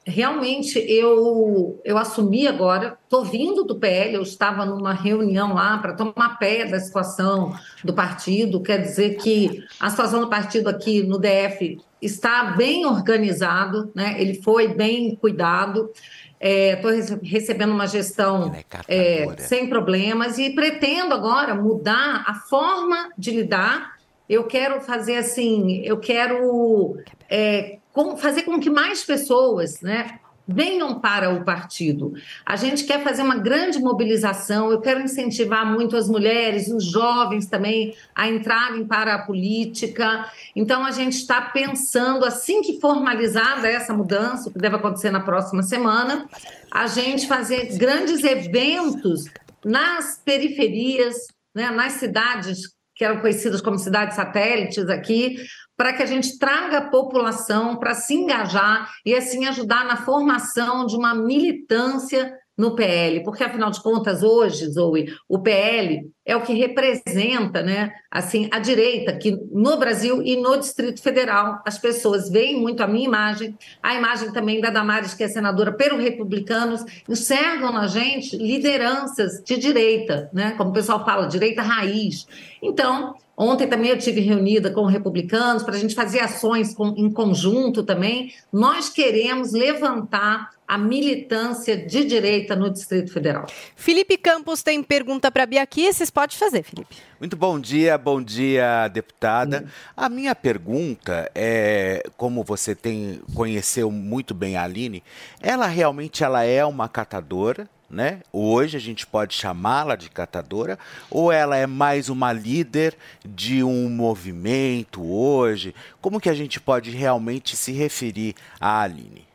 realmente 0.04 0.80
eu, 0.80 1.80
eu 1.84 1.96
assumi 1.96 2.48
agora, 2.48 2.98
estou 3.04 3.24
vindo 3.24 3.62
do 3.62 3.76
PL, 3.76 4.14
eu 4.14 4.22
estava 4.22 4.66
numa 4.66 4.92
reunião 4.92 5.54
lá 5.54 5.78
para 5.78 5.92
tomar 5.92 6.36
pé 6.36 6.64
da 6.64 6.80
situação 6.80 7.54
do 7.84 7.94
partido, 7.94 8.60
quer 8.60 8.78
dizer 8.82 9.16
que 9.18 9.62
a 9.78 9.88
situação 9.90 10.18
do 10.18 10.28
partido 10.28 10.68
aqui 10.68 11.04
no 11.04 11.20
DF 11.20 11.78
está 12.02 12.46
bem 12.56 12.84
organizado, 12.84 13.92
né? 13.94 14.16
ele 14.18 14.42
foi 14.42 14.74
bem 14.74 15.14
cuidado. 15.14 15.92
Estou 16.40 16.90
é, 16.90 17.20
recebendo 17.22 17.70
uma 17.70 17.86
gestão 17.86 18.52
é, 18.88 19.36
sem 19.38 19.68
problemas 19.68 20.36
e 20.36 20.50
pretendo 20.50 21.14
agora 21.14 21.54
mudar 21.54 22.24
a 22.26 22.34
forma 22.34 23.08
de 23.16 23.30
lidar. 23.30 23.94
Eu 24.28 24.42
quero 24.48 24.80
fazer 24.80 25.14
assim, 25.18 25.80
eu 25.84 26.00
quero 26.00 26.96
é, 27.30 27.78
com, 27.96 28.14
fazer 28.14 28.42
com 28.42 28.60
que 28.60 28.68
mais 28.68 29.02
pessoas 29.02 29.80
né, 29.80 30.18
venham 30.46 31.00
para 31.00 31.30
o 31.30 31.46
partido. 31.46 32.12
A 32.44 32.54
gente 32.54 32.84
quer 32.84 33.02
fazer 33.02 33.22
uma 33.22 33.38
grande 33.38 33.78
mobilização, 33.78 34.70
eu 34.70 34.82
quero 34.82 35.00
incentivar 35.00 35.64
muito 35.64 35.96
as 35.96 36.06
mulheres, 36.06 36.68
os 36.68 36.84
jovens 36.84 37.46
também 37.46 37.96
a 38.14 38.28
entrarem 38.28 38.86
para 38.86 39.14
a 39.14 39.22
política. 39.22 40.30
Então, 40.54 40.84
a 40.84 40.90
gente 40.90 41.14
está 41.14 41.40
pensando, 41.40 42.26
assim 42.26 42.60
que 42.60 42.78
formalizada 42.80 43.66
essa 43.66 43.94
mudança, 43.94 44.50
que 44.52 44.58
deve 44.58 44.76
acontecer 44.76 45.10
na 45.10 45.20
próxima 45.20 45.62
semana, 45.62 46.28
a 46.70 46.86
gente 46.86 47.26
fazer 47.26 47.78
grandes 47.78 48.22
eventos 48.22 49.24
nas 49.64 50.20
periferias, 50.22 51.16
né, 51.54 51.70
nas 51.70 51.94
cidades 51.94 52.76
que 52.94 53.04
eram 53.04 53.20
conhecidas 53.20 53.60
como 53.60 53.78
cidades 53.78 54.16
satélites 54.16 54.88
aqui, 54.88 55.36
para 55.76 55.92
que 55.92 56.02
a 56.02 56.06
gente 56.06 56.38
traga 56.38 56.78
a 56.78 56.88
população 56.88 57.76
para 57.76 57.94
se 57.94 58.14
engajar 58.14 58.90
e 59.04 59.14
assim 59.14 59.46
ajudar 59.46 59.84
na 59.84 59.96
formação 59.96 60.86
de 60.86 60.96
uma 60.96 61.14
militância 61.14 62.32
no 62.56 62.74
PL, 62.74 63.22
porque 63.22 63.44
afinal 63.44 63.70
de 63.70 63.82
contas 63.82 64.22
hoje, 64.22 64.66
Zoe, 64.70 65.12
o 65.28 65.38
PL 65.40 66.10
é 66.24 66.34
o 66.34 66.40
que 66.40 66.54
representa, 66.54 67.62
né, 67.62 67.92
assim, 68.10 68.48
a 68.50 68.58
direita 68.58 69.14
que 69.16 69.38
no 69.52 69.76
Brasil 69.76 70.22
e 70.22 70.36
no 70.36 70.56
Distrito 70.56 71.02
Federal 71.02 71.62
as 71.66 71.78
pessoas 71.78 72.30
veem 72.30 72.58
muito 72.58 72.82
a 72.82 72.86
minha 72.86 73.04
imagem, 73.04 73.56
a 73.82 73.94
imagem 73.94 74.32
também 74.32 74.60
da 74.60 74.70
Damares, 74.70 75.12
que 75.12 75.22
é 75.22 75.28
senadora 75.28 75.72
pelos 75.72 76.02
republicanos, 76.02 76.82
enxergam 77.06 77.70
na 77.72 77.86
gente 77.86 78.36
lideranças 78.38 79.42
de 79.44 79.58
direita, 79.58 80.30
né, 80.32 80.54
como 80.56 80.70
o 80.70 80.72
pessoal 80.72 81.04
fala, 81.04 81.26
direita 81.26 81.60
raiz. 81.60 82.26
Então, 82.62 83.14
Ontem 83.36 83.66
também 83.66 83.90
eu 83.90 83.98
tive 83.98 84.20
reunida 84.20 84.70
com 84.70 84.86
republicanos 84.86 85.62
para 85.62 85.74
a 85.74 85.78
gente 85.78 85.94
fazer 85.94 86.20
ações 86.20 86.74
com- 86.74 86.94
em 86.96 87.10
conjunto 87.10 87.82
também. 87.82 88.32
Nós 88.52 88.88
queremos 88.88 89.52
levantar 89.52 90.56
a 90.66 90.76
militância 90.76 91.76
de 91.76 92.04
direita 92.04 92.56
no 92.56 92.68
Distrito 92.70 93.12
Federal. 93.12 93.46
Felipe 93.76 94.16
Campos 94.16 94.62
tem 94.62 94.82
pergunta 94.82 95.30
para 95.30 95.46
Bia 95.46 95.64
Kicis. 95.66 96.10
Pode 96.10 96.36
fazer, 96.36 96.62
Felipe. 96.64 96.96
Muito 97.20 97.36
bom 97.36 97.60
dia, 97.60 97.96
bom 97.96 98.20
dia, 98.20 98.88
deputada. 98.88 99.66
A 99.96 100.08
minha 100.08 100.34
pergunta 100.34 101.30
é, 101.34 102.02
como 102.16 102.42
você 102.42 102.74
tem 102.74 103.20
conheceu 103.34 103.90
muito 103.92 104.34
bem 104.34 104.56
a 104.56 104.64
Aline, 104.64 105.04
ela 105.40 105.66
realmente 105.66 106.24
ela 106.24 106.42
é 106.42 106.64
uma 106.64 106.88
catadora, 106.88 107.68
né? 107.88 108.20
Hoje 108.32 108.76
a 108.76 108.80
gente 108.80 109.06
pode 109.06 109.34
chamá-la 109.34 109.96
de 109.96 110.10
catadora, 110.10 110.78
ou 111.10 111.30
ela 111.30 111.56
é 111.56 111.66
mais 111.66 112.08
uma 112.08 112.32
líder 112.32 112.96
de 113.24 113.62
um 113.62 113.88
movimento 113.88 115.02
hoje? 115.04 115.74
Como 116.00 116.20
que 116.20 116.28
a 116.28 116.34
gente 116.34 116.60
pode 116.60 116.90
realmente 116.90 117.56
se 117.56 117.72
referir 117.72 118.34
à 118.60 118.82
Aline? 118.82 119.26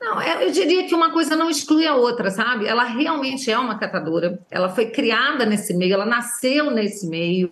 Não, 0.00 0.20
é- 0.20 0.44
eu 0.44 0.50
diria 0.52 0.86
que 0.86 0.94
uma 0.94 1.10
coisa 1.12 1.34
não 1.34 1.48
exclui 1.48 1.86
a 1.86 1.94
outra, 1.94 2.30
sabe? 2.30 2.66
Ela 2.66 2.84
realmente 2.84 3.50
é 3.50 3.58
uma 3.58 3.78
catadora, 3.78 4.38
ela 4.50 4.68
foi 4.68 4.90
criada 4.90 5.46
nesse 5.46 5.72
meio, 5.72 5.94
ela 5.94 6.04
nasceu 6.04 6.70
nesse 6.70 7.06
meio. 7.06 7.50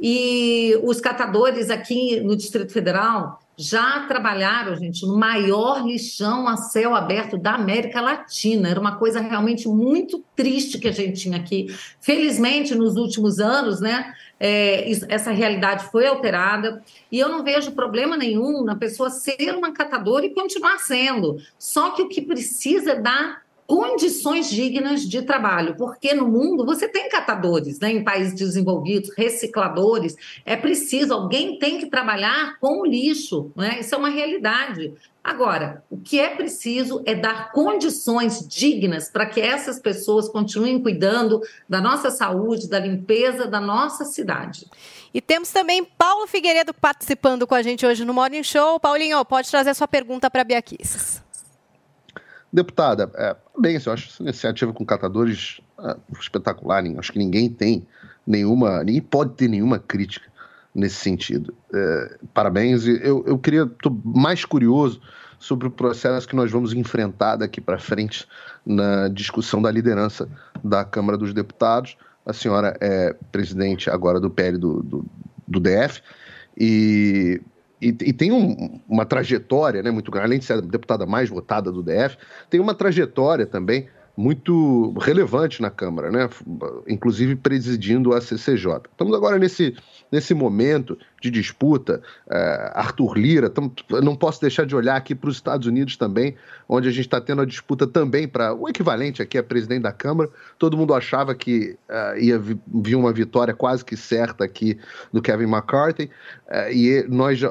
E 0.00 0.78
os 0.84 1.00
catadores 1.00 1.70
aqui 1.70 2.20
no 2.20 2.36
Distrito 2.36 2.72
Federal 2.72 3.41
já 3.56 4.06
trabalharam, 4.06 4.74
gente, 4.76 5.04
no 5.06 5.16
maior 5.16 5.86
lixão 5.86 6.48
a 6.48 6.56
céu 6.56 6.94
aberto 6.94 7.36
da 7.36 7.52
América 7.52 8.00
Latina. 8.00 8.68
Era 8.68 8.80
uma 8.80 8.96
coisa 8.96 9.20
realmente 9.20 9.68
muito 9.68 10.24
triste 10.34 10.78
que 10.78 10.88
a 10.88 10.92
gente 10.92 11.20
tinha 11.20 11.36
aqui. 11.36 11.66
Felizmente, 12.00 12.74
nos 12.74 12.96
últimos 12.96 13.38
anos, 13.38 13.80
né, 13.80 14.14
é, 14.40 14.90
essa 15.08 15.30
realidade 15.30 15.84
foi 15.90 16.06
alterada 16.06 16.82
e 17.10 17.18
eu 17.18 17.28
não 17.28 17.44
vejo 17.44 17.72
problema 17.72 18.16
nenhum 18.16 18.64
na 18.64 18.74
pessoa 18.74 19.10
ser 19.10 19.54
uma 19.54 19.72
catadora 19.72 20.24
e 20.24 20.34
continuar 20.34 20.78
sendo. 20.78 21.36
Só 21.58 21.90
que 21.90 22.02
o 22.02 22.08
que 22.08 22.22
precisa 22.22 22.92
é 22.92 23.00
dar 23.00 23.41
condições 23.66 24.50
dignas 24.50 25.08
de 25.08 25.22
trabalho, 25.22 25.76
porque 25.76 26.14
no 26.14 26.28
mundo 26.28 26.64
você 26.64 26.88
tem 26.88 27.08
catadores, 27.08 27.78
né, 27.78 27.90
em 27.90 28.04
países 28.04 28.34
desenvolvidos, 28.34 29.10
recicladores, 29.16 30.14
é 30.44 30.56
preciso, 30.56 31.14
alguém 31.14 31.58
tem 31.58 31.78
que 31.78 31.86
trabalhar 31.86 32.58
com 32.60 32.80
o 32.80 32.86
lixo, 32.86 33.50
né? 33.56 33.78
Isso 33.80 33.94
é 33.94 33.98
uma 33.98 34.08
realidade. 34.08 34.92
Agora, 35.24 35.84
o 35.88 35.96
que 35.96 36.18
é 36.18 36.34
preciso 36.34 37.00
é 37.06 37.14
dar 37.14 37.52
condições 37.52 38.46
dignas 38.46 39.08
para 39.08 39.24
que 39.26 39.40
essas 39.40 39.78
pessoas 39.78 40.28
continuem 40.28 40.82
cuidando 40.82 41.40
da 41.68 41.80
nossa 41.80 42.10
saúde, 42.10 42.68
da 42.68 42.80
limpeza 42.80 43.46
da 43.46 43.60
nossa 43.60 44.04
cidade. 44.04 44.66
E 45.14 45.20
temos 45.20 45.50
também 45.50 45.84
Paulo 45.84 46.26
Figueiredo 46.26 46.74
participando 46.74 47.46
com 47.46 47.54
a 47.54 47.62
gente 47.62 47.86
hoje 47.86 48.04
no 48.04 48.12
Morning 48.12 48.42
Show. 48.42 48.80
Paulinho, 48.80 49.24
pode 49.24 49.48
trazer 49.48 49.74
sua 49.74 49.86
pergunta 49.86 50.28
para 50.28 50.42
Bia 50.42 50.60
Kicis. 50.60 51.22
Deputada, 52.52 53.10
é, 53.14 53.34
bem, 53.58 53.78
eu 53.84 53.92
acho 53.92 54.08
essa 54.10 54.22
iniciativa 54.22 54.72
com 54.72 54.84
catadores 54.84 55.60
é, 55.80 55.96
espetacular. 56.20 56.82
nem- 56.82 56.98
Acho 56.98 57.12
que 57.12 57.18
ninguém 57.18 57.48
tem 57.48 57.86
nenhuma, 58.26 58.84
ninguém 58.84 59.00
pode 59.00 59.34
ter 59.34 59.48
nenhuma 59.48 59.78
crítica 59.78 60.30
nesse 60.74 60.96
sentido. 60.96 61.54
É, 61.72 62.18
parabéns. 62.34 62.86
Eu, 62.86 63.24
eu 63.26 63.38
queria, 63.38 63.62
estou 63.62 63.98
mais 64.04 64.44
curioso 64.44 65.00
sobre 65.38 65.66
o 65.66 65.70
processo 65.70 66.28
que 66.28 66.36
nós 66.36 66.50
vamos 66.50 66.72
enfrentar 66.72 67.36
daqui 67.36 67.60
para 67.60 67.78
frente 67.78 68.26
na 68.64 69.08
discussão 69.08 69.60
da 69.60 69.70
liderança 69.70 70.28
da 70.62 70.84
Câmara 70.84 71.16
dos 71.18 71.32
Deputados. 71.34 71.96
A 72.24 72.32
senhora 72.32 72.76
é 72.80 73.14
presidente 73.32 73.90
agora 73.90 74.20
do 74.20 74.30
PL 74.30 74.56
do, 74.58 74.82
do, 74.82 75.04
do 75.48 75.58
DF 75.58 76.00
e, 76.56 77.40
e, 77.82 77.88
e 77.88 78.12
tem 78.12 78.30
um- 78.30 78.80
uma 78.88 79.04
trajetória 79.04 79.82
né, 79.82 79.90
muito 79.90 80.10
grande, 80.10 80.26
além 80.26 80.38
de 80.38 80.44
ser 80.44 80.54
a 80.54 80.60
deputada 80.60 81.04
mais 81.04 81.28
votada 81.28 81.72
do 81.72 81.82
DF, 81.82 82.16
tem 82.48 82.60
uma 82.60 82.74
trajetória 82.74 83.44
também 83.44 83.88
muito 84.16 84.92
relevante 84.98 85.62
na 85.62 85.70
Câmara, 85.70 86.10
né? 86.10 86.28
inclusive 86.86 87.34
presidindo 87.34 88.12
a 88.12 88.20
CCJ. 88.20 88.82
Estamos 88.90 89.14
agora 89.14 89.38
nesse, 89.38 89.74
nesse 90.10 90.34
momento 90.34 90.98
de 91.20 91.30
disputa. 91.30 92.02
eh, 92.30 92.72
Arthur 92.74 93.16
Lira, 93.16 93.48
tamo- 93.48 93.72
não 94.02 94.14
posso 94.14 94.40
deixar 94.40 94.66
de 94.66 94.76
olhar 94.76 94.96
aqui 94.96 95.14
para 95.14 95.30
os 95.30 95.36
Estados 95.36 95.66
Unidos 95.66 95.96
também, 95.96 96.34
onde 96.68 96.88
a 96.88 96.90
gente 96.90 97.06
está 97.06 97.20
tendo 97.20 97.40
a 97.42 97.46
disputa 97.46 97.86
também 97.86 98.28
para 98.28 98.52
o 98.54 98.68
equivalente 98.68 99.22
aqui 99.22 99.38
a 99.38 99.42
presidente 99.42 99.82
da 99.82 99.92
Câmara. 99.92 100.28
Todo 100.58 100.76
mundo 100.76 100.92
achava 100.94 101.34
que 101.34 101.76
eh, 101.88 102.20
ia 102.20 102.38
vi- 102.38 102.60
vir 102.66 102.96
uma 102.96 103.12
vitória 103.12 103.54
quase 103.54 103.82
que 103.84 103.96
certa 103.96 104.44
aqui 104.44 104.78
do 105.12 105.22
Kevin 105.22 105.44
McCarthy, 105.44 106.10
eh, 106.48 106.74
e 106.74 107.06
nós 107.08 107.38
já, 107.38 107.50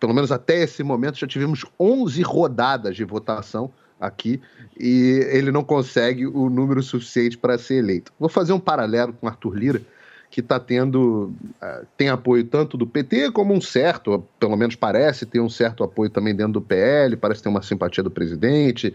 pelo 0.00 0.12
menos 0.14 0.32
até 0.32 0.62
esse 0.62 0.82
momento, 0.82 1.18
já 1.18 1.26
tivemos 1.26 1.64
11 1.78 2.22
rodadas 2.22 2.96
de 2.96 3.04
votação 3.04 3.70
aqui 4.00 4.40
e 4.78 5.26
ele 5.30 5.52
não 5.52 5.62
consegue 5.62 6.26
o 6.26 6.48
número 6.48 6.82
suficiente 6.82 7.36
para 7.36 7.58
ser 7.58 7.76
eleito. 7.76 8.12
Vou 8.18 8.28
fazer 8.28 8.52
um 8.52 8.60
paralelo 8.60 9.12
com 9.12 9.28
Arthur 9.28 9.54
Lira, 9.54 9.82
que 10.30 10.40
está 10.40 10.58
tendo 10.60 11.32
ah, 11.60 11.82
tem 11.96 12.08
apoio 12.08 12.44
tanto 12.44 12.76
do 12.76 12.86
PT 12.86 13.32
como 13.32 13.52
um 13.52 13.60
certo, 13.60 14.24
pelo 14.38 14.56
menos 14.56 14.76
parece 14.76 15.26
ter 15.26 15.40
um 15.40 15.48
certo 15.50 15.82
apoio 15.84 16.08
também 16.08 16.34
dentro 16.34 16.54
do 16.54 16.60
PL, 16.62 17.16
parece 17.16 17.42
ter 17.42 17.48
uma 17.48 17.62
simpatia 17.62 18.02
do 18.02 18.10
presidente, 18.10 18.94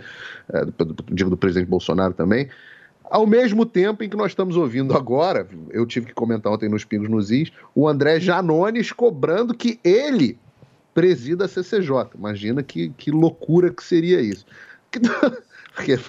do- 0.77 0.95
digo 1.11 1.29
do 1.29 1.37
presidente 1.37 1.67
Bolsonaro 1.69 2.13
também. 2.13 2.49
Ao 3.03 3.27
mesmo 3.27 3.65
tempo 3.67 4.03
em 4.03 4.09
que 4.09 4.17
nós 4.17 4.31
estamos 4.31 4.57
ouvindo 4.57 4.95
agora, 4.95 5.47
eu 5.69 5.85
tive 5.85 6.07
que 6.07 6.13
comentar 6.13 6.51
ontem 6.51 6.67
nos 6.67 6.83
Pingos 6.83 7.07
nos 7.07 7.29
Is, 7.29 7.51
o 7.75 7.87
André 7.87 8.19
Janones 8.19 8.91
cobrando 8.91 9.53
que 9.53 9.79
ele 9.83 10.39
presida 10.93 11.45
a 11.45 11.47
CCJ. 11.47 12.11
Imagina 12.17 12.63
que, 12.63 12.89
que 12.97 13.11
loucura 13.11 13.69
que 13.69 13.83
seria 13.83 14.21
isso. 14.21 14.45
Porque 15.75 15.99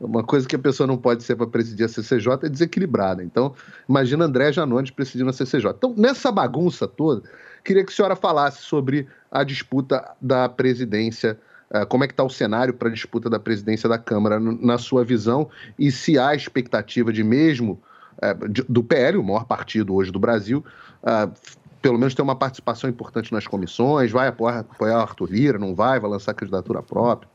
uma 0.00 0.22
coisa 0.22 0.46
que 0.46 0.56
a 0.56 0.58
pessoa 0.58 0.86
não 0.86 0.98
pode 0.98 1.22
ser 1.22 1.36
para 1.36 1.46
presidir 1.46 1.86
a 1.86 1.88
CCJ 1.88 2.32
é 2.42 2.48
desequilibrada. 2.48 3.22
Então, 3.22 3.54
imagina 3.88 4.24
André 4.24 4.52
Janones 4.52 4.90
presidindo 4.90 5.30
a 5.30 5.32
CCJ. 5.32 5.70
Então, 5.70 5.94
nessa 5.96 6.30
bagunça 6.30 6.86
toda, 6.86 7.22
queria 7.64 7.84
que 7.84 7.92
a 7.92 7.94
senhora 7.94 8.16
falasse 8.16 8.62
sobre 8.62 9.06
a 9.30 9.42
disputa 9.42 10.12
da 10.20 10.48
presidência. 10.48 11.38
eh, 11.70 11.84
Como 11.86 12.04
é 12.04 12.06
que 12.06 12.12
está 12.12 12.22
o 12.22 12.30
cenário 12.30 12.74
para 12.74 12.88
a 12.88 12.92
disputa 12.92 13.30
da 13.30 13.38
presidência 13.38 13.88
da 13.88 13.98
Câmara, 13.98 14.38
na 14.38 14.76
sua 14.76 15.04
visão, 15.04 15.48
e 15.78 15.90
se 15.90 16.18
há 16.18 16.34
expectativa 16.34 17.12
de 17.12 17.24
mesmo 17.24 17.80
eh, 18.20 18.34
do 18.68 18.82
PL, 18.82 19.16
o 19.16 19.22
maior 19.24 19.46
partido 19.46 19.94
hoje 19.94 20.10
do 20.10 20.18
Brasil, 20.18 20.64
f- 21.04 21.56
pelo 21.80 21.98
menos 21.98 22.14
ter 22.14 22.22
uma 22.22 22.36
participação 22.36 22.90
importante 22.90 23.32
nas 23.32 23.46
comissões, 23.46 24.10
vai 24.10 24.28
apoiar, 24.28 24.60
apoiar 24.60 24.98
o 24.98 25.02
Arthur 25.02 25.30
Lira, 25.30 25.58
não 25.58 25.74
vai, 25.74 26.00
vai 26.00 26.10
lançar 26.10 26.34
candidatura 26.34 26.82
própria. 26.82 27.28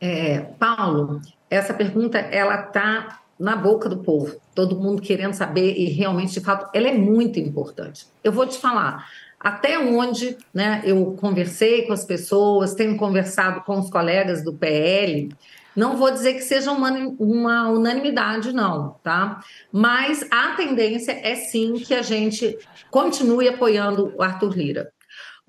É, 0.00 0.40
Paulo, 0.58 1.20
essa 1.48 1.74
pergunta 1.74 2.18
ela 2.18 2.66
está 2.66 3.20
na 3.38 3.56
boca 3.56 3.88
do 3.88 3.98
povo, 3.98 4.36
todo 4.54 4.78
mundo 4.78 5.00
querendo 5.00 5.32
saber 5.32 5.74
e 5.74 5.86
realmente, 5.86 6.34
de 6.34 6.40
fato, 6.40 6.68
ela 6.74 6.88
é 6.88 6.92
muito 6.92 7.38
importante. 7.38 8.06
Eu 8.22 8.32
vou 8.32 8.46
te 8.46 8.58
falar, 8.58 9.08
até 9.38 9.78
onde 9.78 10.36
né, 10.52 10.82
eu 10.84 11.16
conversei 11.18 11.86
com 11.86 11.94
as 11.94 12.04
pessoas, 12.04 12.74
tenho 12.74 12.96
conversado 12.98 13.62
com 13.62 13.78
os 13.78 13.88
colegas 13.88 14.44
do 14.44 14.52
PL, 14.52 15.30
não 15.74 15.96
vou 15.96 16.10
dizer 16.10 16.34
que 16.34 16.42
seja 16.42 16.70
uma, 16.70 16.90
uma 17.18 17.70
unanimidade, 17.70 18.52
não, 18.52 18.96
tá? 19.02 19.40
Mas 19.72 20.26
a 20.30 20.54
tendência 20.54 21.12
é 21.12 21.34
sim 21.34 21.74
que 21.74 21.94
a 21.94 22.02
gente 22.02 22.58
continue 22.90 23.48
apoiando 23.48 24.12
o 24.16 24.22
Arthur 24.22 24.56
Lira. 24.56 24.92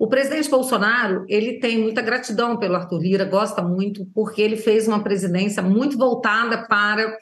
O 0.02 0.08
presidente 0.08 0.50
Bolsonaro, 0.50 1.24
ele 1.28 1.60
tem 1.60 1.78
muita 1.78 2.02
gratidão 2.02 2.56
pelo 2.56 2.74
Arthur 2.74 3.00
Lira, 3.00 3.24
gosta 3.24 3.62
muito, 3.62 4.04
porque 4.12 4.42
ele 4.42 4.56
fez 4.56 4.88
uma 4.88 5.00
presidência 5.00 5.62
muito 5.62 5.96
voltada 5.96 6.66
para 6.66 7.16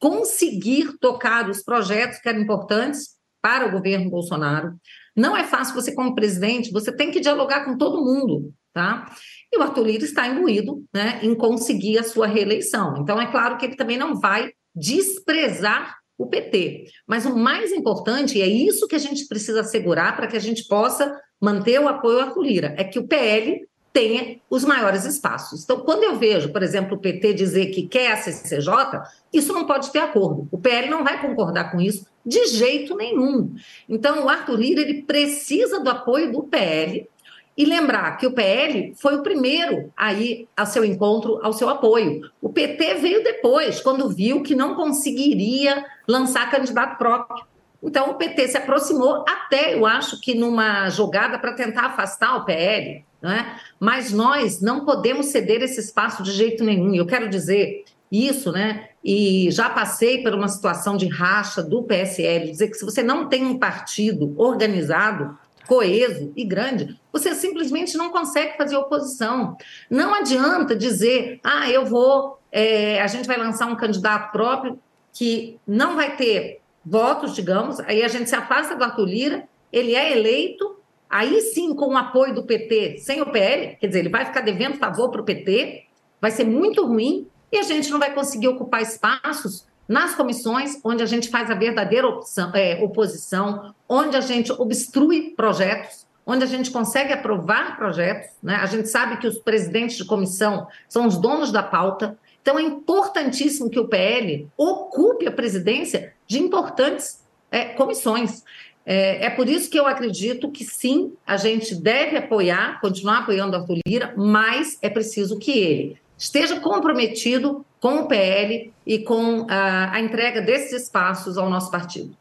conseguir 0.00 0.98
tocar 0.98 1.48
os 1.48 1.62
projetos 1.62 2.18
que 2.18 2.28
eram 2.28 2.40
importantes 2.40 3.10
para 3.40 3.68
o 3.68 3.70
governo 3.70 4.10
Bolsonaro. 4.10 4.74
Não 5.16 5.36
é 5.36 5.44
fácil 5.44 5.76
você, 5.76 5.94
como 5.94 6.16
presidente, 6.16 6.72
você 6.72 6.90
tem 6.90 7.12
que 7.12 7.20
dialogar 7.20 7.64
com 7.64 7.78
todo 7.78 8.04
mundo, 8.04 8.52
tá? 8.72 9.14
E 9.52 9.56
o 9.56 9.62
Arthur 9.62 9.86
Lira 9.86 10.04
está 10.04 10.26
imbuído 10.26 10.84
né, 10.92 11.20
em 11.22 11.36
conseguir 11.36 11.98
a 11.98 12.02
sua 12.02 12.26
reeleição. 12.26 12.96
Então, 12.98 13.20
é 13.20 13.30
claro 13.30 13.56
que 13.58 13.66
ele 13.66 13.76
também 13.76 13.96
não 13.96 14.18
vai 14.18 14.50
desprezar 14.74 15.98
o 16.16 16.26
PT. 16.26 16.86
Mas 17.06 17.26
o 17.26 17.36
mais 17.36 17.72
importante, 17.72 18.38
e 18.38 18.42
é 18.42 18.46
isso 18.46 18.86
que 18.86 18.94
a 18.94 19.00
gente 19.00 19.26
precisa 19.26 19.60
assegurar 19.60 20.16
para 20.16 20.26
que 20.26 20.36
a 20.36 20.40
gente 20.40 20.66
possa 20.66 21.20
manter 21.40 21.80
o 21.80 21.88
apoio 21.88 22.20
Arthur 22.20 22.42
Lira, 22.42 22.74
é 22.78 22.84
que 22.84 22.98
o 22.98 23.06
PL 23.06 23.66
tenha 23.92 24.40
os 24.50 24.64
maiores 24.64 25.04
espaços. 25.04 25.62
Então, 25.62 25.80
quando 25.80 26.02
eu 26.02 26.16
vejo, 26.16 26.52
por 26.52 26.64
exemplo, 26.64 26.96
o 26.96 27.00
PT 27.00 27.32
dizer 27.32 27.66
que 27.66 27.86
quer 27.86 28.10
a 28.10 28.16
CCJ, 28.16 29.02
isso 29.32 29.52
não 29.52 29.66
pode 29.66 29.92
ter 29.92 30.00
acordo. 30.00 30.48
O 30.50 30.58
PL 30.58 30.90
não 30.90 31.04
vai 31.04 31.20
concordar 31.20 31.70
com 31.70 31.80
isso 31.80 32.04
de 32.26 32.46
jeito 32.48 32.96
nenhum. 32.96 33.54
Então, 33.88 34.24
o 34.24 34.28
Arthur 34.28 34.58
Lira 34.58 34.80
ele 34.80 35.02
precisa 35.02 35.78
do 35.78 35.88
apoio 35.88 36.32
do 36.32 36.42
PL 36.42 37.08
e 37.56 37.64
lembrar 37.64 38.16
que 38.16 38.26
o 38.26 38.32
PL 38.32 38.94
foi 38.96 39.16
o 39.16 39.22
primeiro 39.22 39.92
a 39.96 40.12
ir 40.12 40.48
ao 40.56 40.66
seu 40.66 40.84
encontro, 40.84 41.38
ao 41.42 41.52
seu 41.52 41.68
apoio. 41.68 42.28
O 42.40 42.48
PT 42.48 42.94
veio 42.94 43.22
depois, 43.22 43.80
quando 43.80 44.08
viu 44.08 44.42
que 44.42 44.54
não 44.54 44.74
conseguiria 44.74 45.84
lançar 46.06 46.50
candidato 46.50 46.98
próprio. 46.98 47.44
Então, 47.82 48.10
o 48.10 48.14
PT 48.14 48.48
se 48.48 48.56
aproximou, 48.56 49.24
até 49.28 49.74
eu 49.74 49.84
acho 49.84 50.20
que 50.20 50.34
numa 50.34 50.88
jogada 50.88 51.38
para 51.38 51.52
tentar 51.52 51.86
afastar 51.86 52.36
o 52.36 52.44
PL, 52.44 53.04
né? 53.22 53.56
mas 53.78 54.10
nós 54.10 54.60
não 54.60 54.84
podemos 54.84 55.26
ceder 55.26 55.62
esse 55.62 55.80
espaço 55.80 56.22
de 56.22 56.32
jeito 56.32 56.64
nenhum. 56.64 56.94
Eu 56.94 57.06
quero 57.06 57.28
dizer 57.28 57.84
isso, 58.10 58.52
né? 58.52 58.88
E 59.04 59.50
já 59.50 59.68
passei 59.68 60.22
por 60.22 60.32
uma 60.34 60.48
situação 60.48 60.96
de 60.96 61.08
racha 61.08 61.62
do 61.62 61.82
PSL, 61.82 62.50
dizer 62.50 62.68
que 62.68 62.74
se 62.74 62.84
você 62.84 63.02
não 63.02 63.28
tem 63.28 63.44
um 63.44 63.58
partido 63.58 64.34
organizado, 64.38 65.36
coeso 65.66 66.32
e 66.36 66.44
grande, 66.44 66.98
você 67.12 67.34
simplesmente 67.34 67.96
não 67.96 68.10
consegue 68.10 68.56
fazer 68.56 68.76
oposição. 68.76 69.56
Não 69.90 70.14
adianta 70.14 70.74
dizer, 70.76 71.40
ah, 71.42 71.70
eu 71.70 71.84
vou, 71.84 72.38
é, 72.50 73.00
a 73.00 73.06
gente 73.06 73.26
vai 73.26 73.36
lançar 73.36 73.66
um 73.66 73.76
candidato 73.76 74.32
próprio 74.32 74.78
que 75.12 75.58
não 75.66 75.96
vai 75.96 76.16
ter 76.16 76.60
votos, 76.84 77.34
digamos, 77.34 77.80
aí 77.80 78.02
a 78.02 78.08
gente 78.08 78.28
se 78.28 78.36
afasta 78.36 78.76
do 78.76 78.84
Arthur 78.84 79.06
Lira, 79.06 79.48
ele 79.72 79.94
é 79.94 80.12
eleito, 80.12 80.76
aí 81.08 81.40
sim 81.40 81.74
com 81.74 81.94
o 81.94 81.96
apoio 81.96 82.34
do 82.34 82.44
PT, 82.44 82.98
sem 82.98 83.22
o 83.22 83.30
PL, 83.30 83.76
quer 83.76 83.86
dizer, 83.86 84.00
ele 84.00 84.08
vai 84.08 84.24
ficar 84.24 84.40
devendo 84.40 84.76
favor 84.76 85.10
para 85.10 85.20
o 85.20 85.24
PT, 85.24 85.84
vai 86.20 86.30
ser 86.30 86.44
muito 86.44 86.84
ruim, 86.84 87.28
e 87.50 87.58
a 87.58 87.62
gente 87.62 87.90
não 87.90 87.98
vai 87.98 88.12
conseguir 88.12 88.48
ocupar 88.48 88.82
espaços 88.82 89.66
nas 89.88 90.14
comissões 90.14 90.78
onde 90.82 91.02
a 91.02 91.06
gente 91.06 91.28
faz 91.28 91.50
a 91.50 91.54
verdadeira 91.54 92.06
opção- 92.06 92.50
é, 92.54 92.82
oposição, 92.82 93.74
onde 93.88 94.16
a 94.16 94.20
gente 94.20 94.50
obstrui 94.52 95.34
projetos, 95.36 96.06
onde 96.26 96.42
a 96.42 96.46
gente 96.46 96.70
consegue 96.70 97.12
aprovar 97.12 97.76
projetos. 97.76 98.30
Né? 98.42 98.56
A 98.56 98.66
gente 98.66 98.88
sabe 98.88 99.18
que 99.18 99.26
os 99.26 99.38
presidentes 99.38 99.96
de 99.96 100.04
comissão 100.04 100.66
são 100.88 101.06
os 101.06 101.18
donos 101.18 101.52
da 101.52 101.62
pauta. 101.62 102.18
Então, 102.40 102.58
é 102.58 102.62
importantíssimo 102.62 103.70
que 103.70 103.78
o 103.78 103.88
PL 103.88 104.48
ocupe 104.56 105.26
a 105.26 105.32
presidência 105.32 106.14
de 106.26 106.38
importantes 106.38 107.22
é, 107.50 107.66
comissões. 107.66 108.42
É, 108.86 109.26
é 109.26 109.30
por 109.30 109.48
isso 109.48 109.70
que 109.70 109.78
eu 109.78 109.86
acredito 109.86 110.50
que 110.50 110.64
sim, 110.64 111.12
a 111.26 111.36
gente 111.36 111.74
deve 111.74 112.18
apoiar, 112.18 112.80
continuar 112.80 113.18
apoiando 113.18 113.56
Arthur 113.56 113.78
Lira, 113.86 114.14
mas 114.16 114.78
é 114.82 114.90
preciso 114.90 115.38
que 115.38 115.50
ele 115.58 115.98
esteja 116.24 116.58
comprometido 116.58 117.64
com 117.78 117.96
o 117.96 118.08
PL 118.08 118.72
e 118.86 119.00
com 119.00 119.46
a, 119.48 119.94
a 119.94 120.00
entrega 120.00 120.40
desses 120.40 120.84
espaços 120.84 121.36
ao 121.36 121.50
nosso 121.50 121.70
partido. 121.70 122.16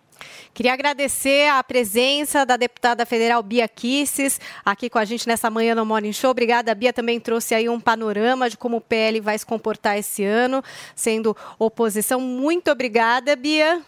Queria 0.53 0.73
agradecer 0.73 1.49
a 1.49 1.63
presença 1.63 2.45
da 2.45 2.57
deputada 2.57 3.05
federal 3.05 3.41
Bia 3.41 3.67
Kisses 3.67 4.39
aqui 4.63 4.89
com 4.89 4.99
a 4.99 5.05
gente 5.05 5.25
nessa 5.25 5.49
manhã 5.49 5.73
no 5.73 5.85
Morning 5.85 6.11
Show. 6.11 6.29
Obrigada, 6.29 6.71
a 6.71 6.75
Bia 6.75 6.93
também 6.93 7.19
trouxe 7.19 7.55
aí 7.55 7.67
um 7.69 7.79
panorama 7.79 8.49
de 8.49 8.57
como 8.57 8.77
o 8.77 8.81
PL 8.81 9.19
vai 9.21 9.37
se 9.37 9.45
comportar 9.45 9.97
esse 9.97 10.23
ano, 10.23 10.61
sendo 10.93 11.35
oposição. 11.57 12.19
Muito 12.19 12.69
obrigada, 12.69 13.35
Bia. 13.35 13.81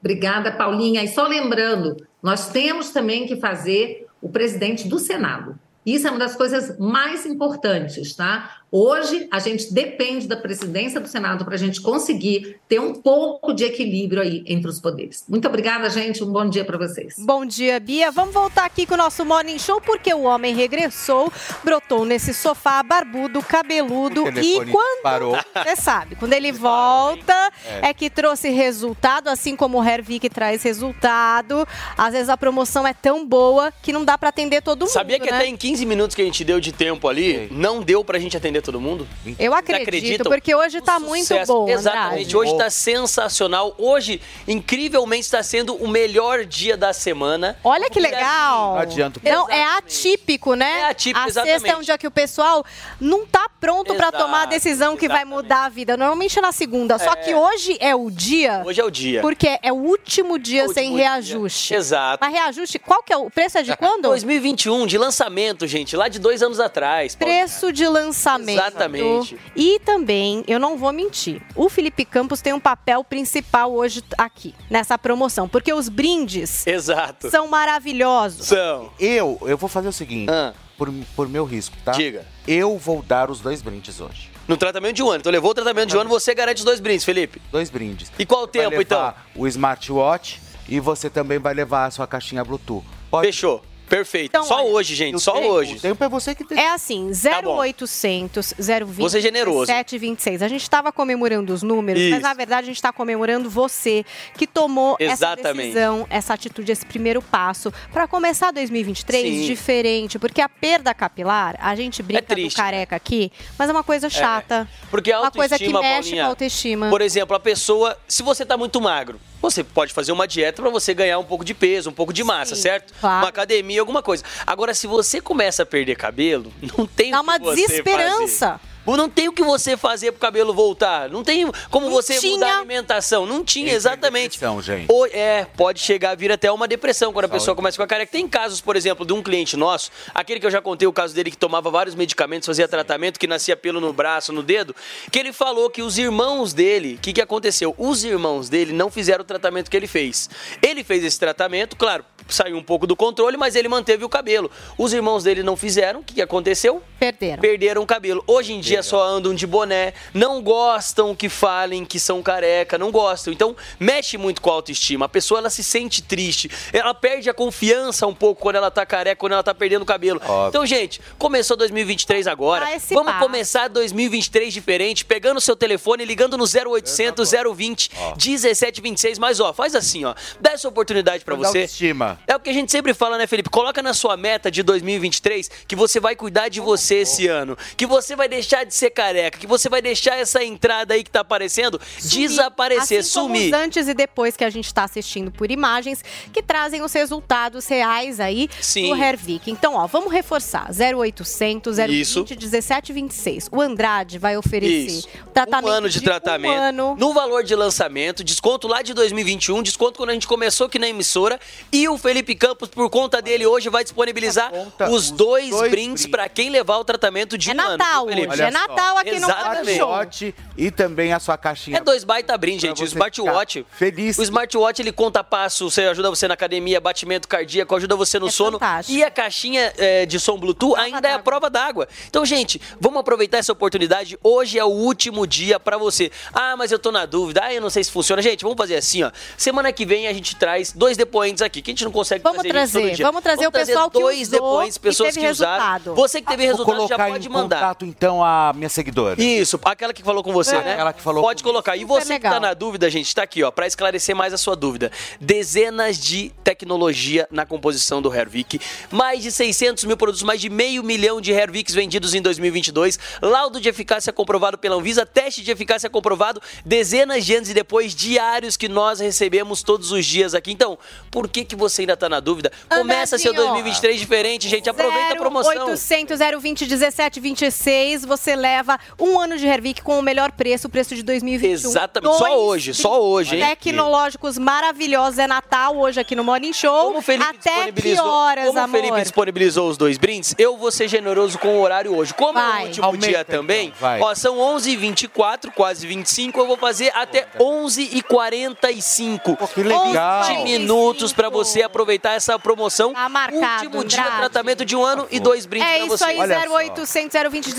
Obrigada, 0.00 0.52
Paulinha. 0.52 1.02
E 1.02 1.08
só 1.08 1.26
lembrando, 1.26 1.96
nós 2.22 2.48
temos 2.48 2.90
também 2.90 3.26
que 3.26 3.36
fazer 3.36 4.06
o 4.20 4.28
presidente 4.28 4.86
do 4.88 4.98
Senado. 4.98 5.58
Isso 5.86 6.08
é 6.08 6.10
uma 6.10 6.18
das 6.18 6.34
coisas 6.34 6.76
mais 6.80 7.24
importantes, 7.24 8.12
tá? 8.16 8.56
Hoje, 8.70 9.28
a 9.30 9.38
gente 9.38 9.72
depende 9.72 10.26
da 10.26 10.36
presidência 10.36 11.00
do 11.00 11.06
Senado 11.06 11.44
para 11.44 11.54
a 11.54 11.58
gente 11.58 11.80
conseguir 11.80 12.58
ter 12.68 12.80
um 12.80 12.94
pouco 12.94 13.52
de 13.54 13.64
equilíbrio 13.64 14.20
aí 14.20 14.42
entre 14.46 14.68
os 14.68 14.80
poderes. 14.80 15.24
Muito 15.28 15.46
obrigada, 15.46 15.88
gente. 15.88 16.22
Um 16.24 16.32
bom 16.32 16.48
dia 16.48 16.64
para 16.64 16.76
vocês. 16.76 17.14
Bom 17.18 17.46
dia, 17.46 17.78
Bia. 17.78 18.10
Vamos 18.10 18.34
voltar 18.34 18.64
aqui 18.64 18.84
com 18.84 18.94
o 18.94 18.96
nosso 18.96 19.24
Morning 19.24 19.58
Show, 19.58 19.80
porque 19.80 20.12
o 20.12 20.22
homem 20.22 20.54
regressou, 20.54 21.32
brotou 21.62 22.04
nesse 22.04 22.34
sofá 22.34 22.82
barbudo, 22.82 23.40
cabeludo 23.40 24.24
O 24.24 24.28
e 24.40 24.66
quando. 24.66 25.02
parou. 25.02 25.36
Você 25.62 25.76
sabe, 25.76 26.16
quando 26.16 26.32
ele 26.32 26.50
volta, 26.50 27.52
É. 27.82 27.90
é. 27.90 27.94
que 27.94 28.10
trouxe 28.10 28.50
resultado, 28.50 29.28
assim 29.28 29.54
como 29.54 29.78
o 29.80 29.84
Hervik 29.84 30.28
traz 30.28 30.62
resultado. 30.64 31.66
Às 31.96 32.12
vezes 32.12 32.28
a 32.28 32.36
promoção 32.36 32.86
é 32.86 32.92
tão 32.92 33.24
boa 33.24 33.72
que 33.82 33.92
não 33.92 34.04
dá 34.04 34.18
para 34.18 34.28
atender 34.28 34.60
todo 34.60 34.80
mundo. 34.80 34.90
Sabia 34.90 35.20
que 35.20 35.30
né? 35.30 35.36
até 35.38 35.46
em 35.46 35.56
15 35.56 35.86
minutos 35.86 36.14
que 36.16 36.22
a 36.22 36.24
gente 36.24 36.42
deu 36.44 36.58
de 36.60 36.72
tempo 36.72 37.06
ali, 37.08 37.48
não 37.50 37.80
deu 37.80 38.04
pra 38.04 38.18
gente 38.18 38.36
atender 38.36 38.55
todo 38.62 38.80
mundo? 38.80 39.06
Eu 39.38 39.54
acredito, 39.54 39.82
acreditam? 39.88 40.30
porque 40.30 40.54
hoje 40.54 40.80
tá 40.80 40.98
muito 40.98 41.34
bom, 41.46 41.68
Exatamente. 41.68 42.12
Andrade. 42.12 42.36
Hoje 42.36 42.52
está 42.52 42.70
sensacional. 42.70 43.74
Hoje, 43.78 44.20
incrivelmente, 44.46 45.22
está 45.24 45.42
sendo 45.42 45.74
o 45.76 45.88
melhor 45.88 46.44
dia 46.44 46.76
da 46.76 46.92
semana. 46.92 47.58
Olha 47.62 47.88
que 47.90 48.00
legal. 48.00 48.74
Não 48.74 48.80
adianta. 48.80 49.20
Não, 49.22 49.48
é 49.50 49.64
atípico, 49.76 50.54
né? 50.54 50.80
É 50.80 50.84
atípico, 50.90 51.20
a 51.20 51.24
sexta 51.24 51.40
é 51.48 51.54
exatamente. 51.54 51.78
um 51.78 51.82
dia 51.84 51.98
que 51.98 52.06
o 52.06 52.10
pessoal 52.10 52.64
não 53.00 53.26
tá 53.26 53.48
pronto 53.60 53.94
para 53.94 54.10
tomar 54.12 54.42
a 54.42 54.46
decisão 54.46 54.96
que 54.96 55.08
vai 55.08 55.24
mudar 55.24 55.64
a 55.64 55.68
vida. 55.68 55.96
Normalmente 55.96 56.38
é 56.38 56.42
na 56.42 56.52
segunda. 56.52 56.98
Só 56.98 57.12
É. 57.12 57.16
que 57.16 57.34
hoje 57.34 57.76
é 57.80 57.94
o 57.94 58.10
dia. 58.10 58.62
Hoje 58.64 58.80
é 58.80 58.84
o 58.84 58.90
dia. 58.90 59.20
Porque 59.20 59.58
é 59.62 59.72
o 59.72 59.76
último 59.76 60.38
dia 60.38 60.62
É 60.62 60.64
o 60.66 60.72
sem 60.72 60.84
último 60.90 60.96
dia. 60.98 61.10
reajuste. 61.10 61.74
Exato. 61.74 62.18
Mas 62.20 62.32
reajuste, 62.32 62.78
qual 62.78 63.02
que 63.02 63.12
é 63.12 63.16
o 63.16 63.30
preço? 63.30 63.58
É 63.58 63.62
de 63.62 63.76
quando? 63.76 64.02
2021, 64.16 64.86
de 64.86 64.98
lançamento, 64.98 65.66
gente, 65.66 65.96
lá 65.96 66.08
de 66.08 66.18
dois 66.18 66.42
anos 66.42 66.60
atrás. 66.60 67.14
Preço 67.14 67.72
de 67.72 67.86
lançamento. 67.86 68.45
Exatamente. 68.52 69.38
E 69.54 69.78
também, 69.80 70.44
eu 70.46 70.58
não 70.58 70.76
vou 70.76 70.92
mentir, 70.92 71.42
o 71.54 71.68
Felipe 71.68 72.04
Campos 72.04 72.40
tem 72.40 72.52
um 72.52 72.60
papel 72.60 73.02
principal 73.04 73.72
hoje 73.72 74.02
aqui, 74.16 74.54
nessa 74.70 74.98
promoção. 74.98 75.48
Porque 75.48 75.72
os 75.72 75.88
brindes 75.88 76.66
Exato. 76.66 77.30
são 77.30 77.48
maravilhosos. 77.48 78.46
São. 78.46 78.92
Eu, 78.98 79.38
eu 79.42 79.56
vou 79.56 79.68
fazer 79.68 79.88
o 79.88 79.92
seguinte, 79.92 80.30
por, 80.76 80.92
por 81.14 81.28
meu 81.28 81.44
risco, 81.44 81.76
tá? 81.84 81.92
Diga. 81.92 82.26
Eu 82.46 82.76
vou 82.78 83.02
dar 83.02 83.30
os 83.30 83.40
dois 83.40 83.62
brindes 83.62 84.00
hoje. 84.00 84.30
No 84.46 84.56
tratamento 84.56 84.94
de 84.94 85.02
um 85.02 85.08
ano. 85.10 85.18
Então 85.18 85.32
levou 85.32 85.50
o 85.50 85.54
tratamento 85.54 85.88
de 85.88 85.96
um 85.96 86.00
ano, 86.00 86.10
você 86.10 86.34
garante 86.34 86.58
os 86.58 86.64
dois 86.64 86.78
brindes, 86.78 87.04
Felipe. 87.04 87.40
Dois 87.50 87.68
brindes. 87.68 88.12
E 88.18 88.24
qual 88.24 88.42
o 88.42 88.44
Vai 88.44 88.52
tempo, 88.52 88.80
então? 88.80 88.98
levar 88.98 89.26
O 89.34 89.46
smartwatch 89.46 90.40
e 90.68 90.78
você 90.78 91.10
também 91.10 91.38
vai 91.38 91.54
levar 91.54 91.86
a 91.86 91.90
sua 91.90 92.06
caixinha 92.06 92.44
Bluetooth. 92.44 92.84
Pode... 93.10 93.26
Fechou. 93.26 93.62
Perfeito. 93.88 94.26
Então, 94.30 94.44
Só 94.44 94.56
olha, 94.64 94.72
hoje, 94.74 94.94
gente, 94.94 95.14
o 95.16 95.18
só 95.20 95.32
tempo- 95.32 95.46
hoje. 95.48 95.76
O 95.76 95.80
tempo 95.80 96.02
é 96.04 96.08
você 96.08 96.34
que 96.34 96.44
tem. 96.44 96.58
É 96.58 96.70
assim, 96.72 97.10
Tá 97.22 97.40
bom. 97.42 97.56
0800 97.56 98.54
020 98.58 98.84
Vou 98.98 99.08
ser 99.08 99.20
generoso. 99.20 99.66
726. 99.66 100.42
A 100.42 100.48
gente 100.48 100.62
estava 100.62 100.90
comemorando 100.92 101.52
os 101.52 101.62
números, 101.62 102.02
mas 102.02 102.12
Isso. 102.14 102.20
na 102.22 102.34
verdade 102.34 102.62
a 102.64 102.66
gente 102.66 102.76
está 102.76 102.92
comemorando 102.92 103.48
você 103.48 104.04
que 104.36 104.46
tomou 104.46 104.96
essa 104.98 105.12
Exatamente. 105.26 105.66
decisão, 105.68 106.06
essa 106.10 106.34
atitude, 106.34 106.72
esse 106.72 106.84
primeiro 106.84 107.22
passo 107.22 107.72
para 107.92 108.06
começar 108.08 108.50
2023 108.50 109.22
Sim. 109.40 109.46
diferente, 109.46 110.18
porque 110.18 110.40
a 110.40 110.48
perda 110.48 110.92
capilar, 110.92 111.56
a 111.60 111.74
gente 111.76 112.02
brinca 112.02 112.22
do 112.22 112.26
triste, 112.26 112.56
né? 112.58 112.64
careca 112.64 112.96
aqui, 112.96 113.30
mas 113.58 113.68
é 113.68 113.72
uma 113.72 113.84
coisa 113.84 114.10
chata. 114.10 114.68
Porque 114.90 115.12
a 115.12 115.20
uma 115.20 115.30
coisa 115.30 115.56
que 115.58 115.64
autoestima, 115.66 115.80
mexe 115.80 115.94
Paulinha, 116.08 116.22
com 116.22 116.26
a 116.26 116.30
autoestima. 116.30 116.90
Por 116.90 117.00
exemplo, 117.00 117.36
a 117.36 117.40
pessoa, 117.40 117.96
se 118.08 118.22
você 118.22 118.44
tá 118.44 118.56
muito 118.56 118.80
magro, 118.80 119.20
você 119.50 119.62
pode 119.64 119.92
fazer 119.92 120.12
uma 120.12 120.26
dieta 120.26 120.60
pra 120.62 120.70
você 120.70 120.92
ganhar 120.92 121.18
um 121.18 121.24
pouco 121.24 121.44
de 121.44 121.54
peso, 121.54 121.90
um 121.90 121.92
pouco 121.92 122.12
de 122.12 122.22
massa, 122.24 122.54
certo? 122.56 122.92
claro. 123.00 123.24
Uma 123.24 123.28
academia, 123.28 123.80
alguma 123.80 124.02
coisa. 124.02 124.24
Agora, 124.46 124.74
se 124.74 124.86
você 124.86 125.20
começa 125.20 125.62
a 125.62 125.66
perder 125.66 125.96
cabelo, 125.96 126.52
não 126.76 126.86
tem 126.86 127.10
Dá 127.10 127.20
uma 127.20 127.38
desesperança. 127.38 128.52
fazer. 128.60 128.75
Não 128.86 129.08
tem 129.08 129.28
o 129.28 129.32
que 129.32 129.42
você 129.42 129.76
fazer 129.76 130.12
pro 130.12 130.20
cabelo 130.20 130.52
voltar. 130.54 131.08
Não 131.08 131.24
tem 131.24 131.50
como 131.70 131.90
você 131.90 132.18
tinha. 132.18 132.32
mudar 132.32 132.52
a 132.54 132.58
alimentação. 132.58 133.24
Não 133.26 133.44
tinha, 133.44 133.72
exatamente. 133.72 134.32
depressão, 134.32 134.60
gente. 134.62 134.86
Ou- 134.90 135.06
é, 135.06 135.46
pode 135.56 135.80
chegar 135.80 136.10
a 136.10 136.14
vir 136.14 136.30
até 136.32 136.50
uma 136.52 136.68
depressão 136.68 137.12
quando 137.12 137.24
a 137.24 137.28
pessoa 137.28 137.54
começa 137.56 137.76
com 137.76 137.82
a 137.82 137.86
careca. 137.86 138.12
Tem 138.12 138.26
casos, 138.28 138.60
por 138.60 138.76
exemplo, 138.76 139.06
de 139.06 139.12
um 139.12 139.22
cliente 139.22 139.56
nosso, 139.56 139.90
aquele 140.14 140.38
que 140.40 140.46
eu 140.46 140.50
já 140.50 140.60
contei 140.60 140.86
o 140.86 140.92
caso 140.92 141.14
dele 141.14 141.30
que 141.30 141.36
tomava 141.36 141.70
vários 141.70 141.94
medicamentos, 141.94 142.46
fazia 142.46 142.68
tratamento, 142.68 143.18
que 143.18 143.26
nascia 143.26 143.56
pelo 143.56 143.80
no 143.80 143.92
braço, 143.92 144.32
no 144.32 144.42
dedo, 144.42 144.74
que 145.10 145.18
ele 145.18 145.32
falou 145.32 145.70
que 145.70 145.82
os 145.82 145.98
irmãos 145.98 146.52
dele, 146.52 146.94
o 146.94 146.98
que, 146.98 147.12
que 147.12 147.20
aconteceu? 147.20 147.74
Os 147.78 148.04
irmãos 148.04 148.48
dele 148.48 148.72
não 148.72 148.90
fizeram 148.90 149.22
o 149.22 149.24
tratamento 149.24 149.70
que 149.70 149.76
ele 149.76 149.86
fez. 149.86 150.28
Ele 150.62 150.82
fez 150.84 151.04
esse 151.04 151.18
tratamento, 151.18 151.76
claro, 151.76 152.04
saiu 152.28 152.56
um 152.56 152.62
pouco 152.62 152.86
do 152.86 152.96
controle, 152.96 153.36
mas 153.36 153.54
ele 153.54 153.68
manteve 153.68 154.04
o 154.04 154.08
cabelo. 154.08 154.50
Os 154.76 154.92
irmãos 154.92 155.24
dele 155.24 155.42
não 155.42 155.56
fizeram, 155.56 156.00
o 156.00 156.02
que, 156.02 156.14
que 156.14 156.22
aconteceu? 156.22 156.82
Perderam. 156.98 157.40
Perderam 157.40 157.82
o 157.82 157.86
cabelo. 157.86 158.22
Hoje 158.26 158.52
em 158.52 158.60
dia 158.60 158.75
só 158.82 159.02
andam 159.02 159.34
de 159.34 159.46
boné, 159.46 159.92
não 160.12 160.42
gostam 160.42 161.14
que 161.14 161.28
falem 161.28 161.84
que 161.84 161.98
são 162.00 162.22
careca, 162.22 162.78
não 162.78 162.90
gostam. 162.90 163.32
Então, 163.32 163.56
mexe 163.78 164.16
muito 164.18 164.40
com 164.40 164.50
a 164.50 164.54
autoestima. 164.54 165.06
A 165.06 165.08
pessoa 165.08 165.38
ela 165.40 165.50
se 165.50 165.62
sente 165.62 166.02
triste, 166.02 166.50
ela 166.72 166.94
perde 166.94 167.28
a 167.30 167.34
confiança 167.34 168.06
um 168.06 168.14
pouco 168.14 168.42
quando 168.42 168.56
ela 168.56 168.70
tá 168.70 168.84
careca, 168.86 169.16
quando 169.16 169.32
ela 169.32 169.42
tá 169.42 169.54
perdendo 169.54 169.82
o 169.82 169.86
cabelo. 169.86 170.20
Então, 170.48 170.64
gente, 170.66 171.00
começou 171.18 171.56
2023 171.56 172.26
agora. 172.26 172.74
Esse 172.74 172.94
Vamos 172.94 173.12
passo. 173.12 173.24
começar 173.24 173.68
2023 173.68 174.52
diferente, 174.52 175.04
pegando 175.04 175.38
o 175.38 175.40
seu 175.40 175.56
telefone, 175.56 176.04
ligando 176.04 176.36
no 176.36 176.44
0800 176.44 177.30
020 177.54 177.90
1726. 178.16 179.18
Mas 179.18 179.40
ó, 179.40 179.52
faz 179.52 179.74
assim, 179.74 180.04
ó. 180.04 180.14
Dá 180.40 180.52
essa 180.52 180.68
oportunidade 180.68 181.24
pra 181.24 181.34
Dá 181.34 181.38
você. 181.48 181.58
autoestima. 181.60 182.18
É 182.26 182.34
o 182.36 182.40
que 182.40 182.50
a 182.50 182.52
gente 182.52 182.70
sempre 182.72 182.92
fala, 182.94 183.16
né, 183.18 183.26
Felipe? 183.26 183.48
Coloca 183.50 183.82
na 183.82 183.94
sua 183.94 184.16
meta 184.16 184.50
de 184.50 184.62
2023 184.62 185.50
que 185.66 185.76
você 185.76 186.00
vai 186.00 186.16
cuidar 186.16 186.48
de 186.48 186.60
você 186.60 186.96
esse 186.96 187.26
ano. 187.28 187.56
Que 187.76 187.86
você 187.86 188.16
vai 188.16 188.28
deixar 188.28 188.64
de 188.66 188.74
ser 188.74 188.90
careca, 188.90 189.38
que 189.38 189.46
você 189.46 189.68
vai 189.68 189.80
deixar 189.80 190.16
essa 190.16 190.42
entrada 190.44 190.94
aí 190.94 191.02
que 191.02 191.10
tá 191.10 191.20
aparecendo 191.20 191.80
desaparecer, 192.02 193.00
assim 193.00 193.14
como 193.20 193.34
sumir. 193.34 193.54
os 193.54 193.60
antes 193.60 193.88
e 193.88 193.94
depois 193.94 194.36
que 194.36 194.44
a 194.44 194.50
gente 194.50 194.66
está 194.66 194.84
assistindo 194.84 195.30
por 195.30 195.50
imagens 195.50 196.04
que 196.32 196.42
trazem 196.42 196.82
os 196.82 196.92
resultados 196.92 197.66
reais 197.66 198.20
aí 198.20 198.48
Sim. 198.60 198.88
do 198.88 198.96
Hervik. 198.96 199.50
Então, 199.50 199.74
ó, 199.74 199.86
vamos 199.86 200.12
reforçar. 200.12 200.68
0800 200.70 201.78
Isso. 201.78 202.20
020 202.24 202.36
1726. 202.36 203.48
O 203.52 203.60
Andrade 203.60 204.18
vai 204.18 204.36
oferecer 204.36 204.86
Isso. 204.86 205.08
tratamento 205.32 205.68
um 205.68 205.72
ano 205.72 205.88
de, 205.88 206.00
tratamento. 206.00 206.52
Um 206.52 206.56
ano. 206.56 206.96
No 206.98 207.12
valor 207.12 207.42
de 207.42 207.54
lançamento, 207.54 208.22
desconto 208.24 208.66
lá 208.68 208.82
de 208.82 208.92
2021, 208.94 209.62
desconto 209.62 209.96
quando 209.98 210.10
a 210.10 210.12
gente 210.12 210.26
começou 210.26 210.66
aqui 210.66 210.78
na 210.78 210.88
emissora. 210.88 211.38
E 211.72 211.88
o 211.88 211.96
Felipe 211.98 212.34
Campos, 212.34 212.68
por 212.68 212.88
conta 212.90 213.20
dele, 213.22 213.46
hoje 213.46 213.68
vai 213.68 213.84
disponibilizar 213.84 214.50
os 214.90 215.10
dois, 215.10 215.50
brindes 215.70 216.06
para 216.06 216.28
quem 216.28 216.50
levar 216.50 216.78
o 216.78 216.84
tratamento 216.84 217.36
de 217.38 217.50
É 217.50 217.54
um 217.54 217.60
ano. 217.60 217.76
Natal 217.76 218.06
Felipe? 218.06 218.28
hoje, 218.28 218.42
é 218.42 218.50
Natal 218.50 218.55
aqui 218.64 219.10
no 219.20 219.26
Exatamente. 219.26 219.78
Show. 219.78 220.34
E 220.56 220.70
também 220.70 221.12
a 221.12 221.20
sua 221.20 221.36
caixinha. 221.36 221.78
É 221.78 221.80
dois 221.80 222.04
baita 222.04 222.36
brinde, 222.36 222.62
gente. 222.66 222.82
O 222.82 222.84
smartwatch. 222.86 223.66
feliz. 223.72 224.18
O 224.18 224.22
smartwatch 224.22 224.80
ele 224.80 224.92
conta 224.92 225.22
passo, 225.22 225.70
você 225.70 225.82
ajuda 225.84 226.10
você 226.10 226.26
na 226.28 226.34
academia, 226.34 226.80
batimento 226.80 227.28
cardíaco, 227.28 227.74
ajuda 227.76 227.94
você 227.96 228.18
no 228.18 228.30
sono. 228.30 228.58
E 228.88 229.02
a 229.02 229.10
caixinha 229.10 229.72
é, 229.76 230.06
de 230.06 230.18
som 230.18 230.38
Bluetooth 230.38 230.78
ainda 230.78 231.08
é 231.08 231.12
a 231.12 231.18
prova 231.18 231.48
d'água. 231.50 231.88
Então, 232.08 232.24
gente, 232.24 232.60
vamos 232.80 233.00
aproveitar 233.00 233.38
essa 233.38 233.52
oportunidade. 233.52 234.18
Hoje 234.22 234.58
é 234.58 234.64
o 234.64 234.68
último 234.68 235.26
dia 235.26 235.58
pra 235.60 235.76
você. 235.78 236.10
Ah, 236.32 236.56
mas 236.56 236.72
eu 236.72 236.78
tô 236.78 236.90
na 236.90 237.06
dúvida. 237.06 237.42
Ah, 237.44 237.52
eu 237.52 237.60
não 237.60 237.70
sei 237.70 237.84
se 237.84 237.90
funciona. 237.90 238.22
Gente, 238.22 238.42
vamos 238.42 238.56
fazer 238.56 238.76
assim, 238.76 239.02
ó. 239.02 239.10
Semana 239.36 239.72
que 239.72 239.84
vem 239.84 240.06
a 240.08 240.12
gente 240.12 240.36
traz 240.36 240.72
dois 240.72 240.96
depoentes 240.96 241.42
aqui, 241.42 241.60
que 241.62 241.70
a 241.70 241.72
gente 241.74 241.84
não 241.84 241.92
consegue 241.92 242.22
Vamos 242.22 242.42
trazer 242.42 242.52
trazer, 242.80 242.94
dia. 242.96 243.04
vamos 243.06 243.22
trazer 243.22 243.46
o 243.46 243.52
pessoal 243.52 243.90
que 243.90 243.98
dois 244.00 244.28
usou 244.28 244.30
depoentes, 244.40 244.76
e 244.76 244.80
pessoas 244.80 245.14
teve 245.14 245.26
que 245.26 245.30
usaram. 245.32 245.52
resultado. 245.62 245.94
Você 245.94 246.20
que 246.20 246.26
teve 246.28 246.42
Vou 246.46 246.52
resultado 246.52 246.74
já 246.88 246.96
colocar 246.96 247.08
pode 247.10 247.26
em 247.26 247.30
mandar. 247.30 247.56
contato, 247.56 247.84
então, 247.84 248.24
a 248.24 248.45
minha 248.52 248.68
seguidora. 248.68 249.20
Isso, 249.22 249.58
aquela 249.64 249.92
que 249.92 250.02
falou 250.02 250.22
com 250.22 250.32
você, 250.32 250.56
É, 250.56 250.62
né? 250.62 250.72
aquela 250.74 250.92
que 250.92 251.02
falou 251.02 251.22
Pode 251.22 251.42
colocar. 251.42 251.76
E 251.76 251.84
você 251.84 252.08
legal. 252.14 252.32
que 252.32 252.36
tá 252.36 252.40
na 252.40 252.54
dúvida, 252.54 252.88
gente, 252.90 253.14
tá 253.14 253.22
aqui, 253.22 253.42
ó, 253.42 253.50
para 253.50 253.66
esclarecer 253.66 254.14
mais 254.14 254.32
a 254.32 254.38
sua 254.38 254.54
dúvida. 254.56 254.90
Dezenas 255.20 255.98
de 255.98 256.32
tecnologia 256.44 257.26
na 257.30 257.44
composição 257.44 258.00
do 258.00 258.12
Hervik, 258.14 258.60
mais 258.90 259.22
de 259.22 259.30
600 259.32 259.84
mil 259.84 259.96
produtos, 259.96 260.22
mais 260.22 260.40
de 260.40 260.48
meio 260.48 260.82
milhão 260.82 261.20
de 261.20 261.32
Herviks 261.32 261.74
vendidos 261.74 262.14
em 262.14 262.22
2022, 262.22 262.98
laudo 263.22 263.60
de 263.60 263.68
eficácia 263.68 264.12
comprovado 264.12 264.56
pela 264.58 264.76
Anvisa, 264.76 265.04
teste 265.04 265.42
de 265.42 265.50
eficácia 265.50 265.90
comprovado, 265.90 266.40
dezenas 266.64 267.24
de 267.24 267.34
anos 267.34 267.50
e 267.50 267.54
depois 267.54 267.94
diários 267.94 268.56
que 268.56 268.68
nós 268.68 269.00
recebemos 269.00 269.62
todos 269.62 269.90
os 269.92 270.04
dias 270.06 270.34
aqui. 270.34 270.52
Então, 270.52 270.78
por 271.10 271.28
que 271.28 271.44
que 271.44 271.56
você 271.56 271.82
ainda 271.82 271.96
tá 271.96 272.08
na 272.08 272.20
dúvida? 272.20 272.50
Começa 272.68 273.18
seu 273.18 273.32
Andradinho. 273.32 273.54
2023 273.54 274.00
diferente, 274.00 274.48
gente. 274.48 274.68
Aproveita 274.70 275.14
a 275.14 275.16
promoção. 275.16 275.66
800 275.68 276.18
020 276.40 276.66
1726. 276.66 278.04
Você 278.04 278.25
leva 278.34 278.78
um 278.98 279.18
ano 279.20 279.36
de 279.36 279.46
Hervik 279.46 279.82
com 279.82 279.98
o 279.98 280.02
melhor 280.02 280.32
preço, 280.32 280.66
o 280.66 280.70
preço 280.70 280.94
de 280.94 281.02
2021. 281.02 281.70
Exatamente, 281.70 282.16
só 282.18 282.38
hoje, 282.38 282.74
só 282.74 283.02
hoje, 283.02 283.36
hein? 283.36 283.44
Tecnológicos 283.46 284.38
maravilhosos. 284.38 285.18
É 285.18 285.26
Natal 285.26 285.76
hoje 285.76 286.00
aqui 286.00 286.16
no 286.16 286.24
Morning 286.24 286.52
Show. 286.52 286.96
Até 287.28 287.72
que 287.72 287.98
horas, 288.00 288.46
como 288.46 288.58
amor? 288.58 288.78
o 288.78 288.82
Felipe 288.82 289.02
disponibilizou 289.02 289.68
os 289.68 289.76
dois 289.76 289.98
brindes, 289.98 290.34
eu 290.38 290.56
vou 290.56 290.70
ser 290.70 290.88
generoso 290.88 291.38
com 291.38 291.58
o 291.58 291.60
horário 291.60 291.94
hoje. 291.94 292.14
Como 292.14 292.38
é 292.38 292.42
Vai. 292.42 292.62
o 292.62 292.66
último 292.66 292.86
Aumenta, 292.86 293.06
dia 293.06 293.24
também, 293.24 293.66
então, 293.68 293.78
vai. 293.80 294.00
ó, 294.00 294.14
são 294.14 294.36
11h24, 294.38 295.50
quase 295.54 295.86
25, 295.86 296.38
eu 296.40 296.46
vou 296.46 296.56
fazer 296.56 296.90
até 296.94 297.26
11h45. 297.38 299.36
que 299.54 299.62
legal. 299.62 300.24
20 300.24 300.42
minutos 300.44 301.12
pra 301.12 301.28
você 301.28 301.62
aproveitar 301.62 302.12
essa 302.12 302.38
promoção. 302.38 302.92
Tá 302.92 303.08
marcado, 303.08 303.64
último 303.64 303.84
dia, 303.84 304.00
Andrade. 304.00 304.16
tratamento 304.18 304.64
de 304.64 304.76
um 304.76 304.84
ano 304.84 305.06
e 305.10 305.18
dois 305.20 305.46
brindes 305.46 305.68
É 305.68 305.76
pra 305.76 305.86
isso 305.86 305.98
você. 305.98 306.04
aí, 306.04 306.18
0800 306.48 307.30
020 307.30 307.52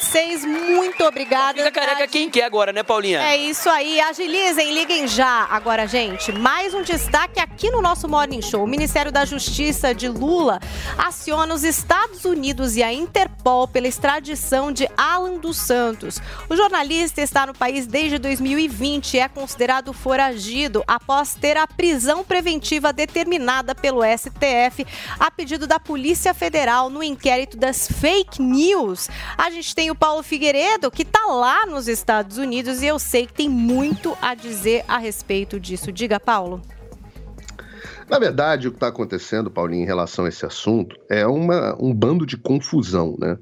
1726. 0.00 0.44
Muito 0.46 1.04
obrigada. 1.04 1.58
Fica 1.58 1.70
careca 1.70 2.06
quem 2.06 2.30
quer 2.30 2.44
agora, 2.44 2.72
né, 2.72 2.82
Paulinha? 2.82 3.22
É 3.22 3.36
isso 3.36 3.68
aí, 3.68 4.00
agilizem, 4.00 4.72
liguem 4.72 5.06
já. 5.06 5.46
Agora, 5.50 5.86
gente, 5.86 6.32
mais 6.32 6.72
um 6.72 6.82
destaque 6.82 7.38
aqui 7.38 7.70
no 7.70 7.82
nosso 7.82 8.08
Morning 8.08 8.40
Show. 8.40 8.64
O 8.64 8.66
Ministério 8.66 9.12
da 9.12 9.24
Justiça 9.24 9.94
de 9.94 10.08
Lula 10.08 10.58
aciona 10.96 11.54
os 11.54 11.62
Estados 11.62 12.24
Unidos 12.24 12.76
e 12.76 12.82
a 12.82 12.92
Interpol 12.92 13.68
pela 13.68 13.86
extradição 13.86 14.72
de 14.72 14.88
Alan 14.96 15.38
dos 15.38 15.58
Santos. 15.58 16.18
O 16.48 16.56
jornalista 16.56 17.20
está 17.20 17.46
no 17.46 17.54
país 17.54 17.86
desde 17.86 18.18
2020 18.18 19.14
e 19.14 19.20
é 19.20 19.28
considerado 19.28 19.92
foragido 19.92 20.82
após 20.86 21.34
ter 21.34 21.56
a 21.56 21.66
prisão 21.66 22.24
preventiva 22.24 22.92
determinada 22.92 23.74
pelo 23.74 24.00
STF 24.02 24.86
a 25.18 25.30
pedido 25.30 25.66
da 25.66 25.78
Polícia 25.78 26.32
Federal 26.32 26.88
no 26.88 27.02
inquérito 27.02 27.56
das 27.56 27.86
fake 27.86 28.40
news. 28.40 29.08
A 29.36 29.50
gente 29.50 29.74
tem 29.74 29.89
o 29.90 29.94
Paulo 29.94 30.22
Figueiredo, 30.22 30.90
que 30.90 31.02
está 31.02 31.26
lá 31.26 31.66
nos 31.66 31.88
Estados 31.88 32.38
Unidos 32.38 32.82
e 32.82 32.86
eu 32.86 32.98
sei 32.98 33.26
que 33.26 33.32
tem 33.32 33.48
muito 33.48 34.16
a 34.20 34.34
dizer 34.34 34.84
a 34.86 34.98
respeito 34.98 35.58
disso. 35.58 35.92
Diga, 35.92 36.18
Paulo. 36.18 36.60
Na 38.08 38.18
verdade, 38.18 38.66
o 38.66 38.70
que 38.72 38.76
está 38.76 38.88
acontecendo, 38.88 39.50
Paulinho, 39.50 39.84
em 39.84 39.86
relação 39.86 40.24
a 40.24 40.28
esse 40.28 40.44
assunto, 40.44 40.96
é 41.08 41.26
uma, 41.26 41.76
um 41.80 41.94
bando 41.94 42.26
de 42.26 42.36
confusão, 42.36 43.16
né? 43.18 43.38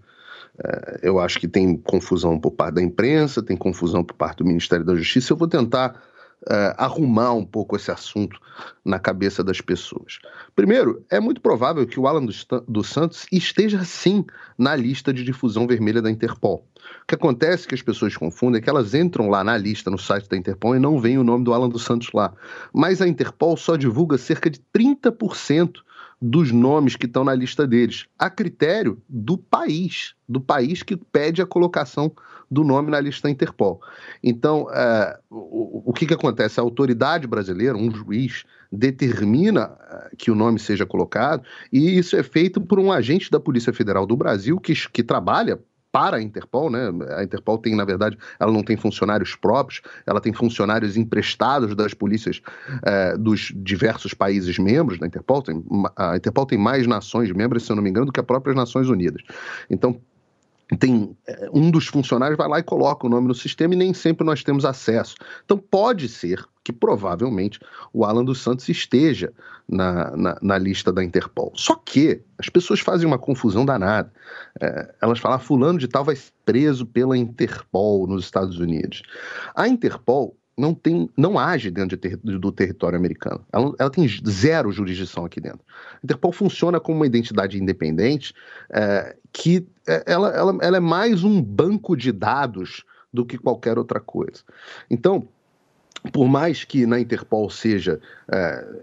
É, 0.62 1.01
eu 1.03 1.20
acho 1.20 1.39
que 1.39 1.47
tem 1.47 1.77
confusão 1.77 2.39
por 2.39 2.51
parte 2.51 2.75
da 2.75 2.83
imprensa, 2.83 3.43
tem 3.43 3.57
confusão 3.57 4.05
por 4.05 4.15
parte 4.15 4.39
do 4.39 4.45
Ministério 4.45 4.85
da 4.85 4.95
Justiça. 4.95 5.33
Eu 5.33 5.37
vou 5.37 5.49
tentar 5.49 6.03
é, 6.47 6.74
arrumar 6.77 7.32
um 7.32 7.44
pouco 7.44 7.77
esse 7.77 7.90
assunto 7.90 8.39
na 8.85 8.98
cabeça 8.98 9.43
das 9.43 9.60
pessoas. 9.60 10.19
Primeiro, 10.55 11.05
é 11.10 11.19
muito 11.19 11.40
provável 11.40 11.86
que 11.86 11.98
o 11.98 12.06
Alan 12.06 12.24
dos, 12.24 12.47
dos 12.66 12.89
Santos 12.89 13.27
esteja 13.32 13.85
sim 13.85 14.24
na 14.56 14.77
lista 14.77 15.12
de 15.12 15.24
difusão 15.24 15.66
vermelha 15.66 16.02
da 16.02 16.10
Interpol. 16.10 16.66
O 17.02 17.06
que 17.06 17.15
acontece 17.15 17.66
que 17.66 17.74
as 17.74 17.82
pessoas 17.82 18.16
confundem 18.16 18.60
é 18.60 18.62
que 18.62 18.70
elas 18.70 18.94
entram 18.94 19.28
lá 19.28 19.43
na 19.43 19.56
lista, 19.56 19.90
no 19.90 19.98
site 19.98 20.28
da 20.28 20.36
Interpol, 20.36 20.77
e 20.77 20.78
não 20.78 21.01
veem 21.01 21.19
o 21.19 21.24
nome 21.24 21.44
do 21.44 21.52
Alan 21.52 21.69
dos 21.69 21.82
Santos 21.82 22.10
lá. 22.12 22.32
Mas 22.73 23.02
a 23.02 23.09
Interpol 23.09 23.56
só 23.56 23.77
divulga 23.77 24.16
cerca 24.16 24.48
de 24.48 24.60
30% 24.74 25.82
dos 26.20 26.51
nomes 26.51 26.97
que 26.97 27.07
estão 27.07 27.24
na 27.24 27.35
lista 27.35 27.66
deles, 27.66 28.07
a 28.19 28.28
critério 28.28 29.01
do 29.09 29.39
país, 29.39 30.15
do 30.28 30.40
país 30.40 30.82
que 30.82 30.97
pede 30.97 31.40
a 31.40 31.47
colocação 31.47 32.12
do 32.51 32.65
nome 32.65 32.90
na 32.90 32.99
lista 32.99 33.31
Interpol. 33.31 33.81
Então, 34.23 34.66
eh, 34.73 35.19
o, 35.31 35.90
o 35.90 35.93
que, 35.93 36.07
que 36.07 36.15
acontece? 36.15 36.59
A 36.59 36.62
autoridade 36.62 37.27
brasileira, 37.27 37.77
um 37.77 37.90
juiz, 37.90 38.45
determina 38.73 39.77
eh, 39.81 40.11
que 40.16 40.31
o 40.31 40.35
nome 40.35 40.59
seja 40.59 40.85
colocado, 40.85 41.45
e 41.73 41.99
isso 41.99 42.16
é 42.16 42.23
feito 42.23 42.61
por 42.61 42.81
um 42.81 42.90
agente 42.90 43.31
da 43.31 43.39
Polícia 43.39 43.73
Federal 43.73 44.07
do 44.07 44.16
Brasil 44.16 44.59
que, 44.59 44.74
que 44.89 45.03
trabalha 45.03 45.59
para 45.90 46.19
a 46.19 46.23
Interpol, 46.23 46.70
né? 46.70 46.90
A 47.16 47.23
Interpol 47.23 47.59
tem, 47.59 47.74
na 47.74 47.85
verdade, 47.85 48.19
ela 48.39 48.52
não 48.52 48.62
tem 48.62 48.77
funcionários 48.77 49.35
próprios, 49.35 49.81
ela 50.06 50.20
tem 50.20 50.32
funcionários 50.32 50.97
emprestados 50.97 51.74
das 51.74 51.94
polícias 51.94 52.40
eh, 52.85 53.16
dos 53.16 53.52
diversos 53.56 54.15
países 54.15 54.59
membros 54.59 54.98
da 54.98 55.06
Interpol. 55.06 55.43
Tem, 55.43 55.65
a 55.97 56.16
Interpol 56.16 56.47
tem 56.47 56.59
mais 56.59 56.86
nações 56.86 57.32
membros, 57.32 57.65
se 57.65 57.73
eu 57.73 57.77
não 57.77 57.82
me 57.82 57.90
engano, 57.90 58.06
do 58.06 58.12
que 58.12 58.20
as 58.20 58.27
próprias 58.27 58.56
Nações 58.56 58.89
Unidas. 58.89 59.23
Então, 59.70 60.01
tem 60.77 61.16
eh, 61.27 61.48
um 61.52 61.70
dos 61.70 61.86
funcionários 61.86 62.36
vai 62.36 62.48
lá 62.48 62.59
e 62.59 62.62
coloca 62.62 63.06
o 63.06 63.10
nome 63.10 63.28
no 63.28 63.35
sistema 63.35 63.74
e 63.74 63.77
nem 63.77 63.94
sempre 63.94 64.27
nós 64.27 64.43
temos 64.43 64.65
acesso. 64.65 65.15
Então 65.44 65.56
pode 65.56 66.09
ser 66.09 66.44
que 66.69 66.73
provavelmente 66.73 67.59
o 67.95 68.05
Alan 68.05 68.23
dos 68.23 68.43
Santos 68.43 68.69
esteja 68.69 69.32
na, 69.66 70.15
na, 70.15 70.39
na 70.43 70.59
lista 70.59 70.93
da 70.93 71.03
Interpol. 71.03 71.51
Só 71.55 71.74
que 71.74 72.20
as 72.36 72.51
pessoas 72.51 72.78
fazem 72.81 73.07
uma 73.07 73.19
confusão 73.19 73.65
danada. 73.65 74.12
Eh, 74.61 74.95
elas 75.01 75.19
falam, 75.19 75.39
"Ah, 75.39 75.40
fulano 75.40 75.78
de 75.78 75.89
tal 75.89 76.05
vai 76.05 76.15
ser 76.15 76.31
preso 76.45 76.85
pela 76.85 77.16
Interpol 77.16 78.07
nos 78.07 78.23
Estados 78.24 78.59
Unidos. 78.59 79.03
A 79.55 79.66
Interpol 79.66 80.36
não 80.59 80.74
tem, 80.74 81.09
não 81.16 81.39
age 81.39 81.70
dentro 81.70 81.97
de 81.97 81.97
ter- 81.97 82.16
do 82.19 82.53
território 82.53 82.99
americano. 82.99 83.43
Ela, 83.51 83.73
ela 83.78 83.90
tem 83.90 84.07
zero 84.28 84.70
jurisdição 84.70 85.24
aqui 85.24 85.40
dentro. 85.40 85.61
A 85.95 86.01
Interpol 86.05 86.32
funciona 86.32 86.78
como 86.78 86.99
uma 86.99 87.07
identidade 87.07 87.57
independente 87.59 88.35
eh, 88.69 89.16
que 89.32 89.66
eh, 89.86 90.05
ela, 90.07 90.28
ela, 90.36 90.59
ela 90.61 90.77
é 90.77 90.81
mais 90.81 91.24
um 91.24 91.40
banco 91.40 91.97
de 91.97 92.12
dados 92.12 92.85
do 93.11 93.24
que 93.24 93.39
qualquer 93.39 93.78
outra 93.78 94.01
coisa. 94.01 94.43
Então, 94.90 95.27
por 96.12 96.29
mais 96.29 96.65
que 96.65 96.87
na 96.87 97.01
Interpol 97.01 97.51
seja, 97.51 98.01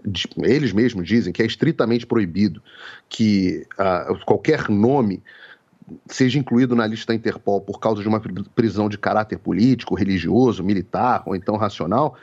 de- 0.04 0.28
eles 0.42 0.72
mesmos 0.72 1.06
dizem 1.06 1.32
que 1.32 1.42
é 1.42 1.46
estritamente 1.46 2.06
proibido 2.06 2.62
que 3.08 3.66
ah, 3.78 4.14
qualquer 4.24 4.68
nome 4.68 5.22
seja 6.06 6.38
incluído 6.38 6.74
na 6.74 6.86
lista 6.86 7.12
da 7.12 7.14
Interpol 7.14 7.60
por 7.60 7.78
causa 7.78 8.02
de 8.02 8.08
uma 8.08 8.20
pri- 8.20 8.44
prisão 8.54 8.88
de 8.88 8.98
caráter 8.98 9.38
político, 9.38 9.94
religioso, 9.94 10.62
militar 10.62 11.22
ou 11.26 11.34
então 11.34 11.56
racional, 11.56 12.16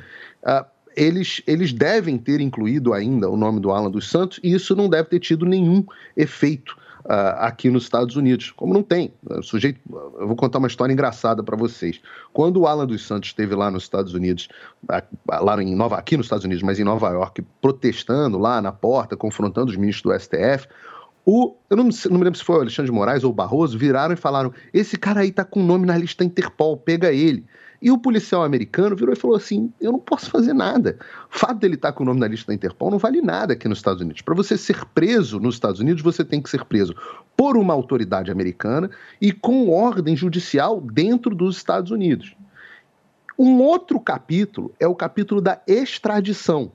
ah, 0.44 0.65
eles, 0.95 1.41
eles 1.48 1.74
devem 1.74 2.18
ter 2.18 2.40
incluído 2.40 2.94
ainda 2.94 3.30
o 3.30 3.36
nome 3.36 3.60
do 3.60 3.72
Alan 3.72 3.90
dos 3.90 4.10
Santos 4.10 4.40
e 4.44 4.53
isso 4.53 4.76
não 4.76 4.88
deve 4.88 5.10
ter 5.10 5.20
tido 5.20 5.45
nenhum 5.45 5.84
efeito 6.15 6.78
aqui 7.06 7.70
nos 7.70 7.84
Estados 7.84 8.16
Unidos, 8.16 8.52
como 8.52 8.74
não 8.74 8.84
tem. 8.84 9.14
O 9.30 9.42
sujeito, 9.42 9.80
eu 10.20 10.28
vou 10.28 10.36
contar 10.36 10.60
uma 10.60 10.68
história 10.68 10.94
engraçada 10.94 11.44
para 11.44 11.58
vocês. 11.58 12.00
Quando 12.32 12.62
o 12.62 12.68
Alan 12.68 12.86
dos 12.86 13.06
Santos 13.06 13.30
esteve 13.30 13.56
lá 13.56 13.70
nos 13.70 13.84
Estados 13.84 14.14
Unidos, 14.14 14.48
lá 15.28 15.62
em 15.62 15.76
Nova, 15.76 15.98
aqui 15.98 16.16
nos 16.16 16.26
Estados 16.26 16.46
Unidos, 16.46 16.64
mas 16.64 16.80
em 16.80 16.84
Nova 16.84 17.10
York, 17.10 17.44
protestando 17.62 18.38
lá 18.38 18.62
na 18.62 18.72
porta, 18.72 19.18
confrontando 19.18 19.72
os 19.72 19.78
ministros 19.78 20.14
do 20.14 20.20
STF, 20.20 20.68
O, 21.26 21.56
eu 21.70 21.78
não, 21.78 21.88
não 22.10 22.18
me 22.18 22.24
lembro 22.24 22.38
se 22.38 22.44
foi 22.44 22.58
o 22.58 22.62
Alexandre 22.62 22.92
de 22.92 22.96
Moraes 22.96 23.24
ou 23.24 23.32
o 23.32 23.34
Barroso, 23.34 23.78
viraram 23.78 24.14
e 24.14 24.18
falaram: 24.18 24.54
esse 24.74 24.98
cara 24.98 25.22
aí 25.22 25.32
tá 25.32 25.46
com 25.46 25.64
nome 25.64 25.86
na 25.86 25.98
lista 25.98 26.24
Interpol, 26.24 26.76
pega 26.76 27.12
ele. 27.12 27.46
E 27.84 27.91
o 27.91 27.97
policial 27.97 28.43
americano 28.43 28.95
virou 28.95 29.14
e 29.14 29.18
falou 29.18 29.35
assim: 29.35 29.69
eu 29.81 29.91
não 29.91 29.99
posso 29.99 30.30
fazer 30.30 30.53
nada. 30.53 30.97
O 31.30 31.38
fato 31.38 31.60
dele 31.60 31.76
estar 31.76 31.91
com 31.91 32.03
o 32.03 32.05
nome 32.05 32.22
na 32.22 32.30
lista 32.30 32.47
da 32.47 32.55
Interpol 32.55 32.89
não 32.89 32.97
vale 32.97 33.22
nada 33.22 33.51
aqui 33.51 33.68
nos 33.68 33.80
Estados 33.80 34.01
Unidos. 34.01 34.22
Para 34.22 34.34
você 34.34 34.57
ser 34.57 34.85
preso 34.85 35.38
nos 35.38 35.55
Estados 35.55 35.81
Unidos, 35.81 36.01
você 36.01 36.23
tem 36.23 36.41
que 36.41 36.49
ser 36.49 36.64
preso 36.64 36.95
por 37.35 37.57
uma 37.57 37.73
autoridade 37.73 38.31
americana 38.31 38.89
e 39.19 39.34
com 39.34 39.69
ordem 39.69 40.15
judicial 40.15 40.80
dentro 40.80 41.35
dos 41.35 41.57
Estados 41.57 41.91
Unidos. 41.91 42.34
Um 43.38 43.60
outro 43.61 43.99
capítulo 43.99 44.73
é 44.80 44.88
o 44.88 44.95
capítulo 44.95 45.41
da 45.41 45.61
extradição. 45.68 46.72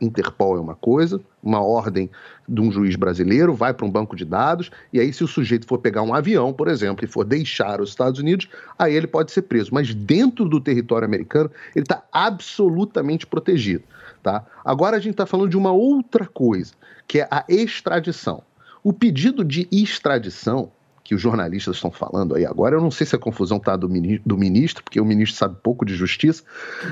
Interpol 0.00 0.56
é 0.56 0.60
uma 0.60 0.74
coisa, 0.74 1.20
uma 1.42 1.60
ordem 1.60 2.10
de 2.48 2.60
um 2.60 2.70
juiz 2.70 2.96
brasileiro 2.96 3.54
vai 3.54 3.72
para 3.72 3.86
um 3.86 3.90
banco 3.90 4.16
de 4.16 4.24
dados, 4.24 4.70
e 4.92 5.00
aí, 5.00 5.12
se 5.12 5.24
o 5.24 5.28
sujeito 5.28 5.66
for 5.66 5.78
pegar 5.78 6.02
um 6.02 6.14
avião, 6.14 6.52
por 6.52 6.68
exemplo, 6.68 7.04
e 7.04 7.08
for 7.08 7.24
deixar 7.24 7.80
os 7.80 7.90
Estados 7.90 8.20
Unidos, 8.20 8.48
aí 8.78 8.94
ele 8.94 9.06
pode 9.06 9.32
ser 9.32 9.42
preso. 9.42 9.70
Mas 9.72 9.94
dentro 9.94 10.48
do 10.48 10.60
território 10.60 11.06
americano, 11.06 11.50
ele 11.74 11.84
está 11.84 12.02
absolutamente 12.12 13.26
protegido. 13.26 13.84
Tá? 14.22 14.44
Agora 14.64 14.96
a 14.96 15.00
gente 15.00 15.12
está 15.12 15.26
falando 15.26 15.50
de 15.50 15.56
uma 15.56 15.72
outra 15.72 16.26
coisa, 16.26 16.72
que 17.06 17.20
é 17.20 17.28
a 17.30 17.44
extradição. 17.48 18.42
O 18.82 18.92
pedido 18.92 19.44
de 19.44 19.68
extradição 19.70 20.70
que 21.04 21.14
os 21.14 21.20
jornalistas 21.20 21.76
estão 21.76 21.90
falando 21.90 22.34
aí 22.34 22.46
agora, 22.46 22.76
eu 22.76 22.80
não 22.80 22.90
sei 22.90 23.06
se 23.06 23.14
a 23.14 23.18
confusão 23.18 23.58
está 23.58 23.76
do, 23.76 23.86
do 24.24 24.38
ministro, 24.38 24.82
porque 24.82 24.98
o 24.98 25.04
ministro 25.04 25.36
sabe 25.38 25.56
pouco 25.62 25.84
de 25.84 25.94
justiça, 25.94 26.42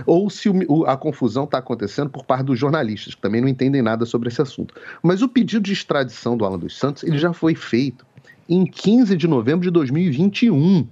ou 0.05 0.29
se 0.29 0.51
o- 0.51 0.85
a 0.85 0.99
confusão 0.99 1.45
está 1.45 1.57
acontecendo 1.59 2.11
por 2.11 2.27
parte 2.27 2.45
dos 2.45 2.59
jornalistas, 2.59 3.15
que 3.15 3.23
também 3.23 3.41
não 3.41 3.49
entendem 3.49 3.81
nada 3.81 4.05
sobre 4.05 4.29
esse 4.29 4.43
assunto. 4.43 4.75
Mas 5.03 5.23
o 5.23 5.29
pedido 5.29 5.63
de 5.63 5.73
extradição 5.73 6.37
do 6.37 6.45
Alan 6.45 6.59
dos 6.59 6.79
Santos, 6.79 7.03
ele 7.03 7.17
já 7.17 7.33
foi 7.33 7.55
feito 7.55 8.05
em 8.47 8.67
15 8.67 9.17
de 9.17 9.27
novembro 9.27 9.63
de 9.63 9.71
2021. 9.71 10.87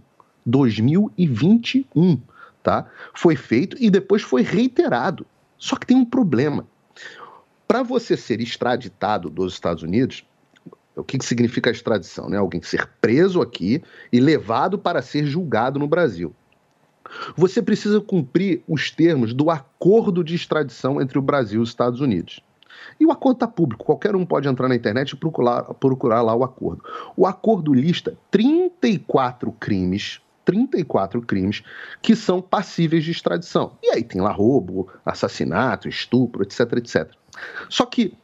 2021, 0.46 2.18
tá? 2.62 2.86
Foi 3.14 3.36
feito 3.36 3.76
e 3.78 3.90
depois 3.90 4.22
foi 4.22 4.42
reiterado. 4.42 5.26
Só 5.58 5.76
que 5.76 5.86
tem 5.86 5.96
um 5.96 6.04
problema. 6.06 6.66
Para 7.68 7.82
você 7.82 8.16
ser 8.16 8.40
extraditado 8.40 9.28
dos 9.28 9.52
Estados 9.52 9.82
Unidos, 9.82 10.24
o 11.00 11.04
que, 11.04 11.18
que 11.18 11.24
significa 11.24 11.70
a 11.70 11.72
extradição? 11.72 12.28
Né? 12.28 12.36
Alguém 12.36 12.62
ser 12.62 12.88
preso 13.00 13.40
aqui 13.40 13.82
e 14.12 14.20
levado 14.20 14.78
para 14.78 15.02
ser 15.02 15.24
julgado 15.24 15.78
no 15.78 15.88
Brasil. 15.88 16.34
Você 17.36 17.60
precisa 17.60 18.00
cumprir 18.00 18.62
os 18.68 18.90
termos 18.90 19.34
do 19.34 19.50
acordo 19.50 20.22
de 20.22 20.34
extradição 20.34 21.00
entre 21.00 21.18
o 21.18 21.22
Brasil 21.22 21.60
e 21.60 21.62
os 21.62 21.70
Estados 21.70 22.00
Unidos. 22.00 22.40
E 22.98 23.06
o 23.06 23.10
acordo 23.10 23.36
está 23.36 23.48
público, 23.48 23.84
qualquer 23.84 24.14
um 24.14 24.24
pode 24.24 24.48
entrar 24.48 24.68
na 24.68 24.74
internet 24.74 25.10
e 25.10 25.16
procurar, 25.16 25.62
procurar 25.74 26.22
lá 26.22 26.34
o 26.34 26.44
acordo. 26.44 26.82
O 27.16 27.26
acordo 27.26 27.74
lista 27.74 28.16
34 28.30 29.52
crimes, 29.52 30.20
34 30.44 31.20
crimes 31.22 31.62
que 32.00 32.14
são 32.16 32.40
passíveis 32.40 33.04
de 33.04 33.10
extradição. 33.10 33.72
E 33.82 33.90
aí 33.90 34.02
tem 34.02 34.20
lá 34.20 34.32
roubo, 34.32 34.88
assassinato, 35.04 35.88
estupro, 35.88 36.42
etc, 36.42 36.60
etc. 36.76 37.10
Só 37.68 37.84
que 37.86 38.14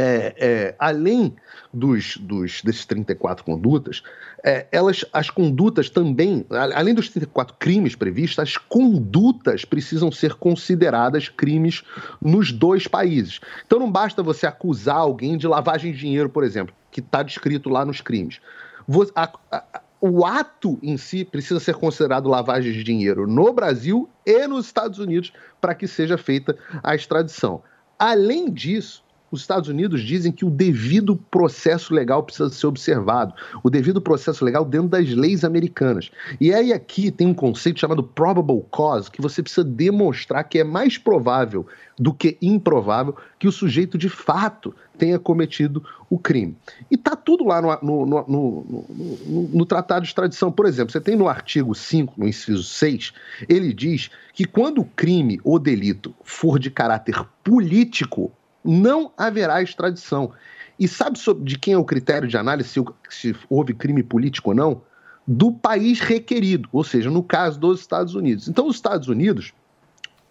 é, 0.00 0.34
é, 0.38 0.74
além 0.78 1.34
dos, 1.74 2.16
dos, 2.18 2.62
desses 2.62 2.86
34 2.86 3.44
condutas, 3.44 4.00
é, 4.44 4.66
elas, 4.70 5.04
as 5.12 5.28
condutas 5.28 5.90
também, 5.90 6.46
além 6.74 6.94
dos 6.94 7.08
34 7.08 7.56
crimes 7.58 7.96
previstos, 7.96 8.38
as 8.38 8.56
condutas 8.56 9.64
precisam 9.64 10.12
ser 10.12 10.34
consideradas 10.34 11.28
crimes 11.28 11.82
nos 12.22 12.52
dois 12.52 12.86
países. 12.86 13.40
Então 13.66 13.80
não 13.80 13.90
basta 13.90 14.22
você 14.22 14.46
acusar 14.46 14.98
alguém 14.98 15.36
de 15.36 15.48
lavagem 15.48 15.90
de 15.92 15.98
dinheiro, 15.98 16.28
por 16.30 16.44
exemplo, 16.44 16.72
que 16.92 17.00
está 17.00 17.24
descrito 17.24 17.68
lá 17.68 17.84
nos 17.84 18.00
crimes. 18.00 18.40
Vo- 18.86 19.10
a- 19.16 19.32
a- 19.50 19.80
o 20.00 20.24
ato 20.24 20.78
em 20.80 20.96
si 20.96 21.24
precisa 21.24 21.58
ser 21.58 21.74
considerado 21.74 22.28
lavagem 22.28 22.72
de 22.72 22.84
dinheiro 22.84 23.26
no 23.26 23.52
Brasil 23.52 24.08
e 24.24 24.46
nos 24.46 24.66
Estados 24.66 25.00
Unidos 25.00 25.32
para 25.60 25.74
que 25.74 25.88
seja 25.88 26.16
feita 26.16 26.56
a 26.84 26.94
extradição. 26.94 27.64
Além 27.98 28.48
disso, 28.48 29.02
os 29.30 29.40
Estados 29.40 29.68
Unidos 29.68 30.02
dizem 30.02 30.32
que 30.32 30.44
o 30.44 30.50
devido 30.50 31.16
processo 31.30 31.92
legal 31.92 32.22
precisa 32.22 32.48
ser 32.50 32.66
observado, 32.66 33.34
o 33.62 33.68
devido 33.70 34.00
processo 34.00 34.44
legal 34.44 34.64
dentro 34.64 34.88
das 34.88 35.08
leis 35.10 35.44
americanas. 35.44 36.10
E 36.40 36.52
aí 36.52 36.72
aqui 36.72 37.10
tem 37.10 37.26
um 37.26 37.34
conceito 37.34 37.78
chamado 37.80 38.02
probable 38.02 38.64
cause, 38.70 39.10
que 39.10 39.20
você 39.20 39.42
precisa 39.42 39.64
demonstrar 39.64 40.44
que 40.44 40.58
é 40.58 40.64
mais 40.64 40.96
provável 40.96 41.66
do 41.98 42.14
que 42.14 42.38
improvável 42.40 43.16
que 43.38 43.48
o 43.48 43.52
sujeito 43.52 43.98
de 43.98 44.08
fato 44.08 44.74
tenha 44.96 45.18
cometido 45.18 45.84
o 46.08 46.18
crime. 46.18 46.56
E 46.90 46.96
tá 46.96 47.14
tudo 47.14 47.44
lá 47.44 47.60
no, 47.60 48.06
no- 48.06 48.24
no- 48.28 49.48
no 49.52 49.66
Tratado 49.66 50.02
de 50.02 50.08
Extradição. 50.08 50.50
Por 50.50 50.66
exemplo, 50.66 50.92
você 50.92 51.00
tem 51.00 51.16
no 51.16 51.28
artigo 51.28 51.74
5, 51.74 52.14
no 52.16 52.26
inciso 52.26 52.62
6, 52.64 53.12
ele 53.48 53.72
diz 53.72 54.10
que 54.32 54.44
quando 54.44 54.80
o 54.80 54.84
crime 54.84 55.40
ou 55.44 55.58
delito 55.58 56.14
for 56.24 56.58
de 56.58 56.70
caráter 56.70 57.24
político, 57.44 58.32
não 58.64 59.12
haverá 59.16 59.62
extradição. 59.62 60.32
E 60.78 60.86
sabe 60.86 61.18
sobre, 61.18 61.44
de 61.44 61.58
quem 61.58 61.74
é 61.74 61.78
o 61.78 61.84
critério 61.84 62.28
de 62.28 62.36
análise 62.36 62.68
se, 62.68 62.84
se 63.10 63.36
houve 63.48 63.74
crime 63.74 64.02
político 64.02 64.50
ou 64.50 64.56
não? 64.56 64.82
Do 65.26 65.52
país 65.52 66.00
requerido, 66.00 66.68
ou 66.72 66.84
seja, 66.84 67.10
no 67.10 67.22
caso 67.22 67.58
dos 67.58 67.80
Estados 67.80 68.14
Unidos. 68.14 68.48
Então, 68.48 68.66
os 68.66 68.76
Estados 68.76 69.08
Unidos 69.08 69.52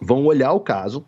vão 0.00 0.24
olhar 0.24 0.52
o 0.52 0.60
caso 0.60 1.04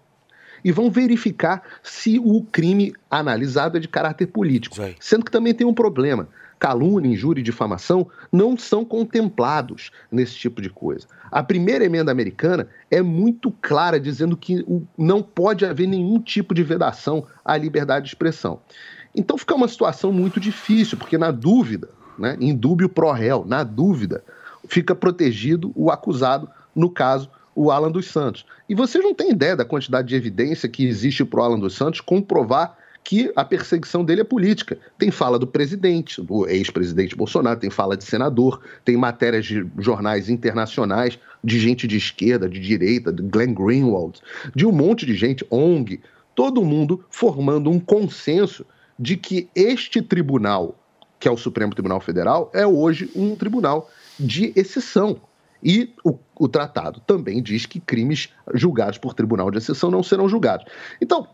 e 0.64 0.70
vão 0.70 0.90
verificar 0.90 1.62
se 1.82 2.18
o 2.18 2.42
crime 2.42 2.92
analisado 3.10 3.78
é 3.78 3.80
de 3.80 3.88
caráter 3.88 4.26
político. 4.26 4.76
Sendo 5.00 5.24
que 5.24 5.30
também 5.30 5.54
tem 5.54 5.66
um 5.66 5.74
problema. 5.74 6.28
Calúnia, 6.60 7.10
injúria 7.10 7.40
e 7.40 7.44
difamação 7.44 8.06
não 8.30 8.56
são 8.56 8.84
contemplados 8.84 9.90
nesse 10.12 10.34
tipo 10.34 10.60
de 10.60 10.68
coisa. 10.68 11.06
A 11.30 11.42
primeira 11.42 11.86
emenda 11.86 12.12
americana 12.12 12.68
é 12.90 13.00
muito 13.00 13.50
clara, 13.62 13.98
dizendo 13.98 14.36
que 14.36 14.62
não 14.96 15.22
pode 15.22 15.64
haver 15.64 15.88
nenhum 15.88 16.20
tipo 16.20 16.52
de 16.52 16.62
vedação 16.62 17.26
à 17.42 17.56
liberdade 17.56 18.04
de 18.04 18.10
expressão. 18.10 18.60
Então 19.14 19.38
fica 19.38 19.54
uma 19.54 19.66
situação 19.66 20.12
muito 20.12 20.38
difícil, 20.38 20.98
porque 20.98 21.16
na 21.16 21.30
dúvida, 21.30 21.88
né, 22.18 22.36
em 22.38 22.54
dúbio 22.54 22.90
pro 22.90 23.10
réu, 23.10 23.42
na 23.46 23.64
dúvida, 23.64 24.22
fica 24.68 24.94
protegido 24.94 25.72
o 25.74 25.90
acusado, 25.90 26.46
no 26.76 26.90
caso, 26.90 27.30
o 27.54 27.70
Alan 27.70 27.90
dos 27.90 28.06
Santos. 28.06 28.44
E 28.68 28.74
vocês 28.74 29.02
não 29.02 29.14
têm 29.14 29.30
ideia 29.30 29.56
da 29.56 29.64
quantidade 29.64 30.08
de 30.08 30.14
evidência 30.14 30.68
que 30.68 30.84
existe 30.84 31.24
para 31.24 31.40
o 31.40 31.42
Alan 31.42 31.58
dos 31.58 31.74
Santos 31.74 32.02
comprovar 32.02 32.76
que 33.02 33.32
a 33.34 33.44
perseguição 33.44 34.04
dele 34.04 34.20
é 34.20 34.24
política. 34.24 34.78
Tem 34.98 35.10
fala 35.10 35.38
do 35.38 35.46
presidente, 35.46 36.22
do 36.22 36.46
ex-presidente 36.46 37.16
Bolsonaro, 37.16 37.58
tem 37.58 37.70
fala 37.70 37.96
de 37.96 38.04
senador, 38.04 38.60
tem 38.84 38.96
matérias 38.96 39.46
de 39.46 39.66
jornais 39.78 40.28
internacionais, 40.28 41.18
de 41.42 41.58
gente 41.58 41.86
de 41.86 41.96
esquerda, 41.96 42.48
de 42.48 42.60
direita, 42.60 43.12
de 43.12 43.22
Glenn 43.22 43.54
Greenwald, 43.54 44.20
de 44.54 44.66
um 44.66 44.72
monte 44.72 45.06
de 45.06 45.14
gente, 45.14 45.44
ONG, 45.50 46.00
todo 46.34 46.64
mundo 46.64 47.04
formando 47.10 47.70
um 47.70 47.80
consenso 47.80 48.64
de 48.98 49.16
que 49.16 49.48
este 49.54 50.02
tribunal, 50.02 50.78
que 51.18 51.26
é 51.26 51.30
o 51.30 51.36
Supremo 51.36 51.72
Tribunal 51.72 52.00
Federal, 52.00 52.50
é 52.54 52.66
hoje 52.66 53.10
um 53.16 53.34
tribunal 53.34 53.90
de 54.18 54.52
exceção. 54.54 55.20
E 55.62 55.94
o, 56.04 56.18
o 56.38 56.48
tratado 56.48 57.00
também 57.06 57.42
diz 57.42 57.66
que 57.66 57.80
crimes 57.80 58.30
julgados 58.54 58.98
por 58.98 59.14
tribunal 59.14 59.50
de 59.50 59.58
exceção 59.58 59.90
não 59.90 60.02
serão 60.02 60.28
julgados. 60.28 60.66
Então, 61.00 61.26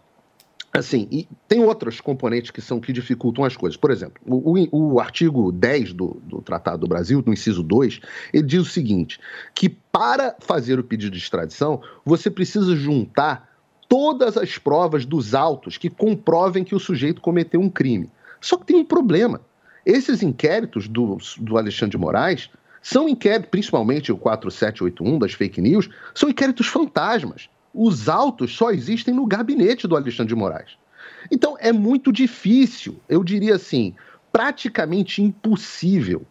assim, 0.79 1.09
e 1.11 1.29
tem 1.49 1.63
outros 1.65 2.01
componentes 2.01 2.51
que 2.51 2.61
são 2.61 2.81
que 2.81 2.93
dificultam 2.93 3.45
as 3.45 3.57
coisas. 3.57 3.77
Por 3.77 3.91
exemplo, 3.91 4.21
o, 4.27 4.53
o- 4.73 4.95
o 4.95 5.01
artigo 5.01 5.51
10 5.53 5.93
do, 5.93 6.21
do 6.25 6.41
Tratado 6.43 6.79
do 6.79 6.87
Brasil, 6.89 7.23
no 7.25 7.33
inciso 7.33 7.63
2, 7.63 8.01
ele 8.33 8.43
diz 8.47 8.61
o 8.61 8.65
seguinte: 8.71 9.19
que 9.55 9.69
para 9.69 10.37
fazer 10.41 10.79
o 10.79 10.85
pedido 10.85 11.13
de 11.13 11.19
extradição, 11.19 11.81
você 12.05 12.31
precisa 12.31 12.75
juntar 12.77 13.51
todas 13.89 14.37
as 14.37 14.59
provas 14.59 15.05
dos 15.07 15.35
autos 15.35 15.79
que 15.79 15.89
comprovem 15.89 16.65
que 16.65 16.75
o 16.75 16.81
sujeito 16.81 17.21
cometeu 17.21 17.61
um 17.61 17.71
crime. 17.71 18.11
Só 18.41 18.57
que 18.57 18.67
tem 18.67 18.77
um 18.77 18.85
problema. 18.85 19.41
Esses 19.85 20.23
inquéritos 20.23 20.89
do, 20.89 21.17
do 21.39 21.57
Alexandre 21.57 21.93
de 21.93 21.99
Moraes 21.99 22.51
são 22.83 23.09
inquéritos, 23.09 23.51
principalmente 23.51 24.11
o 24.13 24.17
4781 24.17 25.19
das 25.19 25.33
fake 25.33 25.61
news, 25.61 25.89
são 26.15 26.29
inquéritos 26.29 26.67
fantasmas. 26.67 27.49
Os 27.79 28.09
autos 28.09 28.57
só 28.57 28.71
existem 28.71 29.13
no 29.13 29.27
gabinete 29.27 29.87
do 29.87 29.95
Alexandre 29.95 30.29
de 30.29 30.35
Moraes. 30.35 30.79
Então 31.31 31.57
é 31.61 31.73
muito 31.73 32.11
difícil, 32.11 32.99
eu 33.07 33.23
diria 33.23 33.57
assim, 33.57 33.95
praticamente 34.33 35.23
impossível, 35.23 36.25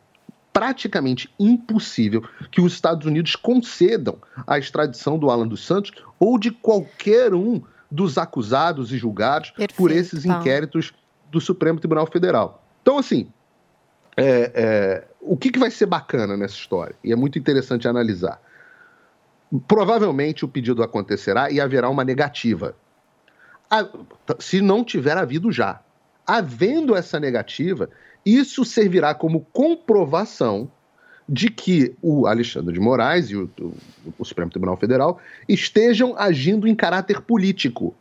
praticamente 0.52 1.30
impossível 1.40 2.24
que 2.50 2.62
os 2.62 2.74
Estados 2.74 3.06
Unidos 3.06 3.36
concedam 3.36 4.18
a 4.48 4.58
extradição 4.58 5.20
do 5.20 5.30
Alan 5.30 5.48
dos 5.48 5.64
Santos 5.64 5.92
ou 6.20 6.40
de 6.40 6.50
qualquer 6.50 7.34
um 7.36 7.62
dos 7.92 8.18
acusados 8.18 8.92
e 8.92 8.98
julgados 8.98 9.54
por 9.78 9.92
esses 9.92 10.26
inquéritos 10.26 10.94
do 11.32 11.40
Supremo 11.40 11.80
Tribunal 11.80 12.08
Federal. 12.08 12.64
Então, 12.82 12.98
assim, 12.98 13.28
é, 14.18 14.52
é, 14.56 15.08
o 15.22 15.38
que, 15.38 15.52
que 15.52 15.60
vai 15.60 15.70
ser 15.70 15.86
bacana 15.86 16.36
nessa 16.36 16.56
história? 16.56 16.96
E 17.04 17.12
é 17.12 17.16
muito 17.16 17.38
interessante 17.38 17.88
analisar. 17.88 18.42
Provavelmente 19.68 20.44
o 20.44 20.48
pedido 20.48 20.82
acontecerá 20.84 21.50
e 21.52 21.60
haverá 21.62 21.90
uma 21.90 22.04
negativa. 22.04 22.76
Se 24.40 24.62
não 24.62 24.84
tiver 24.84 25.18
havido 25.18 25.52
já. 25.52 25.82
havendo 26.28 26.96
essa 26.96 27.20
negativa, 27.20 27.88
isso 28.26 28.66
servirá 28.66 29.14
como 29.14 29.42
comprovação 29.54 30.72
de 31.30 31.52
que 31.52 31.96
o 32.02 32.26
Alexandre 32.26 32.74
de 32.74 32.80
Moraes 32.80 33.30
e 33.30 33.36
o, 33.36 33.48
o- 33.62 33.74
o 34.18 34.26
Supremo 34.26 34.50
Tribunal 34.50 34.76
Federal 34.76 35.20
estejam 35.48 36.18
agindo 36.18 36.68
em 36.68 36.74
caráter 36.74 37.22
político. 37.22 37.94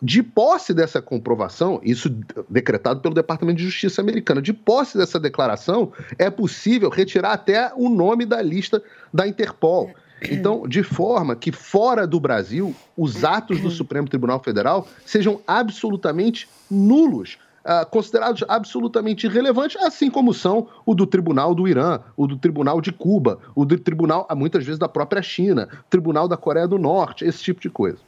De 0.00 0.22
posse 0.22 0.74
dessa 0.74 1.00
comprovação, 1.00 1.80
isso 1.82 2.14
decretado 2.50 3.00
pelo 3.00 3.14
Departamento 3.14 3.56
de 3.56 3.64
Justiça 3.64 4.02
americano, 4.02 4.42
de 4.42 4.52
posse 4.52 4.98
dessa 4.98 5.18
declaração, 5.18 5.90
é 6.18 6.28
possível 6.28 6.90
retirar 6.90 7.32
até 7.32 7.72
o 7.74 7.88
nome 7.88 8.26
da 8.26 8.42
lista 8.42 8.82
da 9.12 9.26
Interpol. 9.26 9.90
Então, 10.30 10.66
de 10.66 10.82
forma 10.82 11.36
que 11.36 11.52
fora 11.52 12.06
do 12.06 12.18
Brasil, 12.18 12.74
os 12.96 13.24
atos 13.24 13.60
do 13.60 13.70
Supremo 13.70 14.08
Tribunal 14.08 14.40
Federal 14.42 14.88
sejam 15.04 15.40
absolutamente 15.46 16.48
nulos, 16.70 17.38
ah, 17.64 17.84
considerados 17.84 18.44
absolutamente 18.48 19.26
irrelevantes, 19.26 19.76
assim 19.82 20.10
como 20.10 20.34
são 20.34 20.68
o 20.84 20.94
do 20.94 21.06
Tribunal 21.06 21.54
do 21.54 21.68
Irã, 21.68 22.00
o 22.16 22.26
do 22.26 22.36
Tribunal 22.36 22.80
de 22.80 22.90
Cuba, 22.92 23.38
o 23.54 23.64
do 23.64 23.78
Tribunal, 23.78 24.26
ah, 24.28 24.34
muitas 24.34 24.64
vezes, 24.64 24.78
da 24.78 24.88
própria 24.88 25.22
China, 25.22 25.68
Tribunal 25.88 26.26
da 26.26 26.36
Coreia 26.36 26.66
do 26.66 26.78
Norte, 26.78 27.24
esse 27.24 27.42
tipo 27.42 27.60
de 27.60 27.70
coisa. 27.70 27.98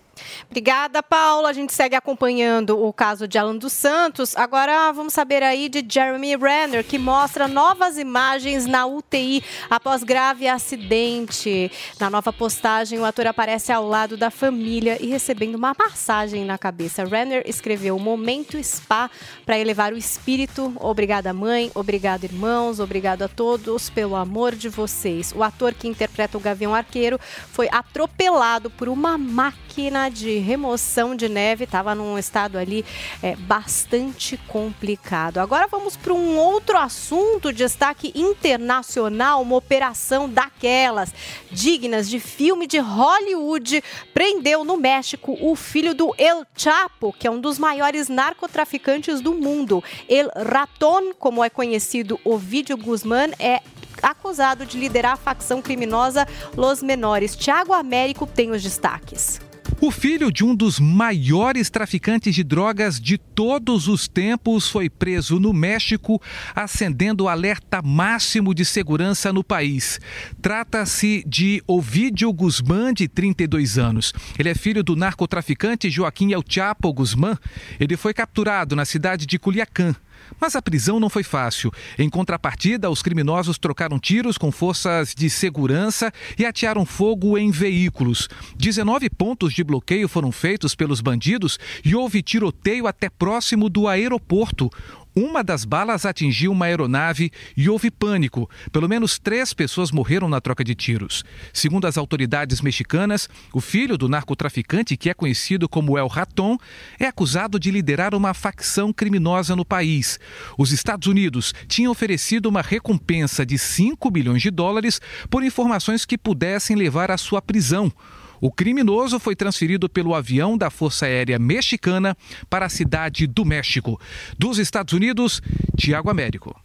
Obrigada, 0.51 1.03
Paula. 1.03 1.51
A 1.51 1.53
gente 1.53 1.73
segue 1.73 1.95
acompanhando 1.95 2.83
o 2.83 2.93
caso 2.93 3.29
de 3.29 3.39
Alan 3.39 3.57
dos 3.57 3.73
Santos. 3.73 4.37
Agora 4.37 4.93
vamos 4.93 5.13
saber 5.13 5.43
aí 5.43 5.69
de 5.69 5.85
Jeremy 5.89 6.37
Renner, 6.37 6.85
que 6.85 6.99
mostra 6.99 7.47
novas 7.47 7.99
imagens 7.99 8.67
na 8.67 8.87
UTI 8.87 9.43
após 9.69 10.03
grave 10.03 10.49
acidente. 10.49 11.71
Na 11.99 12.11
nova 12.11 12.33
postagem, 12.33 12.99
o 12.99 13.05
ator 13.05 13.27
aparece 13.27 13.73
ao 13.73 13.87
lado 13.87 14.17
da 14.17 14.31
família 14.31 14.99
e 15.01 15.07
recebendo 15.07 15.55
uma 15.55 15.75
massagem 15.79 16.45
na 16.45 16.59
cabeça. 16.59 17.05
Renner 17.05 17.43
escreveu 17.47 17.99
Momento 17.99 18.63
Spa 18.63 19.11
para 19.47 19.59
elevar 19.59 19.93
o 19.93 19.97
espírito. 19.97 20.73
Obrigada, 20.81 21.33
mãe. 21.33 21.71
Obrigado, 21.75 22.25
irmãos. 22.25 22.81
Obrigado 22.81 23.23
a 23.23 23.29
todos 23.29 23.89
pelo 23.89 24.17
amor 24.17 24.55
de 24.55 24.69
vocês. 24.69 25.33
O 25.35 25.43
ator 25.43 25.75
que 25.75 25.89
interpreta 25.89 26.37
o 26.37 26.41
Gavião 26.41 26.75
Arqueiro 26.75 27.19
foi 27.53 27.69
atropelado 27.71 28.71
por 28.71 28.89
uma 28.89 29.17
máquina 29.17 30.10
de 30.11 30.39
remoção 30.39 31.15
de 31.15 31.29
neve. 31.29 31.65
Estava 31.65 31.95
num 31.95 32.19
estado 32.19 32.59
ali 32.59 32.85
é, 33.23 33.37
bastante 33.37 34.37
complicado. 34.49 35.39
Agora 35.39 35.67
vamos 35.67 35.97
para 35.97 36.13
um 36.13 36.37
outro 36.37 36.77
assunto, 36.77 37.53
destaque 37.53 38.13
internacional, 38.15 39.43
uma 39.43 39.57
operação 39.57 40.29
daquelas 40.29 41.15
dignas 41.51 42.09
de 42.09 42.21
filme 42.21 42.67
de 42.67 42.79
Hollywood 42.79 43.83
prendeu 44.13 44.65
no 44.65 44.77
México 44.77 45.37
o 45.41 45.55
filho 45.55 45.95
do 45.95 46.15
El 46.19 46.45
Chapo, 46.57 47.13
que 47.13 47.27
é 47.27 47.31
um 47.31 47.41
dos 47.41 47.59
maiores 47.59 48.09
narcotraficantes 48.09 49.21
do 49.21 49.35
mundo. 49.35 49.83
El 50.09 50.31
Raton, 50.35 51.13
como 51.19 51.45
é 51.45 51.51
conhecido, 51.51 52.19
Ovidio 52.25 52.77
Guzmán, 52.77 53.31
é 53.39 53.61
acusado 54.03 54.65
de 54.65 54.79
liderar 54.79 55.13
a 55.13 55.17
facção 55.17 55.61
criminosa 55.61 56.27
Los 56.57 56.83
Menores. 56.83 57.37
Tiago 57.37 57.73
Américo 57.73 58.27
tem 58.27 58.51
os 58.51 58.63
destaques. 58.63 59.41
O 59.79 59.91
filho 59.91 60.33
de 60.33 60.45
um 60.45 60.55
dos 60.55 60.79
maiores 60.79 61.71
traficantes 61.71 62.35
de 62.35 62.43
drogas 62.43 63.01
de 63.01 63.17
todos 63.17 63.89
os 63.89 64.09
tempos 64.09 64.69
foi 64.69 64.91
preso 64.91 65.39
no 65.39 65.53
México, 65.53 66.21
acendendo 66.55 67.25
o 67.25 67.29
alerta 67.29 67.81
máximo 67.83 68.55
de 68.55 68.65
segurança 68.65 69.33
no 69.33 69.45
país. 69.45 70.01
Trata-se 70.41 71.25
de 71.27 71.63
Ovidio 71.67 72.33
Guzmán, 72.33 72.93
de 72.93 73.09
32 73.09 73.79
anos. 73.79 74.13
Ele 74.39 74.49
é 74.49 74.55
filho 74.55 74.83
do 74.83 74.97
narcotraficante 74.97 75.91
Joaquim 75.91 76.33
El 76.33 76.45
Chapo 76.47 76.93
Guzmán. 76.93 77.37
Ele 77.79 77.97
foi 77.97 78.13
capturado 78.13 78.75
na 78.75 78.85
cidade 78.85 79.27
de 79.27 79.39
Culiacán. 79.39 79.95
Mas 80.39 80.55
a 80.55 80.63
prisão 80.63 81.01
não 81.01 81.09
foi 81.09 81.23
fácil. 81.23 81.73
Em 81.99 82.09
contrapartida, 82.09 82.91
os 82.91 83.03
criminosos 83.03 83.59
trocaram 83.59 83.99
tiros 83.99 84.37
com 84.37 84.53
forças 84.53 85.15
de 85.15 85.31
segurança 85.31 86.13
e 86.39 86.45
atearam 86.45 86.85
fogo 86.85 87.39
em 87.39 87.51
veículos. 87.51 88.29
19 88.57 89.09
pontos 89.11 89.53
de 89.53 89.65
bloqueio 89.65 90.09
foram 90.09 90.31
feitos 90.31 90.75
pelos 90.75 91.01
bandidos 91.01 91.59
e 91.85 91.95
houve 91.95 92.23
tiroteio 92.23 92.87
até 92.87 93.09
próximo 93.09 93.69
do 93.69 93.89
aeroporto. 93.89 94.71
Uma 95.15 95.43
das 95.43 95.65
balas 95.65 96.07
atingiu 96.07 96.53
uma 96.53 96.67
aeronave 96.67 97.33
e 97.57 97.69
houve 97.69 97.91
pânico. 97.91 98.49
Pelo 98.71 98.89
menos 98.89 99.19
três 99.19 99.53
pessoas 99.53 99.91
morreram 99.91 100.29
na 100.29 100.41
troca 100.41 100.63
de 100.63 100.75
tiros. 100.75 101.25
Segundo 101.53 101.87
as 101.87 101.99
autoridades 101.99 102.61
mexicanas, 102.61 103.29
o 103.53 103.61
filho 103.61 103.99
do 103.99 104.09
narcotraficante, 104.09 104.97
que 104.97 105.11
é 105.11 105.15
conhecido 105.15 105.69
como 105.69 105.99
El 105.99 106.07
Raton, 106.07 106.57
é 106.99 107.07
acusado 107.07 107.59
de 107.59 107.71
liderar 107.71 108.15
uma 108.15 108.33
facção 108.33 108.93
criminosa 108.93 109.57
no 109.57 109.65
país. 109.65 110.21
Os 110.57 110.71
Estados 110.71 111.09
Unidos 111.09 111.53
tinham 111.67 111.91
oferecido 111.91 112.47
uma 112.47 112.63
recompensa 112.63 113.45
de 113.45 113.59
5 113.59 114.11
bilhões 114.11 114.43
de 114.43 114.51
dólares 114.51 115.01
por 115.29 115.43
informações 115.43 116.05
que 116.05 116.17
pudessem 116.17 116.77
levar 116.77 117.11
à 117.11 117.19
sua 117.19 117.43
prisão. 117.43 117.93
O 118.41 118.51
criminoso 118.51 119.19
foi 119.21 119.37
transferido 119.37 119.89
pelo 119.89 120.15
avião 120.15 120.57
da 120.57 120.71
Força 120.71 121.07
Aérea 121.07 121.39
Mexicana 121.39 122.17
para 122.49 122.67
a 122.67 122.69
cidade 122.69 123.27
do 123.27 123.45
México. 123.45 124.01
Dos 124.39 124.59
Estados 124.59 124.95
Unidos, 124.95 125.43
Tiago 125.77 126.09
Américo. 126.09 126.59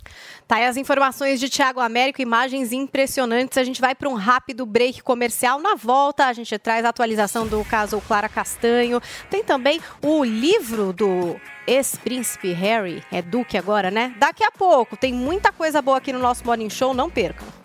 Tá 0.47 0.57
aí 0.57 0.65
as 0.65 0.77
informações 0.77 1.39
de 1.39 1.49
Tiago 1.49 1.79
Américo, 1.79 2.21
imagens 2.21 2.71
impressionantes. 2.71 3.57
A 3.57 3.63
gente 3.63 3.81
vai 3.81 3.95
para 3.95 4.07
um 4.07 4.13
rápido 4.13 4.65
break 4.65 5.01
comercial. 5.01 5.59
Na 5.59 5.75
volta, 5.75 6.27
a 6.27 6.33
gente 6.33 6.57
traz 6.59 6.85
a 6.85 6.89
atualização 6.89 7.47
do 7.47 7.63
caso 7.65 7.99
Clara 8.07 8.29
Castanho. 8.29 9.01
Tem 9.29 9.43
também 9.43 9.81
o 10.01 10.23
livro 10.23 10.93
do 10.93 11.35
ex-príncipe 11.67 12.53
Harry, 12.53 13.03
é 13.11 13.21
Duque 13.21 13.57
agora, 13.57 13.89
né? 13.89 14.13
Daqui 14.19 14.43
a 14.43 14.51
pouco. 14.51 14.95
Tem 14.95 15.11
muita 15.11 15.51
coisa 15.51 15.81
boa 15.81 15.97
aqui 15.97 16.13
no 16.13 16.19
nosso 16.19 16.45
Morning 16.45 16.69
Show, 16.69 16.93
não 16.93 17.09
percam. 17.09 17.64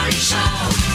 Jovem 0.00 0.08
Pan 0.08 0.08
Morning 0.08 0.20
Show. 0.20 0.89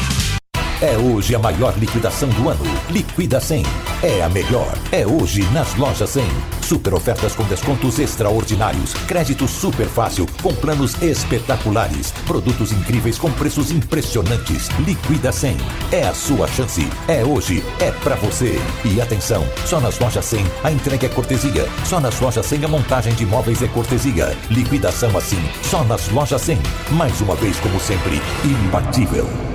É 0.86 1.00
hoje 1.00 1.34
a 1.34 1.40
maior 1.40 1.76
liquidação 1.80 2.30
do 2.30 2.48
ano. 2.48 2.64
Liquida 2.92 3.40
100. 3.40 3.64
É 4.04 4.22
a 4.22 4.30
melhor. 4.30 4.72
É 4.92 5.04
hoje 5.04 5.42
nas 5.52 5.74
lojas 5.74 6.12
100. 6.12 6.24
Super 6.62 6.94
ofertas 6.94 7.34
com 7.34 7.44
descontos 7.46 7.98
extraordinários. 7.98 8.94
Crédito 9.08 9.48
super 9.48 9.88
fácil 9.88 10.28
com 10.44 10.54
planos 10.54 11.02
espetaculares. 11.02 12.12
Produtos 12.28 12.72
incríveis 12.72 13.18
com 13.18 13.32
preços 13.32 13.72
impressionantes. 13.72 14.70
Liquida 14.86 15.32
100. 15.32 15.58
É 15.92 16.04
a 16.04 16.14
sua 16.14 16.48
chance. 16.48 16.88
É 17.08 17.24
hoje. 17.24 17.64
É 17.80 17.90
pra 17.90 18.14
você. 18.18 18.62
E 18.84 19.02
atenção, 19.02 19.44
só 19.66 19.80
nas 19.80 19.98
lojas 19.98 20.24
100 20.24 20.46
a 20.64 20.72
entrega 20.72 21.08
é 21.08 21.10
cortesia. 21.10 21.68
Só 21.84 22.00
nas 22.00 22.20
lojas 22.20 22.46
100 22.46 22.64
a 22.64 22.68
montagem 22.68 23.16
de 23.16 23.26
móveis 23.26 23.64
é 23.64 23.68
cortesia. 23.70 24.38
Liquidação 24.52 25.18
assim. 25.18 25.44
Só 25.64 25.84
nas 25.84 26.10
lojas 26.10 26.44
100. 26.44 26.60
Mais 26.92 27.20
uma 27.22 27.34
vez, 27.34 27.60
como 27.60 27.80
sempre, 27.80 28.22
imbatível. 28.44 29.55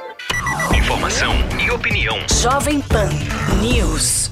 Informação 0.75 1.33
e 1.59 1.69
opinião. 1.71 2.17
Jovem 2.41 2.81
Pan 2.81 3.09
News. 3.61 4.31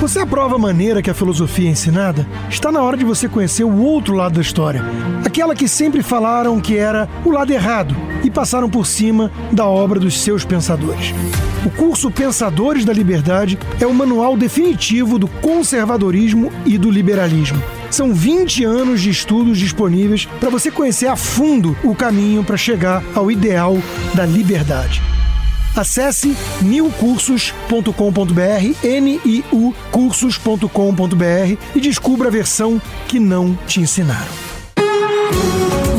Você 0.00 0.18
aprova 0.18 0.56
a 0.56 0.58
maneira 0.58 1.00
que 1.00 1.10
a 1.10 1.14
filosofia 1.14 1.68
é 1.68 1.72
ensinada? 1.72 2.26
Está 2.50 2.70
na 2.70 2.82
hora 2.82 2.96
de 2.96 3.04
você 3.04 3.28
conhecer 3.28 3.64
o 3.64 3.82
outro 3.82 4.14
lado 4.14 4.34
da 4.34 4.40
história. 4.40 4.82
Aquela 5.24 5.54
que 5.54 5.66
sempre 5.66 6.02
falaram 6.02 6.60
que 6.60 6.76
era 6.76 7.08
o 7.24 7.30
lado 7.30 7.52
errado 7.52 7.96
e 8.22 8.30
passaram 8.30 8.68
por 8.68 8.86
cima 8.86 9.30
da 9.52 9.66
obra 9.66 9.98
dos 9.98 10.20
seus 10.20 10.44
pensadores. 10.44 11.14
O 11.64 11.70
curso 11.70 12.10
Pensadores 12.10 12.84
da 12.84 12.92
Liberdade 12.92 13.58
é 13.80 13.86
o 13.86 13.94
manual 13.94 14.36
definitivo 14.36 15.18
do 15.18 15.28
conservadorismo 15.28 16.52
e 16.66 16.76
do 16.76 16.90
liberalismo. 16.90 17.62
São 17.94 18.12
20 18.12 18.64
anos 18.64 19.00
de 19.00 19.10
estudos 19.10 19.56
disponíveis 19.56 20.26
para 20.40 20.50
você 20.50 20.68
conhecer 20.68 21.06
a 21.06 21.14
fundo 21.14 21.78
o 21.84 21.94
caminho 21.94 22.42
para 22.42 22.56
chegar 22.56 23.04
ao 23.14 23.30
ideal 23.30 23.78
da 24.14 24.26
liberdade. 24.26 25.00
Acesse 25.76 26.36
niucursos.com.br, 26.60 28.74
N-I-U 28.82 29.74
cursos.com.br 29.92 31.56
e 31.72 31.80
descubra 31.80 32.26
a 32.26 32.32
versão 32.32 32.82
que 33.06 33.20
não 33.20 33.56
te 33.64 33.78
ensinaram. 33.78 34.53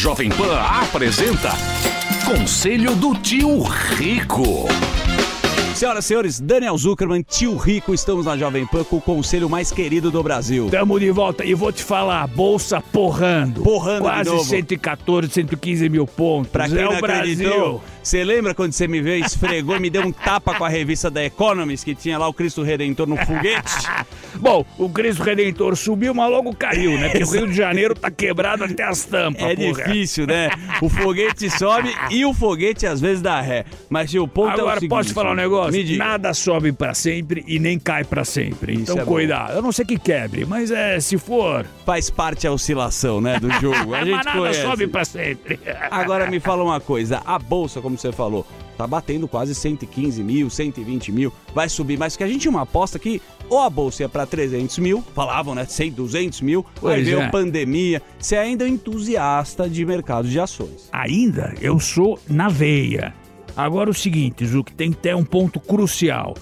Jovem 0.00 0.30
Pan 0.30 0.58
apresenta 0.58 1.50
Conselho 2.24 2.94
do 2.94 3.14
Tio 3.16 3.60
Rico. 3.60 4.66
Senhoras 5.74 6.06
e 6.06 6.08
senhores, 6.08 6.40
Daniel 6.40 6.78
Zuckerman, 6.78 7.22
tio 7.22 7.54
Rico, 7.54 7.92
estamos 7.92 8.24
na 8.24 8.34
Jovem 8.34 8.64
Pan 8.64 8.82
com 8.82 8.96
o 8.96 9.00
conselho 9.00 9.50
mais 9.50 9.70
querido 9.70 10.10
do 10.10 10.22
Brasil. 10.22 10.70
Tamo 10.70 10.98
de 10.98 11.10
volta 11.10 11.44
e 11.44 11.52
vou 11.52 11.70
te 11.70 11.84
falar, 11.84 12.22
a 12.22 12.26
bolsa 12.26 12.80
porrando. 12.80 13.60
Porrando 13.62 14.04
de 14.04 14.08
Quase 14.08 14.30
novo. 14.30 14.44
114, 14.44 15.32
115 15.34 15.88
mil 15.90 16.06
pontos. 16.06 16.50
Pra 16.50 16.66
quem 16.66 16.78
é 16.78 16.84
não 16.84 16.96
o 16.96 17.00
Brasil. 17.02 17.82
você 18.02 18.24
lembra 18.24 18.54
quando 18.54 18.72
você 18.72 18.88
me 18.88 19.02
veio, 19.02 19.22
esfregou 19.22 19.76
e 19.76 19.80
me 19.80 19.90
deu 19.90 20.06
um 20.06 20.12
tapa 20.12 20.54
com 20.54 20.64
a 20.64 20.68
revista 20.70 21.10
da 21.10 21.22
Economist, 21.22 21.84
que 21.84 21.94
tinha 21.94 22.16
lá 22.16 22.26
o 22.26 22.32
Cristo 22.32 22.62
Redentor 22.62 23.06
no 23.06 23.18
foguete? 23.18 23.74
Bom, 24.38 24.64
o 24.78 24.88
Cristo 24.88 25.22
Redentor 25.22 25.76
subiu, 25.76 26.14
mas 26.14 26.30
logo 26.30 26.54
caiu, 26.54 26.92
né? 26.98 27.08
Porque 27.08 27.24
o 27.24 27.30
Rio 27.30 27.46
de 27.48 27.54
Janeiro 27.54 27.94
tá 27.94 28.10
quebrado 28.10 28.64
até 28.64 28.84
as 28.84 29.04
tampas, 29.04 29.42
É 29.42 29.56
porra. 29.56 29.84
difícil, 29.84 30.26
né? 30.26 30.50
O 30.80 30.88
foguete 30.88 31.50
sobe 31.50 31.94
e 32.10 32.24
o 32.24 32.32
foguete 32.32 32.86
às 32.86 33.00
vezes 33.00 33.20
dá 33.22 33.40
ré. 33.40 33.64
Mas 33.88 34.12
o 34.14 34.26
ponto 34.28 34.50
é 34.52 34.56
o 34.56 34.60
Agora, 34.60 34.74
seguinte, 34.76 34.90
posso 34.90 35.08
te 35.08 35.14
falar 35.14 35.32
um 35.32 35.36
negócio? 35.36 35.96
Nada 35.96 36.32
sobe 36.34 36.72
pra 36.72 36.94
sempre 36.94 37.44
e 37.46 37.58
nem 37.58 37.78
cai 37.78 38.04
pra 38.04 38.24
sempre. 38.24 38.74
Então, 38.74 38.96
é 38.98 39.04
bom. 39.04 39.12
cuidado. 39.12 39.54
Eu 39.54 39.62
não 39.62 39.72
sei 39.72 39.84
que 39.84 39.98
quebre, 39.98 40.44
mas 40.44 40.70
é, 40.70 41.00
se 41.00 41.18
for... 41.18 41.66
Faz 41.84 42.08
parte 42.10 42.46
a 42.46 42.52
oscilação, 42.52 43.20
né, 43.20 43.38
do 43.40 43.50
jogo. 43.60 43.94
A 43.94 43.98
mas 44.00 44.06
gente 44.06 44.24
nada 44.24 44.38
conhece. 44.38 44.62
sobe 44.62 44.86
pra 44.86 45.04
sempre. 45.04 45.58
Agora 45.90 46.30
me 46.30 46.38
fala 46.40 46.62
uma 46.62 46.80
coisa, 46.80 47.20
a 47.26 47.38
bolsa, 47.38 47.80
como 47.80 47.98
você 47.98 48.12
falou, 48.12 48.46
tá 48.78 48.86
batendo 48.86 49.26
quase 49.28 49.54
115 49.54 50.22
mil, 50.22 50.48
120 50.48 51.12
mil, 51.12 51.32
vai 51.54 51.68
subir 51.68 51.98
mais, 51.98 52.14
porque 52.14 52.24
a 52.24 52.28
gente 52.28 52.40
tinha 52.42 52.50
uma 52.50 52.62
aposta 52.62 52.98
que 52.98 53.20
ou 53.48 53.58
a 53.60 53.68
bolsa 53.68 54.02
ia 54.04 54.08
pra 54.08 54.19
300 54.26 54.78
mil, 54.78 55.04
falavam, 55.14 55.54
né, 55.54 55.64
100, 55.64 55.92
200 55.92 56.40
mil, 56.40 56.64
aí 56.76 56.80
Pois 56.80 57.04
veio 57.04 57.20
é. 57.20 57.28
pandemia, 57.28 58.02
você 58.18 58.36
ainda 58.36 58.64
é 58.64 58.68
entusiasta 58.68 59.68
de 59.68 59.84
mercado 59.84 60.28
de 60.28 60.38
ações. 60.38 60.88
Ainda 60.92 61.54
eu 61.60 61.78
sou 61.78 62.18
na 62.28 62.48
veia. 62.48 63.14
Agora 63.56 63.90
o 63.90 63.94
seguinte, 63.94 64.46
Zuc, 64.46 64.72
tem 64.72 64.90
que 64.92 64.98
ter 64.98 65.14
um 65.14 65.24
ponto 65.24 65.60
crucial. 65.60 66.34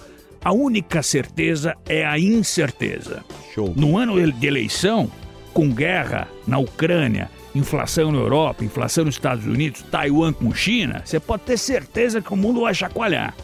A 0.45 0.53
única 0.53 1.03
certeza 1.03 1.75
é 1.89 2.07
a 2.07 2.19
incerteza. 2.19 3.25
Show. 3.55 3.73
No 3.77 3.99
ano 3.99 4.31
de 4.33 4.47
eleição, 4.47 5.11
com 5.53 5.69
guerra 5.69 6.29
na 6.47 6.59
Ucrânia, 6.59 7.31
inflação 7.55 8.13
na 8.13 8.19
Europa, 8.19 8.65
inflação 8.65 9.05
nos 9.05 9.17
Estados 9.17 9.47
Unidos, 9.47 9.83
Taiwan 9.91 10.33
com 10.33 10.55
China, 10.55 11.03
você 11.05 11.19
pode 11.19 11.43
ter 11.43 11.59
certeza 11.59 12.23
que 12.23 12.33
o 12.33 12.37
mundo 12.37 12.61
vai 12.61 12.75
chacoalhar. 12.75 13.35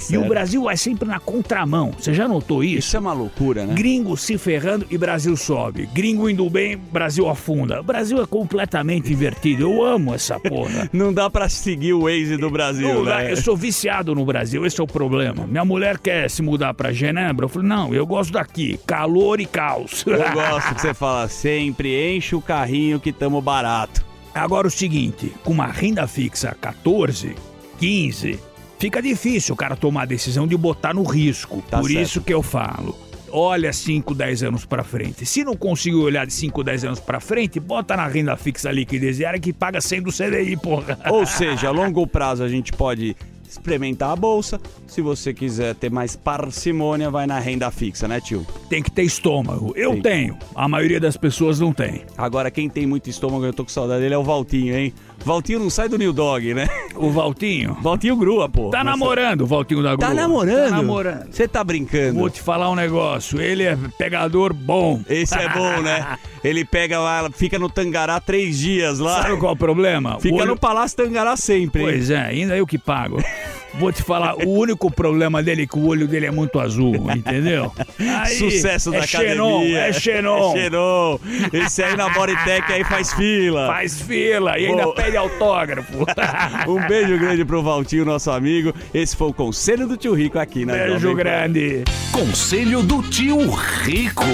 Tá 0.00 0.14
E 0.14 0.16
o 0.16 0.28
Brasil 0.28 0.62
vai 0.62 0.76
sempre 0.76 1.08
na 1.08 1.18
contramão. 1.18 1.92
Você 1.98 2.12
já 2.14 2.26
notou 2.28 2.62
isso? 2.62 2.78
Isso 2.78 2.96
é 2.96 3.00
uma 3.00 3.12
loucura, 3.12 3.66
né? 3.66 3.74
Gringo 3.74 4.16
se 4.16 4.38
ferrando 4.38 4.86
e 4.90 4.98
Brasil 4.98 5.36
sobe. 5.36 5.88
Gringo 5.92 6.28
indo 6.28 6.48
bem, 6.48 6.76
Brasil 6.76 7.28
afunda. 7.28 7.80
O 7.80 7.84
Brasil 7.84 8.22
é 8.22 8.26
completamente 8.26 9.12
invertido. 9.12 9.62
Eu 9.62 9.84
amo 9.84 10.14
essa 10.14 10.38
porra. 10.38 10.88
Não 10.92 11.12
dá 11.12 11.28
pra 11.30 11.48
seguir 11.48 11.92
o 11.92 12.02
Waze 12.02 12.36
do 12.36 12.50
Brasil, 12.50 12.88
Não 12.88 13.04
né? 13.04 13.32
Eu 13.32 13.36
sou 13.36 13.56
viciado 13.56 14.14
no 14.14 14.24
Brasil, 14.24 14.64
esse 14.66 14.80
é 14.80 14.84
o 14.84 14.86
problema. 14.86 15.46
Minha 15.46 15.64
mulher 15.64 15.98
quer 15.98 16.28
se 16.30 16.42
mudar 16.42 16.74
pra 16.74 16.92
Genebra. 16.92 17.44
Eu 17.44 17.48
falei, 17.48 17.68
não, 17.68 17.94
eu 17.94 18.06
gosto 18.06 18.32
daqui. 18.32 18.78
Calor 18.86 19.40
e 19.40 19.46
caos. 19.46 20.04
Eu 20.06 20.18
gosto 20.32 20.74
que 20.74 20.80
você 20.80 20.94
fala 20.94 21.28
sempre, 21.28 22.16
enche 22.16 22.34
o 22.34 22.40
carrinho 22.40 23.00
que 23.00 23.12
tamo 23.12 23.40
barato. 23.40 24.04
Agora 24.34 24.66
o 24.66 24.70
seguinte, 24.70 25.32
com 25.44 25.52
uma 25.52 25.66
renda 25.66 26.06
fixa 26.06 26.56
14, 26.60 27.34
15, 27.78 28.38
fica 28.82 29.00
difícil 29.00 29.54
o 29.54 29.56
cara 29.56 29.76
tomar 29.76 30.02
a 30.02 30.06
decisão 30.06 30.44
de 30.44 30.56
botar 30.56 30.92
no 30.92 31.04
risco. 31.04 31.62
Tá 31.70 31.78
Por 31.78 31.88
certo. 31.88 32.02
isso 32.02 32.20
que 32.20 32.34
eu 32.34 32.42
falo. 32.42 32.98
Olha 33.30 33.72
5, 33.72 34.12
10 34.12 34.42
anos 34.42 34.64
pra 34.66 34.82
frente. 34.82 35.24
Se 35.24 35.44
não 35.44 35.56
conseguir 35.56 35.94
olhar 35.94 36.26
de 36.26 36.32
5, 36.32 36.64
10 36.64 36.84
anos 36.86 36.98
pra 36.98 37.20
frente, 37.20 37.60
bota 37.60 37.96
na 37.96 38.08
renda 38.08 38.36
fixa 38.36 38.72
liquidez 38.72 39.18
diária 39.18 39.38
que 39.38 39.52
paga 39.52 39.80
100 39.80 40.02
do 40.02 40.10
CDI, 40.10 40.56
porra. 40.56 40.98
Ou 41.08 41.24
seja, 41.24 41.68
a 41.68 41.70
longo 41.70 42.04
prazo 42.08 42.42
a 42.42 42.48
gente 42.48 42.72
pode 42.72 43.16
experimentar 43.52 44.10
a 44.10 44.16
bolsa. 44.16 44.60
Se 44.86 45.00
você 45.00 45.32
quiser 45.32 45.74
ter 45.74 45.90
mais 45.90 46.16
parcimônia, 46.16 47.10
vai 47.10 47.26
na 47.26 47.38
renda 47.38 47.70
fixa, 47.70 48.06
né, 48.08 48.20
tio? 48.20 48.46
Tem 48.68 48.82
que 48.82 48.90
ter 48.90 49.02
estômago. 49.02 49.72
Eu 49.76 49.92
Tem. 49.92 50.02
tenho. 50.02 50.38
A 50.54 50.68
maioria 50.68 50.98
das 51.00 51.16
pessoas 51.16 51.60
não 51.60 51.72
tem. 51.72 52.02
Agora, 52.16 52.50
quem 52.50 52.68
tem 52.68 52.86
muito 52.86 53.08
estômago, 53.08 53.44
eu 53.44 53.52
tô 53.52 53.64
com 53.64 53.70
saudade 53.70 54.00
dele, 54.02 54.14
é 54.14 54.18
o 54.18 54.22
Valtinho, 54.24 54.76
hein? 54.76 54.92
Valtinho 55.24 55.60
não 55.60 55.70
sai 55.70 55.88
do 55.88 55.96
New 55.96 56.12
Dog, 56.12 56.52
né? 56.52 56.68
O 56.96 57.10
Valtinho? 57.10 57.76
Valtinho 57.80 58.16
grua, 58.16 58.48
pô. 58.48 58.70
Tá 58.70 58.82
namorando 58.82 59.42
o 59.42 59.46
Valtinho 59.46 59.82
da 59.82 59.94
Grua. 59.94 60.08
Tá 60.08 60.14
namorando? 60.14 60.70
Tá 60.70 60.76
namorando. 60.76 61.32
Você 61.32 61.46
tá 61.46 61.62
brincando? 61.62 62.18
Vou 62.18 62.28
te 62.28 62.40
falar 62.40 62.68
um 62.70 62.74
negócio. 62.74 63.40
Ele 63.40 63.62
é 63.62 63.78
pegador 63.96 64.52
bom. 64.52 65.00
Esse 65.08 65.38
é 65.38 65.48
bom, 65.48 65.80
né? 65.80 66.18
Ele 66.42 66.64
pega 66.64 66.98
lá, 66.98 67.30
fica 67.30 67.56
no 67.56 67.68
Tangará 67.70 68.18
três 68.18 68.58
dias 68.58 68.98
lá. 68.98 69.22
Sabe 69.22 69.36
qual 69.36 69.52
é 69.52 69.54
o 69.54 69.56
problema? 69.56 70.18
Fica 70.18 70.34
olho- 70.34 70.46
no 70.48 70.58
Palácio 70.58 70.96
Tangará 70.96 71.36
sempre, 71.36 71.82
hein? 71.82 71.88
Pois 71.88 72.10
é, 72.10 72.20
ainda 72.20 72.56
eu 72.56 72.66
que 72.66 72.76
pago. 72.76 73.22
Vou 73.74 73.90
te 73.90 74.02
falar, 74.02 74.34
o 74.36 74.50
único 74.50 74.90
problema 74.90 75.42
dele 75.42 75.62
é 75.62 75.66
que 75.66 75.78
o 75.78 75.86
olho 75.86 76.06
dele 76.06 76.26
é 76.26 76.30
muito 76.30 76.60
azul, 76.60 77.10
entendeu? 77.10 77.72
Aí, 77.98 78.36
Sucesso 78.36 78.90
da 78.90 78.98
é 78.98 79.06
Xenon, 79.06 79.56
academia. 79.56 79.78
é 79.78 79.92
Xenon. 79.92 80.50
É 80.56 80.60
Xenon. 80.60 81.18
Esse 81.52 81.82
aí 81.82 81.96
na 81.96 82.08
Bodytech 82.10 82.70
aí 82.72 82.84
faz 82.84 83.12
fila. 83.14 83.66
Faz 83.68 84.02
fila 84.02 84.58
e 84.58 84.66
ainda 84.66 84.84
Bom. 84.84 84.92
pede 84.92 85.16
autógrafo. 85.16 86.04
Um 86.68 86.86
beijo 86.86 87.18
grande 87.18 87.44
pro 87.44 87.62
Valtinho, 87.62 88.04
nosso 88.04 88.30
amigo. 88.30 88.74
Esse 88.92 89.16
foi 89.16 89.28
o 89.28 89.32
Conselho 89.32 89.86
do 89.88 89.96
Tio 89.96 90.14
Rico 90.14 90.38
aqui 90.38 90.64
na 90.64 90.74
Beijo 90.74 90.98
Jovem 90.98 91.16
grande. 91.16 91.84
Conselho 92.12 92.82
do 92.82 93.02
Tio 93.02 93.50
Rico. 93.50 94.24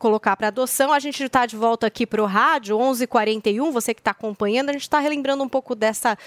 Colocar 0.00 0.34
para 0.34 0.48
adoção. 0.48 0.92
A 0.92 0.98
gente 0.98 1.22
está 1.22 1.46
de 1.46 1.54
volta 1.56 1.86
aqui 1.86 2.04
para 2.06 2.20
o 2.22 2.26
rádio, 2.26 2.76
11h41, 2.76 3.70
você 3.70 3.94
que 3.94 4.00
está 4.00 4.10
acompanhando, 4.10 4.70
a 4.70 4.72
gente 4.72 4.82
está 4.82 4.98
relembrando 4.98 5.44
um 5.44 5.48
pouco 5.48 5.76
dessa 5.76 6.18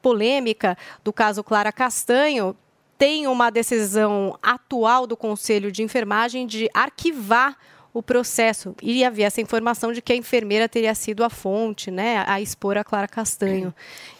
polêmica 0.00 0.76
do 1.02 1.12
caso 1.12 1.42
Clara 1.42 1.72
Castanho. 1.72 2.54
Tem 2.96 3.26
uma 3.26 3.50
decisão 3.50 4.38
atual 4.40 5.06
do 5.06 5.16
Conselho 5.16 5.72
de 5.72 5.82
Enfermagem 5.82 6.46
de 6.46 6.68
arquivar 6.72 7.56
o 7.94 8.02
processo. 8.02 8.74
E 8.80 9.04
havia 9.04 9.26
essa 9.26 9.40
informação 9.40 9.92
de 9.92 10.00
que 10.00 10.12
a 10.12 10.16
enfermeira 10.16 10.66
teria 10.68 10.94
sido 10.94 11.22
a 11.24 11.28
fonte, 11.28 11.90
né, 11.90 12.24
a 12.26 12.40
expor 12.40 12.78
a 12.78 12.84
Clara 12.84 13.06
Castanho. 13.08 13.74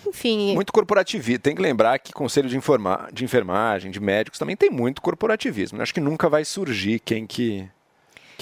Enfim, 0.07 0.55
Muito 0.55 0.73
corporativismo. 0.73 1.39
Tem 1.39 1.55
que 1.55 1.63
lembrar 1.63 1.99
que 1.99 2.13
conselho 2.13 2.49
de, 2.49 2.57
informa- 2.57 3.09
de 3.13 3.25
enfermagem, 3.25 3.91
de 3.91 3.99
médicos, 4.01 4.39
também 4.39 4.57
tem 4.57 4.69
muito 4.71 5.01
corporativismo. 5.01 5.81
Acho 5.81 5.95
que 5.95 6.01
nunca 6.01 6.29
vai 6.29 6.45
surgir 6.45 6.99
quem 7.01 7.27
que, 7.27 7.67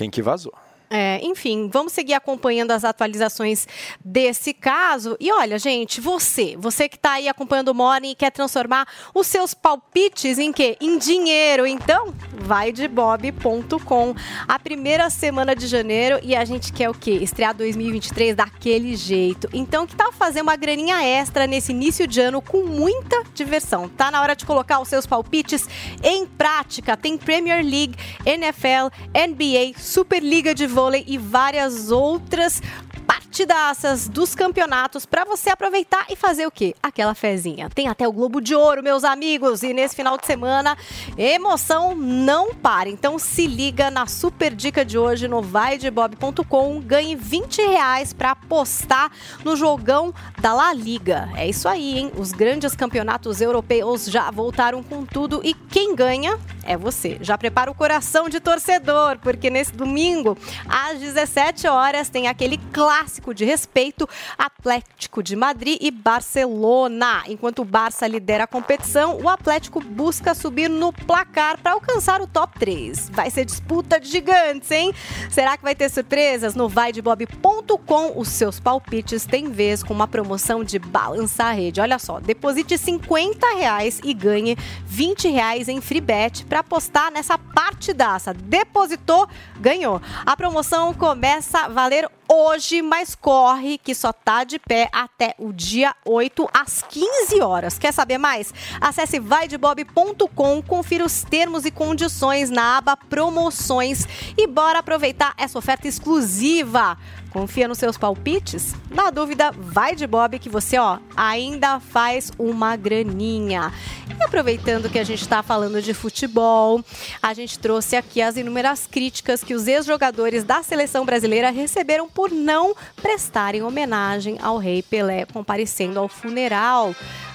quem 0.00 0.08
que 0.08 0.22
vazou. 0.22 0.54
É, 0.92 1.20
enfim, 1.22 1.70
vamos 1.72 1.92
seguir 1.92 2.14
acompanhando 2.14 2.72
as 2.72 2.82
atualizações 2.82 3.68
desse 4.04 4.52
caso. 4.52 5.16
E 5.20 5.30
olha, 5.30 5.56
gente, 5.56 6.00
você, 6.00 6.56
você 6.58 6.88
que 6.88 6.96
está 6.96 7.12
aí 7.12 7.28
acompanhando 7.28 7.68
o 7.68 7.74
Morning 7.74 8.10
e 8.10 8.14
quer 8.16 8.32
transformar 8.32 8.88
os 9.14 9.28
seus 9.28 9.54
palpites 9.54 10.36
em 10.36 10.52
quê? 10.52 10.76
Em 10.80 10.98
dinheiro. 10.98 11.64
Então, 11.64 12.12
vai 12.40 12.72
de 12.72 12.88
bob.com. 12.88 14.14
A 14.48 14.58
primeira 14.58 15.08
semana 15.10 15.54
de 15.54 15.68
janeiro 15.68 16.18
e 16.24 16.34
a 16.34 16.44
gente 16.44 16.72
quer 16.72 16.90
o 16.90 16.94
quê? 16.94 17.12
Estrear 17.12 17.54
2023 17.54 18.34
daquele 18.34 18.96
jeito. 18.96 19.48
Então, 19.52 19.86
que 19.86 19.94
tal 19.94 20.10
fazer 20.10 20.40
uma 20.40 20.56
graninha 20.56 21.04
extra 21.04 21.46
nesse 21.46 21.70
início 21.70 22.04
de 22.04 22.20
ano 22.20 22.42
com 22.42 22.66
muita 22.66 23.22
diversão? 23.32 23.88
Tá 23.88 24.10
na 24.10 24.20
hora 24.20 24.34
de 24.34 24.44
colocar 24.44 24.80
os 24.80 24.88
seus 24.88 25.06
palpites 25.06 25.68
em 26.02 26.26
prática. 26.26 26.96
Tem 26.96 27.16
Premier 27.16 27.62
League, 27.62 27.94
NFL, 28.26 28.90
NBA, 29.14 29.78
Superliga 29.78 30.52
de 30.52 30.66
vôlei 30.80 31.04
e 31.06 31.18
várias 31.18 31.90
outras 31.90 32.62
partidaças 33.06 34.08
dos 34.08 34.34
campeonatos 34.34 35.04
para 35.04 35.24
você 35.24 35.50
aproveitar 35.50 36.06
e 36.08 36.16
fazer 36.16 36.46
o 36.46 36.50
quê? 36.50 36.74
Aquela 36.82 37.14
fezinha. 37.14 37.68
Tem 37.68 37.86
até 37.86 38.08
o 38.08 38.12
Globo 38.12 38.40
de 38.40 38.54
Ouro, 38.54 38.82
meus 38.82 39.04
amigos, 39.04 39.62
e 39.62 39.74
nesse 39.74 39.94
final 39.94 40.16
de 40.16 40.26
semana, 40.26 40.76
emoção 41.18 41.94
não 41.94 42.54
para. 42.54 42.88
Então 42.88 43.18
se 43.18 43.46
liga 43.46 43.90
na 43.90 44.06
super 44.06 44.54
dica 44.54 44.84
de 44.84 44.96
hoje 44.96 45.28
no 45.28 45.42
vaidebob.com, 45.42 46.80
ganhe 46.80 47.14
20 47.14 47.60
reais 47.62 48.12
para 48.12 48.30
apostar 48.30 49.10
no 49.44 49.56
jogão 49.56 50.14
da 50.40 50.54
La 50.54 50.72
Liga. 50.72 51.28
É 51.36 51.48
isso 51.48 51.68
aí, 51.68 51.98
hein? 51.98 52.12
Os 52.16 52.32
grandes 52.32 52.74
campeonatos 52.74 53.40
europeus 53.40 54.06
já 54.06 54.30
voltaram 54.30 54.82
com 54.82 55.04
tudo 55.04 55.40
e 55.44 55.52
quem 55.52 55.94
ganha 55.94 56.38
é 56.64 56.76
você. 56.76 57.18
Já 57.20 57.36
prepara 57.36 57.70
o 57.70 57.74
coração 57.74 58.28
de 58.28 58.38
torcedor, 58.40 59.18
porque 59.18 59.50
nesse 59.50 59.72
domingo, 59.72 60.36
às 60.70 61.00
17 61.00 61.66
horas, 61.66 62.08
tem 62.08 62.28
aquele 62.28 62.56
clássico 62.72 63.34
de 63.34 63.44
respeito 63.44 64.08
Atlético 64.38 65.20
de 65.20 65.34
Madrid 65.34 65.78
e 65.80 65.90
Barcelona. 65.90 67.24
Enquanto 67.26 67.62
o 67.62 67.64
Barça 67.64 68.06
lidera 68.06 68.44
a 68.44 68.46
competição, 68.46 69.18
o 69.20 69.28
Atlético 69.28 69.80
busca 69.80 70.32
subir 70.32 70.70
no 70.70 70.92
placar 70.92 71.58
para 71.60 71.72
alcançar 71.72 72.22
o 72.22 72.26
top 72.26 72.56
3. 72.60 73.10
Vai 73.10 73.30
ser 73.30 73.44
disputa 73.44 73.98
de 73.98 74.08
gigantes, 74.08 74.70
hein? 74.70 74.94
Será 75.28 75.56
que 75.56 75.64
vai 75.64 75.74
ter 75.74 75.88
surpresas? 75.88 76.54
No 76.54 76.68
vaidebob.com, 76.68 78.12
os 78.14 78.28
seus 78.28 78.60
palpites 78.60 79.26
têm 79.26 79.50
vez 79.50 79.82
com 79.82 79.92
uma 79.92 80.06
promoção 80.06 80.62
de 80.62 80.78
balançar 80.78 81.48
a 81.48 81.52
rede. 81.52 81.80
Olha 81.80 81.98
só, 81.98 82.20
deposite 82.20 82.78
50 82.78 83.56
reais 83.56 84.00
e 84.04 84.14
ganhe 84.14 84.56
20 84.86 85.28
reais 85.28 85.68
em 85.68 85.80
free 85.80 86.00
bet 86.00 86.44
para 86.44 86.60
apostar 86.60 87.10
nessa 87.10 87.36
partidaça. 87.36 88.32
Depositou, 88.32 89.28
ganhou. 89.58 90.00
A 90.24 90.36
promoção 90.36 90.59
começa 90.92 91.60
a 91.60 91.68
valer 91.68 92.06
hoje, 92.32 92.80
mas 92.80 93.16
corre 93.16 93.76
que 93.76 93.92
só 93.92 94.12
tá 94.12 94.44
de 94.44 94.58
pé 94.58 94.88
até 94.92 95.34
o 95.36 95.52
dia 95.52 95.94
8 96.04 96.48
às 96.54 96.80
15 96.80 97.40
horas. 97.40 97.76
Quer 97.76 97.92
saber 97.92 98.18
mais? 98.18 98.54
Acesse 98.80 99.18
vaidebob.com, 99.18 100.62
confira 100.62 101.04
os 101.04 101.24
termos 101.24 101.64
e 101.64 101.72
condições 101.72 102.48
na 102.48 102.78
aba 102.78 102.96
promoções 102.96 104.06
e 104.38 104.46
bora 104.46 104.78
aproveitar 104.78 105.34
essa 105.36 105.58
oferta 105.58 105.88
exclusiva. 105.88 106.96
Confia 107.30 107.68
nos 107.68 107.78
seus 107.78 107.96
palpites? 107.96 108.74
Na 108.90 109.08
dúvida, 109.10 109.52
vai 109.52 109.94
de 109.94 110.04
Bob 110.04 110.38
que 110.38 110.48
você, 110.48 110.78
ó, 110.78 110.98
ainda 111.16 111.78
faz 111.78 112.32
uma 112.36 112.74
graninha. 112.74 113.72
E 114.18 114.22
aproveitando 114.24 114.90
que 114.90 114.98
a 114.98 115.04
gente 115.04 115.22
está 115.22 115.40
falando 115.40 115.80
de 115.80 115.94
futebol, 115.94 116.84
a 117.22 117.32
gente 117.32 117.58
trouxe 117.58 117.94
aqui 117.94 118.20
as 118.20 118.36
inúmeras 118.36 118.86
críticas 118.86 119.44
que 119.44 119.54
os 119.54 119.68
ex-jogadores 119.68 120.42
da 120.42 120.62
seleção 120.64 121.06
brasileira 121.06 121.50
receberam 121.50 122.08
por 122.08 122.19
não 122.28 122.74
prestarem 123.00 123.62
homenagem 123.62 124.36
ao 124.42 124.58
rei 124.58 124.82
Pelé 124.82 125.24
comparecendo 125.24 125.98
ao 125.98 126.08
funeral 126.08 126.94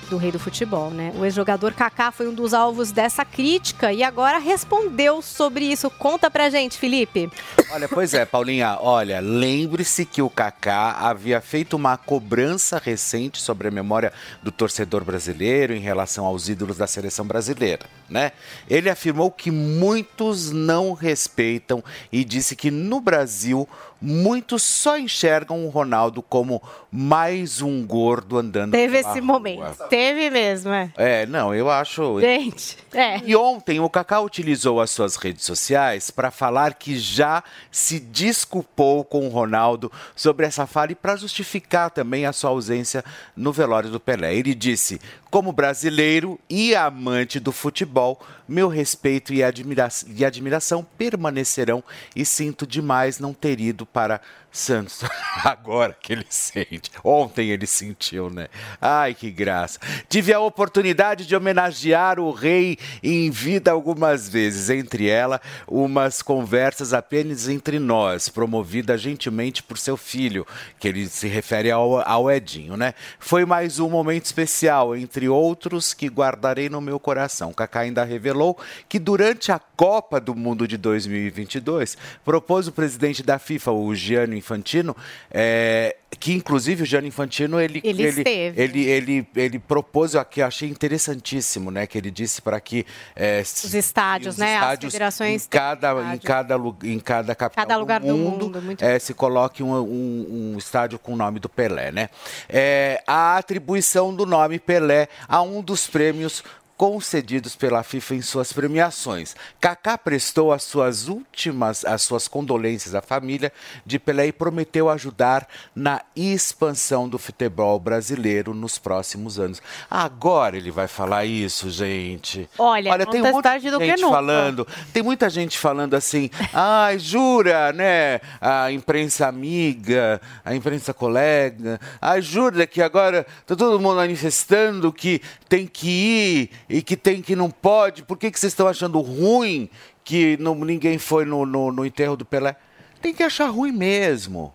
do 0.09 0.17
rei 0.17 0.31
do 0.31 0.39
futebol, 0.39 0.89
né? 0.89 1.11
O 1.17 1.25
ex-jogador 1.25 1.73
Kaká 1.73 2.11
foi 2.11 2.27
um 2.27 2.33
dos 2.33 2.53
alvos 2.53 2.91
dessa 2.91 3.25
crítica 3.25 3.91
e 3.91 4.03
agora 4.03 4.37
respondeu 4.37 5.21
sobre 5.21 5.65
isso. 5.65 5.89
Conta 5.89 6.29
pra 6.29 6.49
gente, 6.49 6.77
Felipe. 6.77 7.29
Olha, 7.71 7.87
pois 7.87 8.13
é, 8.13 8.25
Paulinha, 8.25 8.77
olha, 8.81 9.19
lembre-se 9.19 10.05
que 10.05 10.21
o 10.21 10.29
Kaká 10.29 10.91
havia 10.99 11.41
feito 11.41 11.75
uma 11.75 11.97
cobrança 11.97 12.81
recente 12.83 13.41
sobre 13.41 13.67
a 13.67 13.71
memória 13.71 14.13
do 14.43 14.51
torcedor 14.51 15.03
brasileiro 15.03 15.73
em 15.73 15.79
relação 15.79 16.25
aos 16.25 16.47
ídolos 16.49 16.77
da 16.77 16.87
seleção 16.87 17.25
brasileira, 17.25 17.85
né? 18.09 18.31
Ele 18.69 18.89
afirmou 18.89 19.31
que 19.31 19.49
muitos 19.49 20.51
não 20.51 20.93
respeitam 20.93 21.83
e 22.11 22.23
disse 22.23 22.55
que 22.55 22.69
no 22.69 22.99
Brasil 23.01 23.67
muitos 24.05 24.63
só 24.63 24.97
enxergam 24.97 25.65
o 25.65 25.69
Ronaldo 25.69 26.21
como 26.21 26.61
mais 26.91 27.61
um 27.61 27.85
gordo 27.85 28.37
andando 28.37 28.71
Teve 28.71 28.99
esse 28.99 29.09
rua. 29.09 29.21
momento. 29.21 29.83
Teve 29.89 30.29
mesmo, 30.29 30.71
é. 30.71 30.91
É, 30.95 31.25
não, 31.25 31.53
eu 31.53 31.69
acho. 31.69 32.21
Gente, 32.21 32.77
é. 32.93 33.19
E 33.25 33.35
ontem 33.35 33.79
o 33.79 33.89
Kaká 33.89 34.21
utilizou 34.21 34.79
as 34.79 34.91
suas 34.91 35.15
redes 35.15 35.43
sociais 35.43 36.09
para 36.11 36.31
falar 36.31 36.75
que 36.75 36.97
já 36.97 37.43
se 37.71 37.99
desculpou 37.99 39.03
com 39.03 39.25
o 39.25 39.29
Ronaldo 39.29 39.91
sobre 40.15 40.45
essa 40.45 40.65
fala 40.65 40.91
e 40.91 40.95
para 40.95 41.15
justificar 41.15 41.89
também 41.89 42.25
a 42.25 42.33
sua 42.33 42.51
ausência 42.51 43.03
no 43.35 43.51
velório 43.51 43.89
do 43.89 43.99
Pelé. 43.99 44.35
Ele 44.35 44.53
disse: 44.55 45.01
como 45.35 45.51
brasileiro 45.51 46.39
e 46.49 46.73
amante 46.73 47.41
do 47.41 47.51
futebol, 47.51 48.25
meu 48.47 48.69
respeito 48.69 49.33
e, 49.33 49.43
admira 49.43 49.89
e 50.07 50.23
admiração 50.23 50.81
permanecerão 50.97 51.83
e 52.15 52.25
sinto 52.25 52.65
demais 52.65 53.19
não 53.19 53.33
ter 53.33 53.59
ido 53.59 53.85
para 53.85 54.21
Santos. 54.55 55.01
Agora 55.43 55.95
que 55.99 56.13
ele 56.13 56.25
sente. 56.29 56.89
Ontem 57.03 57.49
ele 57.49 57.67
sentiu, 57.67 58.29
né? 58.29 58.47
Ai, 58.79 59.13
que 59.13 59.29
graça. 59.29 59.79
Tive 60.07 60.33
a 60.33 60.39
oportunidade 60.39 61.27
de 61.27 61.35
homenagear 61.35 62.19
o 62.19 62.31
rei 62.31 62.77
em 63.03 63.29
vida 63.29 63.71
algumas 63.71 64.29
vezes. 64.29 64.69
Entre 64.69 65.09
ela, 65.09 65.41
umas 65.67 66.21
conversas 66.21 66.93
apenas 66.93 67.49
entre 67.49 67.79
nós, 67.79 68.29
promovida 68.29 68.97
gentilmente 68.97 69.61
por 69.61 69.77
seu 69.77 69.97
filho, 69.97 70.47
que 70.79 70.87
ele 70.87 71.07
se 71.07 71.27
refere 71.27 71.69
ao, 71.69 71.99
ao 72.07 72.31
Edinho, 72.31 72.77
né? 72.77 72.93
Foi 73.19 73.45
mais 73.45 73.79
um 73.79 73.89
momento 73.89 74.25
especial, 74.25 74.95
entre 74.95 75.24
outros, 75.29 75.93
que 75.93 76.07
guardarei 76.07 76.69
no 76.69 76.81
meu 76.81 76.99
coração. 76.99 77.53
Kaká 77.53 77.81
ainda 77.81 78.03
revelou 78.03 78.57
que 78.87 78.99
durante 78.99 79.51
a 79.51 79.59
Copa 79.75 80.19
do 80.19 80.33
Mundo 80.35 80.67
de 80.67 80.77
2022, 80.77 81.97
propôs 82.23 82.67
o 82.67 82.71
presidente 82.71 83.21
da 83.23 83.37
FIFA, 83.39 83.71
o 83.71 83.93
Gianni 83.95 84.37
Infantino, 84.37 84.95
é, 85.31 85.95
que 86.19 86.33
inclusive 86.33 86.83
o 86.83 86.85
Gianni 86.85 87.07
Infantino 87.09 87.59
ele 87.59 87.81
Ele 87.83 88.03
ele, 88.03 88.53
ele, 88.55 88.83
ele, 88.85 89.27
ele 89.35 89.59
propôs 89.59 90.15
aqui, 90.15 90.39
eu 90.41 90.45
achei 90.47 90.69
interessantíssimo, 90.69 91.69
né, 91.71 91.85
que 91.85 91.97
ele 91.97 92.09
disse 92.09 92.41
para 92.41 92.59
que 92.59 92.85
é, 93.15 93.41
Os 93.41 93.73
estádios, 93.73 94.35
os 94.35 94.39
né? 94.39 94.53
estádios 94.55 94.87
As 94.89 94.93
federações. 94.93 95.45
em 95.45 95.49
cada 95.49 96.13
em 96.13 96.17
cada 96.17 96.55
em 96.83 96.99
cada 96.99 97.35
capital 97.35 97.65
Cada 97.65 97.77
lugar 97.77 97.99
do 97.99 98.07
do 98.07 98.13
mundo, 98.15 98.45
mundo, 98.45 98.61
muito 98.61 98.83
é, 98.83 98.97
se 98.99 99.13
coloque 99.13 99.61
um, 99.61 99.73
um- 99.75 100.53
um 100.53 100.57
estádio 100.57 100.97
com 100.97 101.13
o 101.13 101.15
nome 101.15 101.39
do 101.39 101.49
Pelé, 101.49 101.91
né? 101.91 102.09
É, 102.47 103.03
a 103.05 103.37
atribuição 103.37 104.15
do 104.15 104.25
nome 104.25 104.59
Pelé 104.59 105.07
a 105.27 105.41
um 105.41 105.61
dos 105.61 105.87
prêmios 105.87 106.43
concedidos 106.77 107.55
pela 107.55 107.83
FIFA 107.83 108.15
em 108.15 108.21
suas 108.21 108.51
premiações. 108.51 109.35
Kaká 109.59 109.97
prestou 109.97 110.51
as 110.51 110.63
suas 110.63 111.07
últimas, 111.07 111.85
as 111.85 112.01
suas 112.01 112.27
condolências 112.27 112.93
à 112.93 113.01
família 113.01 113.51
de 113.85 113.97
Pelé 113.97 114.27
e 114.27 114.31
prometeu 114.31 114.89
ajudar 114.89 115.47
na 115.73 116.01
expansão 116.15 117.07
do 117.07 117.17
futebol 117.17 117.79
brasileiro 117.79 118.53
nos 118.53 118.77
próximos 118.77 119.39
anos. 119.39 119.61
Agora 119.89 120.57
ele 120.57 120.71
vai 120.71 120.87
falar 120.87 121.25
isso, 121.25 121.69
gente. 121.69 122.49
Olha, 122.57 123.05
tem 123.05 123.21
um 123.21 123.41
de 123.41 123.71
do 123.71 123.79
que 123.79 123.85
gente 123.85 124.01
falando, 124.01 124.67
tem 124.91 125.01
muita 125.01 125.29
gente 125.29 125.57
falando 125.57 125.93
assim, 125.93 126.29
ai, 126.53 126.99
jura, 126.99 127.71
né? 127.71 128.19
A 128.41 128.71
imprensa 128.71 129.27
amiga, 129.27 130.19
a 130.43 130.53
imprensa 130.53 130.93
colega, 130.93 131.79
ai, 132.01 132.21
jura 132.21 132.67
que 132.67 132.81
agora 132.81 133.25
tá 133.45 133.55
todo 133.55 133.79
mundo 133.79 133.95
manifestando 133.95 134.91
que 134.91 135.21
tem 135.47 135.65
que 135.65 135.87
ir 135.87 136.49
e 136.69 136.81
que 136.81 136.95
tem 136.97 137.21
que 137.21 137.35
não 137.35 137.49
pode. 137.49 138.03
Por 138.03 138.17
que, 138.17 138.31
que 138.31 138.39
vocês 138.39 138.53
estão 138.53 138.67
achando 138.67 138.99
ruim 139.01 139.69
que 140.03 140.37
não- 140.37 140.55
ninguém 140.55 140.97
foi 140.97 141.25
no, 141.25 141.45
no, 141.45 141.71
no 141.71 141.85
enterro 141.85 142.15
do 142.15 142.25
Pelé? 142.25 142.55
Tem 143.01 143.13
que 143.13 143.23
achar 143.23 143.47
ruim 143.49 143.71
mesmo. 143.71 144.53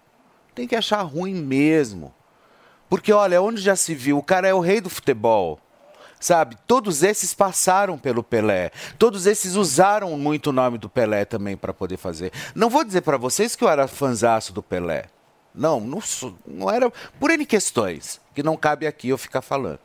Tem 0.54 0.66
que 0.66 0.76
achar 0.76 1.02
ruim 1.02 1.34
mesmo. 1.34 2.12
Porque, 2.88 3.12
olha, 3.12 3.40
onde 3.40 3.60
já 3.60 3.76
se 3.76 3.94
viu, 3.94 4.18
o 4.18 4.22
cara 4.22 4.48
é 4.48 4.54
o 4.54 4.60
rei 4.60 4.80
do 4.80 4.90
futebol. 4.90 5.60
Sabe, 6.18 6.56
todos 6.66 7.02
esses 7.02 7.32
passaram 7.32 7.96
pelo 7.96 8.22
Pelé. 8.22 8.72
Todos 8.98 9.26
esses 9.26 9.54
usaram 9.54 10.18
muito 10.18 10.48
o 10.48 10.52
nome 10.52 10.76
do 10.76 10.88
Pelé 10.88 11.24
também 11.24 11.56
para 11.56 11.72
poder 11.72 11.96
fazer. 11.96 12.30
Não 12.54 12.68
vou 12.68 12.84
dizer 12.84 13.00
para 13.00 13.16
vocês 13.16 13.56
que 13.56 13.64
eu 13.64 13.68
era 13.70 13.88
fanzaço 13.88 14.52
do 14.52 14.62
Pelé. 14.62 15.06
Não, 15.54 15.80
não, 15.80 16.00
não 16.46 16.70
era 16.70 16.90
por 17.18 17.30
N 17.30 17.46
questões, 17.46 18.20
que 18.34 18.42
não 18.42 18.56
cabe 18.56 18.86
aqui 18.86 19.08
eu 19.08 19.16
ficar 19.18 19.40
falando. 19.40 19.80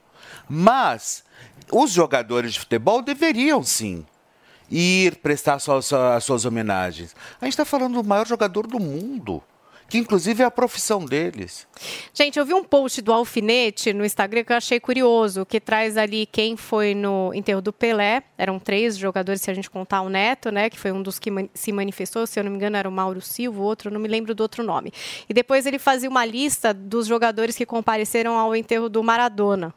Mas 0.49 1.23
os 1.71 1.91
jogadores 1.91 2.53
de 2.53 2.59
futebol 2.59 3.01
deveriam 3.01 3.63
sim 3.63 4.05
ir 4.69 5.17
prestar 5.17 5.59
suas, 5.59 5.91
as 5.93 6.23
suas 6.23 6.45
homenagens. 6.45 7.15
A 7.39 7.45
gente 7.45 7.53
está 7.53 7.65
falando 7.65 8.01
do 8.01 8.07
maior 8.07 8.25
jogador 8.25 8.65
do 8.65 8.79
mundo, 8.79 9.43
que 9.87 9.99
inclusive 9.99 10.41
é 10.41 10.45
a 10.45 10.49
profissão 10.49 11.05
deles. 11.05 11.67
Gente, 12.11 12.39
eu 12.39 12.45
vi 12.45 12.55
um 12.55 12.63
post 12.63 12.99
do 13.03 13.13
Alfinete 13.13 13.93
no 13.93 14.03
Instagram 14.03 14.43
que 14.43 14.51
eu 14.51 14.57
achei 14.57 14.79
curioso, 14.79 15.45
que 15.45 15.59
traz 15.59 15.95
ali 15.95 16.25
quem 16.25 16.57
foi 16.57 16.95
no 16.95 17.31
enterro 17.35 17.61
do 17.61 17.71
Pelé. 17.71 18.23
Eram 18.35 18.57
três 18.57 18.97
jogadores, 18.97 19.41
se 19.43 19.51
a 19.51 19.53
gente 19.53 19.69
contar 19.69 20.01
o 20.01 20.09
Neto, 20.09 20.49
né? 20.51 20.71
Que 20.71 20.79
foi 20.79 20.91
um 20.91 21.03
dos 21.03 21.19
que 21.19 21.29
man- 21.29 21.47
se 21.53 21.71
manifestou, 21.71 22.25
se 22.25 22.39
eu 22.39 22.43
não 22.43 22.49
me 22.49 22.57
engano, 22.57 22.75
era 22.77 22.89
o 22.89 22.91
Mauro 22.91 23.21
Silva, 23.21 23.59
o 23.59 23.63
outro, 23.63 23.91
não 23.91 23.99
me 23.99 24.07
lembro 24.07 24.33
do 24.33 24.41
outro 24.41 24.63
nome. 24.63 24.91
E 25.29 25.33
depois 25.35 25.67
ele 25.67 25.77
fazia 25.77 26.09
uma 26.09 26.25
lista 26.25 26.73
dos 26.73 27.05
jogadores 27.05 27.55
que 27.55 27.65
compareceram 27.67 28.35
ao 28.35 28.55
enterro 28.55 28.89
do 28.89 29.03
Maradona. 29.03 29.71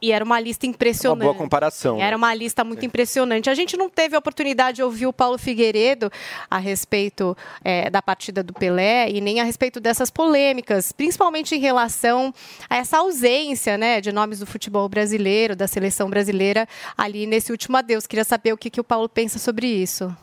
E 0.00 0.12
era 0.12 0.24
uma 0.24 0.38
lista 0.38 0.64
impressionante. 0.64 1.26
Uma 1.26 1.32
boa 1.32 1.42
comparação. 1.42 2.00
Era 2.00 2.16
uma 2.16 2.32
lista 2.32 2.62
muito 2.62 2.86
impressionante. 2.86 3.50
A 3.50 3.54
gente 3.54 3.76
não 3.76 3.90
teve 3.90 4.14
a 4.14 4.18
oportunidade 4.18 4.76
de 4.76 4.82
ouvir 4.82 5.06
o 5.06 5.12
Paulo 5.12 5.36
Figueiredo 5.36 6.10
a 6.48 6.58
respeito 6.58 7.36
é, 7.64 7.90
da 7.90 8.00
partida 8.00 8.42
do 8.42 8.52
Pelé 8.52 9.10
e 9.10 9.20
nem 9.20 9.40
a 9.40 9.44
respeito 9.44 9.80
dessas 9.80 10.08
polêmicas, 10.08 10.92
principalmente 10.92 11.54
em 11.56 11.58
relação 11.58 12.32
a 12.70 12.76
essa 12.76 12.98
ausência 12.98 13.76
né, 13.76 14.00
de 14.00 14.12
nomes 14.12 14.38
do 14.38 14.46
futebol 14.46 14.88
brasileiro, 14.88 15.56
da 15.56 15.66
seleção 15.66 16.08
brasileira, 16.08 16.68
ali 16.96 17.26
nesse 17.26 17.50
último 17.50 17.76
adeus. 17.76 18.06
Queria 18.06 18.24
saber 18.24 18.52
o 18.52 18.56
que, 18.56 18.70
que 18.70 18.80
o 18.80 18.84
Paulo 18.84 19.08
pensa 19.08 19.38
sobre 19.38 19.66
isso. 19.66 20.14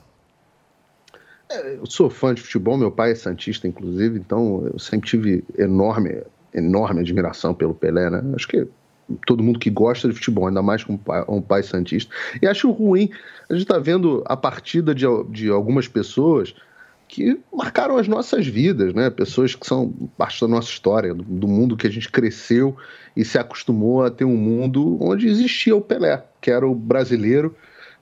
Eu 1.50 1.86
sou 1.86 2.10
fã 2.10 2.34
de 2.34 2.42
futebol, 2.42 2.78
meu 2.78 2.92
pai 2.92 3.12
é 3.12 3.16
santista, 3.16 3.68
inclusive, 3.68 4.18
então 4.18 4.68
eu 4.74 4.80
sempre 4.80 5.08
tive 5.08 5.44
enorme, 5.58 6.24
enorme 6.54 7.02
admiração 7.02 7.54
pelo 7.54 7.76
Pelé, 7.76 8.10
né? 8.10 8.24
Acho 8.36 8.48
que 8.48 8.68
todo 9.26 9.44
mundo 9.44 9.60
que 9.60 9.70
gosta 9.70 10.08
de 10.08 10.16
futebol, 10.16 10.48
ainda 10.48 10.62
mais 10.62 10.84
com 10.84 10.98
pai, 10.98 11.24
um 11.28 11.42
pai 11.42 11.64
santista. 11.64 12.14
E 12.42 12.48
acho 12.48 12.72
ruim, 12.72 13.10
a 13.50 13.54
gente 13.54 13.64
está 13.64 13.78
vendo 13.78 14.24
a 14.26 14.36
partida 14.36 14.94
de, 14.94 15.06
de 15.30 15.50
algumas 15.50 15.88
pessoas 15.88 16.56
que 17.08 17.40
marcaram 17.54 17.98
as 17.98 18.08
nossas 18.08 18.48
vidas, 18.48 18.94
né? 18.94 19.10
Pessoas 19.10 19.54
que 19.54 19.66
são 19.66 19.94
parte 20.18 20.42
da 20.42 20.48
nossa 20.48 20.70
história, 20.70 21.14
do, 21.14 21.24
do 21.24 21.48
mundo 21.48 21.78
que 21.78 21.86
a 21.86 21.92
gente 21.92 22.10
cresceu 22.10 22.76
e 23.16 23.24
se 23.24 23.38
acostumou 23.38 24.04
a 24.04 24.10
ter 24.10 24.26
um 24.26 24.36
mundo 24.36 24.98
onde 25.02 25.28
existia 25.28 25.76
o 25.76 25.82
Pelé, 25.82 26.26
que 26.42 26.50
era 26.50 26.68
o 26.68 26.74
brasileiro 26.74 27.56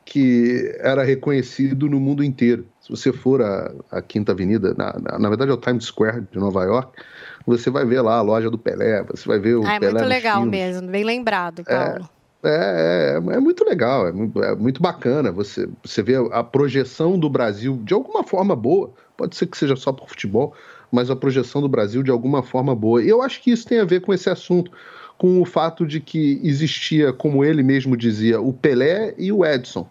que 0.05 0.75
era 0.79 1.03
reconhecido 1.03 1.89
no 1.89 1.99
mundo 1.99 2.23
inteiro. 2.23 2.65
Se 2.81 2.89
você 2.89 3.13
for 3.13 3.41
à, 3.41 3.73
à 3.89 4.01
Quinta 4.01 4.31
Avenida, 4.31 4.73
na, 4.77 4.93
na, 4.99 5.19
na 5.19 5.29
verdade 5.29 5.51
é 5.51 5.53
o 5.53 5.57
Times 5.57 5.85
Square 5.85 6.27
de 6.31 6.39
Nova 6.39 6.63
York, 6.63 7.01
você 7.45 7.69
vai 7.69 7.85
ver 7.85 8.01
lá 8.01 8.17
a 8.17 8.21
loja 8.21 8.49
do 8.49 8.57
Pelé, 8.57 9.03
você 9.03 9.27
vai 9.27 9.39
ver 9.39 9.55
o 9.55 9.65
Ah, 9.65 9.75
é 9.75 9.79
Pelé 9.79 9.91
muito 9.93 10.03
nos 10.03 10.09
legal 10.09 10.41
filmes. 10.41 10.59
mesmo, 10.59 10.87
bem 10.89 11.03
lembrado, 11.03 11.63
Paulo. 11.63 12.09
É, 12.45 13.13
é, 13.13 13.35
é 13.35 13.39
muito 13.39 13.63
legal, 13.63 14.07
é, 14.07 14.11
é 14.51 14.55
muito 14.55 14.81
bacana 14.81 15.31
você, 15.31 15.67
você 15.83 16.01
vê 16.03 16.15
a 16.31 16.43
projeção 16.43 17.17
do 17.17 17.29
Brasil 17.29 17.79
de 17.83 17.93
alguma 17.93 18.23
forma 18.23 18.55
boa. 18.55 18.91
Pode 19.15 19.35
ser 19.35 19.47
que 19.47 19.57
seja 19.57 19.75
só 19.75 19.93
por 19.93 20.09
futebol, 20.09 20.53
mas 20.91 21.09
a 21.09 21.15
projeção 21.15 21.61
do 21.61 21.69
Brasil 21.69 22.03
de 22.03 22.11
alguma 22.11 22.43
forma 22.43 22.75
boa. 22.75 23.01
E 23.01 23.07
eu 23.07 23.21
acho 23.21 23.41
que 23.41 23.51
isso 23.51 23.65
tem 23.65 23.79
a 23.79 23.85
ver 23.85 24.01
com 24.01 24.13
esse 24.13 24.29
assunto, 24.29 24.71
com 25.17 25.41
o 25.41 25.45
fato 25.45 25.85
de 25.85 25.99
que 26.01 26.41
existia, 26.43 27.13
como 27.13 27.45
ele 27.45 27.63
mesmo 27.63 27.95
dizia, 27.95 28.41
o 28.41 28.51
Pelé 28.51 29.13
e 29.17 29.31
o 29.31 29.45
Edson. 29.45 29.87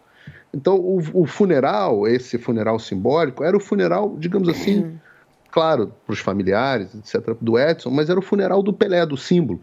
Então, 0.54 0.76
o, 0.76 1.00
o 1.14 1.26
funeral, 1.26 2.06
esse 2.06 2.36
funeral 2.36 2.78
simbólico, 2.78 3.42
era 3.42 3.56
o 3.56 3.60
funeral, 3.60 4.14
digamos 4.18 4.48
assim, 4.50 5.00
claro, 5.52 5.92
para 6.06 6.12
os 6.14 6.18
familiares, 6.18 6.94
etc., 6.94 7.36
do 7.40 7.58
Edson, 7.58 7.90
mas 7.90 8.08
era 8.10 8.18
o 8.18 8.22
funeral 8.22 8.62
do 8.62 8.72
Pelé, 8.72 9.04
do 9.06 9.16
símbolo. 9.16 9.60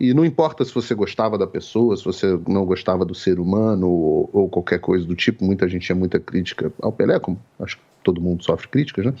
E 0.00 0.14
não 0.14 0.24
importa 0.24 0.64
se 0.64 0.72
você 0.72 0.94
gostava 0.94 1.36
da 1.36 1.46
pessoa, 1.46 1.96
se 1.96 2.04
você 2.04 2.38
não 2.48 2.64
gostava 2.64 3.04
do 3.04 3.14
ser 3.14 3.38
humano 3.38 3.88
ou, 3.88 4.30
ou 4.32 4.48
qualquer 4.48 4.78
coisa 4.78 5.04
do 5.04 5.14
tipo, 5.14 5.44
muita 5.44 5.68
gente 5.68 5.86
tinha 5.86 5.96
muita 5.96 6.18
crítica 6.18 6.72
ao 6.80 6.92
Pelé, 6.92 7.18
como 7.18 7.38
acho 7.60 7.76
que 7.76 7.82
todo 8.02 8.20
mundo 8.20 8.42
sofre 8.42 8.68
críticas, 8.68 9.06
né? 9.06 9.14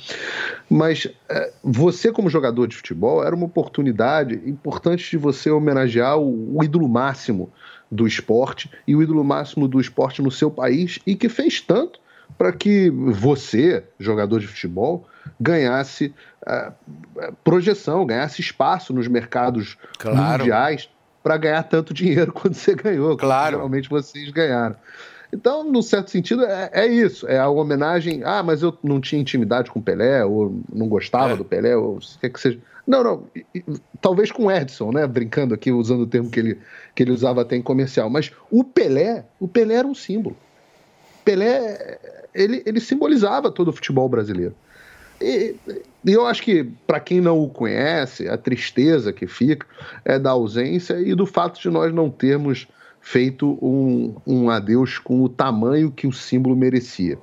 Mas 0.70 1.06
eh, 1.28 1.52
você, 1.62 2.10
como 2.10 2.30
jogador 2.30 2.66
de 2.66 2.76
futebol, 2.76 3.22
era 3.22 3.34
uma 3.34 3.46
oportunidade 3.46 4.34
importante 4.46 5.08
de 5.10 5.16
você 5.16 5.50
homenagear 5.50 6.18
o, 6.18 6.58
o 6.58 6.64
ídolo 6.64 6.88
máximo 6.88 7.52
do 7.90 8.06
esporte 8.06 8.70
e 8.86 8.96
o 8.96 9.02
ídolo 9.02 9.22
máximo 9.22 9.68
do 9.68 9.80
esporte 9.80 10.22
no 10.22 10.30
seu 10.30 10.50
país 10.50 10.98
e 11.06 11.14
que 11.14 11.28
fez 11.28 11.60
tanto 11.60 12.00
para 12.38 12.52
que 12.52 12.90
você, 12.90 13.84
jogador 14.00 14.40
de 14.40 14.46
futebol, 14.46 15.06
ganhasse 15.40 16.14
ah, 16.46 16.72
projeção, 17.44 18.04
ganhasse 18.06 18.40
espaço 18.40 18.92
nos 18.92 19.08
mercados 19.08 19.76
Claro. 19.98 20.40
mundiais 20.40 20.88
para 21.22 21.36
ganhar 21.36 21.62
tanto 21.64 21.94
dinheiro 21.94 22.32
quanto 22.34 22.54
você 22.54 22.74
ganhou. 22.74 23.16
Claro. 23.16 23.56
Geralmente 23.56 23.88
vocês 23.88 24.30
ganharam. 24.30 24.76
Então, 25.32 25.64
num 25.64 25.80
certo 25.80 26.10
sentido, 26.10 26.44
é, 26.44 26.68
é 26.72 26.86
isso. 26.86 27.26
É 27.26 27.38
a 27.38 27.48
homenagem. 27.48 28.22
Ah, 28.22 28.42
mas 28.42 28.62
eu 28.62 28.76
não 28.82 29.00
tinha 29.00 29.20
intimidade 29.20 29.70
com 29.70 29.78
o 29.78 29.82
Pelé, 29.82 30.22
ou 30.24 30.60
não 30.70 30.86
gostava 30.88 31.34
do 31.36 31.44
Pelé, 31.44 31.74
ou 31.74 31.96
o 31.96 32.00
que 32.20 32.28
que 32.28 32.40
seja. 32.40 32.58
Não, 32.86 33.02
não. 33.02 33.24
Talvez 34.00 34.30
com 34.30 34.46
o 34.46 34.50
Edson, 34.52 34.92
né? 34.92 35.06
Brincando 35.06 35.54
aqui, 35.54 35.72
usando 35.72 36.02
o 36.02 36.06
termo 36.06 36.28
que 36.28 36.38
ele, 36.38 36.58
que 36.94 37.02
ele 37.02 37.12
usava 37.12 37.40
até 37.40 37.56
em 37.56 37.62
comercial. 37.62 38.10
Mas 38.10 38.30
o 38.50 38.62
Pelé, 38.62 39.24
o 39.40 39.48
Pelé 39.48 39.76
era 39.76 39.86
um 39.88 39.94
símbolo. 39.94 40.36
Pelé, 41.24 41.98
ele, 42.34 42.62
ele 42.66 42.80
simbolizava 42.80 43.50
todo 43.50 43.68
o 43.68 43.72
futebol 43.72 44.08
brasileiro. 44.10 44.54
E, 45.22 45.56
e 46.04 46.12
eu 46.12 46.26
acho 46.26 46.42
que, 46.42 46.64
para 46.86 46.98
quem 47.00 47.20
não 47.20 47.38
o 47.40 47.48
conhece, 47.48 48.28
a 48.28 48.36
tristeza 48.36 49.12
que 49.12 49.26
fica 49.26 49.66
é 50.04 50.18
da 50.18 50.30
ausência 50.30 50.98
e 51.00 51.14
do 51.14 51.24
fato 51.26 51.60
de 51.60 51.70
nós 51.70 51.92
não 51.94 52.10
termos 52.10 52.66
feito 53.00 53.58
um, 53.62 54.14
um 54.26 54.50
adeus 54.50 54.98
com 54.98 55.22
o 55.22 55.28
tamanho 55.28 55.90
que 55.90 56.06
o 56.06 56.12
símbolo 56.12 56.54
merecia. 56.56 57.18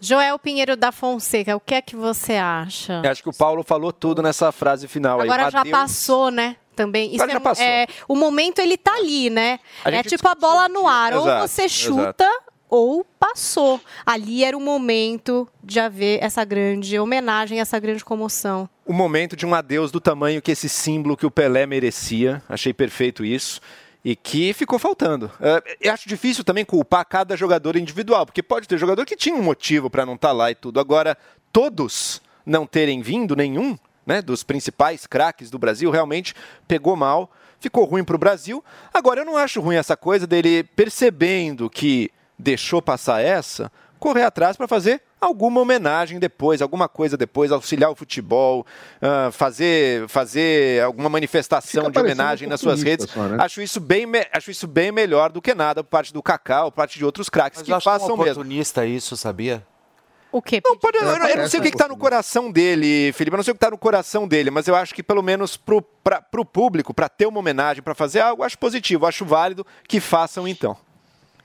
Joel 0.00 0.38
Pinheiro 0.38 0.76
da 0.76 0.92
Fonseca, 0.92 1.56
o 1.56 1.60
que 1.60 1.74
é 1.74 1.80
que 1.82 1.96
você 1.96 2.34
acha? 2.34 3.00
Eu 3.02 3.10
acho 3.10 3.22
que 3.22 3.28
o 3.30 3.32
Paulo 3.32 3.62
falou 3.62 3.92
tudo 3.92 4.22
nessa 4.22 4.52
frase 4.52 4.86
final 4.86 5.20
aí. 5.20 5.26
Agora 5.26 5.48
Um 5.48 5.50
já 5.50 5.60
adeus. 5.60 5.76
passou, 5.76 6.30
né? 6.30 6.56
Também. 6.76 7.06
Isso 7.14 7.22
Agora 7.22 7.32
já 7.32 7.38
é- 7.38 7.40
passou. 7.40 7.64
é- 7.64 7.86
o 8.06 8.14
momento 8.14 8.58
ele 8.58 8.76
tá 8.76 8.92
ali, 8.96 9.30
né? 9.30 9.58
A 9.82 9.90
É 9.90 10.02
tipo 10.02 10.28
a 10.28 10.34
bola 10.34 10.68
no 10.68 10.86
ar. 10.86 11.14
ou 11.14 11.22
Exato, 11.22 11.48
você 11.48 11.68
chuta 11.70 12.30
ou 12.68 13.04
passou. 13.18 13.80
Ali 14.04 14.44
era 14.44 14.56
o 14.56 14.60
momento 14.60 15.48
de 15.62 15.80
haver 15.80 16.22
essa 16.22 16.44
grande 16.44 16.98
homenagem, 16.98 17.60
essa 17.60 17.78
grande 17.78 18.04
comoção. 18.04 18.68
o 18.84 18.92
momento 18.92 19.36
de 19.36 19.44
um 19.44 19.54
adeus 19.54 19.90
do 19.90 20.00
tamanho 20.00 20.40
que 20.40 20.52
esse 20.52 20.68
símbolo 20.68 21.16
que 21.16 21.26
o 21.26 21.30
Pelé 21.30 21.66
merecia. 21.66 22.42
Achei 22.48 22.72
perfeito 22.72 23.24
isso. 23.24 23.60
E 24.04 24.14
que 24.14 24.52
ficou 24.52 24.78
faltando. 24.78 25.30
É, 25.40 25.76
eu 25.80 25.92
acho 25.92 26.08
difícil 26.08 26.44
também 26.44 26.64
culpar 26.64 27.04
cada 27.04 27.36
jogador 27.36 27.76
individual, 27.76 28.24
porque 28.24 28.42
pode 28.42 28.68
ter 28.68 28.78
jogador 28.78 29.04
que 29.04 29.16
tinha 29.16 29.34
um 29.34 29.42
motivo 29.42 29.90
para 29.90 30.06
não 30.06 30.14
estar 30.14 30.30
lá 30.30 30.50
e 30.50 30.54
tudo. 30.54 30.78
Agora, 30.78 31.18
todos 31.52 32.22
não 32.44 32.64
terem 32.64 33.02
vindo, 33.02 33.34
nenhum 33.34 33.76
né, 34.06 34.22
dos 34.22 34.44
principais 34.44 35.06
craques 35.06 35.50
do 35.50 35.58
Brasil, 35.58 35.90
realmente 35.90 36.32
pegou 36.68 36.94
mal, 36.94 37.28
ficou 37.58 37.84
ruim 37.84 38.04
para 38.04 38.14
o 38.14 38.18
Brasil. 38.18 38.62
Agora, 38.94 39.20
eu 39.20 39.24
não 39.24 39.36
acho 39.36 39.60
ruim 39.60 39.74
essa 39.74 39.96
coisa 39.96 40.26
dele 40.26 40.62
percebendo 40.62 41.68
que 41.68 42.12
deixou 42.38 42.80
passar 42.82 43.20
essa, 43.22 43.70
correr 43.98 44.22
atrás 44.24 44.56
para 44.56 44.68
fazer 44.68 45.02
alguma 45.20 45.60
homenagem 45.60 46.18
depois, 46.18 46.60
alguma 46.60 46.88
coisa 46.88 47.16
depois, 47.16 47.50
auxiliar 47.50 47.90
o 47.90 47.94
futebol, 47.96 48.64
ah, 49.00 49.30
fazer, 49.32 50.06
fazer 50.08 50.82
alguma 50.82 51.08
manifestação 51.08 51.86
Fica 51.86 51.92
de 51.92 51.98
homenagem 52.00 52.48
nas 52.48 52.60
suas 52.60 52.82
redes. 52.82 53.08
só, 53.10 53.22
né? 53.24 53.36
Acho 53.40 53.62
isso 53.62 53.80
bem, 53.80 54.06
acho 54.32 54.50
isso 54.50 54.66
bem 54.66 54.92
melhor 54.92 55.30
do 55.32 55.40
que 55.40 55.54
nada 55.54 55.82
por 55.82 55.90
parte 55.90 56.12
do 56.12 56.22
Cacau, 56.22 56.70
por 56.70 56.76
parte 56.76 56.98
de 56.98 57.04
outros 57.04 57.28
craques 57.28 57.62
que 57.62 57.72
eu 57.72 57.80
façam 57.80 58.08
mesmo. 58.16 58.22
oportunista 58.22 58.84
isso, 58.84 59.16
sabia? 59.16 59.66
O 60.30 60.42
quê? 60.42 60.60
Não, 60.62 60.76
pode, 60.76 60.98
eu, 60.98 61.04
não- 61.04 61.28
eu 61.28 61.36
não 61.38 61.48
sei 61.48 61.60
o 61.60 61.62
que 61.62 61.68
está 61.70 61.88
no 61.88 61.96
coração 61.96 62.52
dele, 62.52 63.10
Felipe. 63.14 63.34
Eu 63.34 63.38
não 63.38 63.44
sei 63.44 63.52
o 63.52 63.54
que 63.54 63.58
está 63.64 63.70
no 63.70 63.78
coração 63.78 64.28
dele, 64.28 64.50
mas 64.50 64.68
eu 64.68 64.76
acho 64.76 64.94
que 64.94 65.02
pelo 65.02 65.22
menos 65.22 65.56
pra, 65.56 66.20
pro 66.20 66.44
público, 66.44 66.92
para 66.92 67.08
ter 67.08 67.24
uma 67.26 67.38
homenagem, 67.38 67.82
para 67.82 67.94
fazer 67.94 68.20
algo, 68.20 68.42
eu 68.42 68.46
acho 68.46 68.58
positivo, 68.58 69.04
eu 69.04 69.08
acho 69.08 69.24
válido 69.24 69.66
que 69.88 69.98
façam 69.98 70.46
então. 70.46 70.76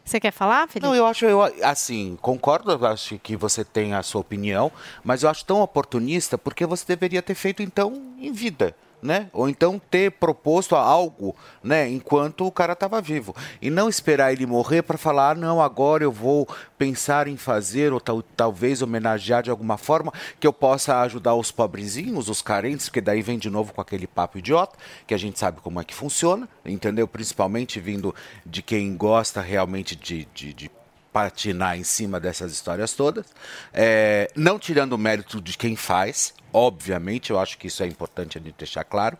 Você 0.03 0.19
quer 0.19 0.31
falar, 0.31 0.67
Felipe? 0.67 0.87
Não, 0.87 0.95
eu 0.95 1.05
acho, 1.05 1.25
eu, 1.25 1.41
assim, 1.63 2.17
concordo, 2.21 2.85
acho 2.85 3.19
que 3.19 3.35
você 3.35 3.63
tem 3.63 3.93
a 3.93 4.03
sua 4.03 4.21
opinião, 4.21 4.71
mas 5.03 5.23
eu 5.23 5.29
acho 5.29 5.45
tão 5.45 5.61
oportunista 5.61 6.37
porque 6.37 6.65
você 6.65 6.83
deveria 6.87 7.21
ter 7.21 7.35
feito, 7.35 7.61
então, 7.61 7.93
em 8.19 8.31
vida, 8.31 8.75
né? 9.01 9.29
Ou 9.33 9.49
então 9.49 9.79
ter 9.89 10.11
proposto 10.11 10.75
algo, 10.75 11.35
né, 11.63 11.89
enquanto 11.89 12.45
o 12.45 12.51
cara 12.51 12.73
estava 12.73 13.01
vivo. 13.01 13.35
E 13.61 13.69
não 13.69 13.89
esperar 13.89 14.31
ele 14.31 14.45
morrer 14.45 14.81
para 14.81 14.97
falar, 14.97 15.31
ah, 15.31 15.35
não, 15.35 15.61
agora 15.61 16.03
eu 16.03 16.11
vou 16.11 16.47
pensar 16.77 17.27
em 17.27 17.37
fazer, 17.37 17.93
ou 17.93 17.99
tal, 17.99 18.21
talvez 18.21 18.81
homenagear 18.81 19.43
de 19.43 19.49
alguma 19.49 19.77
forma, 19.77 20.13
que 20.39 20.47
eu 20.47 20.53
possa 20.53 20.99
ajudar 21.01 21.35
os 21.35 21.51
pobrezinhos, 21.51 22.29
os 22.29 22.41
carentes, 22.41 22.87
porque 22.87 23.01
daí 23.01 23.21
vem 23.21 23.37
de 23.37 23.49
novo 23.49 23.73
com 23.73 23.81
aquele 23.81 24.07
papo 24.07 24.37
idiota, 24.37 24.77
que 25.07 25.13
a 25.13 25.17
gente 25.17 25.39
sabe 25.39 25.61
como 25.61 25.79
é 25.79 25.83
que 25.83 25.93
funciona, 25.93 26.47
entendeu? 26.65 27.07
Principalmente 27.07 27.79
vindo 27.79 28.13
de 28.45 28.61
quem 28.61 28.95
gosta 28.95 29.41
realmente 29.41 29.95
de, 29.95 30.27
de, 30.33 30.53
de 30.53 30.71
patinar 31.11 31.77
em 31.77 31.83
cima 31.83 32.19
dessas 32.19 32.51
histórias 32.51 32.93
todas. 32.93 33.25
É, 33.73 34.31
não 34.35 34.57
tirando 34.57 34.93
o 34.93 34.97
mérito 34.97 35.41
de 35.41 35.57
quem 35.57 35.75
faz, 35.75 36.33
obviamente, 36.53 37.31
eu 37.31 37.39
acho 37.39 37.57
que 37.57 37.67
isso 37.67 37.83
é 37.83 37.87
importante 37.87 38.37
a 38.37 38.41
gente 38.41 38.55
deixar 38.57 38.83
claro, 38.83 39.17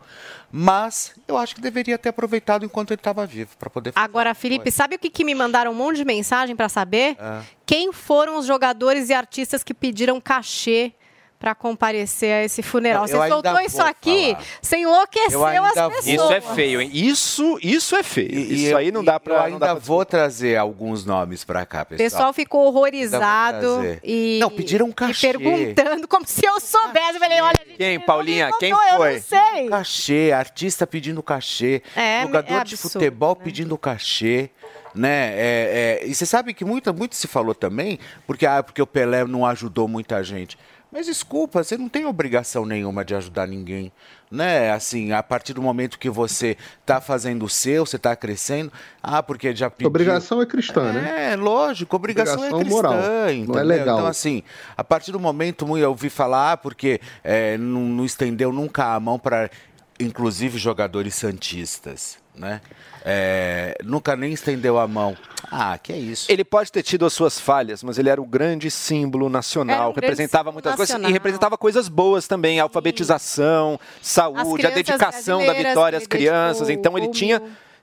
mas 0.51 1.13
eu 1.27 1.37
acho 1.37 1.55
que 1.55 1.61
deveria 1.61 1.97
ter 1.97 2.09
aproveitado 2.09 2.65
enquanto 2.65 2.91
ele 2.91 2.99
estava 2.99 3.25
vivo, 3.25 3.55
para 3.57 3.69
poder 3.69 3.91
fazer 3.91 4.03
Agora, 4.03 4.33
Felipe, 4.33 4.71
sabe 4.71 4.95
o 4.95 4.99
que, 4.99 5.09
que 5.09 5.23
me 5.23 5.33
mandaram 5.35 5.71
um 5.71 5.75
monte 5.75 5.97
de 5.97 6.05
mensagem 6.05 6.55
para 6.55 6.69
saber? 6.69 7.15
Ah. 7.19 7.43
Quem 7.65 7.93
foram 7.93 8.37
os 8.37 8.45
jogadores 8.45 9.09
e 9.09 9.13
artistas 9.13 9.63
que 9.63 9.73
pediram 9.73 10.19
cachê 10.19 10.93
pra 11.41 11.55
comparecer 11.55 12.31
a 12.31 12.43
esse 12.43 12.61
funeral. 12.61 13.01
Eu- 13.03 13.07
Você 13.07 13.15
eu 13.15 13.27
soltou 13.27 13.51
vou 13.53 13.61
isso 13.61 13.81
aqui, 13.81 14.37
você 14.61 14.77
enlouqueceu 14.77 15.43
as 15.43 15.73
pessoas. 15.73 16.05
Isso 16.05 16.31
é 16.31 16.39
feio, 16.39 16.79
hein? 16.79 16.91
Isso, 16.93 17.57
isso 17.63 17.95
é 17.95 18.03
feio. 18.03 18.31
E 18.31 18.53
isso 18.65 18.73
eu- 18.73 18.77
aí 18.77 18.91
não 18.91 19.03
dá 19.03 19.19
pra. 19.19 19.33
Eu 19.33 19.41
ainda 19.41 19.73
vou 19.73 20.05
trazer 20.05 20.55
alguns 20.55 21.03
nomes 21.03 21.43
pra 21.43 21.65
cá, 21.65 21.81
O 21.81 21.85
pessoal. 21.87 22.09
pessoal 22.11 22.33
ficou 22.33 22.67
horrorizado 22.67 23.81
vou 23.81 23.97
e, 24.03 24.37
Não, 24.39 24.51
pediram 24.51 24.85
um 24.85 24.91
cachê. 24.91 25.29
e 25.29 25.33
perguntando 25.39 26.07
como 26.07 26.27
se 26.27 26.45
eu 26.45 26.59
soubesse. 26.59 27.15
Eu 27.15 27.19
falei, 27.19 27.41
olha, 27.41 27.53
gente, 27.65 27.77
Quem, 27.77 27.99
Paulinha? 27.99 28.51
Quem 28.59 28.69
eu 28.69 28.77
foi? 28.97 29.13
não 29.15 29.21
sei. 29.21 29.67
Cachê, 29.67 30.31
artista 30.35 30.85
pedindo 30.85 31.23
cachê, 31.23 31.81
É, 31.95 32.21
jogador 32.21 32.47
é 32.47 32.63
de 32.63 32.73
absurdo, 32.75 32.93
futebol 32.93 33.35
pedindo 33.35 33.75
cachê. 33.79 34.51
Né? 34.93 35.31
É, 35.35 35.99
é, 36.03 36.05
e 36.05 36.13
você 36.13 36.25
sabe 36.25 36.53
que 36.53 36.65
muita, 36.65 36.91
muito 36.91 37.15
se 37.15 37.25
falou 37.25 37.55
também, 37.55 37.97
porque, 38.27 38.45
ah, 38.45 38.61
porque 38.61 38.81
o 38.81 38.85
Pelé 38.85 39.23
não 39.23 39.45
ajudou 39.45 39.87
muita 39.87 40.21
gente. 40.21 40.57
Mas 40.91 41.05
desculpa, 41.05 41.63
você 41.63 41.77
não 41.77 41.87
tem 41.87 42.05
obrigação 42.05 42.65
nenhuma 42.65 43.05
de 43.05 43.15
ajudar 43.15 43.47
ninguém. 43.47 43.91
Né? 44.29 44.71
Assim, 44.71 45.13
a 45.13 45.23
partir 45.23 45.53
do 45.53 45.61
momento 45.61 45.97
que 45.97 46.09
você 46.09 46.57
está 46.81 46.99
fazendo 46.99 47.45
o 47.45 47.49
seu, 47.49 47.85
você 47.85 47.95
está 47.95 48.13
crescendo. 48.13 48.71
Ah, 49.01 49.23
porque 49.23 49.55
já 49.55 49.69
pediu. 49.69 49.87
Obrigação 49.87 50.41
é 50.41 50.45
cristã, 50.45 50.91
né? 50.91 51.31
É, 51.31 51.35
lógico, 51.37 51.95
obrigação, 51.95 52.35
Obrigação 52.35 52.59
é 52.59 52.63
cristã. 52.63 52.75
moral, 52.75 52.93
não 52.93 53.25
é 53.25 53.33
entendeu? 53.33 53.63
legal. 53.63 53.97
Então, 53.99 54.07
assim, 54.07 54.43
a 54.75 54.83
partir 54.83 55.13
do 55.13 55.19
momento, 55.19 55.77
eu 55.77 55.89
ouvi 55.89 56.09
falar, 56.09 56.53
ah, 56.53 56.57
porque 56.57 56.99
é, 57.23 57.57
não, 57.57 57.81
não 57.81 58.05
estendeu 58.05 58.51
nunca 58.51 58.93
a 58.93 58.99
mão 58.99 59.17
para, 59.17 59.49
inclusive, 59.97 60.57
jogadores 60.57 61.15
santistas, 61.15 62.17
né? 62.35 62.61
É, 63.03 63.77
nunca 63.83 64.15
nem 64.15 64.31
estendeu 64.31 64.77
a 64.77 64.87
mão. 64.87 65.17
Ah, 65.51 65.77
que 65.77 65.91
é 65.91 65.97
isso. 65.97 66.31
Ele 66.31 66.43
pode 66.43 66.71
ter 66.71 66.83
tido 66.83 67.05
as 67.05 67.13
suas 67.13 67.39
falhas, 67.39 67.83
mas 67.83 67.97
ele 67.97 68.09
era 68.09 68.21
um 68.21 68.27
grande 68.27 68.69
símbolo 68.69 69.27
nacional, 69.27 69.89
um 69.89 69.93
grande 69.93 70.07
representava 70.07 70.43
símbolo 70.43 70.53
muitas 70.53 70.75
coisas 70.75 70.93
nacional. 70.93 71.09
e 71.09 71.13
representava 71.13 71.57
coisas 71.57 71.89
boas 71.89 72.27
também, 72.27 72.59
alfabetização, 72.59 73.79
saúde, 74.01 74.67
a 74.67 74.69
dedicação 74.69 75.45
da 75.45 75.53
vitória 75.53 75.97
às 75.97 76.07
crianças. 76.07 76.69
Então 76.69 76.97
ele 76.97 77.09
tinha 77.09 77.41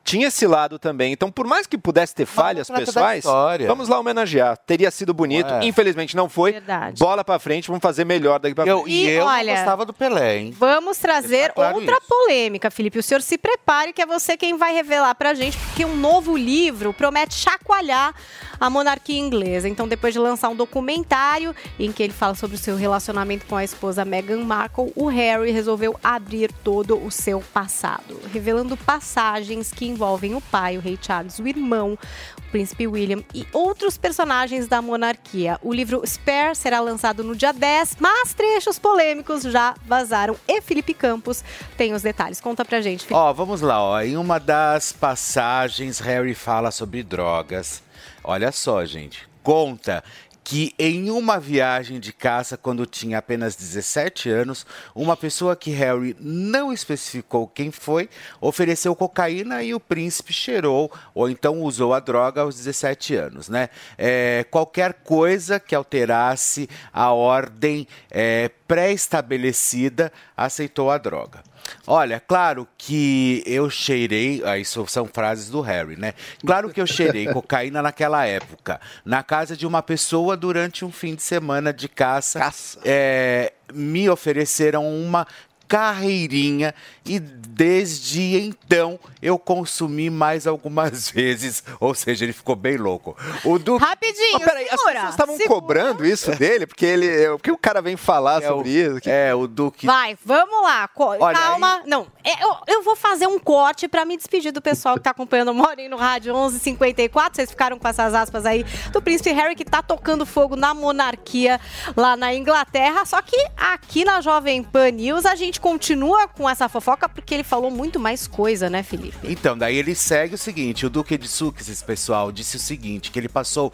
tinha 0.09 0.29
esse 0.29 0.47
lado 0.47 0.79
também. 0.79 1.13
Então, 1.13 1.31
por 1.31 1.47
mais 1.47 1.67
que 1.67 1.77
pudesse 1.77 2.15
ter 2.15 2.25
falhas 2.25 2.71
pessoais, 2.71 3.25
vamos 3.67 3.89
lá 3.89 3.99
homenagear. 3.99 4.57
Teria 4.57 4.91
sido 4.91 5.13
bonito. 5.13 5.51
Ué. 5.53 5.61
Infelizmente 5.67 6.17
não 6.17 6.29
foi. 6.29 6.53
Verdade. 6.53 6.99
Bola 6.99 7.23
pra 7.23 7.39
frente, 7.39 7.69
vamos 7.69 7.83
fazer 7.83 8.05
melhor 8.05 8.39
daqui 8.41 8.55
pra 8.55 8.67
Eu, 8.67 8.83
frente. 8.85 8.95
e 8.95 9.05
E 9.07 9.11
eu 9.11 9.25
olha- 9.25 9.55
gostava 9.55 9.85
do 9.85 9.93
Pelé, 9.93 10.39
hein? 10.39 10.55
Vamos 10.59 10.97
trazer 10.99 11.53
claro 11.53 11.77
outra 11.77 11.97
isso. 11.99 12.09
polêmica, 12.09 12.71
Felipe. 12.71 12.99
O 12.99 13.03
senhor 13.03 13.21
se 13.21 13.37
prepare, 13.37 13.93
que 13.93 14.01
é 14.01 14.07
você 14.07 14.37
quem 14.37 14.57
vai 14.57 14.73
revelar 14.73 15.15
pra 15.15 15.35
gente, 15.35 15.59
porque 15.59 15.85
um 15.85 15.95
novo 15.97 16.37
livro 16.37 16.95
promete 16.95 17.35
chacoalhar 17.35 18.15
a 18.59 18.71
monarquia 18.71 19.19
inglesa. 19.19 19.69
Então, 19.69 19.87
depois 19.87 20.15
de 20.15 20.19
lançar 20.19 20.49
um 20.49 20.57
documentário 20.57 21.55
em 21.79 21.93
que 21.93 22.03
ele 22.03 22.13
fala 22.13 22.35
sobre 22.35 22.57
o 22.57 22.59
seu 22.59 22.77
relacionamento 22.77 23.45
com 23.47 23.57
a 23.57 23.63
esposa 23.65 24.05
Meghan 24.05 24.43
Markle, 24.45 24.93
o 24.97 25.07
Harry 25.07 25.51
resolveu 25.51 25.99
abrir 26.03 26.51
todo 26.65 26.97
o 27.05 27.11
seu 27.11 27.41
passado, 27.53 28.19
revelando 28.33 28.77
passagens 28.77 29.71
que 29.71 29.87
envolvem 29.99 30.37
o 30.37 30.41
pai, 30.41 30.79
o 30.79 30.81
rei 30.81 30.97
Charles, 31.03 31.41
o 31.41 31.49
irmão, 31.49 31.99
o 32.39 32.51
príncipe 32.53 32.87
William 32.87 33.25
e 33.35 33.45
outros 33.53 33.99
personagens 33.99 34.69
da 34.69 34.81
monarquia. 34.81 35.59
O 35.61 35.75
livro 35.75 36.03
Spare 36.07 36.55
será 36.55 36.79
lançado 36.79 37.25
no 37.25 37.35
dia 37.35 37.53
10, 37.53 37.97
mas 37.99 38.33
trechos 38.33 38.79
polêmicos 38.79 39.43
já 39.43 39.75
vazaram. 39.85 40.37
E 40.47 40.61
Felipe 40.61 40.95
Campos 40.95 41.43
tem 41.77 41.93
os 41.95 42.03
detalhes. 42.03 42.41
Conta 42.41 42.65
pra 42.65 42.81
gente, 42.81 43.01
Felipe. 43.05 43.15
Ó, 43.21 43.33
vamos 43.33 43.61
lá, 43.61 43.83
ó. 43.83 44.01
Em 44.01 44.17
uma 44.17 44.39
das 44.39 44.93
passagens, 44.93 45.99
Harry 45.99 46.35
fala 46.35 46.71
sobre 46.71 47.03
drogas. 47.03 47.83
Olha 48.23 48.53
só, 48.53 48.85
gente. 48.85 49.29
Conta 49.43 50.05
que 50.49 50.75
em 50.79 51.11
uma 51.11 51.39
viagem 51.39 52.01
de 52.01 52.11
caça, 52.11 52.57
quando 52.57 52.87
tinha 52.87 53.19
apenas 53.19 53.55
17 53.55 54.31
anos, 54.31 54.65
uma 54.95 55.15
pessoa 55.15 55.55
que 55.55 55.71
Harry 55.73 56.17
não 56.19 56.73
especificou 56.73 57.47
quem 57.47 57.71
foi, 57.71 58.09
ofereceu 58.41 58.97
cocaína 58.97 59.63
e 59.63 59.75
o 59.75 59.79
príncipe 59.79 60.33
cheirou 60.33 60.91
ou 61.15 61.29
então 61.29 61.61
usou 61.61 61.93
a 61.93 62.01
droga 62.01 62.41
aos 62.41 62.57
17 62.57 63.15
anos, 63.15 63.51
né? 63.51 63.69
É, 63.99 64.43
qualquer 64.51 64.95
coisa 64.95 65.61
que 65.61 65.75
alterasse 65.75 66.67
a 66.95 67.13
ordem 67.13 67.87
é, 68.11 68.51
pré-estabelecida 68.67 70.11
aceitou 70.35 70.91
a 70.91 70.97
droga. 70.97 71.43
Olha, 71.87 72.21
claro 72.21 72.67
que 72.77 73.43
eu 73.47 73.69
cheirei, 73.71 74.43
isso 74.61 74.87
são 74.87 75.07
frases 75.07 75.51
do 75.51 75.61
Harry, 75.61 75.97
né? 75.97 76.15
Claro 76.45 76.71
que 76.71 76.81
eu 76.81 76.87
cheirei 76.87 77.27
cocaína 77.33 77.83
naquela 77.83 78.25
época, 78.27 78.81
na 79.05 79.23
casa 79.23 79.57
de 79.57 79.67
uma 79.67 79.83
pessoa 79.83 80.37
durante 80.37 80.85
um 80.85 80.93
fim 80.93 81.15
de 81.15 81.23
semana 81.23 81.73
de 81.73 81.89
caça. 81.89 82.39
É, 82.85 83.53
me 83.73 84.09
ofereceram 84.09 84.89
uma 84.89 85.27
carreirinha 85.69 86.75
e 87.09 87.19
desde 87.19 88.37
então 88.39 89.01
eu 89.21 89.39
consumi 89.39 90.11
mais 90.11 90.47
algumas 90.47 91.11
vezes, 91.11 91.63
ou 91.81 91.95
seja, 91.95 92.25
ele 92.25 92.33
ficou 92.33 92.55
bem 92.55 92.77
louco. 92.77 93.17
O 93.45 93.59
Duque 93.59 93.85
Rapidinho, 93.85 94.35
Mas 94.35 94.45
peraí, 94.45 94.65
as 94.65 94.71
segura. 94.81 94.95
pessoas 94.95 95.11
estavam 95.11 95.39
cobrando 95.47 96.07
isso 96.07 96.31
dele, 96.37 96.67
porque 96.67 96.87
ele. 96.87 97.29
Porque 97.31 97.51
o 97.51 97.59
cara 97.59 97.81
vem 97.83 97.97
falar 97.97 98.43
é 98.43 98.47
sobre 98.49 98.69
o, 98.69 98.73
isso. 98.93 99.01
que- 99.01 99.11
É, 99.11 99.35
o 99.35 99.47
Duque 99.47 99.87
Vai, 99.87 100.17
vamos 100.25 100.63
lá. 100.63 100.87
Co- 100.89 101.17
Olha, 101.19 101.37
Calma. 101.39 101.83
Não, 101.87 102.07
é, 102.25 102.45
eu, 102.45 102.57
eu 102.67 102.83
vou 102.83 102.95
fazer 102.97 103.27
um 103.27 103.39
corte 103.39 103.89
pra 103.89 104.05
me 104.05 104.17
despedir 104.17 104.53
do 104.53 104.63
pessoal 104.63 104.95
que 104.97 105.03
tá 105.03 105.11
acompanhando 105.11 105.49
o 105.51 105.55
Morning 105.55 105.89
no 105.89 105.97
Rádio 105.97 106.33
1154. 106.35 107.37
Vocês 107.37 107.51
ficaram 107.51 107.79
com 107.79 107.87
essas 107.89 108.15
aspas 108.15 108.45
aí 108.47 108.65
do 108.93 109.01
príncipe 109.03 109.31
Harry 109.33 109.55
que 109.55 109.65
tá 109.65 109.83
tocando 109.83 110.25
fogo 110.27 110.57
na 110.57 110.75
monarquia 110.75 111.61
lá 111.97 112.17
na 112.17 112.35
Inglaterra. 112.35 113.05
Só 113.05 113.21
que 113.23 113.37
aqui 113.57 114.05
na 114.05 114.21
Jovem 114.21 114.63
Pan 114.63 114.91
News 114.91 115.25
a 115.27 115.35
gente 115.35 115.61
continua 115.61 116.29
com 116.29 116.49
essa 116.49 116.69
fofoca 116.69 116.98
porque 117.07 117.35
ele 117.35 117.45
falou 117.45 117.71
muito 117.71 118.01
mais 118.01 118.27
coisa, 118.27 118.71
né, 118.71 118.83
Felipe? 118.83 119.19
Então, 119.23 119.59
daí 119.59 119.77
ele 119.77 119.95
segue 119.95 120.35
o 120.35 120.39
seguinte: 120.39 120.87
o 120.87 120.91
Duque 120.91 121.19
de 121.19 121.29
Sussex, 121.29 121.69
esse 121.69 121.85
pessoal, 121.85 122.33
disse 122.33 122.57
o 122.57 122.61
seguinte: 122.61 123.11
que 123.11 123.19
ele 123.19 123.29
passou 123.29 123.71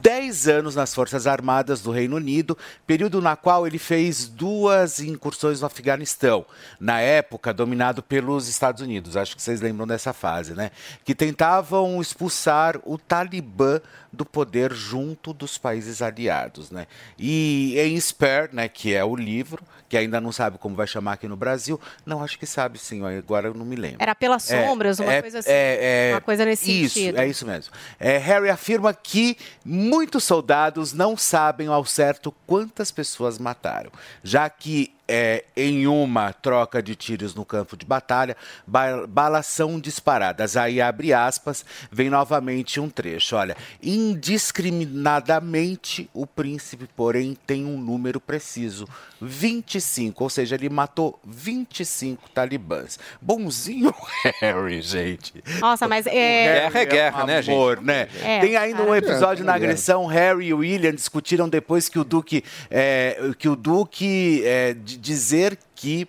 10 0.00 0.46
anos 0.46 0.76
nas 0.76 0.94
Forças 0.94 1.26
Armadas 1.26 1.80
do 1.80 1.90
Reino 1.90 2.14
Unido, 2.14 2.56
período 2.86 3.20
na 3.20 3.34
qual 3.34 3.66
ele 3.66 3.78
fez 3.78 4.28
duas 4.28 5.00
incursões 5.00 5.60
no 5.60 5.66
Afeganistão, 5.66 6.46
na 6.78 7.00
época 7.00 7.52
dominado 7.52 8.00
pelos 8.02 8.48
Estados 8.48 8.80
Unidos. 8.80 9.16
Acho 9.16 9.34
que 9.34 9.42
vocês 9.42 9.60
lembram 9.60 9.86
dessa 9.86 10.12
fase, 10.12 10.54
né? 10.54 10.70
Que 11.04 11.14
tentavam 11.14 12.00
expulsar 12.00 12.80
o 12.84 12.96
Talibã 12.96 13.80
do 14.12 14.26
poder 14.26 14.72
junto 14.72 15.32
dos 15.32 15.56
países 15.56 16.02
aliados, 16.02 16.70
né? 16.70 16.86
E 17.18 17.74
em 17.78 17.98
Spare, 17.98 18.50
né, 18.52 18.68
que 18.68 18.92
é 18.94 19.02
o 19.02 19.16
livro, 19.16 19.64
que 19.92 19.96
ainda 19.98 20.22
não 20.22 20.32
sabe 20.32 20.56
como 20.56 20.74
vai 20.74 20.86
chamar 20.86 21.12
aqui 21.12 21.28
no 21.28 21.36
Brasil, 21.36 21.78
não, 22.06 22.24
acho 22.24 22.38
que 22.38 22.46
sabe 22.46 22.78
sim, 22.78 23.04
agora 23.04 23.48
eu 23.48 23.52
não 23.52 23.62
me 23.66 23.76
lembro. 23.76 23.98
Era 24.00 24.14
pelas 24.14 24.50
É, 24.50 24.66
sombras, 24.66 24.98
uma 24.98 25.12
é, 25.12 25.20
coisa 25.20 25.40
assim. 25.40 25.50
é, 25.50 26.08
é, 26.08 26.14
uma 26.14 26.20
coisa 26.22 26.46
nesse 26.46 26.84
isso, 26.84 26.94
sentido. 26.94 27.18
É 27.18 27.28
isso 27.28 27.46
mesmo. 27.46 27.74
É, 28.00 28.16
Harry 28.16 28.48
afirma 28.48 28.94
que 28.94 29.36
muitos 29.62 30.24
soldados 30.24 30.94
não 30.94 31.14
sabem 31.14 31.66
ao 31.66 31.84
certo 31.84 32.32
quantas 32.46 32.90
pessoas 32.90 33.38
mataram, 33.38 33.92
já 34.24 34.48
que 34.48 34.94
é, 35.14 35.44
em 35.54 35.86
uma 35.86 36.32
troca 36.32 36.82
de 36.82 36.96
tiros 36.96 37.34
no 37.34 37.44
campo 37.44 37.76
de 37.76 37.84
batalha, 37.84 38.34
ba- 38.66 39.06
balas 39.06 39.44
são 39.44 39.78
disparadas. 39.78 40.56
Aí 40.56 40.80
abre 40.80 41.12
aspas, 41.12 41.66
vem 41.90 42.08
novamente 42.08 42.80
um 42.80 42.88
trecho. 42.88 43.36
Olha, 43.36 43.54
indiscriminadamente 43.82 46.08
o 46.14 46.26
príncipe, 46.26 46.88
porém, 46.96 47.36
tem 47.46 47.66
um 47.66 47.76
número 47.78 48.18
preciso: 48.18 48.88
25, 49.20 50.24
ou 50.24 50.30
seja, 50.30 50.54
ele 50.54 50.70
matou 50.70 51.20
25 51.26 52.30
talibãs. 52.30 52.98
Bonzinho 53.20 53.94
Harry, 54.40 54.80
gente. 54.80 55.44
Nossa, 55.60 55.86
mas 55.86 56.06
O 56.06 56.08
é. 56.08 56.70
Guerra 56.70 56.80
é 56.80 56.86
guerra, 56.86 57.24
um 57.24 57.26
né, 57.26 57.42
gente? 57.42 57.54
amor, 57.54 57.82
né? 57.82 58.08
É, 58.22 58.40
Tem 58.40 58.56
ainda 58.56 58.82
um 58.82 58.94
episódio 58.94 59.42
É, 59.42 59.46
na 59.46 59.52
é. 59.52 59.56
agressão, 59.56 60.06
Harry 60.06 60.46
e 60.46 60.54
William 60.54 60.94
discutiram 60.94 61.48
depois 61.48 61.88
que 61.88 61.98
o 61.98 62.04
Duque, 62.04 62.42
é, 62.70 63.32
que 63.38 63.48
o 63.48 63.56
Duque 63.56 64.42
é, 64.44 64.72
de 64.72 65.01
dizer 65.02 65.58
que 65.74 66.06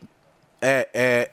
é, 0.61 0.87
é, 0.93 1.31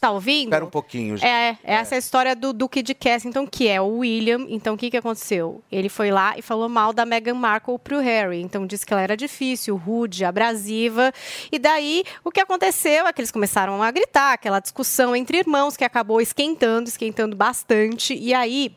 Tá 0.00 0.10
ouvindo? 0.10 0.44
Espera 0.44 0.64
um 0.64 0.70
pouquinho, 0.70 1.18
gente. 1.18 1.28
É, 1.28 1.58
é 1.62 1.74
essa 1.74 1.96
história 1.96 2.34
do 2.34 2.52
Duque 2.54 2.82
de 2.82 2.94
Kensington, 2.94 3.46
que 3.46 3.68
é 3.68 3.78
o 3.78 3.98
William. 3.98 4.46
Então, 4.48 4.74
o 4.74 4.78
que, 4.78 4.90
que 4.90 4.96
aconteceu? 4.96 5.62
Ele 5.70 5.90
foi 5.90 6.10
lá 6.10 6.36
e 6.38 6.40
falou 6.40 6.66
mal 6.66 6.94
da 6.94 7.04
Meghan 7.04 7.34
Markle 7.34 7.78
pro 7.78 8.00
Harry. 8.00 8.40
Então, 8.40 8.66
disse 8.66 8.86
que 8.86 8.92
ela 8.94 9.02
era 9.02 9.14
difícil, 9.14 9.76
rude, 9.76 10.24
abrasiva. 10.24 11.12
E 11.52 11.58
daí, 11.58 12.04
o 12.24 12.30
que 12.30 12.40
aconteceu 12.40 13.06
é 13.06 13.12
que 13.12 13.20
eles 13.20 13.30
começaram 13.30 13.82
a 13.82 13.90
gritar, 13.90 14.32
aquela 14.32 14.60
discussão 14.60 15.14
entre 15.14 15.38
irmãos 15.38 15.76
que 15.76 15.84
acabou 15.84 16.22
esquentando, 16.22 16.88
esquentando 16.88 17.36
bastante. 17.36 18.14
E 18.14 18.32
aí, 18.32 18.74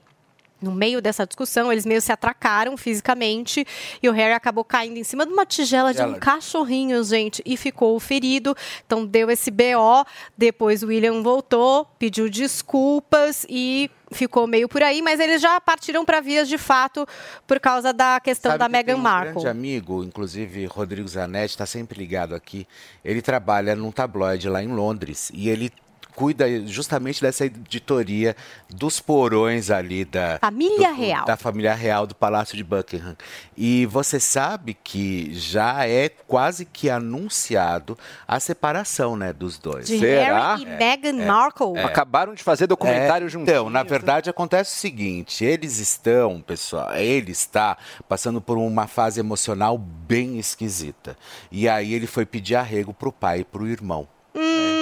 no 0.61 0.71
meio 0.71 1.01
dessa 1.01 1.25
discussão, 1.25 1.71
eles 1.71 1.85
meio 1.85 2.01
se 2.01 2.11
atracaram 2.11 2.75
fisicamente 2.77 3.65
e 4.01 4.09
o 4.09 4.11
Harry 4.11 4.33
acabou 4.33 4.63
caindo 4.63 4.97
em 4.97 5.03
cima 5.03 5.25
de 5.25 5.31
uma 5.31 5.45
tigela 5.45 5.93
de 5.93 6.01
um 6.01 6.13
cachorrinho, 6.19 7.03
gente, 7.03 7.41
e 7.45 7.55
ficou 7.55 7.99
ferido. 7.99 8.55
Então 8.85 9.05
deu 9.05 9.29
esse 9.29 9.49
BO. 9.51 10.05
Depois 10.37 10.83
o 10.83 10.87
William 10.87 11.21
voltou, 11.21 11.85
pediu 11.97 12.29
desculpas 12.29 13.45
e 13.49 13.89
ficou 14.11 14.47
meio 14.47 14.67
por 14.67 14.81
aí, 14.81 15.01
mas 15.01 15.19
eles 15.19 15.41
já 15.41 15.59
partiram 15.61 16.03
para 16.03 16.19
vias 16.19 16.47
de 16.47 16.57
fato 16.57 17.07
por 17.45 17.59
causa 17.59 17.93
da 17.93 18.19
questão 18.19 18.51
Sabe 18.51 18.59
da 18.59 18.65
que 18.65 18.71
Meghan 18.71 18.95
um 18.95 19.01
Markle. 19.01 19.33
grande 19.33 19.47
amigo, 19.47 20.03
inclusive 20.03 20.65
Rodrigo 20.65 21.07
Zanetti, 21.07 21.53
está 21.53 21.65
sempre 21.65 21.99
ligado 21.99 22.33
aqui. 22.33 22.67
Ele 23.03 23.21
trabalha 23.21 23.75
num 23.75 23.91
tabloide 23.91 24.49
lá 24.49 24.63
em 24.63 24.67
Londres 24.67 25.31
e 25.33 25.49
ele 25.49 25.71
cuida 26.19 26.67
justamente 26.67 27.21
dessa 27.21 27.45
editoria 27.45 28.35
dos 28.69 28.99
porões 28.99 29.71
ali 29.71 30.03
da 30.03 30.37
Família 30.41 30.89
do- 30.89 30.95
real. 30.95 31.25
da 31.25 31.37
família 31.37 31.73
real 31.73 32.05
do 32.05 32.13
Palácio 32.13 32.57
de 32.57 32.63
Buckingham. 32.63 33.15
E 33.55 33.85
você 33.85 34.19
sabe 34.19 34.73
que 34.83 35.33
já 35.33 35.87
é 35.87 36.09
quase 36.09 36.65
que 36.65 36.89
anunciado 36.89 37.97
a 38.27 38.37
separação, 38.37 39.15
né, 39.15 39.31
dos 39.31 39.57
dois. 39.57 39.87
De 39.87 39.95
Harry 39.97 40.63
e 40.63 40.65
Meghan 40.65 41.25
Markle. 41.25 41.79
Acabaram 41.79 42.33
de 42.33 42.43
fazer 42.43 42.67
documentário 42.67 43.27
é, 43.27 43.29
juntinhos, 43.29 43.49
Então, 43.57 43.69
na 43.69 43.83
verdade, 43.83 44.29
acontece 44.29 44.75
o 44.75 44.77
seguinte: 44.77 45.45
eles 45.45 45.79
estão, 45.79 46.41
pessoal, 46.41 46.93
ele 46.97 47.31
está 47.31 47.77
passando 48.09 48.41
por 48.41 48.57
uma 48.57 48.87
fase 48.87 49.21
emocional 49.21 49.77
bem 49.77 50.37
esquisita. 50.37 51.15
E 51.49 51.69
aí 51.69 51.93
ele 51.93 52.07
foi 52.07 52.25
pedir 52.25 52.55
arrego 52.55 52.93
pro 52.93 53.09
pai 53.09 53.39
e 53.39 53.43
pro 53.45 53.65
irmão. 53.65 54.05
Hum, 54.35 54.78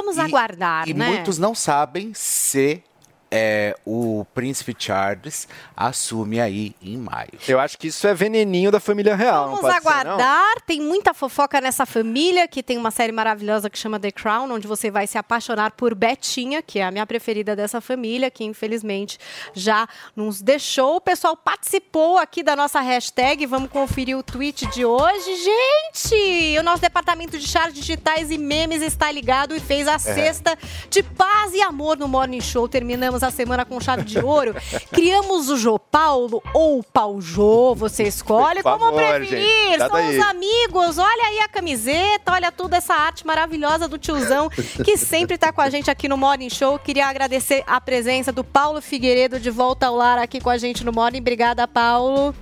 vamos 0.00 0.18
aguardar, 0.18 0.88
E 0.88 0.94
né? 0.94 1.08
muitos 1.08 1.38
não 1.38 1.54
sabem 1.54 2.12
se 2.14 2.82
é, 3.30 3.76
o 3.86 4.26
príncipe 4.34 4.74
Charles 4.76 5.46
assume 5.76 6.40
aí 6.40 6.74
em 6.82 6.96
maio. 6.96 7.30
Eu 7.46 7.60
acho 7.60 7.78
que 7.78 7.86
isso 7.86 8.06
é 8.06 8.12
veneninho 8.12 8.70
da 8.72 8.80
família 8.80 9.14
real, 9.14 9.50
não 9.50 9.56
Vamos 9.56 9.60
pode 9.60 9.74
ser, 9.74 9.84
não? 9.84 9.90
aguardar. 9.92 10.60
Tem 10.66 10.80
muita 10.80 11.14
fofoca 11.14 11.60
nessa 11.60 11.86
família, 11.86 12.48
que 12.48 12.62
tem 12.62 12.76
uma 12.76 12.90
série 12.90 13.12
maravilhosa 13.12 13.70
que 13.70 13.78
chama 13.78 14.00
The 14.00 14.10
Crown, 14.10 14.50
onde 14.50 14.66
você 14.66 14.90
vai 14.90 15.06
se 15.06 15.16
apaixonar 15.16 15.72
por 15.72 15.94
Betinha, 15.94 16.60
que 16.60 16.80
é 16.80 16.84
a 16.84 16.90
minha 16.90 17.06
preferida 17.06 17.54
dessa 17.54 17.80
família, 17.80 18.30
que 18.30 18.42
infelizmente 18.44 19.18
já 19.54 19.88
nos 20.16 20.42
deixou. 20.42 20.96
O 20.96 21.00
pessoal 21.00 21.36
participou 21.36 22.18
aqui 22.18 22.42
da 22.42 22.56
nossa 22.56 22.80
hashtag. 22.80 23.46
Vamos 23.46 23.70
conferir 23.70 24.16
o 24.16 24.22
tweet 24.22 24.66
de 24.66 24.84
hoje. 24.84 25.36
Gente, 25.36 26.58
o 26.58 26.62
nosso 26.62 26.82
departamento 26.82 27.38
de 27.38 27.46
charts 27.46 27.74
digitais 27.74 28.30
e 28.30 28.38
memes 28.38 28.82
está 28.82 29.10
ligado 29.12 29.54
e 29.54 29.60
fez 29.60 29.86
a 29.86 29.98
sexta 29.98 30.58
de 30.88 31.02
paz 31.02 31.54
e 31.54 31.62
amor 31.62 31.96
no 31.96 32.08
Morning 32.08 32.40
Show. 32.40 32.68
Terminamos 32.68 33.19
a 33.26 33.30
semana 33.30 33.64
com 33.64 33.80
chave 33.80 34.02
de 34.04 34.18
ouro. 34.18 34.54
Criamos 34.92 35.48
o 35.48 35.56
Jô 35.56 35.78
Paulo 35.78 36.42
ou 36.54 36.78
o 36.78 36.82
Pau 36.82 37.20
Jô, 37.20 37.74
você 37.74 38.04
escolhe 38.04 38.62
Por 38.62 38.72
como 38.72 38.84
favor, 38.86 38.98
preferir. 39.00 39.28
gente, 39.28 39.78
São 39.78 39.88
daí. 39.88 40.18
os 40.18 40.26
amigos. 40.26 40.98
Olha 40.98 41.26
aí 41.26 41.40
a 41.40 41.48
camiseta, 41.48 42.32
olha 42.32 42.50
toda 42.52 42.76
essa 42.76 42.94
arte 42.94 43.26
maravilhosa 43.26 43.88
do 43.88 43.98
tiozão 43.98 44.48
que 44.84 44.96
sempre 44.96 45.36
tá 45.38 45.52
com 45.52 45.60
a 45.60 45.70
gente 45.70 45.90
aqui 45.90 46.08
no 46.08 46.16
Morning 46.16 46.50
Show. 46.50 46.78
Queria 46.78 47.06
agradecer 47.06 47.62
a 47.66 47.80
presença 47.80 48.30
do 48.32 48.42
Paulo 48.44 48.80
Figueiredo 48.80 49.38
de 49.40 49.50
volta 49.50 49.86
ao 49.86 49.96
lar 49.96 50.18
aqui 50.18 50.40
com 50.40 50.50
a 50.50 50.58
gente 50.58 50.84
no 50.84 50.92
Morning. 50.92 51.18
Obrigada, 51.20 51.66
Paulo. 51.66 52.34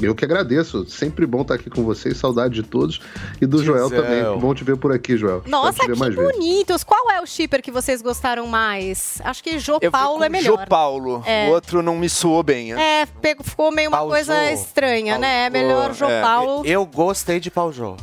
Eu 0.00 0.14
que 0.14 0.24
agradeço. 0.24 0.84
Sempre 0.88 1.26
bom 1.26 1.42
estar 1.42 1.54
aqui 1.54 1.70
com 1.70 1.82
vocês. 1.84 2.16
Saudade 2.18 2.54
de 2.54 2.62
todos. 2.62 3.00
E 3.40 3.46
do 3.46 3.62
Joel 3.62 3.88
Tiozão. 3.88 4.02
também. 4.02 4.38
Bom 4.38 4.54
te 4.54 4.62
ver 4.64 4.76
por 4.76 4.92
aqui, 4.92 5.16
Joel. 5.16 5.42
Nossa, 5.46 5.80
que 5.86 5.94
mais 5.98 6.14
vezes. 6.14 6.32
bonitos. 6.32 6.84
Qual 6.84 7.10
é 7.10 7.20
o 7.20 7.26
shipper 7.26 7.62
que 7.62 7.70
vocês 7.70 8.02
gostaram 8.02 8.46
mais? 8.46 9.20
Acho 9.24 9.42
que 9.42 9.58
Jô 9.58 9.78
Eu 9.80 9.90
Paulo 9.90 10.22
é 10.22 10.28
melhor. 10.28 10.58
Jô 10.60 10.66
Paulo. 10.66 11.22
É. 11.26 11.48
O 11.48 11.52
outro 11.52 11.82
não 11.82 11.96
me 11.96 12.08
soou 12.08 12.42
bem. 12.42 12.74
né? 12.74 13.02
É, 13.02 13.06
pegou- 13.06 13.44
ficou 13.44 13.70
meio 13.72 13.88
uma 13.88 13.98
coisa 14.04 14.50
estranha, 14.52 15.18
né? 15.18 15.46
É 15.46 15.50
melhor 15.50 15.92
Jô 15.94 16.06
É. 16.06 16.20
Paulo. 16.20 16.62
Eu 16.66 16.84
gostei 16.86 17.40
de 17.40 17.50
Pau 17.50 17.72
Jô. 17.72 17.96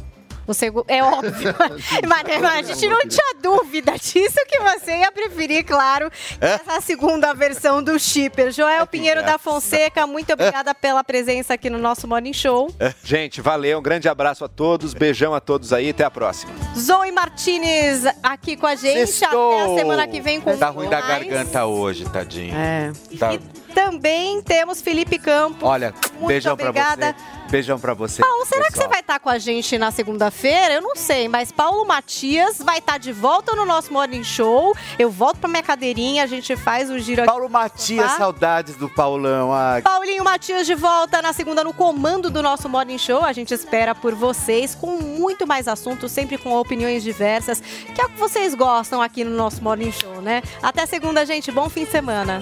Você, 0.45 0.71
é 0.87 1.03
óbvio. 1.03 1.55
mas, 2.07 2.23
mas 2.41 2.43
a 2.43 2.61
gente 2.73 2.87
não 2.87 2.99
tinha 3.07 3.35
dúvida 3.41 3.93
disso 3.93 4.35
que 4.47 4.59
você 4.59 4.97
ia 4.97 5.11
preferir, 5.11 5.63
claro, 5.65 6.09
essa 6.39 6.81
segunda 6.81 7.33
versão 7.33 7.81
do 7.81 7.97
Shipper. 7.99 8.51
Joel 8.51 8.85
Pinheiro 8.87 9.23
da 9.23 9.37
Fonseca, 9.37 10.05
muito 10.05 10.33
obrigada 10.33 10.73
pela 10.75 11.03
presença 11.03 11.53
aqui 11.53 11.69
no 11.69 11.77
nosso 11.77 12.07
Morning 12.07 12.33
Show. 12.33 12.73
Gente, 13.03 13.41
valeu. 13.41 13.79
Um 13.79 13.81
grande 13.81 14.07
abraço 14.09 14.43
a 14.45 14.47
todos. 14.47 14.93
Beijão 14.93 15.33
a 15.33 15.39
todos 15.39 15.71
aí. 15.73 15.89
Até 15.89 16.03
a 16.03 16.11
próxima. 16.11 16.51
Zoe 16.77 17.11
Martinez 17.11 18.03
aqui 18.21 18.55
com 18.55 18.67
a 18.67 18.75
gente. 18.75 19.07
Sextou. 19.07 19.61
Até 19.61 19.71
a 19.71 19.75
semana 19.77 20.07
que 20.07 20.19
vem 20.21 20.39
com 20.41 20.55
Tá 20.57 20.69
ruim 20.69 20.89
da 20.89 20.99
mais. 20.99 21.07
garganta 21.27 21.65
hoje, 21.65 22.05
tadinho. 22.05 22.55
É. 22.55 22.91
Tá- 23.17 23.31
Também 23.73 24.41
temos 24.41 24.81
Felipe 24.81 25.17
Campos. 25.17 25.63
Olha, 25.67 25.93
Muito 26.13 26.27
beijão 26.27 26.53
obrigada. 26.53 27.13
pra 27.13 27.23
você. 27.23 27.42
Beijão 27.53 27.79
pra 27.79 27.93
você. 27.93 28.19
Paulo, 28.19 28.43
será 28.47 28.63
que 28.65 28.71
pessoal. 28.71 28.87
você 28.87 28.89
vai 28.91 28.99
estar 29.01 29.19
com 29.19 29.29
a 29.29 29.37
gente 29.37 29.77
na 29.77 29.91
segunda-feira? 29.91 30.73
Eu 30.73 30.81
não 30.81 30.95
sei, 30.95 31.27
mas 31.27 31.51
Paulo 31.51 31.85
Matias 31.85 32.57
vai 32.57 32.79
estar 32.79 32.97
de 32.97 33.11
volta 33.11 33.55
no 33.55 33.63
nosso 33.63 33.93
Morning 33.93 34.23
Show. 34.23 34.75
Eu 34.97 35.11
volto 35.11 35.37
pra 35.37 35.47
minha 35.47 35.61
cadeirinha, 35.61 36.23
a 36.23 36.25
gente 36.25 36.55
faz 36.55 36.89
o 36.89 36.97
giro 36.97 37.21
aqui. 37.21 37.29
Paulo 37.29 37.47
Matias, 37.47 38.11
Tá? 38.13 38.17
saudades 38.17 38.75
do 38.75 38.89
Paulão. 38.89 39.53
Ai, 39.53 39.83
Paulinho 39.83 40.23
Matias 40.23 40.65
de 40.65 40.73
volta 40.73 41.21
na 41.21 41.31
segunda 41.31 41.63
no 41.63 41.73
comando 41.75 42.31
do 42.31 42.41
nosso 42.41 42.67
Morning 42.67 42.97
Show. 42.97 43.23
A 43.23 43.33
gente 43.33 43.53
espera 43.53 43.93
por 43.93 44.15
vocês 44.15 44.73
com 44.73 44.97
muito 44.97 45.45
mais 45.45 45.67
assuntos, 45.67 46.11
sempre 46.11 46.39
com 46.39 46.55
opiniões 46.55 47.03
diversas, 47.03 47.61
que 47.61 48.01
é 48.01 48.05
o 48.05 48.09
que 48.09 48.17
vocês 48.17 48.55
gostam 48.55 48.99
aqui 48.99 49.23
no 49.23 49.37
nosso 49.37 49.63
Morning 49.63 49.91
Show, 49.91 50.23
né? 50.23 50.41
Até 50.59 50.87
segunda, 50.87 51.23
gente. 51.23 51.51
Bom 51.51 51.69
fim 51.69 51.85
de 51.85 51.91
semana. 51.91 52.41